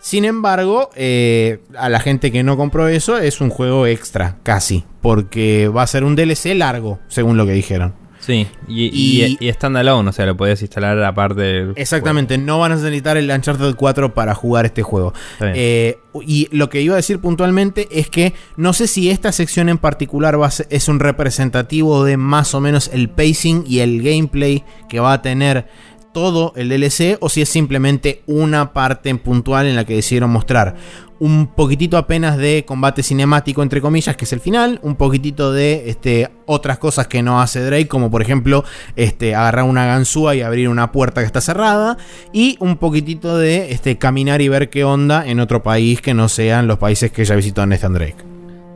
Sin 0.00 0.24
embargo, 0.24 0.90
eh, 0.96 1.60
a 1.76 1.88
la 1.88 2.00
gente 2.00 2.32
que 2.32 2.42
no 2.42 2.56
compró 2.56 2.88
eso 2.88 3.18
es 3.18 3.40
un 3.40 3.50
juego 3.50 3.86
extra, 3.86 4.38
casi. 4.42 4.84
Porque 5.00 5.68
va 5.68 5.82
a 5.82 5.86
ser 5.86 6.02
un 6.02 6.16
DLC 6.16 6.54
largo, 6.56 6.98
según 7.08 7.36
lo 7.36 7.46
que 7.46 7.52
dijeron. 7.52 8.01
Sí, 8.24 8.46
y, 8.68 8.84
Y- 8.84 9.36
y, 9.40 9.48
y 9.48 9.52
standalone, 9.52 10.08
o 10.08 10.12
sea, 10.12 10.26
lo 10.26 10.36
podías 10.36 10.62
instalar 10.62 11.02
aparte 11.02 11.72
Exactamente, 11.74 12.38
no 12.38 12.60
van 12.60 12.70
a 12.70 12.76
necesitar 12.76 13.16
el 13.16 13.28
Uncharted 13.28 13.74
4 13.74 14.14
para 14.14 14.32
jugar 14.34 14.64
este 14.64 14.82
juego. 14.84 15.12
Eh, 15.40 15.98
y 16.24 16.48
lo 16.52 16.68
que 16.68 16.80
iba 16.82 16.94
a 16.94 16.96
decir 16.96 17.18
puntualmente 17.18 17.88
es 17.90 18.08
que 18.08 18.32
no 18.56 18.72
sé 18.74 18.86
si 18.86 19.10
esta 19.10 19.32
sección 19.32 19.68
en 19.68 19.78
particular 19.78 20.40
va 20.40 20.46
a 20.46 20.50
ser- 20.52 20.68
es 20.70 20.86
un 20.88 21.00
representativo 21.00 22.04
de 22.04 22.16
más 22.16 22.54
o 22.54 22.60
menos 22.60 22.90
el 22.92 23.08
pacing 23.08 23.64
y 23.66 23.80
el 23.80 24.02
gameplay 24.02 24.62
que 24.88 25.00
va 25.00 25.14
a 25.14 25.22
tener 25.22 25.66
todo 26.12 26.52
el 26.56 26.68
DLC 26.68 27.18
o 27.20 27.28
si 27.28 27.42
es 27.42 27.48
simplemente 27.48 28.22
una 28.26 28.72
parte 28.72 29.14
puntual 29.14 29.66
en 29.66 29.76
la 29.76 29.84
que 29.84 29.94
decidieron 29.94 30.30
mostrar 30.30 30.76
un 31.22 31.46
poquitito 31.46 31.98
apenas 31.98 32.36
de 32.36 32.64
combate 32.66 33.04
cinemático 33.04 33.62
entre 33.62 33.80
comillas 33.80 34.16
que 34.16 34.24
es 34.24 34.32
el 34.32 34.40
final, 34.40 34.80
un 34.82 34.96
poquitito 34.96 35.52
de 35.52 35.88
este, 35.88 36.32
otras 36.46 36.78
cosas 36.78 37.06
que 37.06 37.22
no 37.22 37.40
hace 37.40 37.64
Drake 37.64 37.86
como 37.86 38.10
por 38.10 38.22
ejemplo 38.22 38.64
este, 38.96 39.36
agarrar 39.36 39.64
una 39.66 39.86
ganzúa 39.86 40.34
y 40.34 40.40
abrir 40.40 40.68
una 40.68 40.90
puerta 40.90 41.20
que 41.20 41.26
está 41.26 41.40
cerrada 41.40 41.96
y 42.32 42.56
un 42.58 42.76
poquitito 42.76 43.38
de 43.38 43.70
este, 43.70 43.98
caminar 43.98 44.40
y 44.40 44.48
ver 44.48 44.68
qué 44.68 44.82
onda 44.82 45.24
en 45.24 45.38
otro 45.38 45.62
país 45.62 46.00
que 46.00 46.12
no 46.12 46.28
sean 46.28 46.66
los 46.66 46.78
países 46.78 47.12
que 47.12 47.24
ya 47.24 47.36
visitó 47.36 47.64
Nathan 47.66 47.94
Drake. 47.94 48.16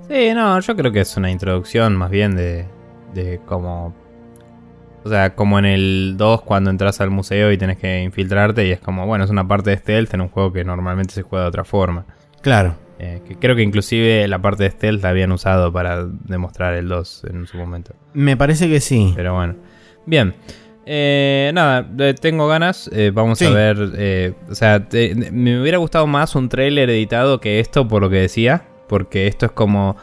Sí, 0.09 0.33
no, 0.33 0.61
yo 0.61 0.77
creo 0.77 0.93
que 0.93 1.01
es 1.01 1.17
una 1.17 1.33
introducción 1.33 1.97
más 1.97 2.11
bien 2.11 2.37
de, 2.37 2.65
de 3.13 3.41
como... 3.45 4.06
O 5.07 5.09
sea, 5.09 5.35
como 5.37 5.59
en 5.61 5.65
el 5.67 6.15
2 6.17 6.43
cuando 6.43 6.69
entras 6.71 7.01
al 7.01 7.11
museo 7.11 7.53
y 7.53 7.59
tenés 7.59 7.79
que 7.79 8.03
infiltrarte 8.03 8.67
y 8.67 8.73
es 8.73 8.81
como, 8.81 9.07
bueno, 9.07 9.25
es 9.25 9.31
una 9.31 9.47
parte 9.47 9.71
de 9.71 9.77
stealth 9.77 10.13
en 10.15 10.21
un 10.23 10.29
juego 10.29 10.53
que 10.53 10.65
normalmente 10.65 11.15
se 11.15 11.23
juega 11.23 11.45
de 11.45 11.49
otra 11.49 11.65
forma. 11.65 12.05
Claro. 12.43 12.75
Eh, 12.99 13.23
que 13.29 13.37
creo 13.37 13.55
que 13.55 13.63
inclusive 13.63 14.27
la 14.27 14.41
parte 14.41 14.65
de 14.65 14.71
stealth 14.71 15.03
la 15.03 15.11
habían 15.11 15.31
usado 15.31 15.73
para 15.73 16.05
demostrar 16.05 16.75
el 16.75 16.89
2 16.89 17.25
en 17.31 17.47
su 17.47 17.57
momento. 17.57 17.95
Me 18.15 18.37
parece 18.37 18.69
que 18.69 18.81
sí. 18.81 19.13
Pero 19.15 19.35
bueno. 19.35 19.55
Bien. 20.07 20.35
Eh, 20.87 21.51
nada, 21.55 21.87
eh, 21.99 22.15
tengo 22.21 22.47
ganas. 22.49 22.89
eh, 22.93 23.11
vamos 23.13 23.39
Sí. 23.39 23.45
a 23.47 23.51
ver. 23.51 23.77
eh, 23.97 24.33
o 24.49 24.55
sea, 24.55 24.89
te- 24.89 25.15
me 25.33 25.61
hubiera 25.61 25.79
gustado 25.79 26.07
más 26.07 26.35
un 26.35 26.49
trailer 26.49 26.89
editado 26.91 27.41
que 27.41 27.61
esto, 27.61 27.87
por 27.87 28.03
lo 28.03 28.11
que 28.11 28.17
decía. 28.17 28.65
Porque 28.89 29.27
esto 29.27 29.47
es 29.47 29.53
como. 29.53 29.97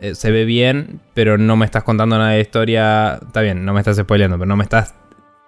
Eh, 0.00 0.14
se 0.14 0.30
ve 0.30 0.44
bien, 0.44 1.00
pero 1.14 1.38
no 1.38 1.56
me 1.56 1.64
estás 1.64 1.82
contando 1.84 2.16
nada 2.18 2.30
de 2.30 2.40
historia. 2.40 3.18
Está 3.26 3.40
bien, 3.42 3.64
no 3.64 3.72
me 3.72 3.80
estás 3.80 3.96
spoileando, 3.96 4.36
pero 4.38 4.46
no 4.48 4.56
me 4.56 4.64
estás 4.64 4.94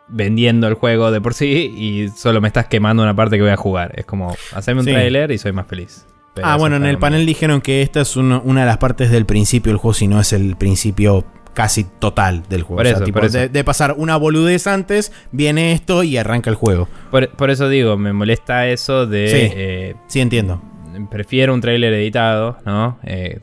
vendiendo 0.08 0.68
el 0.68 0.74
juego 0.74 1.10
de 1.10 1.20
por 1.20 1.34
sí 1.34 1.72
y 1.76 2.08
solo 2.08 2.40
me 2.40 2.48
estás 2.48 2.66
quemando 2.66 3.02
una 3.02 3.14
parte 3.16 3.36
que 3.36 3.42
voy 3.42 3.50
a 3.52 3.56
jugar. 3.56 3.92
Es 3.96 4.04
como, 4.04 4.36
haceme 4.54 4.80
un 4.80 4.86
Sí. 4.86 4.92
trailer 4.92 5.30
y 5.30 5.38
soy 5.38 5.52
más 5.52 5.66
feliz. 5.66 6.06
Pero 6.34 6.46
ah, 6.46 6.50
eso 6.52 6.58
bueno, 6.60 6.76
en 6.76 6.86
el 6.86 6.98
panel 6.98 7.26
dijeron 7.26 7.60
que 7.60 7.82
esta 7.82 8.00
es 8.00 8.16
uno- 8.16 8.42
una 8.44 8.60
de 8.62 8.66
las 8.66 8.78
partes 8.78 9.10
del 9.10 9.26
principio 9.26 9.70
del 9.70 9.78
juego, 9.78 9.94
si 9.94 10.08
no 10.08 10.20
es 10.20 10.32
el 10.32 10.56
principio 10.56 11.24
casi 11.54 11.84
total 11.84 12.42
del 12.48 12.62
juego. 12.62 12.78
Por 12.78 12.86
O 12.86 12.88
sea, 12.88 12.96
eso, 12.96 13.04
tipo, 13.04 13.18
por 13.20 13.26
eso. 13.26 13.38
De, 13.38 13.48
de 13.50 13.64
pasar 13.64 13.94
una 13.98 14.16
boludez 14.16 14.66
antes, 14.66 15.12
viene 15.32 15.72
esto 15.72 16.02
y 16.02 16.16
arranca 16.16 16.48
el 16.48 16.56
juego. 16.56 16.88
Por, 17.10 17.28
por 17.30 17.50
eso 17.50 17.68
digo, 17.68 17.98
me 17.98 18.12
molesta 18.14 18.66
eso 18.68 19.06
de. 19.06 19.28
Sí. 19.28 19.52
eh, 19.54 19.94
Sí, 20.08 20.20
entiendo. 20.20 20.62
prefiero 21.10 21.52
un 21.52 21.60
trailer 21.60 21.92
editado, 21.92 22.56
¿no? 22.64 22.98
Eh, 23.02 23.40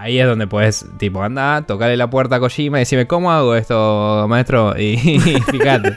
ahí 0.00 0.18
es 0.18 0.26
donde 0.26 0.46
puedes, 0.46 0.86
tipo, 0.98 1.22
anda, 1.22 1.62
tocarle 1.66 1.96
la 1.96 2.08
puerta 2.10 2.36
a 2.36 2.40
Kojima 2.40 2.78
y 2.78 2.80
decirme, 2.80 3.06
¿cómo 3.06 3.30
hago 3.32 3.54
esto, 3.54 4.26
maestro? 4.28 4.74
Y, 4.78 4.94
y 4.94 5.20
fíjate. 5.50 5.94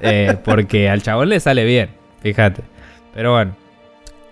Eh, 0.00 0.36
porque 0.44 0.88
al 0.88 1.02
chabón 1.02 1.28
le 1.28 1.40
sale 1.40 1.64
bien, 1.64 1.90
fíjate. 2.22 2.62
Pero 3.14 3.32
bueno. 3.32 3.56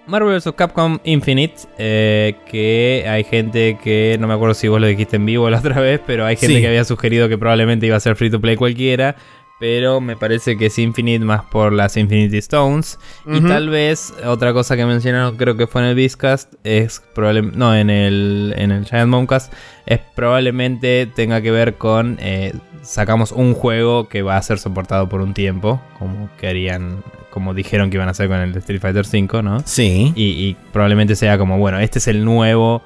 Marvel 0.07 0.37
vs. 0.39 0.55
Capcom 0.57 0.99
Infinite, 1.05 1.55
eh, 1.77 2.37
que 2.51 3.05
hay 3.07 3.25
gente 3.25 3.77
que, 3.85 4.17
no 4.19 4.27
me 4.27 4.33
acuerdo 4.33 4.55
si 4.55 4.67
vos 4.67 4.81
lo 4.81 4.87
dijiste 4.87 5.17
en 5.17 5.27
vivo 5.27 5.51
la 5.51 5.59
otra 5.59 5.79
vez, 5.83 6.01
pero 6.07 6.25
hay 6.25 6.37
gente 6.37 6.55
Sí. 6.57 6.61
que 6.63 6.67
había 6.69 6.85
sugerido 6.85 7.29
que 7.29 7.37
probablemente 7.37 7.85
iba 7.85 7.97
a 7.97 8.01
ser 8.01 8.17
free 8.17 8.31
to 8.31 8.41
play 8.41 8.57
cualquiera, 8.57 9.17
pero 9.59 10.01
me 10.01 10.17
parece 10.17 10.57
que 10.57 10.67
es 10.67 10.79
Infinite 10.79 11.25
más 11.25 11.43
por 11.45 11.73
las 11.73 11.97
Infinity 11.97 12.39
Stones. 12.39 12.99
Y 13.27 13.41
tal 13.41 13.69
vez 13.69 14.15
otra 14.25 14.53
cosa 14.53 14.77
que 14.77 14.87
mencionaron, 14.87 15.37
creo 15.37 15.57
que 15.57 15.67
fue 15.67 15.83
en 15.83 15.89
el 15.89 15.95
Beastcast, 15.95 16.55
es 16.65 17.03
probablemente, 17.15 17.59
no, 17.59 17.75
en 17.75 17.91
el, 17.91 18.55
en 18.57 18.71
el 18.71 18.85
Giant 18.87 19.11
Bombcast, 19.11 19.53
es 19.87 20.01
probablemente 20.15 21.07
tenga 21.07 21.41
que 21.43 21.51
ver 21.51 21.75
con, 21.75 22.19
eh, 22.21 22.53
sacamos 22.83 23.33
un 23.33 23.55
juego 23.55 24.09
que 24.09 24.23
va 24.23 24.37
a 24.37 24.43
ser 24.43 24.59
soportado 24.59 25.09
por 25.09 25.21
un 25.21 25.35
tiempo, 25.35 25.81
como 25.99 26.31
querían, 26.41 27.03
como 27.31 27.55
dijeron 27.55 27.91
que 27.91 27.97
iban 27.97 28.09
a 28.09 28.13
hacer 28.13 28.29
con 28.29 28.39
el 28.39 28.57
Street 28.57 28.81
Fighter 28.81 29.05
V, 29.05 29.43
¿no? 29.43 29.61
Sí. 29.65 30.13
Y, 30.15 30.25
y 30.25 30.57
probablemente 30.73 31.17
sea 31.17 31.37
como, 31.37 31.59
bueno, 31.59 31.79
este 31.81 31.99
es 31.99 32.09
el 32.09 32.25
nuevo, 32.25 32.83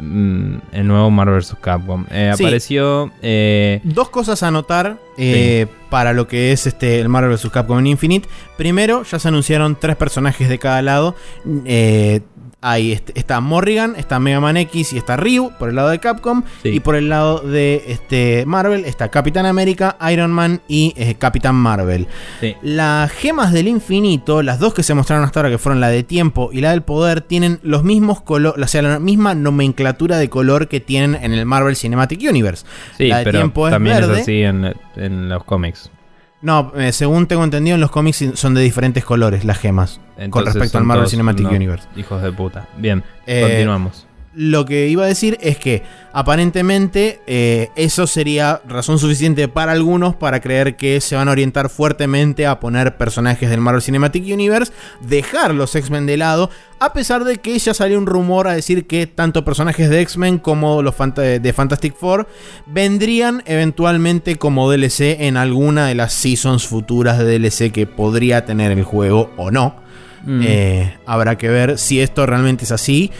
mm, 0.00 0.54
el 0.72 0.86
nuevo 0.86 1.10
Marvel 1.10 1.36
vs. 1.38 1.56
Capcom. 1.60 2.04
Eh, 2.10 2.32
Sí. 2.36 2.42
Apareció... 2.44 3.10
eh, 3.22 3.80
Dos 3.84 4.08
cosas 4.10 4.42
a 4.42 4.50
notar 4.50 4.98
eh, 5.18 5.66
para 5.90 6.12
lo 6.12 6.26
que 6.28 6.52
es 6.52 6.66
este 6.66 7.00
el 7.00 7.08
Marvel 7.08 7.30
vs. 7.36 7.50
Capcom 7.50 7.84
Infinite. 7.86 8.28
Primero, 8.56 9.02
ya 9.04 9.18
se 9.18 9.28
anunciaron 9.28 9.76
tres 9.80 9.96
personajes 9.96 10.48
de 10.48 10.58
cada 10.58 10.82
lado. 10.82 11.14
Eh, 11.64 12.20
este- 12.62 13.12
está 13.18 13.40
Morrigan, 13.40 13.94
está 13.96 14.18
Mega 14.18 14.40
Man 14.40 14.56
X 14.56 14.92
y 14.92 14.98
está 14.98 15.16
Ryu 15.16 15.52
por 15.58 15.68
el 15.68 15.76
lado 15.76 15.90
de 15.90 15.98
Capcom. 16.00 16.42
Sí. 16.62 16.70
Y 16.70 16.80
por 16.80 16.96
el 16.96 17.08
lado 17.08 17.38
de 17.40 17.84
este, 17.86 18.44
Marvel 18.46 18.84
está 18.84 19.08
Capitán 19.08 19.46
América, 19.46 19.96
Iron 20.10 20.32
Man 20.32 20.60
y 20.66 20.92
eh, 20.96 21.14
Capitán 21.16 21.54
Marvel. 21.54 22.08
Sí. 22.40 22.54
Las 22.62 23.12
gemas 23.12 23.52
del 23.52 23.68
infinito, 23.68 24.42
las 24.42 24.58
dos 24.58 24.74
que 24.74 24.82
se 24.82 24.94
mostraron 24.94 25.24
hasta 25.24 25.40
ahora, 25.40 25.50
que 25.50 25.58
fueron 25.58 25.80
la 25.80 25.88
de 25.88 26.02
tiempo 26.02 26.50
y 26.52 26.60
la 26.60 26.70
del 26.72 26.82
poder, 26.82 27.20
tienen 27.20 27.60
los 27.62 27.84
mismos 27.84 28.20
colores, 28.22 28.64
o 28.64 28.68
sea, 28.68 28.82
la 28.82 28.98
misma 28.98 29.34
nomenclatura 29.34 30.18
de 30.18 30.28
color 30.28 30.66
que 30.68 30.80
tienen 30.80 31.22
en 31.22 31.32
el 31.32 31.46
Marvel 31.46 31.76
Cinematic 31.76 32.20
Universe. 32.28 32.66
Sí, 32.96 33.08
la 33.08 33.18
de 33.18 33.24
pero 33.24 33.38
tiempo 33.38 33.68
es 33.68 33.72
también 33.72 33.96
verde. 33.96 34.14
es 34.16 34.22
así 34.22 34.42
en, 34.42 34.74
en 34.96 35.28
los 35.28 35.44
cómics. 35.44 35.90
No, 36.46 36.72
eh, 36.76 36.92
según 36.92 37.26
tengo 37.26 37.42
entendido, 37.42 37.74
en 37.74 37.80
los 37.80 37.90
cómics 37.90 38.24
son 38.34 38.54
de 38.54 38.60
diferentes 38.60 39.04
colores 39.04 39.44
las 39.44 39.58
gemas. 39.58 40.00
con 40.30 40.44
respecto 40.46 40.78
al 40.78 40.84
Marvel 40.84 41.08
Cinematic 41.08 41.50
Universe. 41.50 41.88
Hijos 41.96 42.22
de 42.22 42.30
puta. 42.30 42.68
Bien, 42.78 43.02
Eh, 43.26 43.40
continuamos. 43.42 44.05
Lo 44.38 44.66
que 44.66 44.88
iba 44.88 45.04
a 45.04 45.06
decir 45.06 45.38
es 45.40 45.56
que 45.56 45.82
aparentemente 46.12 47.20
eh, 47.26 47.70
eso 47.74 48.06
sería 48.06 48.60
razón 48.68 48.98
suficiente 48.98 49.48
para 49.48 49.72
algunos 49.72 50.14
para 50.14 50.40
creer 50.40 50.76
que 50.76 51.00
se 51.00 51.16
van 51.16 51.28
a 51.28 51.30
orientar 51.30 51.70
fuertemente 51.70 52.46
a 52.46 52.60
poner 52.60 52.98
personajes 52.98 53.48
del 53.48 53.62
Marvel 53.62 53.80
Cinematic 53.80 54.24
Universe, 54.30 54.74
dejar 55.00 55.54
los 55.54 55.74
X-Men 55.74 56.04
de 56.04 56.18
lado, 56.18 56.50
a 56.80 56.92
pesar 56.92 57.24
de 57.24 57.38
que 57.38 57.58
ya 57.58 57.72
salió 57.72 57.96
un 57.96 58.04
rumor 58.04 58.46
a 58.46 58.52
decir 58.52 58.86
que 58.86 59.06
tanto 59.06 59.42
personajes 59.42 59.88
de 59.88 60.02
X-Men 60.02 60.38
como 60.38 60.82
los 60.82 60.94
de 61.14 61.52
Fantastic 61.54 61.96
Four 61.96 62.28
vendrían 62.66 63.42
eventualmente 63.46 64.36
como 64.36 64.70
DLC 64.70 65.16
en 65.20 65.38
alguna 65.38 65.86
de 65.86 65.94
las 65.94 66.12
seasons 66.12 66.66
futuras 66.66 67.18
de 67.18 67.38
DLC 67.38 67.72
que 67.72 67.86
podría 67.86 68.44
tener 68.44 68.70
el 68.70 68.84
juego 68.84 69.30
o 69.38 69.50
no. 69.50 69.86
Mm. 70.26 70.40
Eh, 70.44 70.98
habrá 71.06 71.38
que 71.38 71.48
ver 71.48 71.78
si 71.78 72.00
esto 72.00 72.26
realmente 72.26 72.64
es 72.64 72.72
así. 72.72 73.12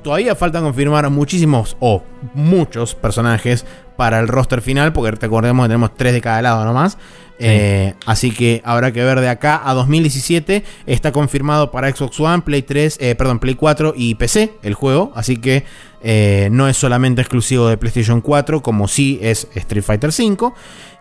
Todavía 0.00 0.34
faltan 0.34 0.64
confirmar 0.64 1.08
muchísimos 1.10 1.76
o 1.80 2.02
muchos 2.34 2.94
personajes 2.94 3.66
para 3.96 4.20
el 4.20 4.28
roster 4.28 4.62
final, 4.62 4.92
porque 4.92 5.12
recordemos 5.12 5.64
que 5.64 5.68
tenemos 5.68 5.94
tres 5.94 6.12
de 6.12 6.20
cada 6.20 6.42
lado 6.42 6.64
nomás. 6.64 6.98
Eh, 7.38 7.94
así 8.06 8.30
que 8.30 8.62
habrá 8.64 8.92
que 8.92 9.02
ver 9.02 9.20
de 9.20 9.28
acá 9.28 9.60
a 9.64 9.74
2017. 9.74 10.64
Está 10.86 11.12
confirmado 11.12 11.70
para 11.70 11.94
Xbox 11.94 12.20
One, 12.20 12.42
Play 12.42 12.62
3, 12.62 12.98
eh, 13.00 13.14
perdón, 13.16 13.38
Play 13.40 13.54
4 13.54 13.94
y 13.96 14.14
PC 14.14 14.54
el 14.62 14.74
juego. 14.74 15.12
Así 15.14 15.36
que 15.38 15.64
eh, 16.02 16.48
no 16.50 16.68
es 16.68 16.76
solamente 16.76 17.20
exclusivo 17.22 17.68
de 17.68 17.76
PlayStation 17.76 18.20
4, 18.20 18.62
como 18.62 18.88
sí 18.88 19.18
es 19.22 19.48
Street 19.54 19.82
Fighter 19.84 20.10
V. 20.10 20.52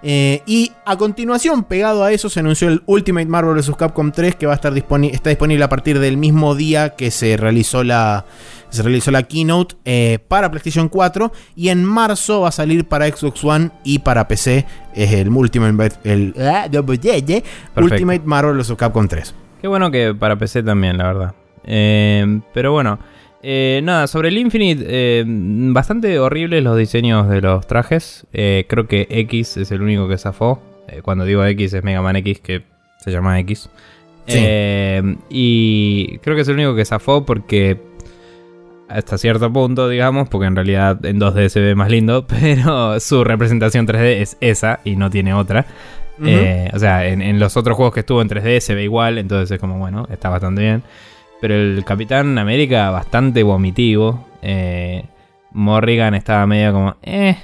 Eh, 0.04 0.42
y 0.48 0.72
a 0.86 0.98
continuación, 0.98 1.64
pegado 1.64 2.04
a 2.04 2.12
eso, 2.12 2.28
se 2.30 2.40
anunció 2.40 2.68
el 2.70 2.82
Ultimate 2.88 3.28
Marvel 3.28 3.56
vs. 3.56 3.76
Capcom 3.78 4.12
3, 4.12 4.36
que 4.36 4.46
va 4.48 4.54
a 4.54 4.56
estar 4.56 4.74
disponi- 4.74 5.12
está 5.14 5.30
disponible 5.30 5.64
a 5.64 5.70
partir 5.70 6.00
del 6.00 6.18
mismo 6.18 6.56
día 6.56 6.96
que 6.96 7.12
se 7.12 7.38
realizó 7.38 7.84
la, 7.84 8.26
se 8.70 8.82
realizó 8.82 9.12
la 9.12 9.24
keynote 9.24 9.76
eh, 9.86 10.18
para 10.28 10.50
PlayStation 10.50 10.90
4. 10.90 11.32
Y 11.56 11.70
en 11.70 11.84
marzo 11.86 12.42
va 12.42 12.50
a 12.50 12.52
salir 12.52 12.86
para 12.86 13.08
Xbox 13.08 13.44
One 13.44 13.70
y 13.84 14.00
para 14.00 14.28
PC. 14.28 14.66
Es 14.96 15.12
el 15.14 15.30
Ultimate, 15.30 15.96
el, 16.04 16.34
ah, 16.40 16.68
Ultimate 17.76 18.22
Marvel 18.26 18.58
vs. 18.58 18.74
Capcom 18.78 19.08
3. 19.08 19.36
Qué 19.62 19.68
bueno 19.68 19.92
que 19.92 20.16
para 20.16 20.36
PC 20.36 20.64
también, 20.64 20.98
la 20.98 21.04
verdad. 21.06 21.34
Eh, 21.64 22.42
pero 22.56 22.72
bueno, 22.72 22.98
eh, 23.44 23.82
nada, 23.84 24.08
sobre 24.08 24.30
el 24.30 24.38
Infinite, 24.38 24.86
eh, 24.88 25.24
bastante 25.26 26.20
horribles 26.20 26.64
los 26.64 26.78
diseños 26.78 27.28
de 27.28 27.42
los 27.42 27.66
trajes. 27.66 28.28
Eh, 28.34 28.66
creo 28.68 28.88
que 28.88 29.08
X 29.10 29.58
es 29.58 29.72
el 29.72 29.82
único 29.82 30.08
que 30.08 30.18
zafó. 30.18 30.62
Eh, 30.88 31.02
cuando 31.02 31.26
digo 31.26 31.44
X 31.44 31.74
es 31.74 31.84
Mega 31.84 32.02
Man 32.02 32.16
X, 32.18 32.40
que 32.40 32.64
se 33.00 33.12
llama 33.12 33.40
X. 33.40 33.70
Sí. 34.28 34.40
Y 35.30 36.18
creo 36.20 36.36
que 36.36 36.44
es 36.44 36.48
el 36.48 36.56
único 36.56 36.76
que 36.76 36.86
zafó 36.86 37.26
porque 37.26 37.80
hasta 38.88 39.18
cierto 39.18 39.52
punto, 39.52 39.90
digamos, 39.90 40.30
porque 40.30 40.48
en 40.48 40.56
realidad 40.56 41.04
en 41.06 41.20
2D 41.20 41.50
se 41.50 41.60
ve 41.60 41.76
más 41.76 41.90
lindo, 41.90 42.28
pero 42.28 43.00
su 43.00 43.24
representación 43.24 43.88
3D 43.88 44.22
es 44.22 44.38
esa 44.40 44.80
y 44.84 44.96
no 44.96 45.10
tiene 45.10 45.34
otra. 45.34 45.66
O 46.20 46.78
sea, 46.80 47.08
en, 47.08 47.24
en 47.24 47.40
los 47.40 47.58
otros 47.58 47.76
juegos 47.76 47.96
que 47.96 48.02
estuvo 48.02 48.22
en 48.22 48.30
3D 48.30 48.60
se 48.60 48.76
ve 48.76 48.84
igual, 48.84 49.18
entonces 49.18 49.50
es 49.50 49.60
como, 49.60 49.80
bueno, 49.80 50.08
está 50.12 50.30
bastante 50.30 50.62
bien. 50.62 50.84
Pero 51.42 51.56
el 51.56 51.84
Capitán 51.84 52.38
América, 52.38 52.90
bastante 52.92 53.44
vomitivo. 53.44 54.28
Eh, 54.42 55.04
Morrigan 55.52 56.14
estaba 56.14 56.46
medio 56.48 56.72
como, 56.72 56.96
eh. 57.02 57.36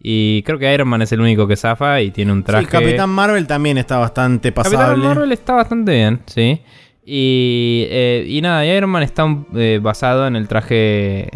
Y 0.00 0.42
creo 0.42 0.58
que 0.58 0.72
Iron 0.72 0.86
Man 0.88 1.02
es 1.02 1.10
el 1.12 1.20
único 1.20 1.46
que 1.48 1.56
zafa 1.56 2.00
y 2.02 2.10
tiene 2.10 2.32
un 2.32 2.44
traje. 2.44 2.64
Sí, 2.66 2.70
Capitán 2.70 3.10
Marvel 3.10 3.46
también 3.46 3.78
está 3.78 3.98
bastante 3.98 4.52
pasable. 4.52 4.78
Capitán 4.78 5.00
Marvel 5.00 5.32
está 5.32 5.54
bastante 5.54 5.92
bien, 5.92 6.20
sí. 6.26 6.60
Y, 7.04 7.86
eh, 7.88 8.24
y 8.28 8.40
nada, 8.42 8.64
Iron 8.66 8.90
Man 8.90 9.02
está 9.02 9.26
eh, 9.56 9.80
basado 9.82 10.26
en 10.26 10.36
el 10.36 10.46
traje. 10.46 11.30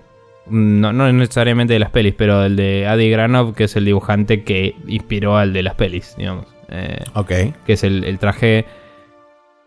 No, 0.49 0.93
no 0.93 1.11
necesariamente 1.12 1.73
de 1.73 1.79
las 1.79 1.91
pelis, 1.91 2.15
pero 2.16 2.45
el 2.45 2.57
de 2.57 2.87
Adi 2.87 3.09
Granov, 3.11 3.55
que 3.55 3.65
es 3.65 3.77
el 3.77 3.85
dibujante 3.85 4.43
que 4.43 4.74
inspiró 4.87 5.37
al 5.39 5.53
de 5.53 5.62
las 5.62 5.74
pelis, 5.77 6.15
digamos. 6.19 6.47
Eh, 6.69 7.05
Ok. 7.15 7.29
que 7.65 7.73
es 7.73 7.85
el, 7.85 8.05
el 8.05 8.19
traje. 8.19 8.65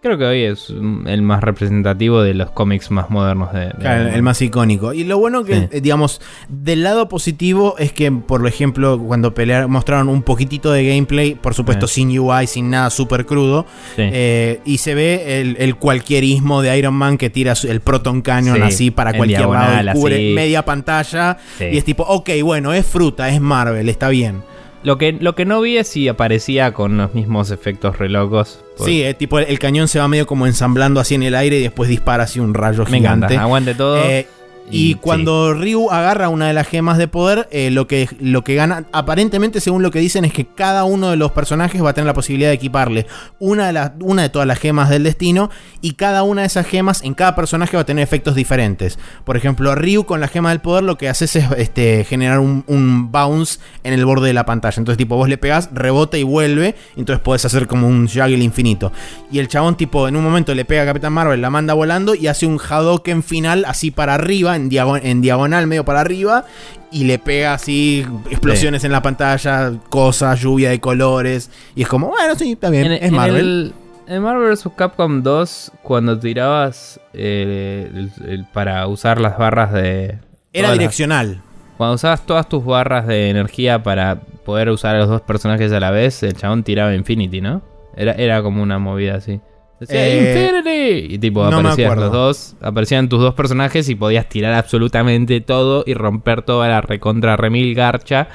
Creo 0.05 0.19
que 0.19 0.23
hoy 0.25 0.43
es 0.43 0.69
mm, 0.69 1.07
el 1.07 1.23
más 1.23 1.41
representativo 1.41 2.21
de 2.21 2.35
los 2.35 2.51
cómics 2.51 2.91
más 2.91 3.09
modernos 3.09 3.51
de. 3.53 3.61
de 3.61 3.71
Claro, 3.79 4.09
el 4.09 4.21
más 4.21 4.39
icónico. 4.39 4.93
Y 4.93 5.03
lo 5.03 5.17
bueno 5.17 5.43
que, 5.43 5.55
Sí. 5.61 5.67
eh, 5.71 5.81
digamos, 5.81 6.21
del 6.47 6.83
lado 6.83 7.09
positivo 7.09 7.73
es 7.79 7.91
que, 7.91 8.11
por 8.11 8.47
ejemplo, 8.47 8.99
cuando 8.99 9.33
pelearon, 9.33 9.71
mostraron 9.71 10.07
un 10.09 10.21
poquitito 10.21 10.71
de 10.71 10.85
gameplay, 10.85 11.33
por 11.33 11.55
supuesto 11.55 11.87
Sí. 11.87 12.01
sin 12.07 12.19
UI, 12.19 12.45
sin 12.45 12.69
nada, 12.69 12.91
súper 12.91 13.25
crudo. 13.25 13.65
Sí. 13.95 14.03
eh, 14.05 14.59
y 14.63 14.77
se 14.77 14.93
ve 14.93 15.41
el, 15.41 15.57
el 15.59 15.75
cualquierismo 15.75 16.61
de 16.61 16.77
Iron 16.77 16.93
Man 16.93 17.17
que 17.17 17.31
tira 17.31 17.55
el 17.67 17.81
Proton 17.81 18.21
Cannon 18.21 18.57
Sí, 18.57 18.61
así 18.61 18.91
para 18.91 19.09
en 19.09 19.17
cualquier 19.17 19.47
lado. 19.47 19.93
cubre 19.93 20.15
así. 20.17 20.33
media 20.35 20.63
pantalla. 20.63 21.37
Y 21.59 21.77
es 21.77 21.83
tipo, 21.83 22.03
ok, 22.03 22.29
bueno, 22.43 22.73
es 22.73 22.85
fruta, 22.85 23.27
es 23.29 23.41
Marvel, 23.41 23.89
está 23.89 24.09
bien. 24.09 24.43
Lo, 24.85 24.97
que, 24.97 25.13
lo 25.13 25.33
que 25.35 25.45
no 25.45 25.59
vi 25.61 25.77
es 25.77 25.87
si 25.87 26.07
aparecía 26.07 26.71
con 26.71 26.95
los 26.97 27.13
mismos 27.13 27.49
efectos 27.51 27.97
re 27.97 28.07
locos. 28.07 28.59
Pues, 28.77 28.87
Sí, 28.89 29.03
eh, 29.03 29.13
tipo 29.15 29.39
el, 29.39 29.45
el 29.45 29.57
cañón 29.59 29.87
se 29.87 29.99
va 29.99 30.07
medio 30.07 30.27
como 30.27 30.45
ensamblando 30.45 30.99
así 30.99 31.15
en 31.15 31.23
el 31.23 31.33
aire 31.35 31.57
y 31.57 31.63
después 31.63 31.89
dispara 31.89 32.23
así 32.25 32.39
un 32.39 32.53
rayo 32.53 32.83
me 32.85 32.97
gigante. 32.99 33.25
encanta. 33.25 33.41
Aguante 33.43 33.73
todo. 33.75 33.97
Eh, 34.05 34.27
y, 34.71 34.91
Y 34.91 34.95
cuando 34.95 35.53
Ryu 35.53 35.91
agarra 35.91 36.29
una 36.29 36.47
de 36.47 36.53
las 36.53 36.67
gemas 36.67 36.97
de 36.97 37.07
poder, 37.07 37.47
eh, 37.51 37.69
lo, 37.69 37.87
que, 37.87 38.09
lo 38.19 38.43
que 38.43 38.55
gana, 38.55 38.85
aparentemente 38.91 39.59
según 39.61 39.83
lo 39.83 39.91
que 39.91 39.99
dicen, 39.99 40.25
es 40.25 40.33
que 40.33 40.45
cada 40.45 40.85
uno 40.85 41.11
de 41.11 41.17
los 41.17 41.31
personajes 41.33 41.83
va 41.83 41.91
a 41.91 41.93
tener 41.93 42.07
la 42.07 42.13
posibilidad 42.15 42.49
de 42.49 42.55
equiparle 42.55 43.05
una 43.39 43.67
de, 43.67 43.73
las- 43.73 43.91
una 44.01 44.23
de 44.23 44.29
todas 44.29 44.47
las 44.47 44.57
gemas 44.59 44.89
del 44.89 45.03
destino 45.03 45.51
y 45.81 45.93
cada 45.93 46.23
una 46.23 46.41
de 46.41 46.47
esas 46.47 46.65
gemas 46.65 47.03
en 47.03 47.13
cada 47.13 47.35
personaje 47.35 47.77
va 47.77 47.81
a 47.81 47.85
tener 47.85 48.03
efectos 48.03 48.33
diferentes. 48.33 48.97
Por 49.23 49.37
ejemplo, 49.37 49.75
Ryu 49.75 50.05
con 50.05 50.19
la 50.19 50.27
gema 50.27 50.49
del 50.49 50.61
poder 50.61 50.83
lo 50.83 50.97
que 50.97 51.09
haces 51.09 51.35
es 51.35 51.45
este, 51.57 52.03
generar 52.03 52.39
un, 52.39 52.63
un 52.67 53.11
bounce 53.11 53.59
en 53.83 53.93
el 53.93 54.03
borde 54.03 54.27
de 54.27 54.33
la 54.33 54.45
pantalla. 54.47 54.79
Entonces 54.79 54.97
tipo 54.97 55.15
vos 55.15 55.29
le 55.29 55.37
pegás, 55.37 55.69
rebota 55.73 56.17
y 56.17 56.23
vuelve, 56.23 56.73
entonces 56.97 57.21
podés 57.21 57.45
hacer 57.45 57.67
como 57.67 57.87
un 57.87 58.07
juggle 58.07 58.43
infinito. 58.43 58.91
Y 59.31 59.37
el 59.37 59.47
chabón 59.47 59.77
tipo 59.77 60.07
en 60.07 60.15
un 60.15 60.23
momento 60.23 60.55
le 60.55 60.65
pega 60.65 60.81
a 60.81 60.85
Capitán 60.85 61.13
Marvel, 61.13 61.39
la 61.41 61.51
manda 61.51 61.75
volando 61.75 62.15
y 62.15 62.25
hace 62.27 62.47
un 62.47 62.59
Hadoken 62.59 63.21
final 63.21 63.63
así 63.65 63.91
para 63.91 64.15
arriba, 64.15 64.54
en, 64.55 64.69
en 65.03 65.21
diagonal 65.21 65.67
medio 65.67 65.85
para 65.85 66.01
arriba. 66.01 66.45
Y 66.91 67.03
le 67.05 67.19
pega 67.19 67.53
así 67.53 68.05
explosiones 68.29 68.83
en 68.85 68.91
la 68.91 69.01
pantalla, 69.01 69.73
cosas, 69.89 70.39
lluvia 70.39 70.69
de 70.69 70.79
colores. 70.79 71.49
Y 71.75 71.81
es 71.81 71.87
como, 71.87 72.07
bueno, 72.09 72.35
sí, 72.35 72.53
está 72.53 72.69
bien, 72.69 72.85
En, 72.85 72.91
es 72.93 73.01
en 73.03 73.13
Marvel. 73.13 73.73
el, 74.07 74.13
en 74.15 74.21
Marvel 74.23 74.49
vs. 74.51 74.69
Capcom 74.77 75.21
2, 75.21 75.71
cuando 75.83 76.17
tirabas 76.19 76.99
eh, 77.13 77.89
el- 77.93 78.11
el- 78.29 78.45
para 78.45 78.87
usar 78.87 79.19
las 79.19 79.37
barras 79.37 79.73
de. 79.73 80.19
Era 80.53 80.69
las- 80.69 80.77
direccional. 80.77 81.41
cuando 81.77 81.95
usabas 81.95 82.25
todas 82.25 82.47
tus 82.47 82.63
barras 82.63 83.07
de 83.07 83.29
energía 83.29 83.83
para 83.83 84.21
poder 84.45 84.69
usar 84.69 84.95
a 84.95 84.99
los 84.99 85.09
dos 85.09 85.21
personajes 85.21 85.71
a 85.73 85.79
la 85.81 85.91
vez, 85.91 86.23
el 86.23 86.33
chabón 86.35 86.63
tiraba 86.63 86.95
Infinity, 86.95 87.41
¿no? 87.41 87.61
Era, 87.97 88.13
era 88.13 88.41
como 88.41 88.61
una 88.63 88.79
movida 88.79 89.15
así. 89.15 89.41
Decía 89.79 90.07
Eh, 90.07 90.51
Infinity. 90.53 91.15
Y 91.15 91.17
tipo, 91.19 91.43
no 91.49 91.57
aparecían 91.59 91.99
los 91.99 92.11
dos, 92.11 92.55
aparecían 92.61 93.09
tus 93.09 93.19
dos 93.19 93.33
personajes 93.33 93.89
y 93.89 93.95
podías 93.95 94.27
tirar 94.29 94.53
absolutamente 94.53 95.41
todo 95.41 95.83
y 95.85 95.93
romper 95.93 96.41
toda 96.43 96.67
la 96.69 96.81
recontra 96.81 97.35
remil 97.37 97.75
garcha. 97.75 98.29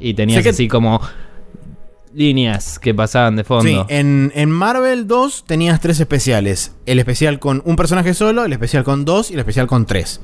Y 0.00 0.14
tenías 0.14 0.42
que- 0.42 0.50
así 0.50 0.68
como 0.68 1.00
líneas 2.12 2.78
que 2.78 2.94
pasaban 2.94 3.36
de 3.36 3.44
fondo. 3.44 3.64
Sí, 3.88 3.94
en, 3.94 4.30
en 4.36 4.50
Marvel 4.50 5.06
2 5.08 5.44
tenías 5.46 5.80
tres 5.80 5.98
especiales. 5.98 6.74
El 6.86 6.98
especial 7.00 7.38
con 7.40 7.60
un 7.64 7.74
personaje 7.76 8.14
solo, 8.14 8.44
el 8.44 8.52
especial 8.52 8.84
con 8.84 9.04
dos 9.04 9.30
y 9.30 9.34
el 9.34 9.40
especial 9.40 9.66
con 9.66 9.86
tres. 9.86 10.20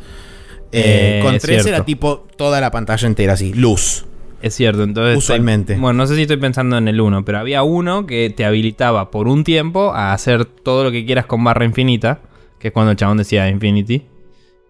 Eh, 0.72 1.18
Eh, 1.18 1.22
con 1.24 1.34
es 1.34 1.42
tres 1.42 1.62
cierto. 1.64 1.68
era 1.76 1.84
tipo 1.84 2.28
toda 2.36 2.60
la 2.60 2.70
pantalla 2.70 3.08
entera 3.08 3.32
así, 3.32 3.52
luz. 3.54 4.04
Es 4.42 4.54
cierto, 4.54 4.82
entonces. 4.82 5.18
Usualmente. 5.18 5.76
bueno, 5.76 5.98
no 5.98 6.06
sé 6.06 6.16
si 6.16 6.22
estoy 6.22 6.38
pensando 6.38 6.78
en 6.78 6.88
el 6.88 7.00
1, 7.00 7.24
pero 7.24 7.38
había 7.38 7.62
uno 7.62 8.06
que 8.06 8.30
te 8.30 8.44
habilitaba 8.44 9.10
por 9.10 9.28
un 9.28 9.44
tiempo 9.44 9.92
a 9.92 10.12
hacer 10.12 10.44
todo 10.46 10.84
lo 10.84 10.90
que 10.90 11.04
quieras 11.04 11.26
con 11.26 11.44
barra 11.44 11.64
infinita, 11.64 12.20
que 12.58 12.68
es 12.68 12.72
cuando 12.74 12.90
el 12.92 12.96
chabón 12.96 13.18
decía 13.18 13.48
Infinity. 13.48 14.06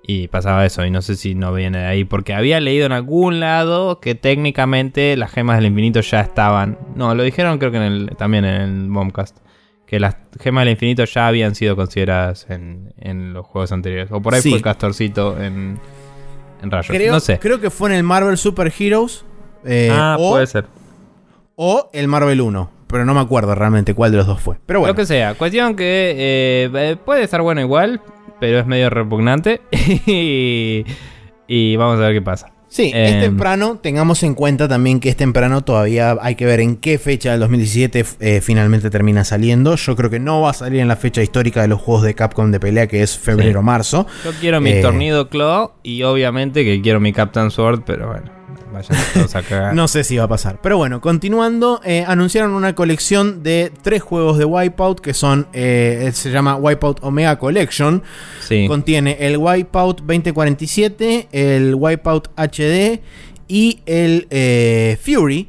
Y 0.02 0.26
pasaba 0.28 0.66
eso, 0.66 0.84
y 0.84 0.90
no 0.90 1.02
sé 1.02 1.14
si 1.14 1.34
no 1.36 1.52
viene 1.52 1.78
de 1.78 1.84
ahí, 1.86 2.04
porque 2.04 2.34
había 2.34 2.58
leído 2.58 2.86
en 2.86 2.92
algún 2.92 3.38
lado 3.38 4.00
que 4.00 4.14
técnicamente 4.16 5.16
las 5.16 5.30
gemas 5.30 5.56
del 5.58 5.66
infinito 5.66 6.00
ya 6.00 6.20
estaban. 6.20 6.78
No, 6.96 7.14
lo 7.14 7.22
dijeron 7.22 7.58
creo 7.58 7.70
que 7.70 7.76
en 7.76 7.82
el, 7.84 8.10
también 8.16 8.44
en 8.44 8.60
el 8.62 8.88
Bombcast. 8.90 9.36
que 9.86 10.00
las 10.00 10.16
gemas 10.40 10.62
del 10.64 10.72
infinito 10.72 11.04
ya 11.04 11.28
habían 11.28 11.54
sido 11.54 11.76
consideradas 11.76 12.46
en, 12.48 12.92
en 12.98 13.34
los 13.34 13.46
juegos 13.46 13.70
anteriores. 13.70 14.10
O 14.10 14.20
por 14.20 14.34
ahí 14.34 14.40
Sí. 14.40 14.50
fue 14.50 14.62
Castorcito 14.62 15.40
en, 15.40 15.78
en 16.62 16.70
Rayos. 16.70 16.88
Creo, 16.96 17.12
no 17.12 17.20
sé. 17.20 17.38
creo 17.38 17.60
que 17.60 17.70
fue 17.70 17.90
en 17.90 17.96
el 17.96 18.02
Marvel 18.02 18.36
Super 18.38 18.72
Heroes. 18.76 19.24
Eh, 19.64 19.88
ah, 19.92 20.16
o, 20.18 20.30
puede 20.32 20.46
ser. 20.46 20.66
o 21.56 21.88
el 21.92 22.08
Marvel 22.08 22.40
1. 22.40 22.70
Pero 22.86 23.04
no 23.04 23.14
me 23.14 23.20
acuerdo 23.20 23.54
realmente 23.54 23.94
cuál 23.94 24.10
de 24.10 24.16
los 24.18 24.26
dos 24.26 24.40
fue. 24.40 24.56
Pero 24.66 24.80
bueno. 24.80 24.92
Lo 24.92 24.96
que 24.96 25.06
sea. 25.06 25.34
Cuestión 25.34 25.76
que 25.76 26.10
eh, 26.16 26.70
eh, 26.74 26.96
puede 27.04 27.22
estar 27.22 27.40
bueno 27.40 27.60
igual, 27.60 28.00
pero 28.40 28.58
es 28.58 28.66
medio 28.66 28.90
repugnante. 28.90 29.60
y, 30.06 30.84
y 31.46 31.76
vamos 31.76 31.98
a 31.98 32.02
ver 32.02 32.14
qué 32.14 32.22
pasa. 32.22 32.52
Sí, 32.66 32.92
es 32.94 33.12
Em, 33.14 33.20
temprano. 33.20 33.78
Tengamos 33.82 34.22
en 34.22 34.34
cuenta 34.34 34.68
también 34.68 35.00
que 35.00 35.08
es 35.08 35.16
temprano. 35.16 35.62
Todavía 35.62 36.16
hay 36.20 36.34
que 36.36 36.46
ver 36.46 36.60
en 36.60 36.76
qué 36.76 36.98
fecha 36.98 37.32
del 37.32 37.40
2017 37.40 38.04
eh, 38.20 38.40
finalmente 38.40 38.90
termina 38.90 39.24
saliendo. 39.24 39.74
Yo 39.76 39.96
creo 39.96 40.08
que 40.10 40.20
no 40.20 40.40
va 40.40 40.50
a 40.50 40.54
salir 40.54 40.80
en 40.80 40.86
la 40.88 40.94
fecha 40.96 41.20
histórica 41.22 41.62
de 41.62 41.68
los 41.68 41.80
juegos 41.80 42.04
de 42.04 42.14
Capcom 42.14 42.50
de 42.52 42.58
pelea, 42.60 42.86
que 42.86 43.02
es 43.02 43.18
febrero-marzo. 43.18 44.06
Yo 44.24 44.30
quiero 44.40 44.60
mi 44.60 44.70
Eh, 44.70 44.82
tornido 44.82 45.28
Claw 45.28 45.72
y 45.82 46.02
obviamente 46.04 46.64
que 46.64 46.80
quiero 46.80 47.00
mi 47.00 47.12
Captain 47.12 47.50
Sword, 47.50 47.82
pero 47.84 48.06
bueno, 48.08 48.30
vayan 48.72 48.98
todos. 49.14 49.34
No 49.74 49.88
sé 49.88 50.04
si 50.04 50.16
va 50.16 50.24
a 50.24 50.28
pasar. 50.28 50.60
Pero 50.62 50.76
bueno, 50.76 51.00
continuando, 51.00 51.80
eh, 51.84 52.04
anunciaron 52.06 52.52
una 52.52 52.74
colección 52.74 53.42
de 53.42 53.72
tres 53.82 54.02
juegos 54.02 54.38
de 54.38 54.44
Wipeout 54.44 55.00
que 55.00 55.14
son, 55.14 55.46
eh, 55.52 56.10
se 56.14 56.30
llama 56.30 56.56
Wipeout 56.56 56.98
Omega 57.02 57.38
Collection. 57.38 58.02
Sí. 58.40 58.66
Contiene 58.66 59.16
el 59.20 59.36
Wipeout 59.38 60.00
2047, 60.00 61.28
el 61.32 61.74
Wipeout 61.74 62.28
HD 62.36 63.00
y 63.48 63.80
el 63.86 64.26
eh, 64.30 64.98
Fury. 65.02 65.48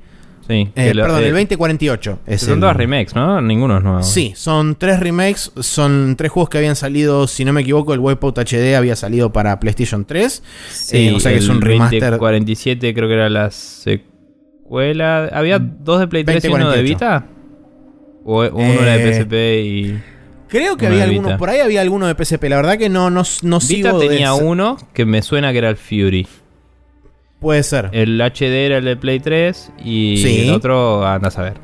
Sí, 0.52 0.70
Eh, 0.76 0.94
lo- 0.94 1.04
perdón, 1.04 1.24
eh, 1.24 1.28
el 1.28 1.32
2048. 1.34 2.20
Es 2.28 2.42
son 2.42 2.54
el- 2.56 2.60
todas 2.60 2.76
remakes, 2.78 3.16
¿no? 3.16 3.42
Ninguno 3.42 3.78
es 3.78 3.84
nuevo. 3.84 4.04
Sí, 4.04 4.34
son 4.36 4.76
tres 4.76 5.00
remakes, 5.00 5.52
son 5.60 6.16
tres 6.18 6.32
juegos 6.32 6.50
que 6.50 6.58
habían 6.58 6.76
salido, 6.76 7.28
si 7.28 7.46
no 7.46 7.54
me 7.54 7.62
equivoco, 7.62 7.94
el 7.94 8.00
Wipeout 8.00 8.38
HD 8.40 8.76
había 8.76 8.96
salido 8.96 9.32
para 9.32 9.60
PlayStation 9.60 10.06
3. 10.06 10.44
Sí, 10.72 11.08
Eh, 11.10 11.14
o 11.16 11.20
sea 11.20 11.32
que 11.32 11.38
es 11.40 11.48
un 11.50 11.56
el 11.58 11.62
remaster. 11.62 12.00
2047 12.02 12.94
creo 12.94 13.08
que 13.08 13.14
era 13.14 13.30
la 13.30 13.50
secuela. 13.52 15.30
¿Había 15.34 15.60
dos 15.60 16.00
de 16.00 16.08
Play 16.08 16.24
3 16.24 16.44
y 16.46 16.48
uno 16.48 16.70
de 16.72 16.78
2048. 16.78 16.84
Vita? 16.84 17.26
¿O 18.24 18.42
uno 18.48 18.82
era 18.82 18.98
de 18.98 19.04
Eh, 19.10 19.14
PSP 19.14 19.62
y. 19.62 20.00
Creo 20.48 20.76
que 20.76 20.86
había 20.88 21.00
de 21.00 21.04
alguno, 21.06 21.28
Vita. 21.30 21.38
por 21.38 21.50
ahí 21.50 21.60
había 21.62 21.80
alguno 21.82 22.08
de 22.08 22.14
PSP, 22.16 22.50
la 22.50 22.58
verdad 22.58 22.78
que 22.78 22.90
no, 22.90 23.10
no, 23.10 23.24
no 23.44 23.60
Vita 23.60 23.60
sigo 23.62 24.00
tenía 24.00 24.34
uno 24.34 24.78
que 24.94 25.06
me 25.06 25.22
suena 25.22 25.52
que 25.54 25.60
era 25.60 25.70
el 25.70 25.78
Fury. 25.78 26.28
Puede 27.42 27.64
ser. 27.64 27.90
El 27.92 28.22
HD 28.22 28.66
era 28.68 28.78
el 28.78 28.86
de 28.86 28.96
Play 28.96 29.20
3 29.20 29.74
y 29.84 30.16
Sí. 30.18 30.42
el 30.48 30.54
otro 30.54 31.06
andas 31.06 31.38
a 31.38 31.42
ver. 31.42 31.56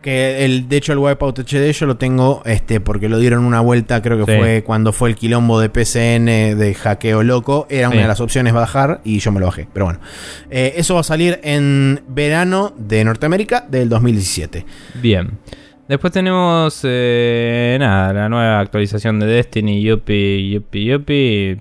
Que 0.00 0.44
el, 0.44 0.68
de 0.68 0.78
hecho 0.78 0.92
el 0.92 0.98
Wipeout 0.98 1.38
HD 1.40 1.70
yo 1.72 1.86
lo 1.86 1.96
tengo 1.96 2.42
este 2.44 2.80
porque 2.80 3.08
lo 3.08 3.20
dieron 3.20 3.44
una 3.44 3.60
vuelta, 3.60 4.02
creo 4.02 4.24
que 4.24 4.32
Sí. 4.32 4.38
fue 4.40 4.64
cuando 4.64 4.92
fue 4.92 5.10
el 5.10 5.14
quilombo 5.14 5.60
de 5.60 5.68
PCN 5.68 6.56
de 6.56 6.74
hackeo 6.74 7.22
loco. 7.22 7.68
Era 7.70 7.86
Sí. 7.88 7.92
una 7.92 8.02
de 8.02 8.08
las 8.08 8.20
opciones 8.20 8.52
bajar 8.52 9.00
y 9.04 9.20
yo 9.20 9.30
me 9.30 9.38
lo 9.38 9.46
bajé. 9.46 9.68
Pero 9.72 9.84
bueno. 9.84 10.00
Eh, 10.50 10.72
eso 10.76 10.94
va 10.94 11.00
a 11.00 11.04
salir 11.04 11.38
en 11.44 12.00
verano 12.08 12.72
de 12.76 13.04
Norteamérica 13.04 13.64
del 13.70 13.88
2017. 13.90 14.64
Bien. 14.94 15.38
Después 15.88 16.12
tenemos, 16.12 16.80
eh, 16.84 17.76
nada, 17.78 18.12
la 18.14 18.28
nueva 18.30 18.60
actualización 18.60 19.20
de 19.20 19.26
Destiny, 19.26 19.82
Yuppie, 19.82 20.50
Yuppie, 20.52 20.84
Yuppie, 20.86 21.58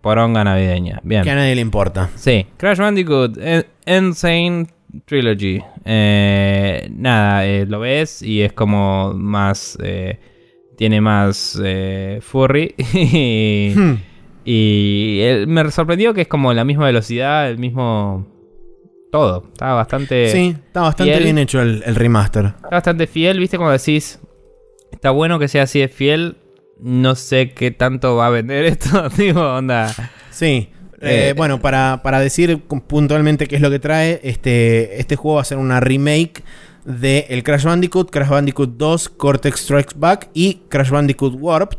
poronga 0.00 0.44
navideña. 0.44 1.00
Bien. 1.04 1.22
Que 1.22 1.30
a 1.30 1.34
nadie 1.34 1.54
le 1.54 1.60
importa. 1.60 2.10
Sí, 2.16 2.46
Crash 2.56 2.78
Bandicoot, 2.78 3.36
En- 3.38 3.66
Insane 3.86 4.66
Trilogy. 5.06 5.60
Eh, 5.84 6.88
nada, 6.94 7.46
eh, 7.46 7.66
lo 7.66 7.80
ves 7.80 8.22
y 8.22 8.42
es 8.42 8.52
como 8.52 9.12
más... 9.14 9.76
eh, 9.82 10.18
tiene 10.76 11.00
más 11.00 11.60
furry. 12.20 12.74
y 12.94 13.72
Hmm. 13.76 13.94
y, 14.44 15.18
eh, 15.22 15.44
me 15.46 15.70
sorprendió 15.70 16.12
que 16.14 16.22
es 16.22 16.28
como 16.28 16.52
la 16.52 16.64
misma 16.64 16.86
velocidad, 16.86 17.48
el 17.48 17.58
mismo... 17.58 18.26
Todo. 19.12 19.44
Está 19.52 19.74
bastante... 19.74 20.28
sí, 20.30 20.56
está 20.66 20.80
bastante 20.80 21.12
fiel. 21.12 21.24
bien 21.24 21.38
hecho 21.38 21.62
el, 21.62 21.82
el 21.86 21.94
remaster. 21.94 22.46
Está 22.46 22.68
bastante 22.70 23.06
fiel, 23.06 23.38
¿viste? 23.38 23.56
Cuando 23.56 23.72
decís, 23.72 24.18
está 24.90 25.10
bueno 25.12 25.38
que 25.38 25.46
sea 25.48 25.62
así 25.62 25.78
de 25.78 25.86
fiel, 25.88 26.36
no 26.84 27.14
sé 27.14 27.52
qué 27.52 27.70
tanto 27.70 28.14
va 28.16 28.26
a 28.28 28.30
vender 28.30 28.64
esto, 28.66 29.08
tipo, 29.10 29.40
onda. 29.40 29.92
Sí. 30.30 30.68
Eh, 31.00 31.30
Eh, 31.30 31.34
bueno, 31.36 31.60
para, 31.60 32.00
para 32.02 32.20
decir 32.20 32.62
puntualmente 32.86 33.46
qué 33.46 33.56
es 33.56 33.62
lo 33.62 33.70
que 33.70 33.78
trae, 33.78 34.20
este, 34.22 35.00
este 35.00 35.16
juego 35.16 35.36
va 35.36 35.42
a 35.42 35.44
ser 35.44 35.58
una 35.58 35.80
remake 35.80 36.42
de 36.84 37.26
el 37.30 37.42
Crash 37.42 37.64
Bandicoot, 37.64 38.10
Crash 38.10 38.28
Bandicoot 38.28 38.76
2, 38.76 39.08
Cortex 39.10 39.60
Strikes 39.60 39.94
Back 39.96 40.28
y 40.34 40.62
Crash 40.68 40.90
Bandicoot 40.90 41.34
Warped. 41.38 41.78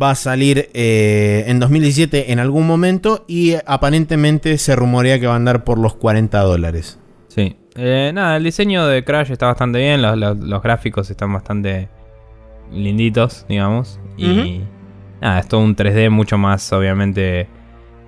Va 0.00 0.10
a 0.10 0.14
salir 0.14 0.68
eh, 0.74 1.44
en 1.48 1.58
2017 1.60 2.32
en 2.32 2.38
algún 2.38 2.66
momento 2.66 3.24
y 3.28 3.54
aparentemente 3.66 4.58
se 4.58 4.76
rumorea 4.76 5.18
que 5.18 5.26
va 5.26 5.32
a 5.32 5.36
andar 5.36 5.64
por 5.64 5.78
los 5.78 5.94
40 5.94 6.40
dólares. 6.42 6.98
Sí. 7.28 7.56
Eh, 7.76 8.10
nada, 8.14 8.36
el 8.36 8.44
diseño 8.44 8.86
de 8.86 9.04
Crash 9.04 9.30
está 9.32 9.46
bastante 9.46 9.78
bien, 9.78 10.00
los, 10.02 10.16
los- 10.16 10.38
los 10.38 10.62
gráficos 10.62 11.10
están 11.10 11.32
bastante 11.32 11.88
linditos, 12.72 13.46
digamos. 13.48 14.00
Y 14.16 14.30
Ujú. 14.30 14.64
nada, 15.20 15.38
es 15.40 15.48
todo 15.48 15.60
un 15.60 15.74
3D 15.76 16.10
mucho 16.10 16.38
más, 16.38 16.72
obviamente, 16.72 17.48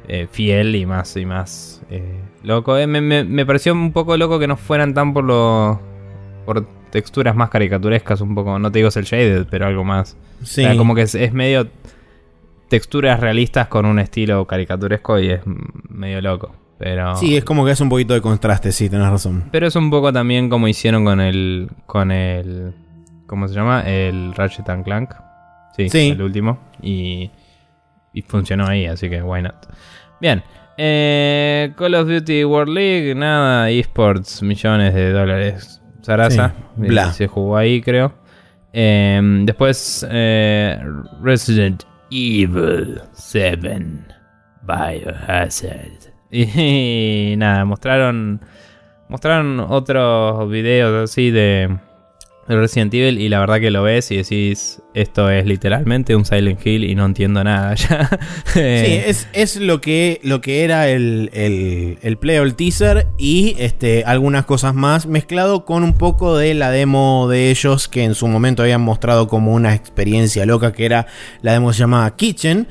eh, 0.09 0.27
fiel 0.31 0.75
y 0.75 0.87
más, 0.87 1.17
y 1.17 1.27
más 1.27 1.83
eh, 1.91 2.21
loco. 2.43 2.77
Eh, 2.79 2.87
me, 2.87 3.01
me- 3.01 3.25
me 3.25 3.45
pareció 3.47 3.73
un 3.73 3.93
poco 3.93 4.17
loco 4.17 4.39
que 4.39 4.47
no 4.47 4.57
fueran 4.57 4.95
tan 4.95 5.13
por 5.13 5.25
lo... 5.25 5.81
por 6.47 6.67
texturas 6.91 7.37
más 7.37 7.51
caricaturescas, 7.51 8.23
un 8.23 8.35
poco, 8.35 8.59
no 8.59 8.73
te 8.73 8.79
digo 8.79 8.89
el 8.95 9.05
shaded, 9.05 9.47
pero 9.51 9.67
algo 9.67 9.85
más. 9.85 10.17
Sí. 10.43 10.63
O 10.63 10.69
sea, 10.69 10.77
como 10.79 10.95
que 10.95 11.03
es, 11.03 11.15
es 11.15 11.33
medio 11.35 11.69
texturas 12.69 13.21
realistas 13.21 13.69
con 13.69 13.87
un 13.87 13.99
estilo 13.99 14.47
caricaturesco 14.47 15.19
y 15.19 15.31
es 15.31 15.41
medio 15.89 16.21
loco. 16.21 16.55
Pero, 16.79 17.17
Sí, 17.17 17.37
es 17.37 17.45
como 17.45 17.65
que 17.65 17.73
es 17.73 17.81
un 17.81 17.89
poquito 17.89 18.15
de 18.15 18.21
contraste, 18.21 18.71
sí, 18.73 18.89
tenés 18.89 19.09
razón. 19.09 19.45
pero 19.51 19.67
es 19.67 19.75
un 19.75 19.91
poco 19.91 20.13
también 20.13 20.49
como 20.49 20.69
hicieron 20.69 21.05
con 21.05 21.21
el. 21.21 21.69
con 21.87 22.11
el. 22.13 22.73
¿Cómo 23.29 23.47
se 23.47 23.55
llama? 23.55 23.83
El 23.83 24.35
Ratchet 24.35 24.69
and 24.69 24.83
Clank. 24.85 25.15
Sí, 25.77 25.89
Sí. 25.89 26.09
el 26.09 26.23
último. 26.23 26.59
Y. 26.83 27.31
Y 28.13 28.23
funcionó 28.23 28.67
ahí, 28.67 28.87
así 28.87 29.09
que 29.09 29.23
why 29.23 29.43
not. 29.43 29.55
Bien. 30.21 30.43
eh, 30.77 31.73
Call 31.77 31.95
of 31.95 32.09
Duty 32.09 32.45
World 32.45 32.73
League, 32.75 33.15
nada, 33.15 33.69
esports, 33.71 34.43
millones 34.43 34.95
de 34.95 35.13
dólares. 35.13 35.81
Sarasa, 36.03 36.55
Sí, 36.81 36.83
bla. 36.89 37.13
se 37.13 37.27
jugó 37.29 37.57
ahí, 37.57 37.81
creo. 37.83 38.15
Eh, 38.73 39.21
después, 39.45 40.07
eh, 40.11 40.81
Resident 41.23 41.83
Evil 42.11 43.01
7 43.13 43.79
Biohazard. 44.63 46.13
Y, 46.31 47.35
nada, 47.39 47.65
mostraron 47.65 48.41
mostraron 49.09 49.61
otros 49.61 50.49
videos 50.51 51.11
así 51.11 51.31
de, 51.31 51.79
de 52.49 52.57
Resident 52.57 52.93
Evil 52.95 53.21
y 53.21 53.29
la 53.29 53.41
verdad 53.41 53.61
que 53.61 53.71
lo 53.71 53.83
ves 53.83 54.11
y 54.11 54.17
decís, 54.17 54.81
esto 54.95 55.31
es 55.31 55.45
literalmente 55.47 56.17
un 56.17 56.25
Silent 56.25 56.65
Hill 56.67 56.85
y 56.85 56.95
no 56.95 57.05
entiendo 57.05 57.45
nada 57.45 57.75
ya. 57.75 58.09
Sí, 58.53 58.59
Eh, 58.61 59.05
es, 59.07 59.29
es 59.33 59.57
lo 59.57 59.81
que 59.81 60.21
lo 60.23 60.41
que 60.41 60.65
era 60.65 60.89
el, 60.89 61.31
el, 61.33 61.99
el 62.03 62.17
play 62.17 62.39
o 62.39 62.43
el 62.43 62.55
teaser 62.55 63.07
y 63.19 63.55
este, 63.59 64.05
algunas 64.05 64.45
cosas 64.47 64.75
más 64.75 65.07
mezclado 65.07 65.65
con 65.65 65.85
un 65.85 65.93
poco 65.93 66.37
de 66.37 66.55
la 66.55 66.71
demo 66.71 67.29
de 67.29 67.51
ellos 67.51 67.89
que 67.89 68.05
en 68.05 68.15
su 68.15 68.27
momento 68.29 68.63
habían 68.63 68.81
mostrado 68.81 69.29
como 69.29 69.53
una 69.53 69.75
experiencia 69.75 70.47
loca 70.47 70.73
que 70.73 70.87
era 70.87 71.07
la 71.43 71.53
demo 71.53 71.73
llamaba 71.73 72.17
Kitchen. 72.17 72.67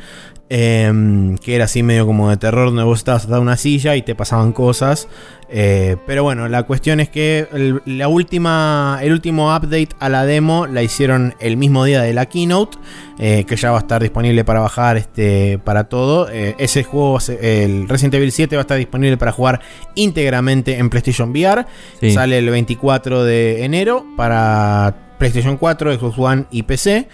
em, 0.50 1.38
que 1.38 1.56
era 1.56 1.66
así 1.66 1.84
medio 1.84 2.06
como 2.06 2.30
de 2.30 2.38
terror, 2.38 2.68
donde 2.70 2.84
vos 2.84 3.00
estabas 3.00 3.26
atado 3.26 3.40
a 3.40 3.42
una 3.42 3.58
silla 3.58 3.96
y 3.98 4.02
te 4.02 4.16
pasaban 4.16 4.54
cosas. 4.54 5.10
Eh, 5.50 5.96
pero 6.06 6.24
bueno, 6.24 6.50
la 6.50 6.64
cuestión 6.64 7.00
es 7.00 7.08
que 7.10 7.48
el, 7.54 7.82
la 7.86 8.10
última, 8.10 9.00
el 9.02 9.14
último 9.14 9.56
update 9.56 9.90
a 10.00 10.10
la 10.10 10.26
demo 10.26 10.68
la 10.68 10.84
hicieron 10.84 11.36
el 11.40 11.56
mismo 11.56 11.86
día 11.86 12.02
de 12.02 12.14
la 12.14 12.26
keynote, 12.26 12.78
eh, 13.18 13.46
que 13.48 13.56
ya 13.56 13.72
va 13.72 13.78
a 13.78 13.80
estar 13.80 14.02
disponible 14.02 14.44
para 14.44 14.60
bajar 14.60 14.98
este, 14.98 15.58
para 15.64 15.86
todo. 15.86 16.28
Eh, 16.30 16.56
ese 16.58 16.84
juego, 16.84 17.18
el 17.42 17.88
Resident 17.88 18.16
Evil 18.16 18.32
7, 18.32 18.56
va 18.58 18.62
a 18.62 18.64
estar 18.64 18.78
disponible 18.78 19.16
para 19.18 19.32
jugar 19.32 19.62
íntegramente 19.96 20.78
en 20.78 20.90
PlayStation 20.90 21.30
VR. 21.32 21.66
sí. 22.00 22.12
Sale 22.12 22.38
el 22.38 22.50
24 22.50 23.24
de 23.24 23.64
enero 23.64 24.06
para 24.18 24.96
PlayStation 25.18 25.58
4, 25.58 25.98
Xbox 25.98 26.18
One 26.20 26.46
y 26.52 26.64
PC. 26.64 27.08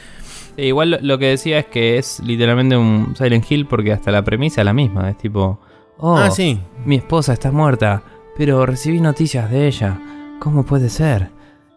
Sí, 0.56 0.62
igual 0.64 0.92
lo, 0.92 0.98
lo 1.02 1.18
que 1.18 1.28
decía 1.28 1.60
es 1.60 1.66
que 1.66 1.98
es 1.98 2.20
literalmente 2.20 2.78
un 2.78 3.16
Silent 3.18 3.50
Hill 3.50 3.66
porque 3.68 3.92
hasta 3.94 4.12
la 4.12 4.24
premisa 4.24 4.62
es 4.62 4.66
la 4.66 4.74
misma. 4.74 5.10
Es 5.10 5.18
tipo, 5.18 5.60
oh, 5.98 6.18
Ah, 6.18 6.30
sí. 6.32 6.60
mi 6.86 6.96
esposa 6.98 7.34
está 7.34 7.52
muerta, 7.52 8.04
pero 8.38 8.66
recibí 8.66 9.00
noticias 9.02 9.50
de 9.52 9.68
ella. 9.68 10.00
¿Cómo 10.40 10.66
puede 10.66 10.90
ser? 10.90 11.30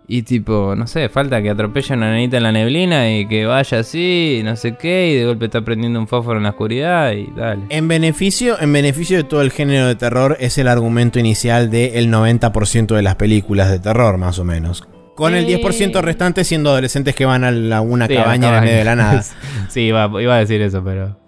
Y 0.08 0.22
tipo, 0.22 0.74
no 0.76 0.86
sé, 0.86 1.08
falta 1.08 1.42
que 1.42 1.50
atropelle 1.50 1.94
a 1.94 1.96
una 1.96 2.12
nenita 2.12 2.36
en 2.36 2.44
la 2.44 2.52
neblina 2.52 3.10
y 3.10 3.26
que 3.26 3.44
vaya 3.44 3.80
así, 3.80 4.40
no 4.44 4.54
sé 4.54 4.76
qué, 4.76 5.10
y 5.10 5.14
de 5.16 5.26
golpe 5.26 5.46
está 5.46 5.62
prendiendo 5.62 5.98
un 5.98 6.06
fósforo 6.06 6.36
en 6.38 6.44
la 6.44 6.50
oscuridad 6.50 7.10
y 7.12 7.26
dale. 7.36 7.62
En 7.70 7.88
beneficio, 7.88 8.56
en 8.60 8.72
beneficio 8.72 9.16
de 9.16 9.24
todo 9.24 9.42
el 9.42 9.50
género 9.50 9.86
de 9.88 9.96
terror 9.96 10.36
es 10.38 10.58
el 10.58 10.68
argumento 10.68 11.18
inicial 11.18 11.70
del 11.70 12.08
90% 12.08 12.94
de 12.94 13.02
las 13.02 13.16
películas 13.16 13.68
de 13.68 13.80
terror, 13.80 14.16
más 14.16 14.38
o 14.38 14.44
menos. 14.44 14.86
Con 15.16 15.34
el 15.34 15.44
Eh. 15.44 15.58
10% 15.60 16.00
restante 16.02 16.44
siendo 16.44 16.70
adolescentes 16.70 17.14
que 17.16 17.24
van 17.24 17.42
a 17.42 17.50
la- 17.50 17.80
una 17.80 18.06
Sí, 18.06 18.14
a 18.14 18.18
la 18.18 18.22
cabaña 18.24 18.36
en 18.36 18.44
el 18.44 18.50
cabaña. 18.50 18.60
medio 18.66 18.78
de 18.78 18.84
la 18.84 18.94
nada. 18.96 19.22
sí, 19.70 19.80
iba, 19.80 20.10
iba 20.22 20.36
a 20.36 20.38
decir 20.38 20.62
eso, 20.62 20.84
pero. 20.84 21.18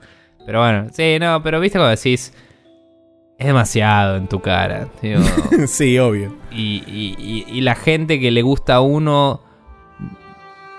Pero 0.46 0.60
bueno, 0.60 0.86
sí, 0.92 1.16
no, 1.20 1.42
pero 1.42 1.58
viste 1.58 1.78
cuando 1.78 1.96
decís. 1.96 2.32
Es 3.38 3.46
demasiado 3.46 4.16
en 4.16 4.26
tu 4.26 4.40
cara. 4.40 4.88
digo, 5.00 5.20
sí, 5.66 5.98
obvio. 5.98 6.34
y, 6.50 6.82
y- 6.86 7.14
y- 7.18 7.44
y 7.48 7.60
la 7.60 7.74
gente 7.76 8.18
que 8.20 8.30
le 8.32 8.42
gusta 8.42 8.74
a 8.76 8.80
uno 8.80 9.40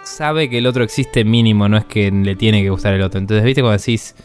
sabe 0.03 0.49
que 0.49 0.57
el 0.57 0.67
otro 0.67 0.83
existe 0.83 1.23
mínimo, 1.23 1.69
no 1.69 1.77
es 1.77 1.85
que 1.85 2.11
le 2.11 2.35
tiene 2.35 2.61
que 2.61 2.69
gustar 2.69 2.93
el 2.93 3.01
otro. 3.01 3.19
Entonces, 3.19 3.43
viste 3.45 3.61
cuando 3.61 3.77
decís. 3.77 4.15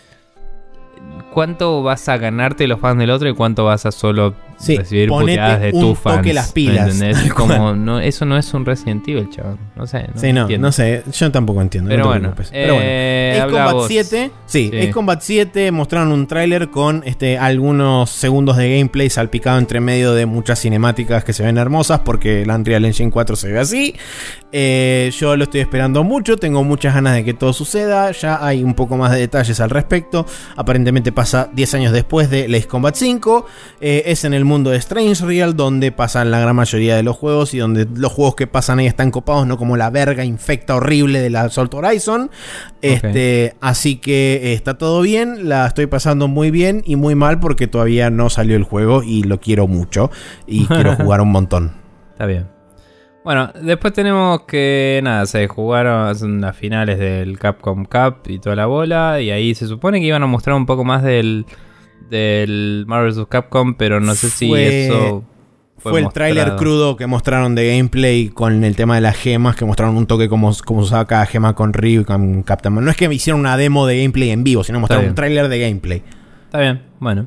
¿Cuánto 1.32 1.82
vas 1.82 2.08
a 2.08 2.16
ganarte 2.16 2.68
los 2.68 2.78
fans 2.78 2.96
del 2.98 3.10
otro 3.10 3.28
y 3.28 3.34
cuánto 3.34 3.64
vas 3.64 3.86
a 3.86 3.90
solo 3.92 4.34
Sí, 4.64 4.76
recibir 4.76 5.08
puteadas 5.08 5.60
de 5.60 5.72
tus 5.72 6.00
toque 6.00 6.22
fans? 6.22 6.34
las 6.34 6.52
pilas. 6.52 7.02
como, 7.34 7.74
no, 7.76 8.00
eso 8.00 8.24
no 8.24 8.36
es 8.36 8.52
un 8.54 8.64
Resident 8.64 9.06
Evil, 9.08 9.28
chaval. 9.30 9.58
No 9.76 9.86
sé. 9.86 10.08
No 10.14 10.20
sí, 10.20 10.32
no, 10.32 10.42
entiendo. 10.42 10.68
no 10.68 10.72
sé, 10.72 11.02
yo 11.12 11.30
tampoco 11.30 11.60
entiendo. 11.62 11.90
Pero 11.90 12.04
no 12.04 12.08
bueno. 12.10 12.34
Pero 12.50 12.74
bueno. 12.74 12.86
eh, 12.86 13.38
habla 13.42 13.56
Combat 13.58 13.72
vos. 13.74 13.88
7, 13.88 14.30
sí, 14.46 14.70
Sí. 14.72 14.90
Combat 14.90 15.20
7 15.20 15.70
mostraron 15.72 16.12
un 16.12 16.26
tráiler 16.26 16.70
con 16.70 17.02
este, 17.04 17.38
algunos 17.38 18.10
segundos 18.10 18.56
de 18.56 18.76
gameplay 18.76 19.10
salpicado 19.10 19.58
entre 19.58 19.80
medio 19.80 20.14
de 20.14 20.26
muchas 20.26 20.60
cinemáticas 20.60 21.24
que 21.24 21.32
se 21.32 21.42
ven 21.42 21.58
hermosas 21.58 22.00
porque 22.00 22.42
el 22.42 22.50
Unreal 22.50 22.84
Engine 22.84 23.10
4 23.10 23.36
se 23.36 23.52
ve 23.52 23.58
así. 23.58 23.94
Eh, 24.52 25.10
yo 25.18 25.36
lo 25.36 25.44
estoy 25.44 25.60
esperando 25.60 26.04
mucho, 26.04 26.36
tengo 26.36 26.62
muchas 26.62 26.94
ganas 26.94 27.14
de 27.14 27.24
que 27.24 27.34
todo 27.34 27.52
suceda, 27.52 28.12
ya 28.12 28.44
hay 28.44 28.62
un 28.62 28.74
poco 28.74 28.96
más 28.96 29.10
de 29.12 29.18
detalles 29.18 29.58
al 29.60 29.70
respecto. 29.70 30.26
Aparentemente 30.56 31.10
pasa 31.10 31.50
10 31.52 31.74
años 31.74 31.92
después 31.92 32.30
de 32.30 32.44
Ace 32.44 32.68
Combat 32.68 32.94
5, 32.94 33.46
eh, 33.80 34.02
es 34.06 34.24
en 34.24 34.32
el 34.32 34.44
mundo 34.44 34.53
de 34.62 34.76
Strange 34.76 35.24
Real 35.24 35.56
donde 35.56 35.90
pasan 35.90 36.30
la 36.30 36.38
gran 36.38 36.54
mayoría 36.54 36.94
de 36.94 37.02
los 37.02 37.16
juegos 37.16 37.54
y 37.54 37.58
donde 37.58 37.86
los 37.96 38.12
juegos 38.12 38.36
que 38.36 38.46
pasan 38.46 38.78
ahí 38.78 38.86
están 38.86 39.10
copados, 39.10 39.46
no 39.46 39.58
como 39.58 39.76
la 39.76 39.90
verga 39.90 40.24
infecta 40.24 40.76
horrible 40.76 41.20
de 41.20 41.30
la 41.30 41.42
Assault 41.42 41.74
Horizon. 41.74 42.30
Este, 42.82 43.56
Así 43.60 43.96
que 43.96 44.34
eh, 44.34 44.52
está 44.52 44.78
todo 44.78 45.00
bien, 45.00 45.48
la 45.48 45.66
estoy 45.66 45.86
pasando 45.86 46.28
muy 46.28 46.50
bien 46.50 46.82
y 46.84 46.96
muy 46.96 47.14
mal 47.14 47.40
porque 47.40 47.66
todavía 47.66 48.10
no 48.10 48.30
salió 48.30 48.56
el 48.56 48.62
juego 48.62 49.02
y 49.02 49.24
lo 49.24 49.40
quiero 49.40 49.66
mucho 49.66 50.10
y 50.46 50.66
quiero 50.68 50.94
jugar 50.94 51.20
un 51.20 51.32
montón. 51.32 51.72
Está 52.12 52.26
bien. 52.26 52.46
Bueno, 53.24 53.50
después 53.58 53.94
tenemos 53.94 54.42
que, 54.42 55.00
nada, 55.02 55.24
se 55.24 55.48
jugaron 55.48 56.42
las 56.42 56.56
finales 56.56 56.98
del 56.98 57.38
Capcom 57.38 57.86
Cup 57.86 58.16
y 58.26 58.38
toda 58.38 58.54
la 58.54 58.66
bola. 58.66 59.18
Y 59.22 59.30
ahí 59.30 59.54
se 59.54 59.66
supone 59.66 59.98
que 59.98 60.06
iban 60.06 60.22
a 60.22 60.26
mostrar 60.26 60.54
un 60.54 60.66
poco 60.66 60.84
más 60.84 61.02
del, 61.02 61.46
del 62.10 62.84
Marvel 62.86 63.12
vs. 63.12 63.26
Capcom, 63.28 63.74
pero 63.74 64.00
no 64.00 64.14
sé 64.14 64.30
si 64.30 64.48
Fue- 64.48 64.86
eso 64.86 65.24
Fue, 65.78 66.00
el 66.00 66.08
tráiler 66.10 66.56
crudo 66.56 66.96
que 66.96 67.06
mostraron 67.06 67.54
de 67.54 67.76
gameplay 67.76 68.28
con 68.28 68.64
el 68.64 68.74
tema 68.74 68.94
de 68.94 69.02
las 69.02 69.16
gemas, 69.16 69.54
que 69.56 69.64
mostraron 69.66 69.96
un 69.96 70.06
toque 70.06 70.28
como, 70.30 70.50
como 70.64 70.80
se 70.80 70.86
usaba 70.86 71.06
cada 71.06 71.26
gema 71.26 71.54
con 71.54 71.74
Ryu 71.74 72.00
y 72.02 72.04
con 72.04 72.42
Captain 72.42 72.74
Man. 72.74 72.84
No 72.84 72.90
es 72.90 72.96
que 72.96 73.08
me 73.08 73.16
hicieron 73.16 73.40
una 73.40 73.56
demo 73.58 73.86
de 73.86 73.98
gameplay 74.00 74.30
en 74.30 74.44
vivo, 74.44 74.64
sino 74.64 74.80
mostraron 74.80 75.08
un 75.10 75.14
tráiler 75.14 75.48
de 75.48 75.58
gameplay. 75.58 76.02
Está 76.54 76.62
bien, 76.62 76.82
bueno. 77.00 77.26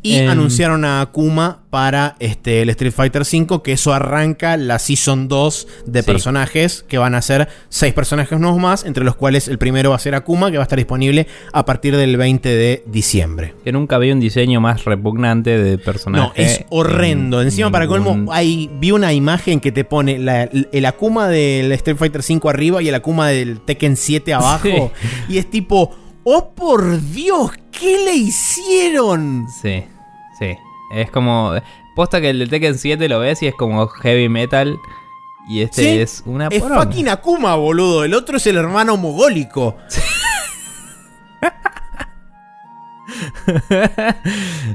Y 0.00 0.14
Em. 0.14 0.30
anunciaron 0.30 0.84
a 0.84 1.00
Akuma 1.00 1.64
para 1.70 2.14
este, 2.20 2.62
el 2.62 2.70
Street 2.70 2.92
Fighter 2.92 3.22
V, 3.22 3.62
que 3.64 3.72
eso 3.72 3.92
arranca 3.92 4.56
la 4.56 4.78
Season 4.78 5.26
2 5.26 5.66
de 5.86 6.02
Sí. 6.02 6.06
personajes, 6.06 6.84
que 6.86 6.96
van 6.96 7.16
a 7.16 7.20
ser 7.22 7.48
6 7.68 7.92
personajes 7.94 8.38
nuevos 8.38 8.60
más, 8.60 8.84
entre 8.84 9.02
los 9.02 9.16
cuales 9.16 9.48
el 9.48 9.58
primero 9.58 9.90
va 9.90 9.96
a 9.96 9.98
ser 9.98 10.14
Akuma, 10.14 10.52
que 10.52 10.58
va 10.58 10.62
a 10.62 10.66
estar 10.66 10.78
disponible 10.78 11.26
a 11.52 11.64
partir 11.64 11.96
del 11.96 12.16
20 12.16 12.48
de 12.48 12.84
diciembre. 12.86 13.56
Que 13.64 13.72
nunca 13.72 13.98
vi 13.98 14.12
un 14.12 14.20
diseño 14.20 14.60
más 14.60 14.84
repugnante 14.84 15.58
de 15.60 15.76
personaje. 15.76 16.24
No, 16.28 16.32
es 16.36 16.64
horrendo. 16.70 17.40
en 17.40 17.48
Encima, 17.48 17.72
para 17.72 17.88
colmo, 17.88 18.32
hay, 18.32 18.70
vi 18.78 18.92
una 18.92 19.12
imagen 19.12 19.58
que 19.58 19.72
te 19.72 19.82
pone 19.82 20.20
la- 20.20 20.44
el 20.44 20.86
Akuma 20.86 21.26
del 21.26 21.72
Street 21.72 21.96
Fighter 21.96 22.20
V 22.20 22.48
arriba 22.48 22.80
y 22.82 22.88
el 22.88 22.94
Akuma 22.94 23.26
del 23.30 23.62
Tekken 23.62 23.96
7 23.96 24.32
abajo. 24.32 24.92
Y 25.28 25.38
es 25.38 25.50
tipo, 25.50 25.90
oh 26.24 26.50
por 26.54 27.00
Dios, 27.00 27.52
¿qué 27.72 27.98
le 28.04 28.14
hicieron? 28.14 29.46
Sí, 29.62 29.84
sí. 30.38 30.56
Es 30.94 31.10
como. 31.10 31.52
Posta 31.96 32.20
que 32.20 32.30
el 32.30 32.38
de 32.38 32.46
Tekken 32.46 32.78
7 32.78 33.08
lo 33.08 33.18
ves 33.20 33.42
y 33.42 33.46
es 33.48 33.54
como 33.54 33.86
heavy 33.88 34.28
metal. 34.28 34.78
Y 35.48 35.62
este 35.62 35.82
Sí, 35.82 35.88
es 35.98 36.22
una 36.26 36.46
Es 36.48 36.62
fucking 36.62 37.08
Akuma, 37.08 37.56
boludo. 37.56 38.04
El 38.04 38.14
otro 38.14 38.36
es 38.36 38.46
el 38.46 38.56
hermano 38.56 38.96
mogólico. 38.96 39.76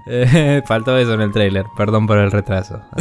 Eh, 0.05 0.61
Faltó 0.65 0.97
eso 0.97 1.13
en 1.13 1.21
el 1.21 1.31
trailer. 1.31 1.65
Perdón 1.77 2.05
por 2.07 2.17
el 2.17 2.31
retraso. 2.31 2.81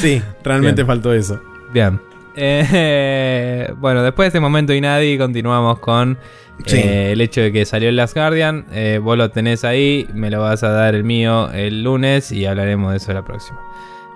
Sí, 0.00 0.22
realmente 0.42 0.82
Bien. 0.82 0.86
faltó 0.86 1.12
eso. 1.12 1.40
Bien. 1.72 2.00
Eh, 2.36 3.72
bueno, 3.78 4.02
después 4.02 4.24
de 4.26 4.28
este 4.28 4.40
momento 4.40 4.72
y 4.74 4.80
nadie, 4.80 5.16
continuamos 5.18 5.78
con 5.78 6.18
Sí. 6.66 6.76
eh, 6.76 7.12
el 7.12 7.20
hecho 7.20 7.40
de 7.40 7.52
que 7.52 7.64
salió 7.64 7.88
el 7.88 7.96
Last 7.96 8.14
Guardian. 8.14 8.66
Eh, 8.72 9.00
vos 9.02 9.18
lo 9.18 9.30
tenés 9.30 9.64
ahí, 9.64 10.06
me 10.14 10.30
lo 10.30 10.40
vas 10.40 10.62
a 10.62 10.70
dar 10.70 10.94
el 10.94 11.02
mío 11.04 11.50
el 11.52 11.82
lunes 11.82 12.30
y 12.30 12.46
hablaremos 12.46 12.92
de 12.92 12.98
eso 12.98 13.12
la 13.12 13.22
próxima. 13.24 13.60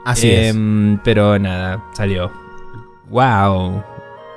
Así 0.04 0.30
es. 0.30 0.56
Pero 1.04 1.38
nada, 1.38 1.82
salió. 1.94 2.30
¡Wow! 3.10 3.82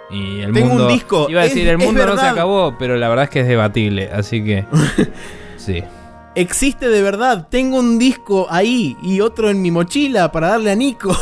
Y 0.10 0.40
el 0.42 0.52
Tengo 0.52 0.66
un 0.72 0.78
mundo. 0.80 0.88
disco, 0.88 1.28
Iba 1.30 1.42
a 1.42 1.44
decir, 1.46 1.64
es- 1.68 1.72
el 1.72 1.78
mundo 1.78 2.06
no 2.06 2.18
se 2.18 2.26
acabó, 2.26 2.76
pero 2.78 2.98
la 2.98 3.08
verdad 3.08 3.26
es 3.26 3.30
que 3.30 3.40
es 3.42 3.48
debatible, 3.48 4.10
así 4.12 4.44
que. 4.44 4.66
sí. 5.58 5.84
Existe 6.36 6.88
de 6.90 7.02
verdad. 7.02 7.48
Tengo 7.50 7.78
un 7.80 8.00
disco 8.00 8.48
ahí 8.50 8.98
y 9.04 9.20
otro 9.22 9.50
en 9.50 9.62
mi 9.62 9.70
mochila 9.70 10.32
para 10.32 10.48
darle 10.50 10.72
a 10.72 10.76
Nico. 10.76 11.16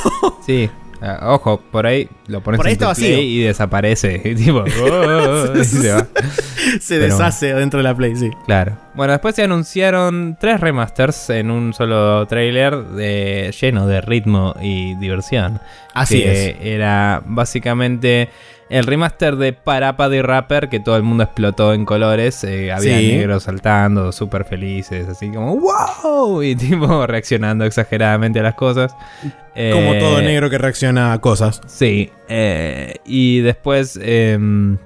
Sí. 0.46 0.70
Ah, 1.02 1.34
ojo, 1.34 1.62
por 1.72 1.86
ahí 1.88 2.10
lo 2.28 2.42
pones 2.42 2.58
Por 2.58 2.68
ahí 2.68 2.74
en 2.74 2.80
tu 2.80 2.92
play 2.94 3.38
y 3.40 3.42
desaparece. 3.44 4.22
Y 4.26 4.36
tipo, 4.44 4.60
"Oh", 4.84 5.58
y 5.58 5.64
se 5.64 5.92
va. 5.92 6.06
Se 6.82 7.00
Pero- 7.00 7.16
deshace 7.16 7.54
dentro 7.54 7.78
de 7.80 7.84
la 7.84 7.96
Play, 7.96 8.16
sí. 8.16 8.30
Claro. 8.46 8.78
Bueno, 8.94 9.14
después 9.14 9.34
se 9.34 9.44
anunciaron 9.44 10.38
tres 10.40 10.60
remasters 10.60 11.30
en 11.32 11.50
un 11.52 11.74
solo 11.74 12.28
trailer 12.28 12.76
de, 12.84 13.54
lleno 13.60 13.88
de 13.88 14.02
ritmo 14.02 14.54
y 14.62 14.94
diversión. 14.96 15.60
Así 15.94 16.22
que 16.22 16.50
es. 16.50 16.56
Era 16.62 17.24
básicamente 17.26 18.30
el 18.70 18.86
remaster 18.86 19.36
de 19.36 19.54
Parappa 19.54 20.10
de 20.10 20.22
Rapper 20.22 20.70
que 20.70 20.80
todo 20.80 20.96
el 20.96 21.04
mundo 21.04 21.24
explotó 21.24 21.74
en 21.74 21.86
colores. 21.86 22.44
eh, 22.44 22.72
había 22.72 22.98
Sí. 23.00 23.08
negros 23.08 23.44
saltando, 23.44 24.12
súper 24.12 24.46
felices, 24.46 25.08
así 25.08 25.30
como 25.32 25.58
¡Wow! 25.58 26.44
Y 26.44 26.56
tipo 26.56 27.06
reaccionando 27.08 27.66
exageradamente 27.66 28.40
a 28.40 28.44
las 28.44 28.56
cosas. 28.56 28.94
Como 29.22 29.34
Eh, 29.56 29.98
todo 30.00 30.22
negro 30.22 30.50
que 30.50 30.58
reacciona 30.58 31.14
a 31.14 31.20
cosas. 31.20 31.62
Sí. 31.68 32.12
eh, 32.30 32.96
y 33.06 33.40
después 33.42 34.00
em, 34.02 34.78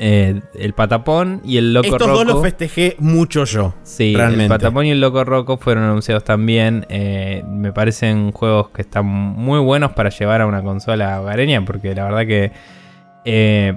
eh, 0.00 0.40
el 0.54 0.72
Patapón 0.74 1.40
y 1.44 1.56
el 1.58 1.74
Loco 1.74 1.86
Estos 1.86 2.00
Roco. 2.08 2.18
dos 2.24 2.26
los 2.26 2.42
festejé 2.42 2.96
mucho 3.00 3.44
yo. 3.44 3.74
Sí, 3.82 4.14
realmente. 4.14 4.44
el 4.44 4.48
Patapón 4.48 4.86
y 4.86 4.90
el 4.92 5.00
Loco 5.00 5.24
Roco 5.24 5.56
fueron 5.58 5.84
anunciados 5.84 6.24
también. 6.24 6.86
Eh, 6.88 7.42
me 7.48 7.72
parecen 7.72 8.30
juegos 8.32 8.70
que 8.70 8.82
están 8.82 9.04
muy 9.06 9.58
buenos 9.60 9.92
para 9.92 10.10
llevar 10.10 10.40
a 10.40 10.46
una 10.46 10.62
consola 10.62 11.20
hogareña, 11.20 11.64
porque 11.64 11.94
la 11.94 12.04
verdad 12.04 12.26
que 12.26 12.52
eh, 13.24 13.76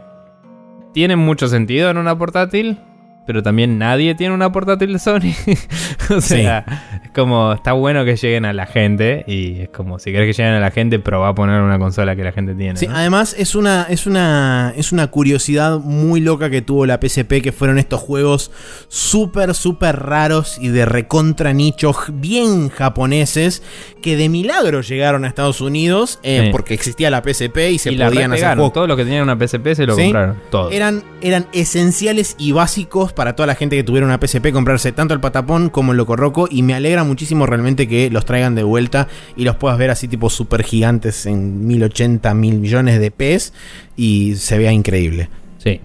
tienen 0.93 1.19
mucho 1.19 1.47
sentido 1.47 1.89
en 1.89 1.97
una 1.97 2.17
portátil, 2.17 2.79
pero 3.25 3.43
también 3.43 3.77
nadie 3.77 4.15
tiene 4.15 4.33
una 4.33 4.51
portátil 4.51 4.93
de 4.93 4.99
Sony. 4.99 5.33
o 6.15 6.21
sea, 6.21 6.65
es 7.03 7.11
como, 7.11 7.53
está 7.53 7.73
bueno 7.73 8.03
que 8.03 8.15
lleguen 8.15 8.45
a 8.45 8.53
la 8.53 8.65
gente, 8.65 9.23
y 9.27 9.61
es 9.61 9.69
como, 9.69 9.99
si 9.99 10.11
querés 10.11 10.35
que 10.35 10.41
lleguen 10.41 10.55
a 10.57 10.59
la 10.59 10.71
gente, 10.71 10.99
probá 10.99 11.29
a 11.29 11.35
poner 11.35 11.61
una 11.61 11.79
consola 11.79 12.15
que 12.15 12.23
la 12.23 12.31
gente 12.31 12.55
tiene. 12.55 12.77
Sí, 12.77 12.87
¿no? 12.87 12.95
además 12.95 13.35
es 13.37 13.55
una, 13.55 13.85
es 13.89 14.05
una 14.07 14.73
es 14.75 14.91
una 14.91 15.07
curiosidad 15.07 15.79
muy 15.79 16.19
loca 16.21 16.49
que 16.49 16.61
tuvo 16.61 16.85
la 16.85 16.99
PSP, 17.01 17.41
que 17.41 17.51
fueron 17.51 17.77
estos 17.79 17.99
juegos 18.01 18.51
súper, 18.87 19.53
súper 19.53 19.97
raros 19.99 20.57
y 20.59 20.69
de 20.69 20.85
recontra 20.85 21.53
nichos 21.53 21.97
bien 22.11 22.69
japoneses, 22.69 23.61
que 24.01 24.17
de 24.17 24.29
milagro 24.29 24.81
llegaron 24.81 25.25
a 25.25 25.27
Estados 25.27 25.61
Unidos, 25.61 26.19
eh, 26.23 26.41
Sí. 26.45 26.49
porque 26.51 26.73
existía 26.73 27.09
la 27.11 27.21
PSP 27.21 27.71
y 27.71 27.77
se 27.77 27.91
y 27.91 27.95
la 27.95 28.07
podían 28.07 28.31
hacer 28.31 28.39
repegaron. 28.41 28.57
juegos. 28.57 28.73
Todos 28.73 28.87
los 28.87 28.97
que 28.97 29.03
tenían 29.03 29.23
una 29.23 29.37
PSP 29.37 29.75
se 29.75 29.85
lo 29.85 29.95
Sí. 29.95 30.03
compraron. 30.03 30.37
Todos. 30.49 30.73
Eran, 30.73 31.03
eran 31.21 31.45
esenciales 31.53 32.35
y 32.39 32.51
básicos 32.51 33.10
para 33.13 33.35
toda 33.35 33.47
la 33.47 33.55
gente 33.55 33.75
que 33.75 33.83
tuviera 33.83 34.05
una 34.05 34.17
PSP 34.21 34.51
comprarse 34.51 34.91
tanto 34.91 35.13
el 35.13 35.19
Patapón 35.19 35.69
como 35.69 35.91
el 35.91 35.97
Locorroco 35.97 36.47
y 36.49 36.63
me 36.63 36.73
alegra 36.73 37.03
muchísimo 37.03 37.45
realmente 37.45 37.87
que 37.87 38.09
los 38.09 38.25
traigan 38.25 38.55
de 38.55 38.63
vuelta 38.63 39.07
y 39.35 39.43
los 39.43 39.55
puedas 39.55 39.77
ver 39.77 39.89
así 39.91 40.07
tipo 40.07 40.29
super 40.29 40.63
gigantes 40.63 41.25
en 41.25 41.65
1080 41.67 42.33
mil 42.33 42.59
millones 42.59 42.99
de 42.99 43.11
Ps 43.11 43.53
y 43.95 44.35
se 44.35 44.57
vea 44.57 44.71
increíble. 44.71 45.29
Sí. 45.57 45.79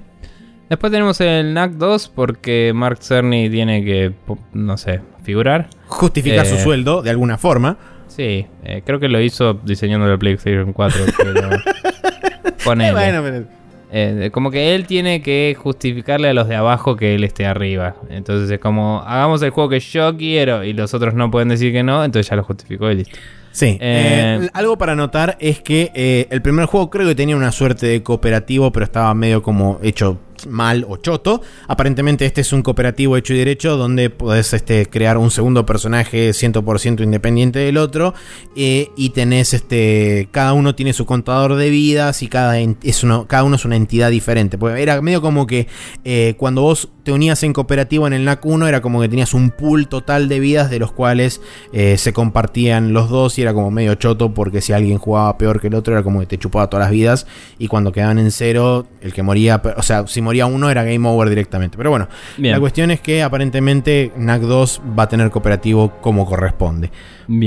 Después 0.68 0.90
tenemos 0.92 1.20
el 1.20 1.54
NAC 1.54 1.72
2 1.74 2.08
porque 2.14 2.72
Mark 2.74 2.98
Cerny 3.00 3.48
tiene 3.50 3.84
que, 3.84 4.12
no 4.52 4.76
sé, 4.76 5.00
figurar. 5.22 5.68
Justificar 5.86 6.44
Eh. 6.44 6.48
su 6.48 6.56
sueldo 6.58 7.02
de 7.02 7.10
alguna 7.10 7.38
forma. 7.38 7.76
Sí, 8.08 8.46
eh, 8.64 8.82
creo 8.84 8.98
que 8.98 9.08
lo 9.08 9.20
hizo 9.20 9.54
diseñando 9.54 10.10
el 10.10 10.18
PlayStation 10.18 10.72
4, 10.72 11.04
pero... 11.18 11.52
Eh, 11.54 11.58
Ponele. 12.64 12.92
bueno, 12.92 13.22
pero- 13.22 13.44
Eh, 13.92 14.30
como 14.32 14.50
que 14.50 14.74
él 14.74 14.86
tiene 14.86 15.22
que 15.22 15.56
justificarle 15.58 16.28
a 16.28 16.34
los 16.34 16.48
de 16.48 16.56
abajo 16.56 16.96
que 16.96 17.14
él 17.14 17.24
esté 17.24 17.46
arriba. 17.46 17.94
Entonces 18.10 18.50
es 18.50 18.58
como, 18.58 19.02
hagamos 19.06 19.42
el 19.42 19.50
juego 19.50 19.70
que 19.70 19.80
yo 19.80 20.16
quiero 20.16 20.64
y 20.64 20.72
los 20.72 20.92
otros 20.94 21.14
no 21.14 21.30
pueden 21.30 21.48
decir 21.48 21.72
que 21.72 21.82
no, 21.82 22.04
entonces 22.04 22.28
ya 22.28 22.36
lo 22.36 22.44
justificó 22.44 22.90
y 22.90 22.96
listo. 22.96 23.16
Sí, 23.52 23.78
eh, 23.80 24.50
algo 24.52 24.76
para 24.76 24.94
notar 24.94 25.38
es 25.40 25.60
que 25.60 26.26
el 26.30 26.42
primer 26.42 26.66
juego 26.66 26.90
creo 26.90 27.08
que 27.08 27.14
tenía 27.14 27.36
una 27.36 27.52
suerte 27.52 27.86
de 27.86 28.02
cooperativo, 28.02 28.70
pero 28.70 28.84
estaba 28.84 29.14
medio 29.14 29.42
como 29.42 29.78
hecho 29.82 30.18
mal 30.48 30.84
o 30.88 30.96
choto. 30.96 31.42
Aparentemente 31.68 32.26
este 32.26 32.40
es 32.40 32.52
un 32.52 32.62
cooperativo 32.62 33.16
hecho 33.16 33.34
y 33.34 33.38
derecho 33.38 33.76
donde 33.76 34.10
podés 34.10 34.52
este, 34.52 34.86
crear 34.86 35.18
un 35.18 35.30
segundo 35.30 35.64
personaje 35.64 36.30
100% 36.30 37.02
independiente 37.02 37.58
del 37.60 37.78
otro 37.78 38.14
eh, 38.56 38.90
y 38.96 39.10
tenés 39.10 39.54
este 39.54 40.28
cada 40.30 40.52
uno 40.52 40.74
tiene 40.74 40.92
su 40.92 41.06
contador 41.06 41.56
de 41.56 41.70
vidas 41.70 42.22
y 42.22 42.28
cada, 42.28 42.58
es 42.58 43.02
uno, 43.04 43.26
cada 43.26 43.44
uno 43.44 43.56
es 43.56 43.64
una 43.64 43.76
entidad 43.76 44.10
diferente. 44.10 44.58
Pues 44.58 44.78
era 44.78 45.00
medio 45.00 45.22
como 45.22 45.46
que 45.46 45.68
eh, 46.04 46.34
cuando 46.36 46.62
vos 46.62 46.90
te 47.06 47.12
unías 47.12 47.42
en 47.44 47.52
cooperativo 47.52 48.06
en 48.08 48.12
el 48.12 48.24
NAC 48.24 48.44
1 48.44 48.66
era 48.66 48.80
como 48.80 49.00
que 49.00 49.08
tenías 49.08 49.32
un 49.32 49.50
pool 49.50 49.86
total 49.86 50.28
de 50.28 50.40
vidas 50.40 50.70
de 50.70 50.80
los 50.80 50.90
cuales 50.90 51.40
eh, 51.72 51.98
se 51.98 52.12
compartían 52.12 52.92
los 52.92 53.08
dos 53.08 53.38
y 53.38 53.42
era 53.42 53.54
como 53.54 53.70
medio 53.70 53.94
choto 53.94 54.34
porque 54.34 54.60
si 54.60 54.72
alguien 54.72 54.98
jugaba 54.98 55.38
peor 55.38 55.60
que 55.60 55.68
el 55.68 55.74
otro 55.74 55.94
era 55.94 56.02
como 56.02 56.18
que 56.18 56.26
te 56.26 56.36
chupaba 56.36 56.68
todas 56.68 56.86
las 56.86 56.90
vidas 56.90 57.26
y 57.58 57.68
cuando 57.68 57.92
quedaban 57.92 58.18
en 58.18 58.32
cero 58.32 58.86
el 59.00 59.12
que 59.12 59.22
moría, 59.22 59.62
o 59.76 59.82
sea, 59.82 60.06
si 60.08 60.20
moría 60.26 60.44
uno 60.44 60.68
era 60.68 60.84
game 60.84 61.08
over 61.08 61.30
directamente. 61.30 61.78
Pero 61.78 61.88
bueno, 61.88 62.08
la 62.36 62.60
cuestión 62.60 62.90
es 62.90 63.00
que 63.00 63.22
aparentemente 63.22 64.12
NAC 64.16 64.42
2 64.42 64.82
va 64.98 65.04
a 65.04 65.08
tener 65.08 65.30
cooperativo 65.30 65.92
como 66.02 66.26
corresponde. 66.26 66.90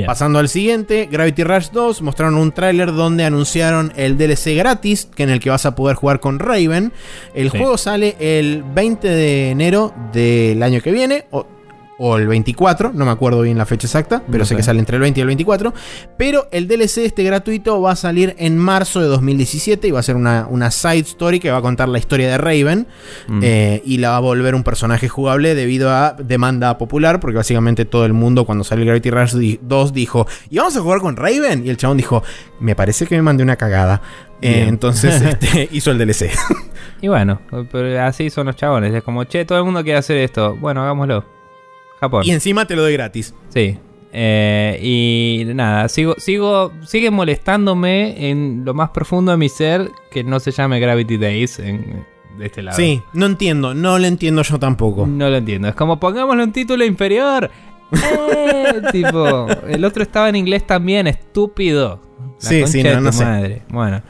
Pasando 0.06 0.40
al 0.40 0.50
siguiente, 0.50 1.08
Gravity 1.12 1.44
Rush 1.44 1.70
2 1.72 2.02
mostraron 2.02 2.36
un 2.36 2.52
tráiler 2.52 2.92
donde 2.92 3.24
anunciaron 3.24 3.94
el 3.96 4.18
DLC 4.18 4.56
gratis, 4.56 5.08
que 5.14 5.24
en 5.24 5.30
el 5.30 5.40
que 5.40 5.50
vas 5.50 5.66
a 5.66 5.76
poder 5.76 5.96
jugar 5.96 6.20
con 6.20 6.40
Raven. 6.40 6.92
El 7.36 7.50
juego 7.50 7.78
sale 7.78 8.16
el 8.20 8.64
20 8.64 9.08
de 9.08 9.52
enero 9.52 9.94
del 10.12 10.64
año 10.64 10.82
que 10.82 10.92
viene, 10.92 11.26
o 11.32 11.46
o 12.02 12.18
el 12.18 12.28
24, 12.28 12.94
no 12.94 13.06
me 13.06 13.12
acuerdo 13.12 13.42
bien 13.42 13.58
la 13.58 13.66
fecha 13.66 13.86
exacta, 13.86 14.24
pero 14.32 14.46
sé 14.46 14.56
que 14.56 14.64
sale 14.64 14.80
entre 14.80 14.96
el 14.96 15.02
20 15.02 15.20
y 15.20 15.22
el 15.22 15.28
24. 15.28 15.74
Pero 16.18 16.48
el 16.52 16.68
DLC 16.68 17.00
este 17.00 17.24
gratuito 17.24 17.82
va 17.82 17.92
a 17.92 17.96
salir 17.98 18.36
en 18.40 18.58
marzo 18.58 19.02
de 19.02 19.08
2017 19.08 19.86
y 19.86 19.92
va 19.92 20.00
a 20.00 20.04
ser 20.04 20.16
una, 20.16 20.72
side 20.72 21.00
story 21.00 21.42
que 21.42 21.52
va 21.52 21.58
a 21.58 21.62
contar 21.62 21.90
la 21.90 22.00
historia 22.00 22.30
de 22.30 22.38
Raven 22.38 22.88
mm. 23.28 23.40
eh, 23.44 23.82
y 23.86 23.98
la 23.98 24.12
va 24.12 24.18
a 24.18 24.22
volver 24.22 24.56
un 24.56 24.64
personaje 24.64 25.10
jugable 25.10 25.56
debido 25.56 25.92
a 25.92 26.14
demanda 26.14 26.78
popular, 26.78 27.20
porque 27.20 27.36
básicamente 27.36 27.84
todo 27.84 28.06
el 28.06 28.14
mundo 28.14 28.46
cuando 28.46 28.64
salió 28.64 28.84
el 28.84 28.88
Gravity 28.88 29.10
Rush 29.10 29.60
2 29.62 29.94
dijo, 29.94 30.26
¿y 30.50 30.58
vamos 30.58 30.78
a 30.78 30.80
jugar 30.80 31.02
con 31.02 31.18
Raven? 31.18 31.66
Y 31.66 31.70
el 31.70 31.76
chabón 31.76 31.98
dijo, 31.98 32.24
me 32.62 32.76
parece 32.76 33.08
que 33.08 33.16
me 33.18 33.24
mandé 33.24 33.44
una 33.44 33.58
cagada. 33.58 34.02
Eh, 34.42 34.68
entonces 34.70 35.22
este, 35.22 35.68
hizo 35.74 35.92
el 35.92 35.98
DLC. 35.98 36.32
y 37.02 37.10
bueno, 37.10 37.42
pero 37.72 38.02
así 38.04 38.30
son 38.30 38.48
los 38.48 38.56
chabones. 38.56 38.94
Es 38.94 39.04
como, 39.04 39.26
che, 39.26 39.44
todo 39.44 39.58
el 39.58 39.66
mundo 39.66 39.84
quiere 39.84 40.00
hacer 40.00 40.16
esto. 40.16 40.56
Bueno, 40.56 40.82
hagámoslo. 40.82 41.39
Y 42.24 42.32
encima 42.32 42.66
te 42.66 42.76
lo 42.76 42.82
doy 42.84 42.94
gratis. 42.94 43.34
Sí. 43.50 43.78
Eh, 44.12 44.80
y 44.82 45.54
nada, 45.54 45.88
sigo, 45.88 46.16
sigo, 46.18 46.72
sigue 46.84 47.12
molestándome 47.12 48.30
en 48.30 48.64
lo 48.66 48.74
más 48.74 48.90
profundo 48.90 49.32
de 49.32 49.38
mi 49.38 49.50
ser 49.50 49.90
que 50.12 50.24
no 50.24 50.40
se 50.40 50.52
llame 50.52 50.80
Gravity 50.80 51.18
Days 51.18 51.60
en, 51.60 52.06
de 52.38 52.46
este 52.46 52.64
lado. 52.64 52.76
Sí, 52.76 53.02
no 53.14 53.28
entiendo, 53.28 53.74
no 53.76 54.00
lo 54.00 54.08
entiendo 54.08 54.42
yo 54.42 54.58
tampoco. 54.58 55.06
No 55.06 55.30
lo 55.30 55.38
entiendo, 55.38 55.68
es 55.68 55.76
como 55.76 56.00
pongámoslo 56.00 56.42
en 56.42 56.52
título 56.52 56.86
inferior. 56.86 57.52
Eh, 57.92 58.82
tipo, 58.92 59.48
el 59.68 59.86
otro 59.86 60.02
estaba 60.02 60.30
en 60.30 60.38
inglés 60.38 60.66
también, 60.66 61.06
estúpido. 61.06 62.02
sí, 62.40 62.66
sí, 62.66 62.82
no, 62.82 63.02
no 63.02 63.12
Sé. 63.12 63.62
Bueno, 63.70 64.02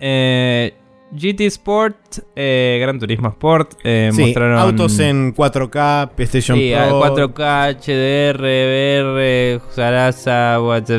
eh, 0.00 0.74
GT 1.14 1.42
Sport, 1.42 2.18
eh, 2.34 2.78
Gran 2.80 2.98
Turismo 2.98 3.28
Sport, 3.28 3.74
eh, 3.84 4.10
mostraron 4.12 4.58
autos 4.58 4.98
en 4.98 5.32
4K, 5.32 6.10
PlayStation 6.14 6.58
sí, 6.58 6.72
Pro, 6.74 7.00
4K, 7.00 7.76
HDR, 7.78 8.40
VR, 8.40 9.60
Sarasa, 9.70 10.60
Watch 10.60 10.90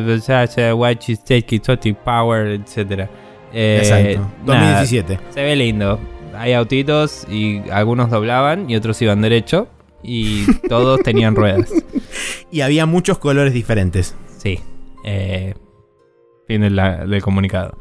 Power, 2.04 2.48
etc. 2.48 3.10
Eh, 3.54 3.80
Exacto. 3.82 4.32
2017. 4.46 5.20
se 5.30 5.44
ve 5.44 5.56
lindo. 5.56 6.00
Hay 6.38 6.54
autitos 6.54 7.26
y 7.30 7.62
algunos 7.70 8.10
doblaban 8.10 8.70
y 8.70 8.76
otros 8.76 9.02
iban 9.02 9.22
derecho 9.22 9.68
y 10.04 10.46
todos 10.70 11.02
tenían 11.02 11.36
ruedas. 11.36 11.72
Y 12.52 12.62
había 12.62 12.86
muchos 12.86 13.18
colores 13.18 13.54
diferentes. 13.54 14.16
Sí. 14.38 14.60
Eh, 15.04 15.54
fin 16.48 16.62
del 16.62 17.22
comunicado. 17.22 17.78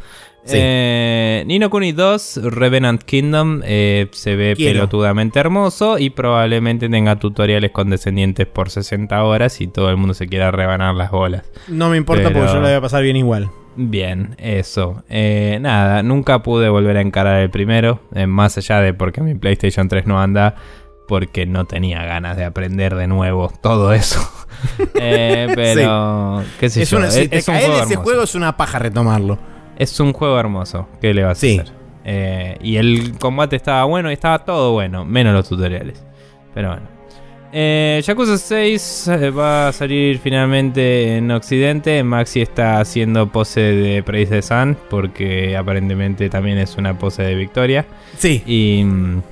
Eh, 0.47 1.45
Nino 1.47 1.71
Kuni 1.71 1.93
2, 1.93 2.41
Revenant 2.45 3.03
Kingdom, 3.03 3.62
eh, 3.65 4.09
se 4.12 4.37
ve 4.37 4.55
pelotudamente 4.57 5.39
hermoso 5.39 5.99
y 5.99 6.11
probablemente 6.11 6.89
tenga 6.89 7.19
tutoriales 7.19 7.71
condescendientes 7.71 8.47
por 8.47 8.71
60 8.71 9.23
horas 9.23 9.61
y 9.61 9.69
todo 9.69 9.91
el 9.91 9.97
mundo 9.97 10.15
se 10.15 10.27
quiera 10.27 10.51
rebanar 10.51 10.95
las 10.95 11.11
bolas. 11.11 11.45
No 11.69 11.89
me 11.89 11.97
importa 11.97 12.31
porque 12.31 12.49
yo 12.49 12.55
lo 12.57 12.62
voy 12.62 12.73
a 12.73 12.81
pasar 12.81 13.03
bien 13.03 13.16
igual. 13.16 13.51
Bien, 13.77 14.37
eso. 14.39 15.03
Eh, 15.09 15.59
nada, 15.61 16.03
nunca 16.03 16.43
pude 16.43 16.69
volver 16.69 16.97
a 16.99 17.01
encarar 17.01 17.41
el 17.41 17.51
primero, 17.51 18.01
más 18.27 18.57
allá 18.59 18.81
de 18.81 18.95
porque 18.95 19.21
mi 19.21 19.35
PlayStation 19.35 19.89
3 19.89 20.07
no 20.07 20.21
anda, 20.21 20.55
porque 21.09 21.47
no 21.47 21.65
tenía 21.65 22.05
ganas 22.05 22.37
de 22.37 22.45
aprender 22.45 22.95
de 22.95 23.07
nuevo 23.07 23.53
todo 23.62 23.93
eso. 23.93 24.21
pero, 24.95 26.43
qué 26.61 26.71
sé 26.71 26.85
yo. 26.85 27.11
si 27.11 27.29
te 27.29 27.39
ese 27.39 27.97
juego 27.97 28.23
es 28.23 28.35
una 28.35 28.57
paja 28.57 28.79
retomarlo. 28.79 29.39
Es 29.78 29.98
un 30.01 30.12
juego 30.12 30.38
hermoso. 30.38 30.88
¿Qué 31.01 31.12
le 31.14 31.22
vas 31.22 31.42
a 31.42 31.46
hacer? 31.46 31.72
Eh, 32.05 32.56
y 32.62 32.76
el 32.76 33.18
combate 33.18 33.56
estaba 33.56 33.84
bueno 33.84 34.10
y 34.10 34.14
estaba 34.14 34.44
todo 34.44 34.72
bueno, 34.72 35.05
menos 35.05 35.32
los 35.32 35.48
tutoriales. 35.48 36.05
Pero 36.52 36.68
bueno. 36.68 36.94
Eh, 37.56 38.02
Yakuza 38.05 38.36
6 38.36 39.09
eh, 39.09 39.30
va 39.30 39.68
a 39.68 39.72
salir 39.72 40.18
finalmente 40.18 41.16
en 41.16 41.30
Occidente. 41.30 42.02
Maxi 42.02 42.40
está 42.40 42.80
haciendo 42.80 43.28
pose 43.30 43.60
de 43.60 44.02
Praise 44.02 44.30
the 44.30 44.42
Sun 44.42 44.76
porque 44.90 45.56
aparentemente 45.56 46.28
también 46.28 46.59
es 46.59 46.76
una 46.76 46.98
pose 46.98 47.22
de 47.22 47.36
victoria. 47.36 47.86
Sí. 48.18 48.42
Y 48.44 48.82
mm, 48.84 49.22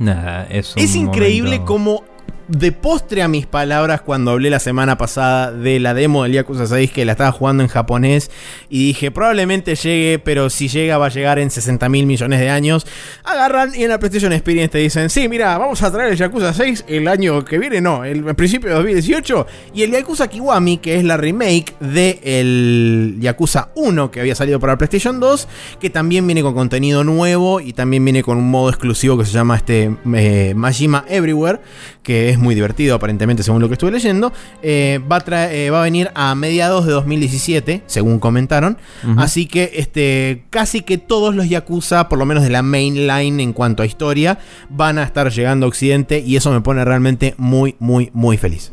nada, 0.00 0.48
es 0.50 0.74
Es 0.76 0.96
increíble 0.96 1.60
cómo 1.64 2.02
de 2.50 2.72
postre 2.72 3.22
a 3.22 3.28
mis 3.28 3.46
palabras 3.46 4.00
cuando 4.00 4.32
hablé 4.32 4.50
la 4.50 4.58
semana 4.58 4.98
pasada 4.98 5.52
de 5.52 5.78
la 5.78 5.94
demo 5.94 6.24
del 6.24 6.32
Yakuza 6.32 6.66
6 6.66 6.90
que 6.90 7.04
la 7.04 7.12
estaba 7.12 7.30
jugando 7.32 7.62
en 7.62 7.68
japonés 7.68 8.30
y 8.68 8.88
dije 8.88 9.10
probablemente 9.10 9.76
llegue, 9.76 10.18
pero 10.18 10.50
si 10.50 10.68
llega 10.68 10.98
va 10.98 11.06
a 11.06 11.10
llegar 11.10 11.38
en 11.38 11.50
60 11.50 11.88
mil 11.88 12.06
millones 12.06 12.40
de 12.40 12.50
años. 12.50 12.86
Agarran 13.24 13.72
y 13.74 13.84
en 13.84 13.90
la 13.90 13.98
PlayStation 13.98 14.32
Experience 14.32 14.72
te 14.72 14.78
dicen, 14.78 15.10
sí, 15.10 15.28
mira, 15.28 15.56
vamos 15.58 15.82
a 15.82 15.92
traer 15.92 16.12
el 16.12 16.18
Yakuza 16.18 16.52
6 16.52 16.86
el 16.88 17.06
año 17.06 17.44
que 17.44 17.58
viene, 17.58 17.80
no, 17.80 18.04
el, 18.04 18.24
principio 18.34 18.70
de 18.70 18.76
2018 18.76 19.46
y 19.74 19.82
el 19.82 19.92
Yakuza 19.92 20.28
Kiwami, 20.28 20.78
que 20.78 20.96
es 20.96 21.04
la 21.04 21.16
remake 21.16 21.74
del 21.80 22.18
el 22.22 23.16
Yakuza 23.20 23.70
1 23.76 24.10
que 24.10 24.20
había 24.20 24.34
salido 24.34 24.58
para 24.58 24.72
la 24.72 24.78
PlayStation 24.78 25.20
2, 25.20 25.48
que 25.80 25.90
también 25.90 26.26
viene 26.26 26.42
con 26.42 26.54
contenido 26.54 27.04
nuevo 27.04 27.60
y 27.60 27.72
también 27.72 28.04
viene 28.04 28.22
con 28.22 28.38
un 28.38 28.50
modo 28.50 28.70
exclusivo 28.70 29.16
que 29.18 29.24
se 29.24 29.32
llama 29.32 29.56
este 29.56 29.94
eh, 30.14 30.54
Majima 30.56 31.04
Everywhere, 31.08 31.60
que 32.02 32.30
es 32.30 32.39
muy 32.40 32.54
divertido 32.54 32.94
aparentemente 32.94 33.42
según 33.42 33.60
lo 33.60 33.68
que 33.68 33.74
estuve 33.74 33.90
leyendo, 33.90 34.32
eh, 34.62 35.00
va, 35.10 35.16
a 35.18 35.52
eh, 35.52 35.70
va, 35.70 35.80
a 35.80 35.84
venir 35.84 36.10
a 36.14 36.34
mediados 36.34 36.86
de 36.86 36.92
2017, 36.92 37.82
según 37.86 38.18
comentaron. 38.18 38.78
Así 39.16 39.46
que 39.46 39.72
este, 39.74 40.44
casi 40.50 40.82
que 40.82 40.98
todos 40.98 41.34
los 41.34 41.48
Yakuza, 41.48 42.08
por 42.08 42.18
lo 42.18 42.26
menos 42.26 42.42
de 42.42 42.50
la 42.50 42.62
mainline 42.62 43.40
en 43.40 43.52
cuanto 43.52 43.82
a 43.82 43.86
historia, 43.86 44.38
van 44.68 44.98
a 44.98 45.04
estar 45.04 45.30
llegando 45.30 45.66
a 45.66 45.68
Occidente 45.68 46.22
y 46.24 46.36
eso 46.36 46.50
me 46.52 46.60
pone 46.60 46.84
realmente 46.84 47.34
muy, 47.36 47.76
muy, 47.78 48.10
muy 48.12 48.36
feliz. 48.36 48.72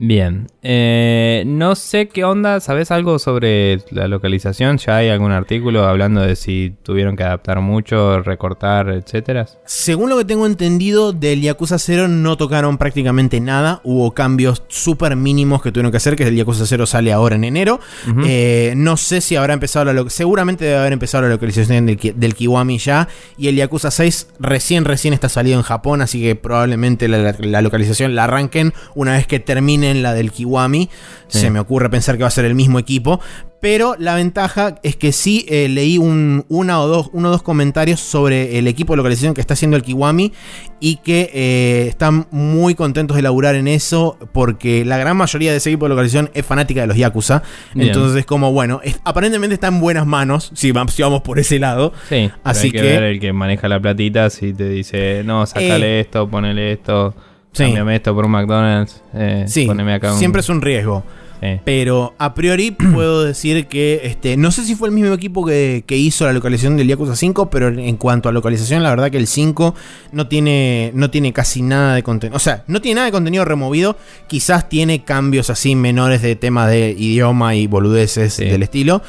Bien, 0.00 0.46
eh, 0.62 1.42
no 1.44 1.74
sé 1.74 2.06
qué 2.06 2.22
onda, 2.22 2.60
¿sabes 2.60 2.92
algo 2.92 3.18
sobre 3.18 3.78
la 3.90 4.06
localización? 4.06 4.78
¿Ya 4.78 4.98
hay 4.98 5.08
algún 5.08 5.32
artículo 5.32 5.88
hablando 5.88 6.20
de 6.20 6.36
si 6.36 6.72
tuvieron 6.84 7.16
que 7.16 7.24
adaptar 7.24 7.60
mucho, 7.60 8.22
recortar, 8.22 8.90
etcétera? 8.90 9.46
Según 9.64 10.08
lo 10.08 10.16
que 10.16 10.24
tengo 10.24 10.46
entendido, 10.46 11.12
del 11.12 11.42
Yakuza 11.42 11.80
0 11.80 12.06
no 12.06 12.36
tocaron 12.36 12.78
prácticamente 12.78 13.40
nada, 13.40 13.80
hubo 13.82 14.12
cambios 14.12 14.62
súper 14.68 15.16
mínimos 15.16 15.62
que 15.62 15.72
tuvieron 15.72 15.90
que 15.90 15.96
hacer, 15.96 16.14
que 16.14 16.28
el 16.28 16.36
Yakuza 16.36 16.64
0 16.64 16.86
sale 16.86 17.12
ahora 17.12 17.34
en 17.34 17.42
enero. 17.42 17.80
Eh, 18.24 18.74
no 18.76 18.96
sé 18.96 19.20
si 19.20 19.34
habrá 19.34 19.52
empezado 19.52 19.92
la 19.92 20.08
seguramente 20.10 20.64
debe 20.64 20.78
haber 20.78 20.92
empezado 20.92 21.22
la 21.24 21.30
localización 21.30 21.86
del, 21.86 21.98
del, 22.14 22.34
Kiwami 22.36 22.78
ya, 22.78 23.08
y 23.36 23.48
el 23.48 23.56
Yakuza 23.56 23.90
6 23.90 24.28
recién, 24.38 24.84
recién 24.84 25.12
está 25.12 25.28
salido 25.28 25.56
en 25.56 25.64
Japón, 25.64 26.02
así 26.02 26.22
que 26.22 26.36
probablemente 26.36 27.08
la, 27.08 27.34
la 27.40 27.62
localización 27.62 28.14
la 28.14 28.24
arranquen 28.24 28.72
una 28.94 29.14
vez 29.14 29.26
que 29.26 29.40
termine 29.40 29.87
tienen 29.88 30.02
la 30.02 30.14
del 30.14 30.30
Kiwami. 30.32 30.88
Sí. 31.28 31.40
Se 31.40 31.50
me 31.50 31.60
ocurre 31.60 31.90
pensar 31.90 32.16
que 32.16 32.22
va 32.22 32.28
a 32.28 32.30
ser 32.30 32.44
el 32.44 32.54
mismo 32.54 32.78
equipo. 32.78 33.20
Pero 33.60 33.96
la 33.98 34.14
ventaja 34.14 34.76
es 34.84 34.94
que 34.94 35.10
sí 35.10 35.44
eh, 35.48 35.68
leí 35.68 35.98
un, 35.98 36.44
una 36.48 36.80
o 36.80 36.86
dos, 36.86 37.10
uno 37.12 37.26
o 37.28 37.32
dos 37.32 37.42
comentarios 37.42 37.98
sobre 37.98 38.56
el 38.56 38.68
equipo 38.68 38.92
de 38.92 38.98
localización 38.98 39.34
que 39.34 39.40
está 39.40 39.54
haciendo 39.54 39.76
el 39.76 39.82
Kiwami 39.82 40.32
y 40.78 40.96
que 40.98 41.28
eh, 41.34 41.86
están 41.88 42.28
muy 42.30 42.76
contentos 42.76 43.16
de 43.16 43.22
laburar 43.22 43.56
en 43.56 43.66
eso 43.66 44.16
porque 44.32 44.84
la 44.84 44.96
gran 44.96 45.16
mayoría 45.16 45.50
de 45.50 45.56
ese 45.56 45.70
equipo 45.70 45.86
de 45.86 45.88
localización 45.88 46.30
es 46.34 46.46
fanática 46.46 46.82
de 46.82 46.86
los 46.86 46.96
Yakuza. 46.96 47.42
Bien. 47.74 47.88
Entonces 47.88 48.20
es 48.20 48.26
como, 48.26 48.52
bueno, 48.52 48.80
es- 48.84 49.00
aparentemente 49.04 49.54
está 49.54 49.66
en 49.66 49.80
buenas 49.80 50.06
manos 50.06 50.52
si 50.54 50.70
vamos, 50.70 50.94
si 50.94 51.02
vamos 51.02 51.22
por 51.22 51.40
ese 51.40 51.58
lado. 51.58 51.92
Sí, 52.08 52.30
Así 52.44 52.66
hay 52.66 52.70
que, 52.70 52.78
que- 52.78 52.84
ver 52.84 53.02
el 53.02 53.18
que 53.18 53.32
maneja 53.32 53.66
la 53.66 53.80
platita 53.80 54.30
si 54.30 54.52
te 54.54 54.68
dice, 54.68 55.22
no, 55.24 55.44
sacale 55.46 55.96
Eh. 55.98 56.00
esto, 56.02 56.30
ponele 56.30 56.70
esto, 56.70 57.12
Sí. 57.52 57.64
cámbiame 57.64 57.96
esto 57.96 58.14
por 58.14 58.24
un 58.26 58.32
McDonald's, 58.32 59.02
eh, 59.14 59.44
Sí, 59.48 59.66
poneme 59.66 59.94
acá 59.94 60.12
un... 60.12 60.18
siempre 60.18 60.40
es 60.40 60.48
un 60.48 60.60
riesgo. 60.60 61.02
Sí. 61.40 61.60
Pero 61.64 62.14
a 62.18 62.34
priori 62.34 62.70
puedo 62.92 63.22
decir 63.22 63.68
que 63.68 64.00
este, 64.04 64.36
no 64.36 64.50
sé 64.50 64.64
si 64.64 64.74
fue 64.74 64.88
el 64.88 64.94
mismo 64.94 65.14
equipo 65.14 65.46
que, 65.46 65.84
que 65.86 65.96
hizo 65.96 66.24
la 66.26 66.32
localización 66.32 66.76
del 66.76 66.88
Yakuza 66.88 67.14
5, 67.14 67.48
pero 67.48 67.68
en 67.68 67.96
cuanto 67.96 68.28
a 68.28 68.32
localización, 68.32 68.82
la 68.82 68.90
verdad 68.90 69.10
que 69.10 69.18
el 69.18 69.28
5 69.28 69.72
no 70.12 70.26
tiene, 70.26 70.90
no 70.94 71.10
tiene 71.10 71.32
casi 71.32 71.62
nada 71.62 71.94
de 71.94 72.02
contenido. 72.02 72.36
O 72.36 72.40
sea, 72.40 72.64
no 72.66 72.80
tiene 72.80 72.96
nada 72.96 73.06
de 73.06 73.12
contenido 73.12 73.44
removido. 73.44 73.96
Quizás 74.26 74.68
tiene 74.68 75.04
cambios 75.04 75.48
así 75.48 75.76
menores 75.76 76.22
de 76.22 76.34
tema 76.34 76.66
de 76.66 76.90
idioma 76.98 77.54
y 77.54 77.66
boludeces 77.68 78.34
Sí. 78.34 78.44
del 78.44 78.64
estilo. 78.64 79.00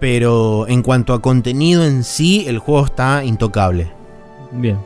Pero 0.00 0.66
en 0.68 0.82
cuanto 0.82 1.12
a 1.14 1.20
contenido 1.22 1.84
en 1.84 2.02
sí, 2.02 2.44
el 2.48 2.58
juego 2.58 2.86
está 2.86 3.24
intocable. 3.24 3.88
Bien. 4.52 4.78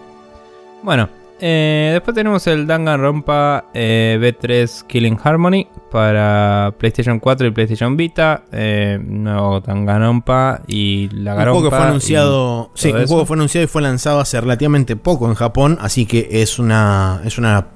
Bueno, 0.83 1.09
eh, 1.41 1.91
después 1.93 2.15
tenemos 2.15 2.47
el 2.47 2.67
Danganronpa 2.67 3.67
eh, 3.75 4.19
B3 4.21 4.87
Killing 4.87 5.19
Harmony 5.23 5.67
para 5.91 6.75
PlayStation 6.79 7.21
4 7.21 7.47
y 7.47 7.51
PlayStation 7.51 7.97
Vita. 7.97 8.45
Eh, 8.53 8.99
nuevo 9.03 9.61
Danganronpa 9.61 10.63
y 10.67 11.09
la 11.11 11.35
Un 11.35 11.43
juego 11.43 11.63
que 11.65 11.77
fue 11.77 11.87
anunciado, 11.87 12.71
sí, 12.75 12.91
un 12.91 13.07
juego 13.07 13.27
fue 13.27 13.37
anunciado 13.37 13.65
y 13.65 13.69
fue 13.69 13.83
lanzado 13.83 14.21
hace 14.21 14.41
relativamente 14.41 14.97
poco 14.97 15.29
en 15.29 15.35
Japón, 15.35 15.79
así 15.81 16.07
que 16.07 16.29
es 16.31 16.59
una 16.59 17.21
es 17.25 17.39
una 17.39 17.69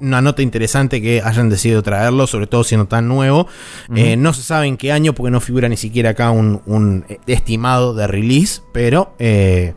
una 0.00 0.20
nota 0.20 0.42
interesante 0.42 1.02
que 1.02 1.22
hayan 1.22 1.48
decidido 1.48 1.82
traerlo, 1.82 2.26
sobre 2.26 2.46
todo 2.46 2.64
siendo 2.64 2.86
tan 2.86 3.08
nuevo. 3.08 3.46
Eh, 3.94 4.16
no 4.16 4.32
se 4.32 4.42
sabe 4.42 4.66
en 4.66 4.76
qué 4.76 4.92
año, 4.92 5.12
porque 5.12 5.30
no 5.30 5.40
figura 5.40 5.68
ni 5.68 5.76
siquiera 5.76 6.10
acá 6.10 6.30
un, 6.30 6.62
un 6.66 7.04
estimado 7.26 7.94
de 7.94 8.06
release, 8.06 8.62
pero 8.72 9.14
eh, 9.18 9.74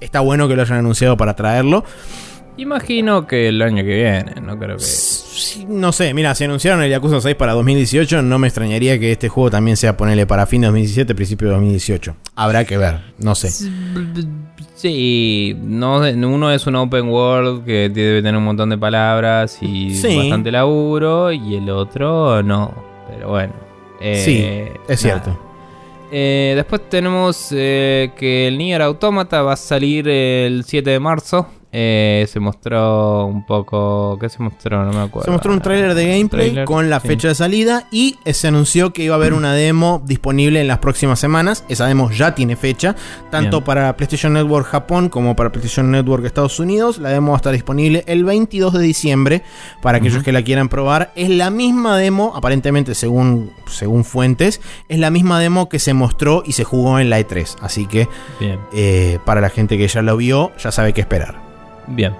está 0.00 0.20
bueno 0.20 0.48
que 0.48 0.56
lo 0.56 0.62
hayan 0.62 0.78
anunciado 0.78 1.16
para 1.16 1.34
traerlo. 1.34 1.84
Imagino 2.56 3.26
que 3.26 3.48
el 3.48 3.60
año 3.62 3.82
que 3.84 3.94
viene, 3.96 4.34
no 4.40 4.56
creo 4.58 4.76
que... 4.76 4.82
Sí, 4.84 5.66
No 5.68 5.90
sé, 5.92 6.14
mira, 6.14 6.34
si 6.36 6.44
anunciaron 6.44 6.82
el 6.82 6.90
Yakuza 6.90 7.20
6 7.20 7.34
para 7.34 7.52
2018, 7.54 8.22
no 8.22 8.38
me 8.38 8.46
extrañaría 8.46 8.98
que 8.98 9.10
este 9.12 9.28
juego 9.28 9.50
también 9.50 9.76
sea 9.76 9.96
ponerle 9.96 10.26
para 10.26 10.46
fin 10.46 10.60
de 10.60 10.68
2017, 10.68 11.14
principio 11.14 11.48
de 11.48 11.54
2018. 11.54 12.14
Habrá 12.36 12.64
que 12.64 12.76
ver, 12.78 13.00
no 13.18 13.34
sé. 13.34 13.50
Sí, 14.74 15.56
no, 15.62 15.98
uno 16.00 16.50
es 16.52 16.66
un 16.66 16.76
open 16.76 17.08
world 17.08 17.64
que 17.64 17.88
debe 17.88 18.20
tener 18.22 18.36
un 18.36 18.44
montón 18.44 18.70
de 18.70 18.78
palabras 18.78 19.58
y 19.60 19.94
Sí. 19.94 20.16
bastante 20.16 20.52
laburo, 20.52 21.32
y 21.32 21.56
el 21.56 21.70
otro 21.70 22.42
no. 22.42 22.74
Pero 23.08 23.30
bueno. 23.30 23.52
eh, 24.00 24.22
Sí, 24.24 24.92
es 24.92 25.00
cierto. 25.00 25.30
nada. 25.30 25.40
Eh, 26.12 26.52
después 26.54 26.82
tenemos 26.88 27.48
eh, 27.50 28.12
que 28.16 28.46
el 28.48 28.58
Nier 28.58 28.82
Automata 28.82 29.42
va 29.42 29.54
a 29.54 29.56
salir 29.56 30.06
el 30.08 30.64
7 30.64 30.90
de 30.90 31.00
marzo. 31.00 31.48
Eh, 31.76 32.24
se 32.28 32.38
mostró 32.38 33.26
un 33.26 33.44
poco. 33.44 34.16
¿Qué 34.20 34.28
se 34.28 34.40
mostró? 34.40 34.84
No 34.84 34.92
me 34.92 35.00
acuerdo. 35.00 35.24
Se 35.24 35.32
mostró 35.32 35.52
un 35.52 35.60
tráiler 35.60 35.94
de 35.94 36.06
gameplay 36.06 36.64
con 36.64 36.88
la 36.88 37.00
sí. 37.00 37.08
fecha 37.08 37.26
de 37.26 37.34
salida 37.34 37.88
y 37.90 38.16
se 38.24 38.46
anunció 38.46 38.92
que 38.92 39.02
iba 39.02 39.16
a 39.16 39.18
haber 39.18 39.34
una 39.34 39.54
demo 39.54 40.00
disponible 40.06 40.60
en 40.60 40.68
las 40.68 40.78
próximas 40.78 41.18
semanas. 41.18 41.64
Esa 41.68 41.86
demo 41.86 42.12
ya 42.12 42.32
tiene 42.36 42.54
fecha, 42.54 42.94
tanto 43.28 43.58
Bien. 43.58 43.64
para 43.64 43.96
PlayStation 43.96 44.34
Network 44.34 44.68
Japón 44.68 45.08
como 45.08 45.34
para 45.34 45.50
PlayStation 45.50 45.90
Network 45.90 46.24
Estados 46.24 46.60
Unidos. 46.60 46.98
La 46.98 47.08
demo 47.08 47.32
va 47.32 47.38
a 47.38 47.38
estar 47.38 47.52
disponible 47.52 48.04
el 48.06 48.22
22 48.22 48.74
de 48.74 48.80
diciembre 48.80 49.42
para 49.82 49.98
aquellos 49.98 50.22
que 50.22 50.30
la 50.30 50.42
quieran 50.42 50.68
probar. 50.68 51.10
Es 51.16 51.28
la 51.28 51.50
misma 51.50 51.98
demo, 51.98 52.34
aparentemente 52.36 52.94
según, 52.94 53.50
según 53.66 54.04
fuentes, 54.04 54.60
es 54.88 54.98
la 55.00 55.10
misma 55.10 55.40
demo 55.40 55.68
que 55.68 55.80
se 55.80 55.92
mostró 55.92 56.44
y 56.46 56.52
se 56.52 56.62
jugó 56.62 57.00
en 57.00 57.10
la 57.10 57.18
E3. 57.18 57.56
Así 57.60 57.86
que 57.86 58.06
eh, 58.72 59.18
para 59.24 59.40
la 59.40 59.50
gente 59.50 59.76
que 59.76 59.88
ya 59.88 60.02
lo 60.02 60.16
vio, 60.16 60.52
ya 60.56 60.70
sabe 60.70 60.92
qué 60.92 61.00
esperar. 61.00 61.43
Bien. 61.86 62.14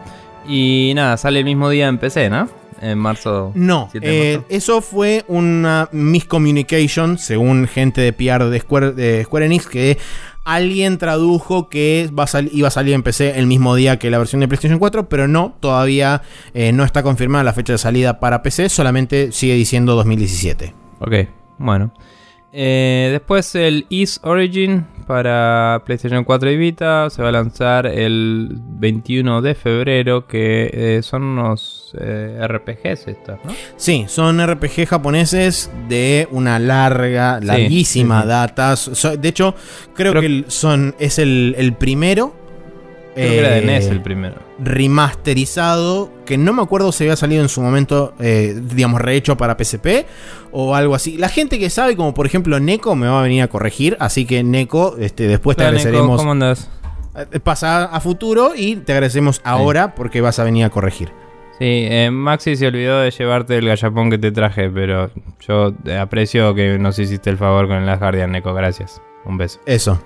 Y 0.46 0.92
nada, 0.94 1.16
sale 1.16 1.38
el 1.38 1.44
mismo 1.44 1.68
día 1.70 1.88
en 1.88 1.98
PC, 1.98 2.28
¿no? 2.30 2.48
En 2.82 2.98
marzo. 2.98 3.52
No, 3.54 3.88
7 3.92 4.06
de 4.06 4.32
eh, 4.34 4.40
eso 4.50 4.82
fue 4.82 5.24
una 5.28 5.88
miscommunication, 5.92 7.18
según 7.18 7.66
gente 7.66 8.00
de 8.00 8.12
PR 8.12 8.50
de 8.50 8.60
Square, 8.60 8.92
de 8.92 9.24
Square 9.24 9.46
Enix, 9.46 9.66
que 9.66 9.96
alguien 10.44 10.98
tradujo 10.98 11.68
que 11.70 12.10
va 12.18 12.24
a 12.24 12.26
sal- 12.26 12.50
iba 12.52 12.68
a 12.68 12.70
salir 12.70 12.92
en 12.94 13.02
PC 13.02 13.38
el 13.38 13.46
mismo 13.46 13.74
día 13.74 13.98
que 13.98 14.10
la 14.10 14.18
versión 14.18 14.40
de 14.40 14.48
PlayStation 14.48 14.78
4, 14.78 15.08
pero 15.08 15.28
no, 15.28 15.54
todavía 15.60 16.20
eh, 16.52 16.72
no 16.72 16.84
está 16.84 17.02
confirmada 17.02 17.44
la 17.44 17.52
fecha 17.54 17.72
de 17.72 17.78
salida 17.78 18.20
para 18.20 18.42
PC, 18.42 18.68
solamente 18.68 19.32
sigue 19.32 19.54
diciendo 19.54 19.94
2017. 19.94 20.74
Ok, 20.98 21.12
bueno. 21.58 21.92
Eh, 22.56 23.08
después 23.10 23.52
el 23.56 23.84
East 23.90 24.24
Origin 24.24 24.86
para 25.08 25.82
PlayStation 25.84 26.22
4 26.22 26.50
y 26.52 26.56
Vita 26.56 27.10
se 27.10 27.20
va 27.20 27.30
a 27.30 27.32
lanzar 27.32 27.84
el 27.86 28.48
21 28.56 29.42
de 29.42 29.54
febrero, 29.56 30.26
que 30.28 30.70
eh, 30.72 31.00
son 31.02 31.24
unos 31.24 31.94
eh, 32.00 32.38
RPGs 32.46 33.08
estos, 33.08 33.38
¿no? 33.44 33.52
Sí, 33.76 34.04
son 34.06 34.38
RPG 34.46 34.86
japoneses 34.86 35.70
de 35.88 36.28
una 36.30 36.58
larga, 36.60 37.40
Sí, 37.40 37.46
larguísima 37.46 38.18
sí, 38.18 38.22
sí. 38.22 38.28
data. 38.28 38.76
So- 38.76 39.16
de 39.16 39.28
hecho, 39.28 39.54
creo, 39.94 40.12
Creo- 40.12 40.20
que 40.20 40.26
el- 40.26 40.44
son, 40.48 40.94
es 41.00 41.18
el, 41.18 41.54
el 41.58 41.74
primero. 41.74 42.36
Creo 43.14 43.30
que 43.30 43.38
era 43.38 43.50
de 43.50 43.58
eh, 43.58 43.66
NES 43.66 43.86
el 43.86 44.00
primero. 44.02 44.36
remasterizado 44.58 46.10
que 46.26 46.36
no 46.38 46.52
me 46.52 46.62
acuerdo 46.62 46.90
si 46.92 47.04
había 47.04 47.16
salido 47.16 47.42
en 47.42 47.48
su 47.48 47.60
momento, 47.62 48.14
eh, 48.18 48.58
digamos, 48.74 49.00
rehecho 49.00 49.36
para 49.36 49.56
PSP 49.56 50.06
o 50.52 50.74
algo 50.74 50.94
así. 50.94 51.16
La 51.16 51.28
gente 51.28 51.58
que 51.58 51.70
sabe, 51.70 51.96
como 51.96 52.14
por 52.14 52.26
ejemplo 52.26 52.58
Neko, 52.60 52.96
me 52.96 53.06
va 53.06 53.20
a 53.20 53.22
venir 53.22 53.42
a 53.42 53.48
corregir, 53.48 53.96
así 54.00 54.24
que 54.26 54.42
Neko, 54.42 54.96
este, 54.98 55.26
después 55.28 55.56
te 55.56 55.62
Hola, 55.62 55.68
agradeceremos. 55.70 56.16
¿Cómo 56.18 56.32
andas? 56.32 56.70
eh, 57.16 57.40
Pasa 57.40 57.84
a 57.84 58.00
futuro 58.00 58.52
y 58.56 58.76
te 58.76 58.92
agradecemos 58.92 59.40
ahora 59.44 59.94
porque 59.94 60.20
vas 60.20 60.38
a 60.38 60.44
venir 60.44 60.64
a 60.64 60.70
corregir. 60.70 61.10
Sí, 61.58 61.66
eh, 61.88 62.10
Maxi 62.10 62.56
se 62.56 62.66
olvidó 62.66 62.98
de 62.98 63.12
llevarte 63.12 63.56
el 63.56 63.66
gallapón 63.68 64.10
que 64.10 64.18
te 64.18 64.32
traje, 64.32 64.68
pero 64.70 65.10
yo 65.46 65.72
eh, 65.84 65.96
aprecio 65.96 66.52
que 66.52 66.78
nos 66.80 66.98
hiciste 66.98 67.30
el 67.30 67.36
favor 67.38 67.68
con 67.68 67.76
el 67.76 67.86
Last 67.86 68.00
Guardian, 68.00 68.32
Neko. 68.32 68.52
Gracias. 68.54 69.00
Un 69.24 69.36
beso. 69.38 69.60
Eso. 69.64 70.02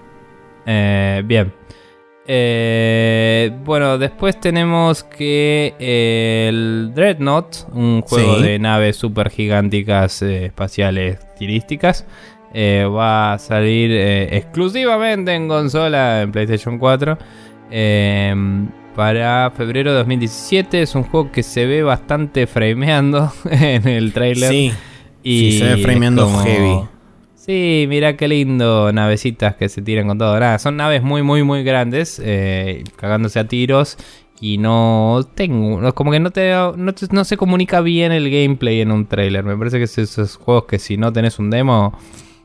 Eh, 0.67 1.23
bien. 1.25 1.55
Eh, 2.31 3.51
bueno, 3.65 3.97
después 3.97 4.39
tenemos 4.39 5.03
que 5.03 5.75
eh, 5.79 6.47
el 6.51 6.93
Dreadnought, 6.95 7.57
un 7.73 8.03
juego 8.03 8.37
Sí. 8.37 8.43
de 8.43 8.59
naves 8.59 8.97
super 8.97 9.31
gigánticas 9.31 10.21
eh, 10.21 10.45
espaciales 10.47 11.19
tirísticas, 11.39 12.07
eh, 12.53 12.85
va 12.85 13.33
a 13.33 13.39
salir 13.39 13.91
exclusivamente 13.93 15.33
en 15.35 15.49
consola 15.49 16.21
en 16.23 16.31
PlayStation 16.33 16.79
4 16.79 17.17
eh, 17.71 18.35
para 18.95 19.51
febrero 19.57 19.93
de 19.93 19.99
2017. 19.99 20.83
Es 20.83 20.95
un 20.95 21.05
juego 21.05 21.33
que 21.33 21.43
se 21.43 21.65
ve 21.65 21.83
bastante 21.83 22.47
frameando 22.47 23.33
en 23.51 23.89
el 23.89 24.13
trailer. 24.13 24.51
Sí. 24.51 24.73
Y 25.23 25.53
Sí, 25.53 25.59
se 25.61 25.65
ve 25.75 25.77
frameando 25.83 26.25
como- 26.25 26.43
heavy. 26.45 26.89
Sí, 27.49 27.87
mira 27.89 28.15
qué 28.15 28.29
lindo, 28.29 28.93
navecitas 28.93 29.57
que 29.57 29.71
se 29.71 29.81
tiran 29.81 30.07
con 30.07 30.19
todo. 30.19 30.39
Nada, 30.39 30.59
son 30.59 30.77
naves 30.77 31.03
muy, 31.03 31.23
muy, 31.23 31.43
muy 31.45 31.63
grandes, 31.65 32.21
eh, 32.23 32.85
cagándose 32.97 33.39
a 33.39 33.49
tiros. 33.49 33.97
Y 34.41 34.59
no 34.59 35.27
tengo, 35.35 35.95
como 35.95 36.13
que 36.13 36.21
no 36.21 36.31
te, 36.31 36.53
no 36.77 36.93
te- 36.95 37.07
no 37.11 37.25
se 37.25 37.39
comunica 37.39 37.81
bien 37.81 38.13
el 38.13 38.31
gameplay 38.31 38.83
en 38.83 38.93
un 38.93 39.07
trailer. 39.07 39.45
Me 39.45 39.57
parece 39.57 39.79
que 39.79 39.85
es 39.85 39.97
esos 39.97 40.37
juegos 40.37 40.67
que 40.67 40.79
si 40.79 40.99
no 40.99 41.11
tenés 41.11 41.39
un 41.39 41.49
demo, 41.49 41.99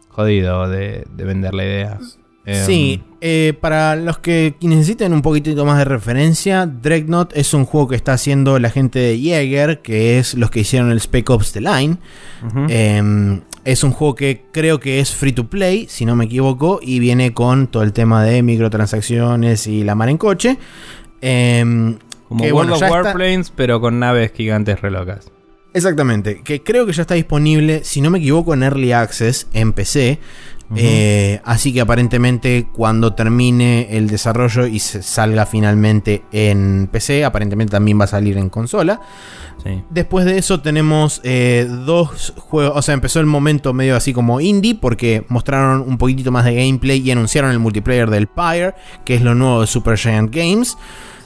jodido 0.07 0.69
de, 0.69 1.05
de 1.13 1.23
vender 1.25 1.53
la 1.53 1.63
idea. 1.65 1.99
Em, 2.45 2.55
Sí, 2.65 3.01
eh, 3.21 3.53
para 3.59 3.95
los 3.97 4.19
que 4.19 4.55
necesiten 4.61 5.13
un 5.13 5.21
poquitito 5.21 5.65
más 5.65 5.77
de 5.79 5.85
referencia, 5.85 6.65
Dreadnought 6.65 7.31
es 7.35 7.53
un 7.53 7.65
juego 7.65 7.89
que 7.89 7.95
está 7.97 8.13
haciendo 8.13 8.57
la 8.57 8.69
gente 8.69 8.99
de 8.99 9.19
Jaeger, 9.21 9.81
que 9.81 10.17
es 10.17 10.33
los 10.33 10.49
que 10.49 10.61
hicieron 10.61 10.91
el 10.91 10.99
Spec 11.01 11.29
Ops 11.29 11.51
The 11.51 11.61
Line. 11.61 11.97
Eh, 12.69 13.39
es 13.65 13.83
un 13.83 13.91
juego 13.91 14.15
que 14.15 14.43
creo 14.51 14.79
que 14.79 14.99
es 14.99 15.11
free 15.13 15.31
to 15.33 15.47
play, 15.47 15.87
si 15.89 16.05
no 16.05 16.15
me 16.15 16.25
equivoco, 16.25 16.79
y 16.81 16.99
viene 16.99 17.33
con 17.33 17.67
todo 17.67 17.83
el 17.83 17.93
tema 17.93 18.23
de 18.23 18.41
microtransacciones 18.43 19.67
y 19.67 19.83
la 19.83 19.95
mar 19.95 20.09
en 20.09 20.17
coche. 20.17 20.57
Eh, 21.21 21.95
como 22.27 22.43
que, 22.43 22.51
World 22.51 22.69
bueno, 22.69 22.73
of 22.73 22.79
ya 22.79 22.87
está- 22.87 23.01
Warplanes, 23.03 23.51
pero 23.55 23.79
con 23.79 23.99
naves 23.99 24.31
gigantes 24.35 24.81
relocas. 24.81 25.29
Exactamente, 25.75 26.41
que 26.43 26.61
creo 26.61 26.85
que 26.85 26.93
ya 26.93 27.01
está 27.01 27.15
disponible, 27.15 27.83
si 27.83 27.99
no 28.01 28.11
me 28.11 28.19
equivoco, 28.19 28.53
en 28.53 28.61
Early 28.63 28.91
Access 28.91 29.47
en 29.53 29.73
PC. 29.73 30.19
Eh, 30.75 31.39
así 31.43 31.73
que 31.73 31.81
aparentemente 31.81 32.67
cuando 32.71 33.13
termine 33.13 33.95
el 33.97 34.07
desarrollo 34.07 34.65
y 34.65 34.79
se 34.79 35.03
salga 35.03 35.45
finalmente 35.45 36.23
en 36.31 36.89
PC, 36.91 37.25
aparentemente 37.25 37.71
también 37.71 37.99
va 37.99 38.05
a 38.05 38.07
salir 38.07 38.37
en 38.37 38.49
consola. 38.49 39.01
Después 39.89 40.25
de 40.25 40.37
eso 40.37 40.59
tenemos 40.59 41.21
eh, 41.23 41.65
dos 41.85 42.33
juegos, 42.37 42.75
o 42.75 42.81
sea, 42.81 42.93
empezó 42.93 43.21
el 43.21 43.25
momento 43.25 43.73
medio 43.73 43.95
así 43.95 44.11
como 44.11 44.41
indie 44.41 44.75
porque 44.75 45.25
mostraron 45.29 45.81
un 45.87 45.97
poquitito 45.97 46.31
más 46.31 46.43
de 46.43 46.55
gameplay 46.55 46.99
y 46.99 47.11
anunciaron 47.11 47.49
el 47.51 47.59
multiplayer 47.59 48.09
del 48.09 48.27
Pyre, 48.27 48.75
que 49.05 49.15
es 49.15 49.21
lo 49.21 49.35
nuevo 49.35 49.61
de 49.61 49.67
Super 49.67 49.97
Giant 49.97 50.35
Games. 50.35 50.77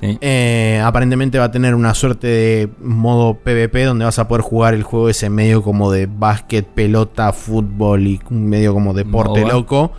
Eh, 0.01 0.81
aparentemente 0.83 1.39
va 1.39 1.45
a 1.45 1.51
tener 1.51 1.73
una 1.73 1.93
suerte 1.93 2.27
de 2.27 2.69
modo 2.81 3.35
PvP 3.35 3.83
donde 3.83 4.05
vas 4.05 4.19
a 4.19 4.27
poder 4.27 4.41
jugar 4.41 4.73
el 4.73 4.83
juego 4.83 5.09
ese 5.09 5.29
medio 5.29 5.63
como 5.63 5.91
de 5.91 6.05
básquet, 6.05 6.65
pelota, 6.65 7.33
fútbol 7.33 8.07
y 8.07 8.19
un 8.29 8.47
medio 8.47 8.73
como 8.73 8.93
deporte 8.93 9.41
loco. 9.45 9.91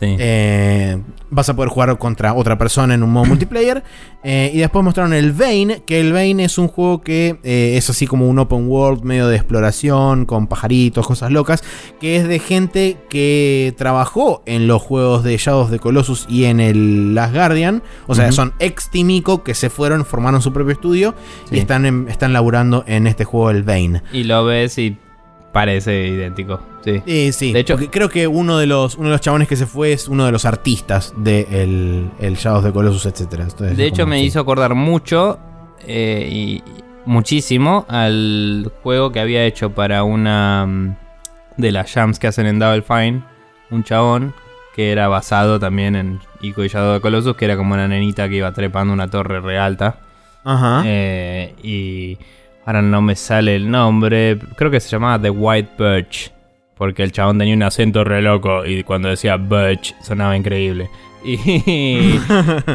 Eh, 0.00 0.98
vas 1.30 1.48
a 1.48 1.56
poder 1.56 1.70
jugar 1.70 1.98
contra 1.98 2.34
otra 2.34 2.58
persona 2.58 2.94
en 2.94 3.02
un 3.02 3.10
modo 3.10 3.24
multiplayer. 3.26 3.82
Eh, 4.24 4.52
y 4.54 4.58
después 4.58 4.84
mostraron 4.84 5.12
el 5.12 5.32
Vane, 5.32 5.82
que 5.84 6.00
el 6.00 6.12
Vane 6.12 6.44
es 6.44 6.56
un 6.56 6.68
juego 6.68 7.02
que 7.02 7.38
eh, 7.42 7.74
es 7.76 7.90
así 7.90 8.06
como 8.06 8.28
un 8.28 8.38
open 8.38 8.68
world 8.68 9.02
medio 9.02 9.26
de 9.26 9.34
exploración, 9.34 10.26
con 10.26 10.46
pajaritos, 10.46 11.06
cosas 11.06 11.32
locas, 11.32 11.64
que 12.00 12.16
es 12.16 12.28
de 12.28 12.38
gente 12.38 12.98
que 13.08 13.74
trabajó 13.76 14.42
en 14.46 14.68
los 14.68 14.80
juegos 14.80 15.24
de 15.24 15.36
Shadows 15.36 15.70
de 15.70 15.80
Colossus 15.80 16.26
y 16.28 16.44
en 16.44 16.60
el 16.60 17.14
Last 17.14 17.34
Guardian. 17.34 17.82
O 18.06 18.14
sea, 18.14 18.30
son 18.30 18.52
ex 18.60 18.90
Timico 18.90 19.42
que 19.42 19.54
se 19.54 19.70
fueron, 19.70 20.04
formaron 20.04 20.40
su 20.40 20.52
propio 20.52 20.72
estudio 20.72 21.14
y 21.50 21.58
están, 21.58 22.08
están 22.08 22.32
laburando 22.32 22.84
en 22.86 23.06
este 23.08 23.24
juego 23.24 23.50
el 23.50 23.64
Vane. 23.64 24.02
Y 24.12 24.24
lo 24.24 24.44
ves 24.44 24.78
y 24.78 24.96
Parece 25.52 26.06
idéntico, 26.06 26.60
sí. 26.82 27.32
sí, 27.32 27.52
de 27.52 27.60
hecho, 27.60 27.76
creo 27.76 28.08
que 28.08 28.26
uno 28.26 28.56
de 28.56 28.66
los 28.66 28.96
uno 28.96 29.08
de 29.08 29.12
los 29.12 29.20
chabones 29.20 29.48
que 29.48 29.56
se 29.56 29.66
fue 29.66 29.92
es 29.92 30.08
uno 30.08 30.24
de 30.24 30.32
los 30.32 30.46
artistas 30.46 31.12
de 31.14 31.46
el, 31.50 32.10
el 32.20 32.36
Shadows 32.36 32.64
de 32.64 32.72
Colossus, 32.72 33.04
etcétera. 33.04 33.46
de 33.46 33.86
hecho, 33.86 34.06
me 34.06 34.22
hizo 34.22 34.40
acordar 34.40 34.74
mucho 34.74 35.38
eh, 35.86 36.26
y 36.32 36.62
muchísimo 37.04 37.84
al 37.88 38.72
juego 38.82 39.12
que 39.12 39.20
había 39.20 39.44
hecho 39.44 39.70
para 39.70 40.04
una 40.04 40.64
mm, 40.66 40.96
de 41.58 41.72
las 41.72 41.92
jams 41.92 42.18
que 42.18 42.28
hacen 42.28 42.46
en 42.46 42.58
Double 42.58 42.82
Fine, 42.82 43.22
un 43.70 43.84
chabón 43.84 44.34
que 44.74 44.90
era 44.90 45.08
basado 45.08 45.60
también 45.60 45.96
en 45.96 46.20
Ico 46.40 46.64
y 46.64 46.68
Shadow 46.68 46.94
de 46.94 47.00
Colossus, 47.00 47.36
que 47.36 47.44
era 47.44 47.56
como 47.56 47.74
una 47.74 47.88
nenita 47.88 48.28
que 48.28 48.36
iba 48.36 48.52
trepando 48.52 48.92
una 48.92 49.08
torre 49.08 49.40
re 49.40 49.58
alta. 49.58 50.00
Ajá. 50.44 50.82
Eh, 50.84 51.54
y 51.62 52.18
Ahora 52.64 52.82
no 52.82 53.02
me 53.02 53.16
sale 53.16 53.56
el 53.56 53.70
nombre. 53.70 54.38
Creo 54.56 54.70
que 54.70 54.80
se 54.80 54.88
llamaba 54.88 55.20
The 55.20 55.30
White 55.30 55.70
Birch. 55.78 56.32
Porque 56.76 57.02
el 57.02 57.12
chabón 57.12 57.38
tenía 57.38 57.54
un 57.54 57.62
acento 57.62 58.04
re 58.04 58.22
loco. 58.22 58.64
Y 58.64 58.82
cuando 58.84 59.08
decía 59.08 59.36
Birch 59.36 59.94
sonaba 60.02 60.36
increíble. 60.36 60.88
Y, 61.24 62.18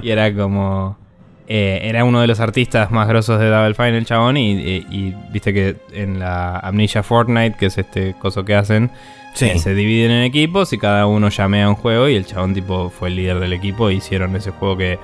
era 0.03 0.33
como. 0.33 0.97
Eh, 1.49 1.79
era 1.83 2.03
uno 2.03 2.21
de 2.21 2.27
los 2.27 2.39
artistas 2.39 2.91
más 2.91 3.07
grosos 3.07 3.39
de 3.39 3.49
Double 3.49 3.73
Fine, 3.73 3.97
el 3.97 4.05
chabón. 4.05 4.37
Y, 4.37 5.13
viste 5.31 5.53
que 5.53 5.77
en 5.93 6.19
la 6.19 6.57
Amnesia 6.59 7.03
Fortnite, 7.03 7.57
que 7.57 7.67
es 7.67 7.77
este 7.77 8.15
coso 8.19 8.45
que 8.45 8.55
hacen, 8.55 8.91
eh, 9.39 9.59
se 9.59 9.73
dividen 9.73 10.11
en 10.11 10.23
equipos 10.23 10.71
y 10.73 10.77
cada 10.77 11.07
uno 11.07 11.29
llamea 11.29 11.69
un 11.69 11.75
juego. 11.75 12.07
Y 12.07 12.15
el 12.15 12.25
chabón, 12.25 12.53
tipo, 12.53 12.89
fue 12.89 13.09
el 13.09 13.15
líder 13.17 13.39
del 13.39 13.53
equipo. 13.53 13.89
E 13.89 13.95
hicieron 13.95 14.35
ese 14.35 14.51
juego 14.51 14.77
que 14.77 14.99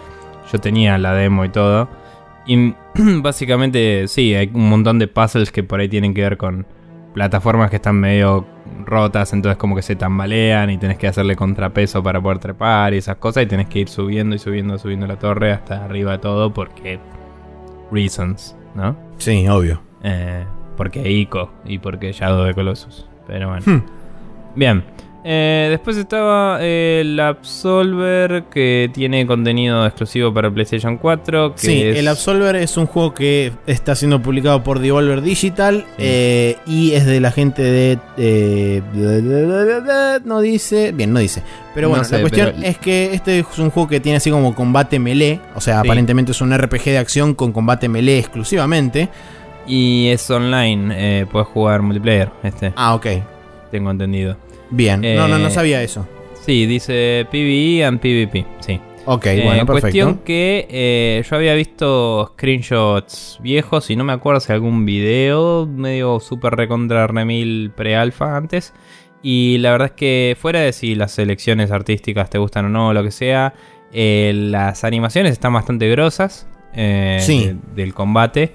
yo 0.51 0.59
tenía 0.59 0.97
la 0.97 1.13
demo 1.13 1.43
y 1.45 1.49
todo. 1.49 1.89
Y 2.45 2.75
básicamente, 3.21 4.07
sí, 4.07 4.33
hay 4.35 4.51
un 4.53 4.69
montón 4.69 4.99
de 4.99 5.07
puzzles 5.07 5.51
que 5.51 5.63
por 5.63 5.79
ahí 5.79 5.89
tienen 5.89 6.13
que 6.13 6.21
ver 6.21 6.37
con 6.37 6.65
plataformas 7.13 7.69
que 7.69 7.77
están 7.77 7.99
medio 7.99 8.45
rotas, 8.85 9.33
entonces 9.33 9.57
como 9.57 9.75
que 9.75 9.81
se 9.81 9.95
tambalean 9.95 10.69
y 10.69 10.77
tenés 10.77 10.97
que 10.97 11.07
hacerle 11.07 11.35
contrapeso 11.35 12.01
para 12.01 12.19
poder 12.19 12.39
trepar 12.39 12.93
y 12.93 12.97
esas 12.97 13.17
cosas 13.17 13.43
y 13.43 13.45
tenés 13.45 13.67
que 13.67 13.79
ir 13.79 13.89
subiendo 13.89 14.35
y 14.35 14.39
subiendo, 14.39 14.77
subiendo 14.77 15.05
la 15.05 15.17
torre 15.17 15.51
hasta 15.51 15.85
arriba 15.85 16.13
de 16.13 16.17
todo 16.17 16.53
porque 16.53 16.99
reasons, 17.91 18.55
¿no? 18.75 18.97
Sí, 19.17 19.47
obvio. 19.47 19.81
Eh, 20.03 20.43
porque 20.75 21.09
Ico 21.09 21.51
y 21.65 21.77
porque 21.77 22.11
Shadow 22.11 22.45
de 22.45 22.53
Colossus. 22.53 23.07
Pero 23.27 23.49
bueno. 23.49 23.63
Hmm. 23.65 23.83
Bien. 24.55 24.83
Eh, 25.25 25.67
después 25.69 25.95
estaba 25.95 26.61
el 26.61 27.17
Absolver 27.19 28.43
que 28.51 28.89
tiene 28.93 29.25
contenido 29.25 29.85
exclusivo 29.85 30.33
para 30.33 30.51
PlayStation 30.51 30.97
4. 30.97 31.53
sí, 31.55 31.81
el 31.81 32.07
Absolver 32.07 32.57
es 32.57 32.75
un 32.75 32.87
juego 32.87 33.13
que 33.13 33.53
está 33.65 33.95
siendo 33.95 34.21
publicado 34.21 34.63
por 34.63 34.79
Devolver 34.79 35.21
Digital 35.21 35.85
eh, 35.97 36.57
y 36.65 36.91
es 36.91 37.05
de 37.05 37.21
la 37.21 37.31
gente 37.31 37.61
de, 37.61 38.81
No 40.25 40.41
dice. 40.41 40.91
Bien, 40.91 41.13
no 41.13 41.19
dice. 41.19 41.41
Pero 41.73 41.89
bueno, 41.89 42.03
la 42.09 42.19
cuestión 42.19 42.63
es 42.63 42.77
que 42.77 43.13
este 43.13 43.39
es 43.39 43.59
un 43.59 43.69
juego 43.69 43.89
que 43.89 43.99
tiene 43.99 44.17
así 44.17 44.29
como 44.29 44.53
combate 44.53 44.99
melee. 44.99 45.39
O 45.55 45.61
sea, 45.61 45.79
aparentemente 45.79 46.33
es 46.33 46.41
un 46.41 46.55
RPG 46.55 46.83
de 46.85 46.97
acción 46.97 47.33
con 47.33 47.53
combate 47.53 47.87
melee 47.87 48.19
exclusivamente. 48.19 49.09
Y 49.65 50.09
es 50.09 50.29
online, 50.29 50.93
eh, 50.95 51.25
puedes 51.31 51.47
jugar 51.47 51.81
multiplayer. 51.81 52.29
Este. 52.43 52.73
Ah, 52.75 52.95
ok. 52.95 53.07
Tengo 53.71 53.89
entendido. 53.91 54.35
Bien, 54.73 55.01
no, 55.01 55.27
no, 55.27 55.37
no 55.37 55.47
eh, 55.47 55.51
sabía 55.51 55.83
eso. 55.83 56.07
Sí, 56.45 56.65
dice 56.65 57.27
PvE 57.31 57.85
and 57.85 57.99
PvP, 57.99 58.45
sí. 58.59 58.81
Ok, 59.05 59.27
eh, 59.27 59.41
bueno, 59.43 59.65
perfecto. 59.65 59.81
Cuestión 59.81 60.17
que 60.25 60.67
eh, 60.69 61.23
yo 61.29 61.35
había 61.35 61.53
visto 61.53 62.31
screenshots 62.33 63.37
viejos 63.41 63.89
y 63.91 63.95
no 63.95 64.03
me 64.03 64.13
acuerdo 64.13 64.39
si 64.39 64.51
algún 64.51 64.85
video 64.85 65.67
medio 65.67 66.19
super 66.19 66.55
recontra 66.55 67.05
remil 67.05 67.71
pre-alfa 67.75 68.35
antes. 68.35 68.73
Y 69.21 69.59
la 69.59 69.71
verdad 69.71 69.87
es 69.87 69.93
que 69.93 70.37
fuera 70.39 70.61
de 70.61 70.73
si 70.73 70.95
las 70.95 71.11
selecciones 71.11 71.71
artísticas 71.71 72.29
te 72.29 72.39
gustan 72.39 72.65
o 72.65 72.69
no, 72.69 72.93
lo 72.93 73.03
que 73.03 73.11
sea, 73.11 73.53
las 73.93 74.83
animaciones 74.83 75.33
están 75.33 75.53
bastante 75.53 75.87
grosas 75.89 76.47
del 76.73 77.93
combate. 77.93 78.51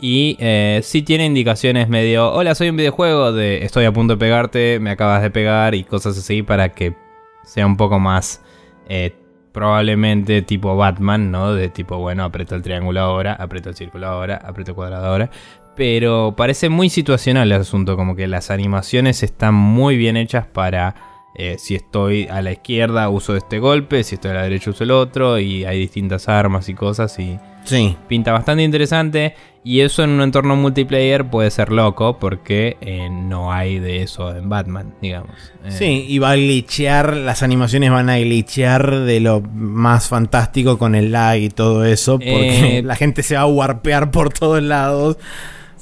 Y 0.00 0.36
eh, 0.38 0.80
sí 0.84 1.02
tiene 1.02 1.26
indicaciones 1.26 1.88
medio, 1.88 2.32
hola, 2.32 2.54
soy 2.54 2.68
un 2.68 2.76
videojuego 2.76 3.32
de 3.32 3.64
estoy 3.64 3.84
a 3.84 3.92
punto 3.92 4.14
de 4.14 4.18
pegarte, 4.18 4.78
me 4.80 4.90
acabas 4.90 5.22
de 5.22 5.30
pegar 5.30 5.74
y 5.74 5.82
cosas 5.82 6.16
así 6.16 6.42
para 6.42 6.68
que 6.68 6.94
sea 7.42 7.66
un 7.66 7.76
poco 7.76 7.98
más 7.98 8.40
eh, 8.88 9.12
probablemente 9.52 10.42
tipo 10.42 10.76
Batman, 10.76 11.32
¿no? 11.32 11.52
De 11.52 11.68
tipo, 11.68 11.98
bueno, 11.98 12.22
aprieto 12.22 12.54
el 12.54 12.62
triángulo 12.62 13.00
ahora, 13.00 13.32
aprieto 13.34 13.70
el 13.70 13.74
círculo 13.74 14.06
ahora, 14.06 14.36
aprieto 14.36 14.70
el 14.70 14.76
cuadrado 14.76 15.06
ahora. 15.06 15.30
Pero 15.74 16.34
parece 16.36 16.68
muy 16.68 16.90
situacional 16.90 17.50
el 17.50 17.60
asunto, 17.60 17.96
como 17.96 18.14
que 18.14 18.28
las 18.28 18.50
animaciones 18.50 19.22
están 19.24 19.54
muy 19.54 19.96
bien 19.96 20.16
hechas 20.16 20.46
para 20.46 20.94
eh, 21.34 21.56
si 21.58 21.74
estoy 21.74 22.26
a 22.28 22.42
la 22.42 22.52
izquierda 22.52 23.08
uso 23.08 23.36
este 23.36 23.58
golpe, 23.58 24.02
si 24.02 24.16
estoy 24.16 24.32
a 24.32 24.34
la 24.34 24.42
derecha 24.42 24.70
uso 24.70 24.84
el 24.84 24.90
otro 24.90 25.38
y 25.38 25.64
hay 25.64 25.78
distintas 25.78 26.28
armas 26.28 26.68
y 26.68 26.74
cosas 26.74 27.18
y 27.18 27.38
sí. 27.68 27.96
pinta 28.08 28.32
bastante 28.32 28.62
interesante 28.62 29.34
y 29.64 29.80
eso 29.80 30.02
en 30.02 30.10
un 30.10 30.22
entorno 30.22 30.56
multiplayer 30.56 31.28
puede 31.28 31.50
ser 31.50 31.70
loco 31.70 32.18
porque 32.18 32.76
eh, 32.80 33.08
no 33.10 33.52
hay 33.52 33.78
de 33.78 34.02
eso 34.02 34.34
en 34.34 34.48
Batman, 34.48 34.94
digamos. 35.02 35.32
Eh, 35.64 35.70
sí, 35.70 36.06
y 36.08 36.18
va 36.18 36.32
a 36.32 36.36
glitchear, 36.36 37.16
las 37.16 37.42
animaciones 37.42 37.90
van 37.90 38.08
a 38.08 38.18
glitchear 38.18 39.00
de 39.00 39.20
lo 39.20 39.40
más 39.40 40.08
fantástico 40.08 40.78
con 40.78 40.94
el 40.94 41.12
lag 41.12 41.38
y 41.38 41.50
todo 41.50 41.84
eso 41.84 42.18
porque 42.18 42.82
la 42.84 42.96
gente 42.96 43.22
se 43.22 43.34
va 43.34 43.42
a 43.42 43.46
warpear 43.46 44.10
por 44.10 44.32
todos 44.32 44.62
lados. 44.62 45.18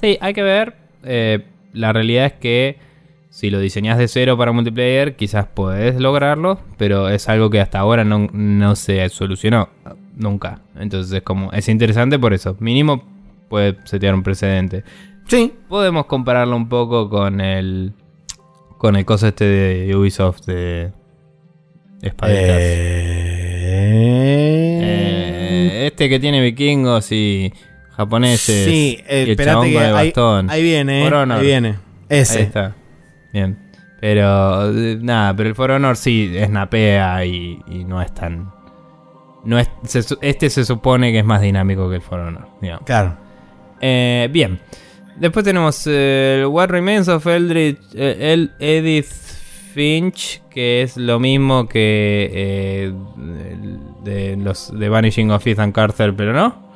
Sí, 0.01 0.19
hay 0.21 0.35
que 0.35 0.43
ver. 0.43 0.75
la 1.73 1.93
realidad 1.93 2.27
es 2.27 2.33
que 2.35 2.87
si 3.37 3.51
lo 3.51 3.61
diseñas 3.61 3.99
de 3.99 4.09
cero 4.09 4.39
para 4.39 4.53
multiplayer, 4.53 5.15
quizás 5.15 5.45
podés 5.45 6.01
lograrlo, 6.01 6.59
pero 6.79 7.11
es 7.11 7.29
algo 7.29 7.51
que 7.51 7.61
hasta 7.61 7.79
ahora 7.79 8.03
no, 8.03 8.77
se 8.77 9.07
solucionó 9.11 9.69
nunca. 10.17 10.61
Entonces 10.75 11.13
es 11.13 11.23
como, 11.23 11.53
es 11.53 11.69
interesante 11.69 12.19
por 12.19 12.35
eso. 12.35 12.57
Mínimo 12.59 13.05
puede 13.49 13.77
setear 13.85 14.15
un 14.15 14.23
precedente. 14.23 14.83
Sí. 15.29 15.53
Podemos 15.69 16.07
compararlo 16.07 16.57
un 16.57 16.69
poco 16.69 17.09
con 17.09 17.41
el. 17.41 17.93
Con 18.79 18.97
el 18.97 19.05
coso 19.05 19.29
este 19.29 19.45
de 19.45 19.97
Ubisoft 19.97 20.47
de. 20.47 20.93
Espaditas. 22.03 22.59
Eh... 22.59 23.27
Eh, 24.83 25.87
este 25.87 26.09
que 26.09 26.21
tiene 26.21 26.41
vikingos 26.41 27.11
y 27.13 27.53
japoneses. 27.93 28.67
Sí, 28.67 28.99
eh, 29.07 29.27
espérate 29.29 29.71
que 29.71 29.79
ahí, 29.79 30.13
ahí, 30.49 30.63
viene, 30.63 31.07
eh, 31.07 31.11
ahí 31.13 31.47
viene. 31.47 31.79
Ese. 32.09 32.39
Ahí 32.39 32.45
está. 32.45 32.77
Bien. 33.33 33.59
Pero 34.01 34.71
nada, 34.73 35.35
pero 35.35 35.49
el 35.49 35.55
For 35.55 35.71
Honor 35.71 35.97
sí 35.97 36.33
snapea 36.45 37.25
y, 37.25 37.59
y 37.67 37.85
no 37.85 38.03
es 38.03 38.13
tan. 38.13 38.53
No 39.47 39.59
es, 39.59 39.71
este 40.21 40.51
se 40.51 40.65
supone 40.65 41.13
que 41.13 41.21
es 41.21 41.25
más 41.25 41.41
dinámico 41.41 41.89
que 41.89 41.97
el 41.97 42.03
For 42.03 42.21
Honor. 42.21 42.49
Digamos. 42.61 42.85
Claro. 42.85 43.17
Eh, 43.81 44.29
bien. 44.33 44.61
Después 45.17 45.45
tenemos 45.45 45.87
el 45.87 46.47
What 46.47 46.69
Remains 46.69 47.09
of 47.09 47.27
Eldritch, 47.27 47.79
eh, 47.95 48.33
el 48.33 48.53
Edith 48.59 49.07
Finch, 49.73 50.43
que 50.51 50.83
es 50.83 50.97
lo 50.97 51.19
mismo 51.19 51.69
que 51.69 52.31
eh, 52.35 52.93
de 54.05 54.37
los 54.37 54.79
de 54.79 54.89
Vanishing 54.89 55.31
of 55.31 55.47
Ethan 55.47 55.73
Carter, 55.73 56.15
pero 56.15 56.33
no. 56.33 56.67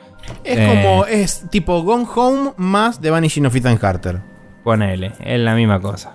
Es 0.44 0.66
como, 0.68 1.04
es 1.06 1.46
tipo 1.50 1.82
Gone 1.82 2.06
Home 2.14 2.52
más 2.56 3.00
The 3.00 3.10
Vanishing 3.10 3.46
of 3.46 3.56
Ethan 3.56 3.76
Carter. 3.76 4.20
Ponele, 4.64 5.12
es 5.20 5.40
la 5.40 5.54
misma 5.54 5.80
cosa. 5.80 6.14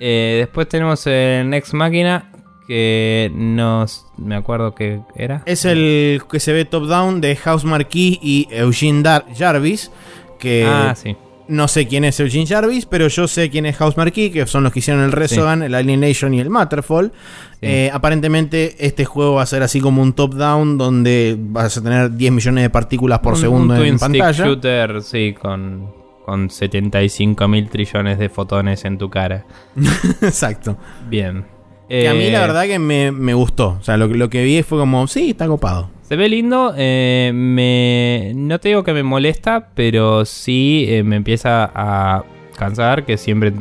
Eh, 0.00 0.36
después 0.40 0.68
tenemos 0.68 1.06
el 1.06 1.50
Next 1.50 1.72
Máquina, 1.72 2.30
que 2.66 3.30
nos... 3.34 4.06
me 4.16 4.34
acuerdo 4.36 4.74
que 4.74 5.00
era. 5.16 5.42
Es 5.46 5.64
el 5.64 6.22
que 6.30 6.40
se 6.40 6.52
ve 6.52 6.64
top-down 6.64 7.20
de 7.20 7.36
House 7.36 7.64
Marquis 7.64 8.18
y 8.22 8.48
Eugene 8.50 9.02
Dar 9.02 9.26
Jarvis, 9.36 9.90
que 10.38 10.64
Ah, 10.66 10.94
sí. 10.96 11.16
no 11.48 11.68
sé 11.68 11.86
quién 11.86 12.04
es 12.04 12.18
Eugene 12.20 12.46
Jarvis, 12.46 12.86
pero 12.86 13.08
yo 13.08 13.28
sé 13.28 13.50
quién 13.50 13.66
es 13.66 13.76
House 13.76 13.96
Marquis, 13.96 14.32
que 14.32 14.46
son 14.46 14.62
los 14.64 14.72
que 14.72 14.78
hicieron 14.78 15.02
el 15.04 15.12
Resogan, 15.12 15.62
el 15.62 15.74
Alienation 15.74 16.32
y 16.34 16.40
el 16.40 16.48
Matterfall. 16.50 17.12
Sí. 17.52 17.58
Eh, 17.62 17.90
aparentemente 17.92 18.74
este 18.78 19.04
juego 19.04 19.34
va 19.34 19.42
a 19.42 19.46
ser 19.46 19.62
así 19.62 19.80
como 19.80 20.02
un 20.02 20.12
top-down 20.12 20.76
donde 20.78 21.36
vas 21.38 21.76
a 21.78 21.82
tener 21.82 22.10
10 22.12 22.32
millones 22.32 22.62
de 22.64 22.70
partículas 22.70 23.20
por 23.20 23.34
Un- 23.34 23.40
segundo 23.40 23.74
un 23.74 23.80
en 23.80 23.86
twin 23.86 23.98
stick 23.98 24.20
pantalla. 24.20 24.44
shooter, 24.46 25.02
sí, 25.02 25.34
con, 25.40 25.90
con 26.26 26.50
75 26.50 27.46
mil 27.48 27.68
trillones 27.68 28.18
de 28.18 28.28
fotones 28.28 28.84
en 28.84 28.98
tu 28.98 29.08
cara. 29.10 29.44
Exacto. 30.22 30.76
Bien. 31.08 31.44
Que 31.88 32.08
a 32.08 32.14
mí 32.14 32.24
Eh, 32.24 32.30
la 32.32 32.40
verdad 32.40 32.64
que 32.64 32.78
me, 32.78 33.12
me 33.12 33.34
gustó. 33.34 33.76
O 33.80 33.82
sea, 33.82 33.96
lo, 33.96 34.08
que- 34.08 34.14
lo 34.16 34.30
que 34.30 34.42
vi 34.44 34.62
fue 34.62 34.78
como, 34.78 35.06
sí, 35.06 35.30
está 35.30 35.46
copado. 35.46 35.90
Se 36.02 36.16
ve 36.16 36.28
lindo, 36.28 36.74
eh, 36.76 37.30
me, 37.34 38.32
no 38.34 38.58
te 38.60 38.68
digo 38.68 38.84
que 38.84 38.92
me 38.92 39.02
molesta, 39.02 39.70
pero 39.74 40.24
sí 40.24 40.84
eh, 40.88 41.02
me 41.02 41.16
empieza 41.16 41.70
a 41.74 42.24
cansar 42.56 43.04
que 43.04 43.16
siempre... 43.16 43.52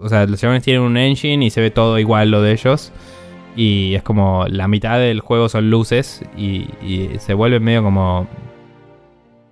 O 0.00 0.08
sea, 0.08 0.26
los 0.26 0.40
chavales 0.40 0.62
tienen 0.62 0.82
un 0.82 0.96
engine 0.96 1.44
y 1.44 1.50
se 1.50 1.60
ve 1.60 1.70
todo 1.70 1.98
igual 1.98 2.30
lo 2.30 2.40
de 2.40 2.52
ellos. 2.52 2.92
Y 3.56 3.94
es 3.94 4.02
como 4.02 4.46
la 4.48 4.68
mitad 4.68 4.98
del 4.98 5.20
juego 5.20 5.48
son 5.48 5.68
luces 5.70 6.22
y, 6.36 6.68
y 6.80 7.10
se 7.18 7.34
vuelve 7.34 7.58
medio 7.60 7.82
como 7.82 8.28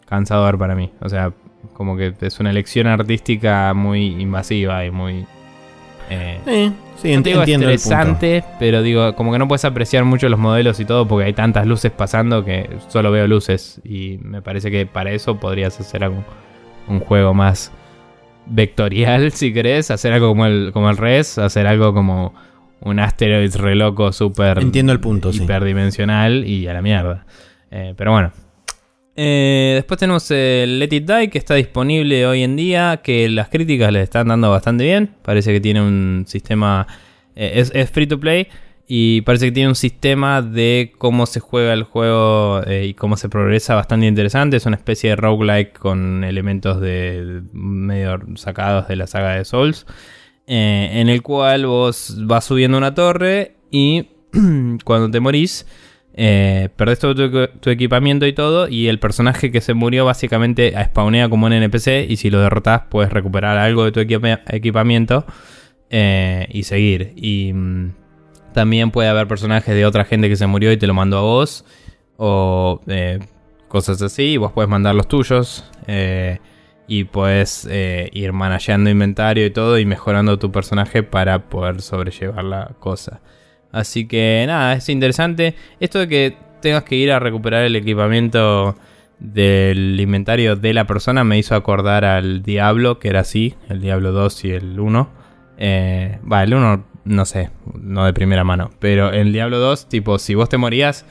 cansador 0.06 0.58
para 0.58 0.74
mí. 0.74 0.90
O 1.00 1.08
sea, 1.08 1.32
como 1.74 1.96
que 1.96 2.14
es 2.20 2.40
una 2.40 2.50
elección 2.50 2.86
artística 2.86 3.72
muy 3.74 4.20
invasiva 4.20 4.84
y 4.84 4.90
muy... 4.90 5.26
eh, 6.10 6.70
Sí, 6.96 7.08
sí, 7.10 7.16
no 7.16 7.22
te 7.22 7.30
digo 7.30 7.42
estresante, 7.42 8.42
pero 8.58 8.82
digo, 8.82 9.14
como 9.14 9.32
que 9.32 9.38
no 9.38 9.46
puedes 9.48 9.64
apreciar 9.64 10.04
mucho 10.04 10.28
los 10.28 10.38
modelos 10.38 10.80
y 10.80 10.84
todo 10.84 11.06
porque 11.06 11.26
hay 11.26 11.32
tantas 11.32 11.66
luces 11.66 11.92
pasando 11.92 12.44
que 12.44 12.70
solo 12.88 13.10
veo 13.10 13.26
luces. 13.26 13.80
Y 13.84 14.18
me 14.22 14.42
parece 14.42 14.70
que 14.70 14.86
para 14.86 15.10
eso 15.12 15.38
podrías 15.38 15.78
hacer 15.78 16.04
algo, 16.04 16.24
un 16.88 17.00
juego 17.00 17.34
más 17.34 17.72
vectorial, 18.46 19.30
si 19.32 19.52
querés. 19.52 19.90
Hacer 19.90 20.12
algo 20.12 20.28
como 20.28 20.46
el, 20.46 20.70
como 20.72 20.90
el 20.90 20.96
Res, 20.96 21.38
hacer 21.38 21.66
algo 21.66 21.92
como 21.92 22.34
un 22.80 22.98
Asteroids 22.98 23.56
re 23.56 23.74
loco, 23.74 24.12
súper 24.12 24.58
Entiendo 24.58 24.92
el 24.92 25.00
punto, 25.00 25.32
sí. 25.32 25.42
hiperdimensional 25.42 26.46
y 26.46 26.66
a 26.66 26.72
la 26.72 26.82
mierda. 26.82 27.26
Eh, 27.70 27.94
pero 27.96 28.12
bueno. 28.12 28.32
Eh, 29.16 29.72
después 29.76 29.98
tenemos 29.98 30.30
el 30.30 30.78
Let 30.78 30.88
It 30.92 31.10
Die 31.10 31.30
que 31.30 31.38
está 31.38 31.54
disponible 31.54 32.26
hoy 32.26 32.42
en 32.42 32.54
día, 32.54 33.00
que 33.02 33.28
las 33.30 33.48
críticas 33.48 33.90
le 33.92 34.02
están 34.02 34.28
dando 34.28 34.50
bastante 34.50 34.84
bien. 34.84 35.14
Parece 35.22 35.52
que 35.52 35.60
tiene 35.60 35.80
un 35.80 36.24
sistema... 36.26 36.86
eh, 37.34 37.64
es, 37.72 37.90
free 37.90 38.06
to 38.06 38.18
play 38.18 38.48
y 38.88 39.22
parece 39.22 39.46
que 39.46 39.52
tiene 39.52 39.68
un 39.68 39.74
sistema 39.74 40.42
de 40.42 40.92
cómo 40.98 41.26
se 41.26 41.40
juega 41.40 41.72
el 41.72 41.82
juego 41.82 42.62
eh, 42.66 42.86
y 42.86 42.94
cómo 42.94 43.16
se 43.16 43.28
progresa 43.28 43.74
bastante 43.74 44.06
interesante. 44.06 44.56
Es 44.56 44.66
una 44.66 44.76
especie 44.76 45.10
de 45.10 45.16
roguelike 45.16 45.78
con 45.78 46.22
elementos 46.24 46.80
de 46.80 47.42
medio 47.52 48.20
sacados 48.36 48.86
de 48.88 48.96
la 48.96 49.06
saga 49.06 49.34
de 49.36 49.44
Souls. 49.44 49.86
eh, 50.46 50.90
en 50.92 51.08
el 51.08 51.22
cual 51.22 51.66
vos 51.66 52.16
vas 52.26 52.44
subiendo 52.44 52.78
una 52.78 52.94
torre 52.94 53.56
y 53.70 54.06
cuando 54.84 55.10
te 55.10 55.20
morís 55.20 55.66
eh, 56.18 56.70
perdés 56.76 56.98
todo 56.98 57.48
tu, 57.60 57.70
equipamiento 57.70 58.26
y 58.26 58.32
todo, 58.32 58.68
y 58.68 58.88
el 58.88 58.98
personaje 58.98 59.52
que 59.52 59.60
se 59.60 59.74
murió 59.74 60.06
básicamente 60.06 60.72
spawnea 60.84 61.28
como 61.28 61.46
un 61.46 61.52
NPC, 61.52 62.06
y 62.08 62.16
si 62.16 62.30
lo 62.30 62.40
derrotas 62.40 62.84
puedes 62.88 63.12
recuperar 63.12 63.58
algo 63.58 63.84
de 63.84 63.92
tu 63.92 64.00
equipa- 64.00 64.40
equipamiento 64.48 65.26
eh, 65.90 66.48
y 66.50 66.62
seguir. 66.62 67.12
Y 67.16 67.52
mm, 67.52 67.94
también 68.54 68.90
puede 68.90 69.10
haber 69.10 69.28
personajes 69.28 69.74
de 69.74 69.84
otra 69.84 70.06
gente 70.06 70.30
que 70.30 70.36
se 70.36 70.46
murió 70.46 70.72
y 70.72 70.78
te 70.78 70.86
lo 70.86 70.94
mandó 70.94 71.18
a 71.18 71.22
vos, 71.22 71.66
o 72.16 72.80
eh, 72.86 73.18
cosas 73.68 74.00
así, 74.00 74.22
y 74.32 74.36
vos 74.38 74.52
puedes 74.52 74.70
mandar 74.70 74.94
los 74.94 75.08
tuyos. 75.08 75.70
y 76.88 77.04
puedes 77.04 77.68
ir 78.12 78.32
manejando 78.32 78.88
inventario 78.90 79.44
y 79.44 79.50
todo 79.50 79.78
y 79.78 79.84
mejorando 79.84 80.38
tu 80.38 80.52
personaje 80.52 81.02
para 81.02 81.48
poder 81.48 81.82
sobrellevar 81.82 82.44
la 82.44 82.70
cosa. 82.78 83.20
Así 83.76 84.06
que 84.06 84.42
nada, 84.46 84.72
es 84.72 84.88
interesante. 84.88 85.54
Esto 85.80 85.98
de 85.98 86.08
que 86.08 86.36
tengas 86.62 86.84
que 86.84 86.96
ir 86.96 87.12
a 87.12 87.18
recuperar 87.18 87.62
el 87.62 87.76
equipamiento 87.76 88.74
del 89.18 90.00
inventario 90.00 90.56
de 90.56 90.72
la 90.72 90.86
persona 90.86 91.24
me 91.24 91.36
hizo 91.36 91.54
acordar 91.54 92.06
al 92.06 92.42
Diablo, 92.42 92.98
que 92.98 93.08
era 93.08 93.20
así, 93.20 93.54
el 93.68 93.82
Diablo 93.82 94.12
2 94.12 94.44
y 94.46 94.50
el 94.52 94.80
1. 94.80 95.10
Eh, 95.58 96.18
Va, 96.30 96.42
el 96.42 96.54
1 96.54 96.84
no 97.04 97.24
sé, 97.26 97.50
no 97.78 98.06
de 98.06 98.14
primera 98.14 98.44
mano, 98.44 98.70
pero 98.78 99.10
el 99.10 99.34
Diablo 99.34 99.58
2, 99.58 99.90
tipo, 99.90 100.18
si 100.18 100.34
vos 100.34 100.48
te 100.48 100.56
morías, 100.56 101.04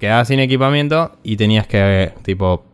quedabas 0.00 0.26
sin 0.26 0.40
equipamiento 0.40 1.16
y 1.22 1.36
tenías 1.36 1.68
que, 1.68 2.12
tipo, 2.22 2.66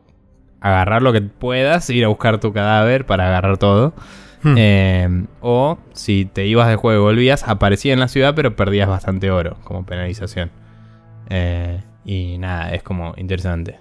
agarrar 0.62 1.02
lo 1.02 1.12
que 1.12 1.20
puedas, 1.20 1.90
ir 1.90 2.06
a 2.06 2.08
buscar 2.08 2.40
tu 2.40 2.54
cadáver 2.54 3.04
para 3.04 3.28
agarrar 3.28 3.58
todo. 3.58 3.92
Hmm. 4.42 4.54
Eh, 4.56 5.26
o 5.40 5.78
si 5.92 6.24
te 6.24 6.46
ibas 6.46 6.68
del 6.68 6.76
juego 6.76 7.00
y 7.00 7.04
volvías, 7.04 7.46
aparecía 7.46 7.92
en 7.92 8.00
la 8.00 8.08
ciudad, 8.08 8.34
pero 8.34 8.56
perdías 8.56 8.88
bastante 8.88 9.30
oro 9.30 9.56
como 9.64 9.84
penalización. 9.84 10.50
Eh, 11.28 11.82
y 12.04 12.38
nada, 12.38 12.72
es 12.72 12.82
como 12.82 13.14
interesante. 13.16 13.78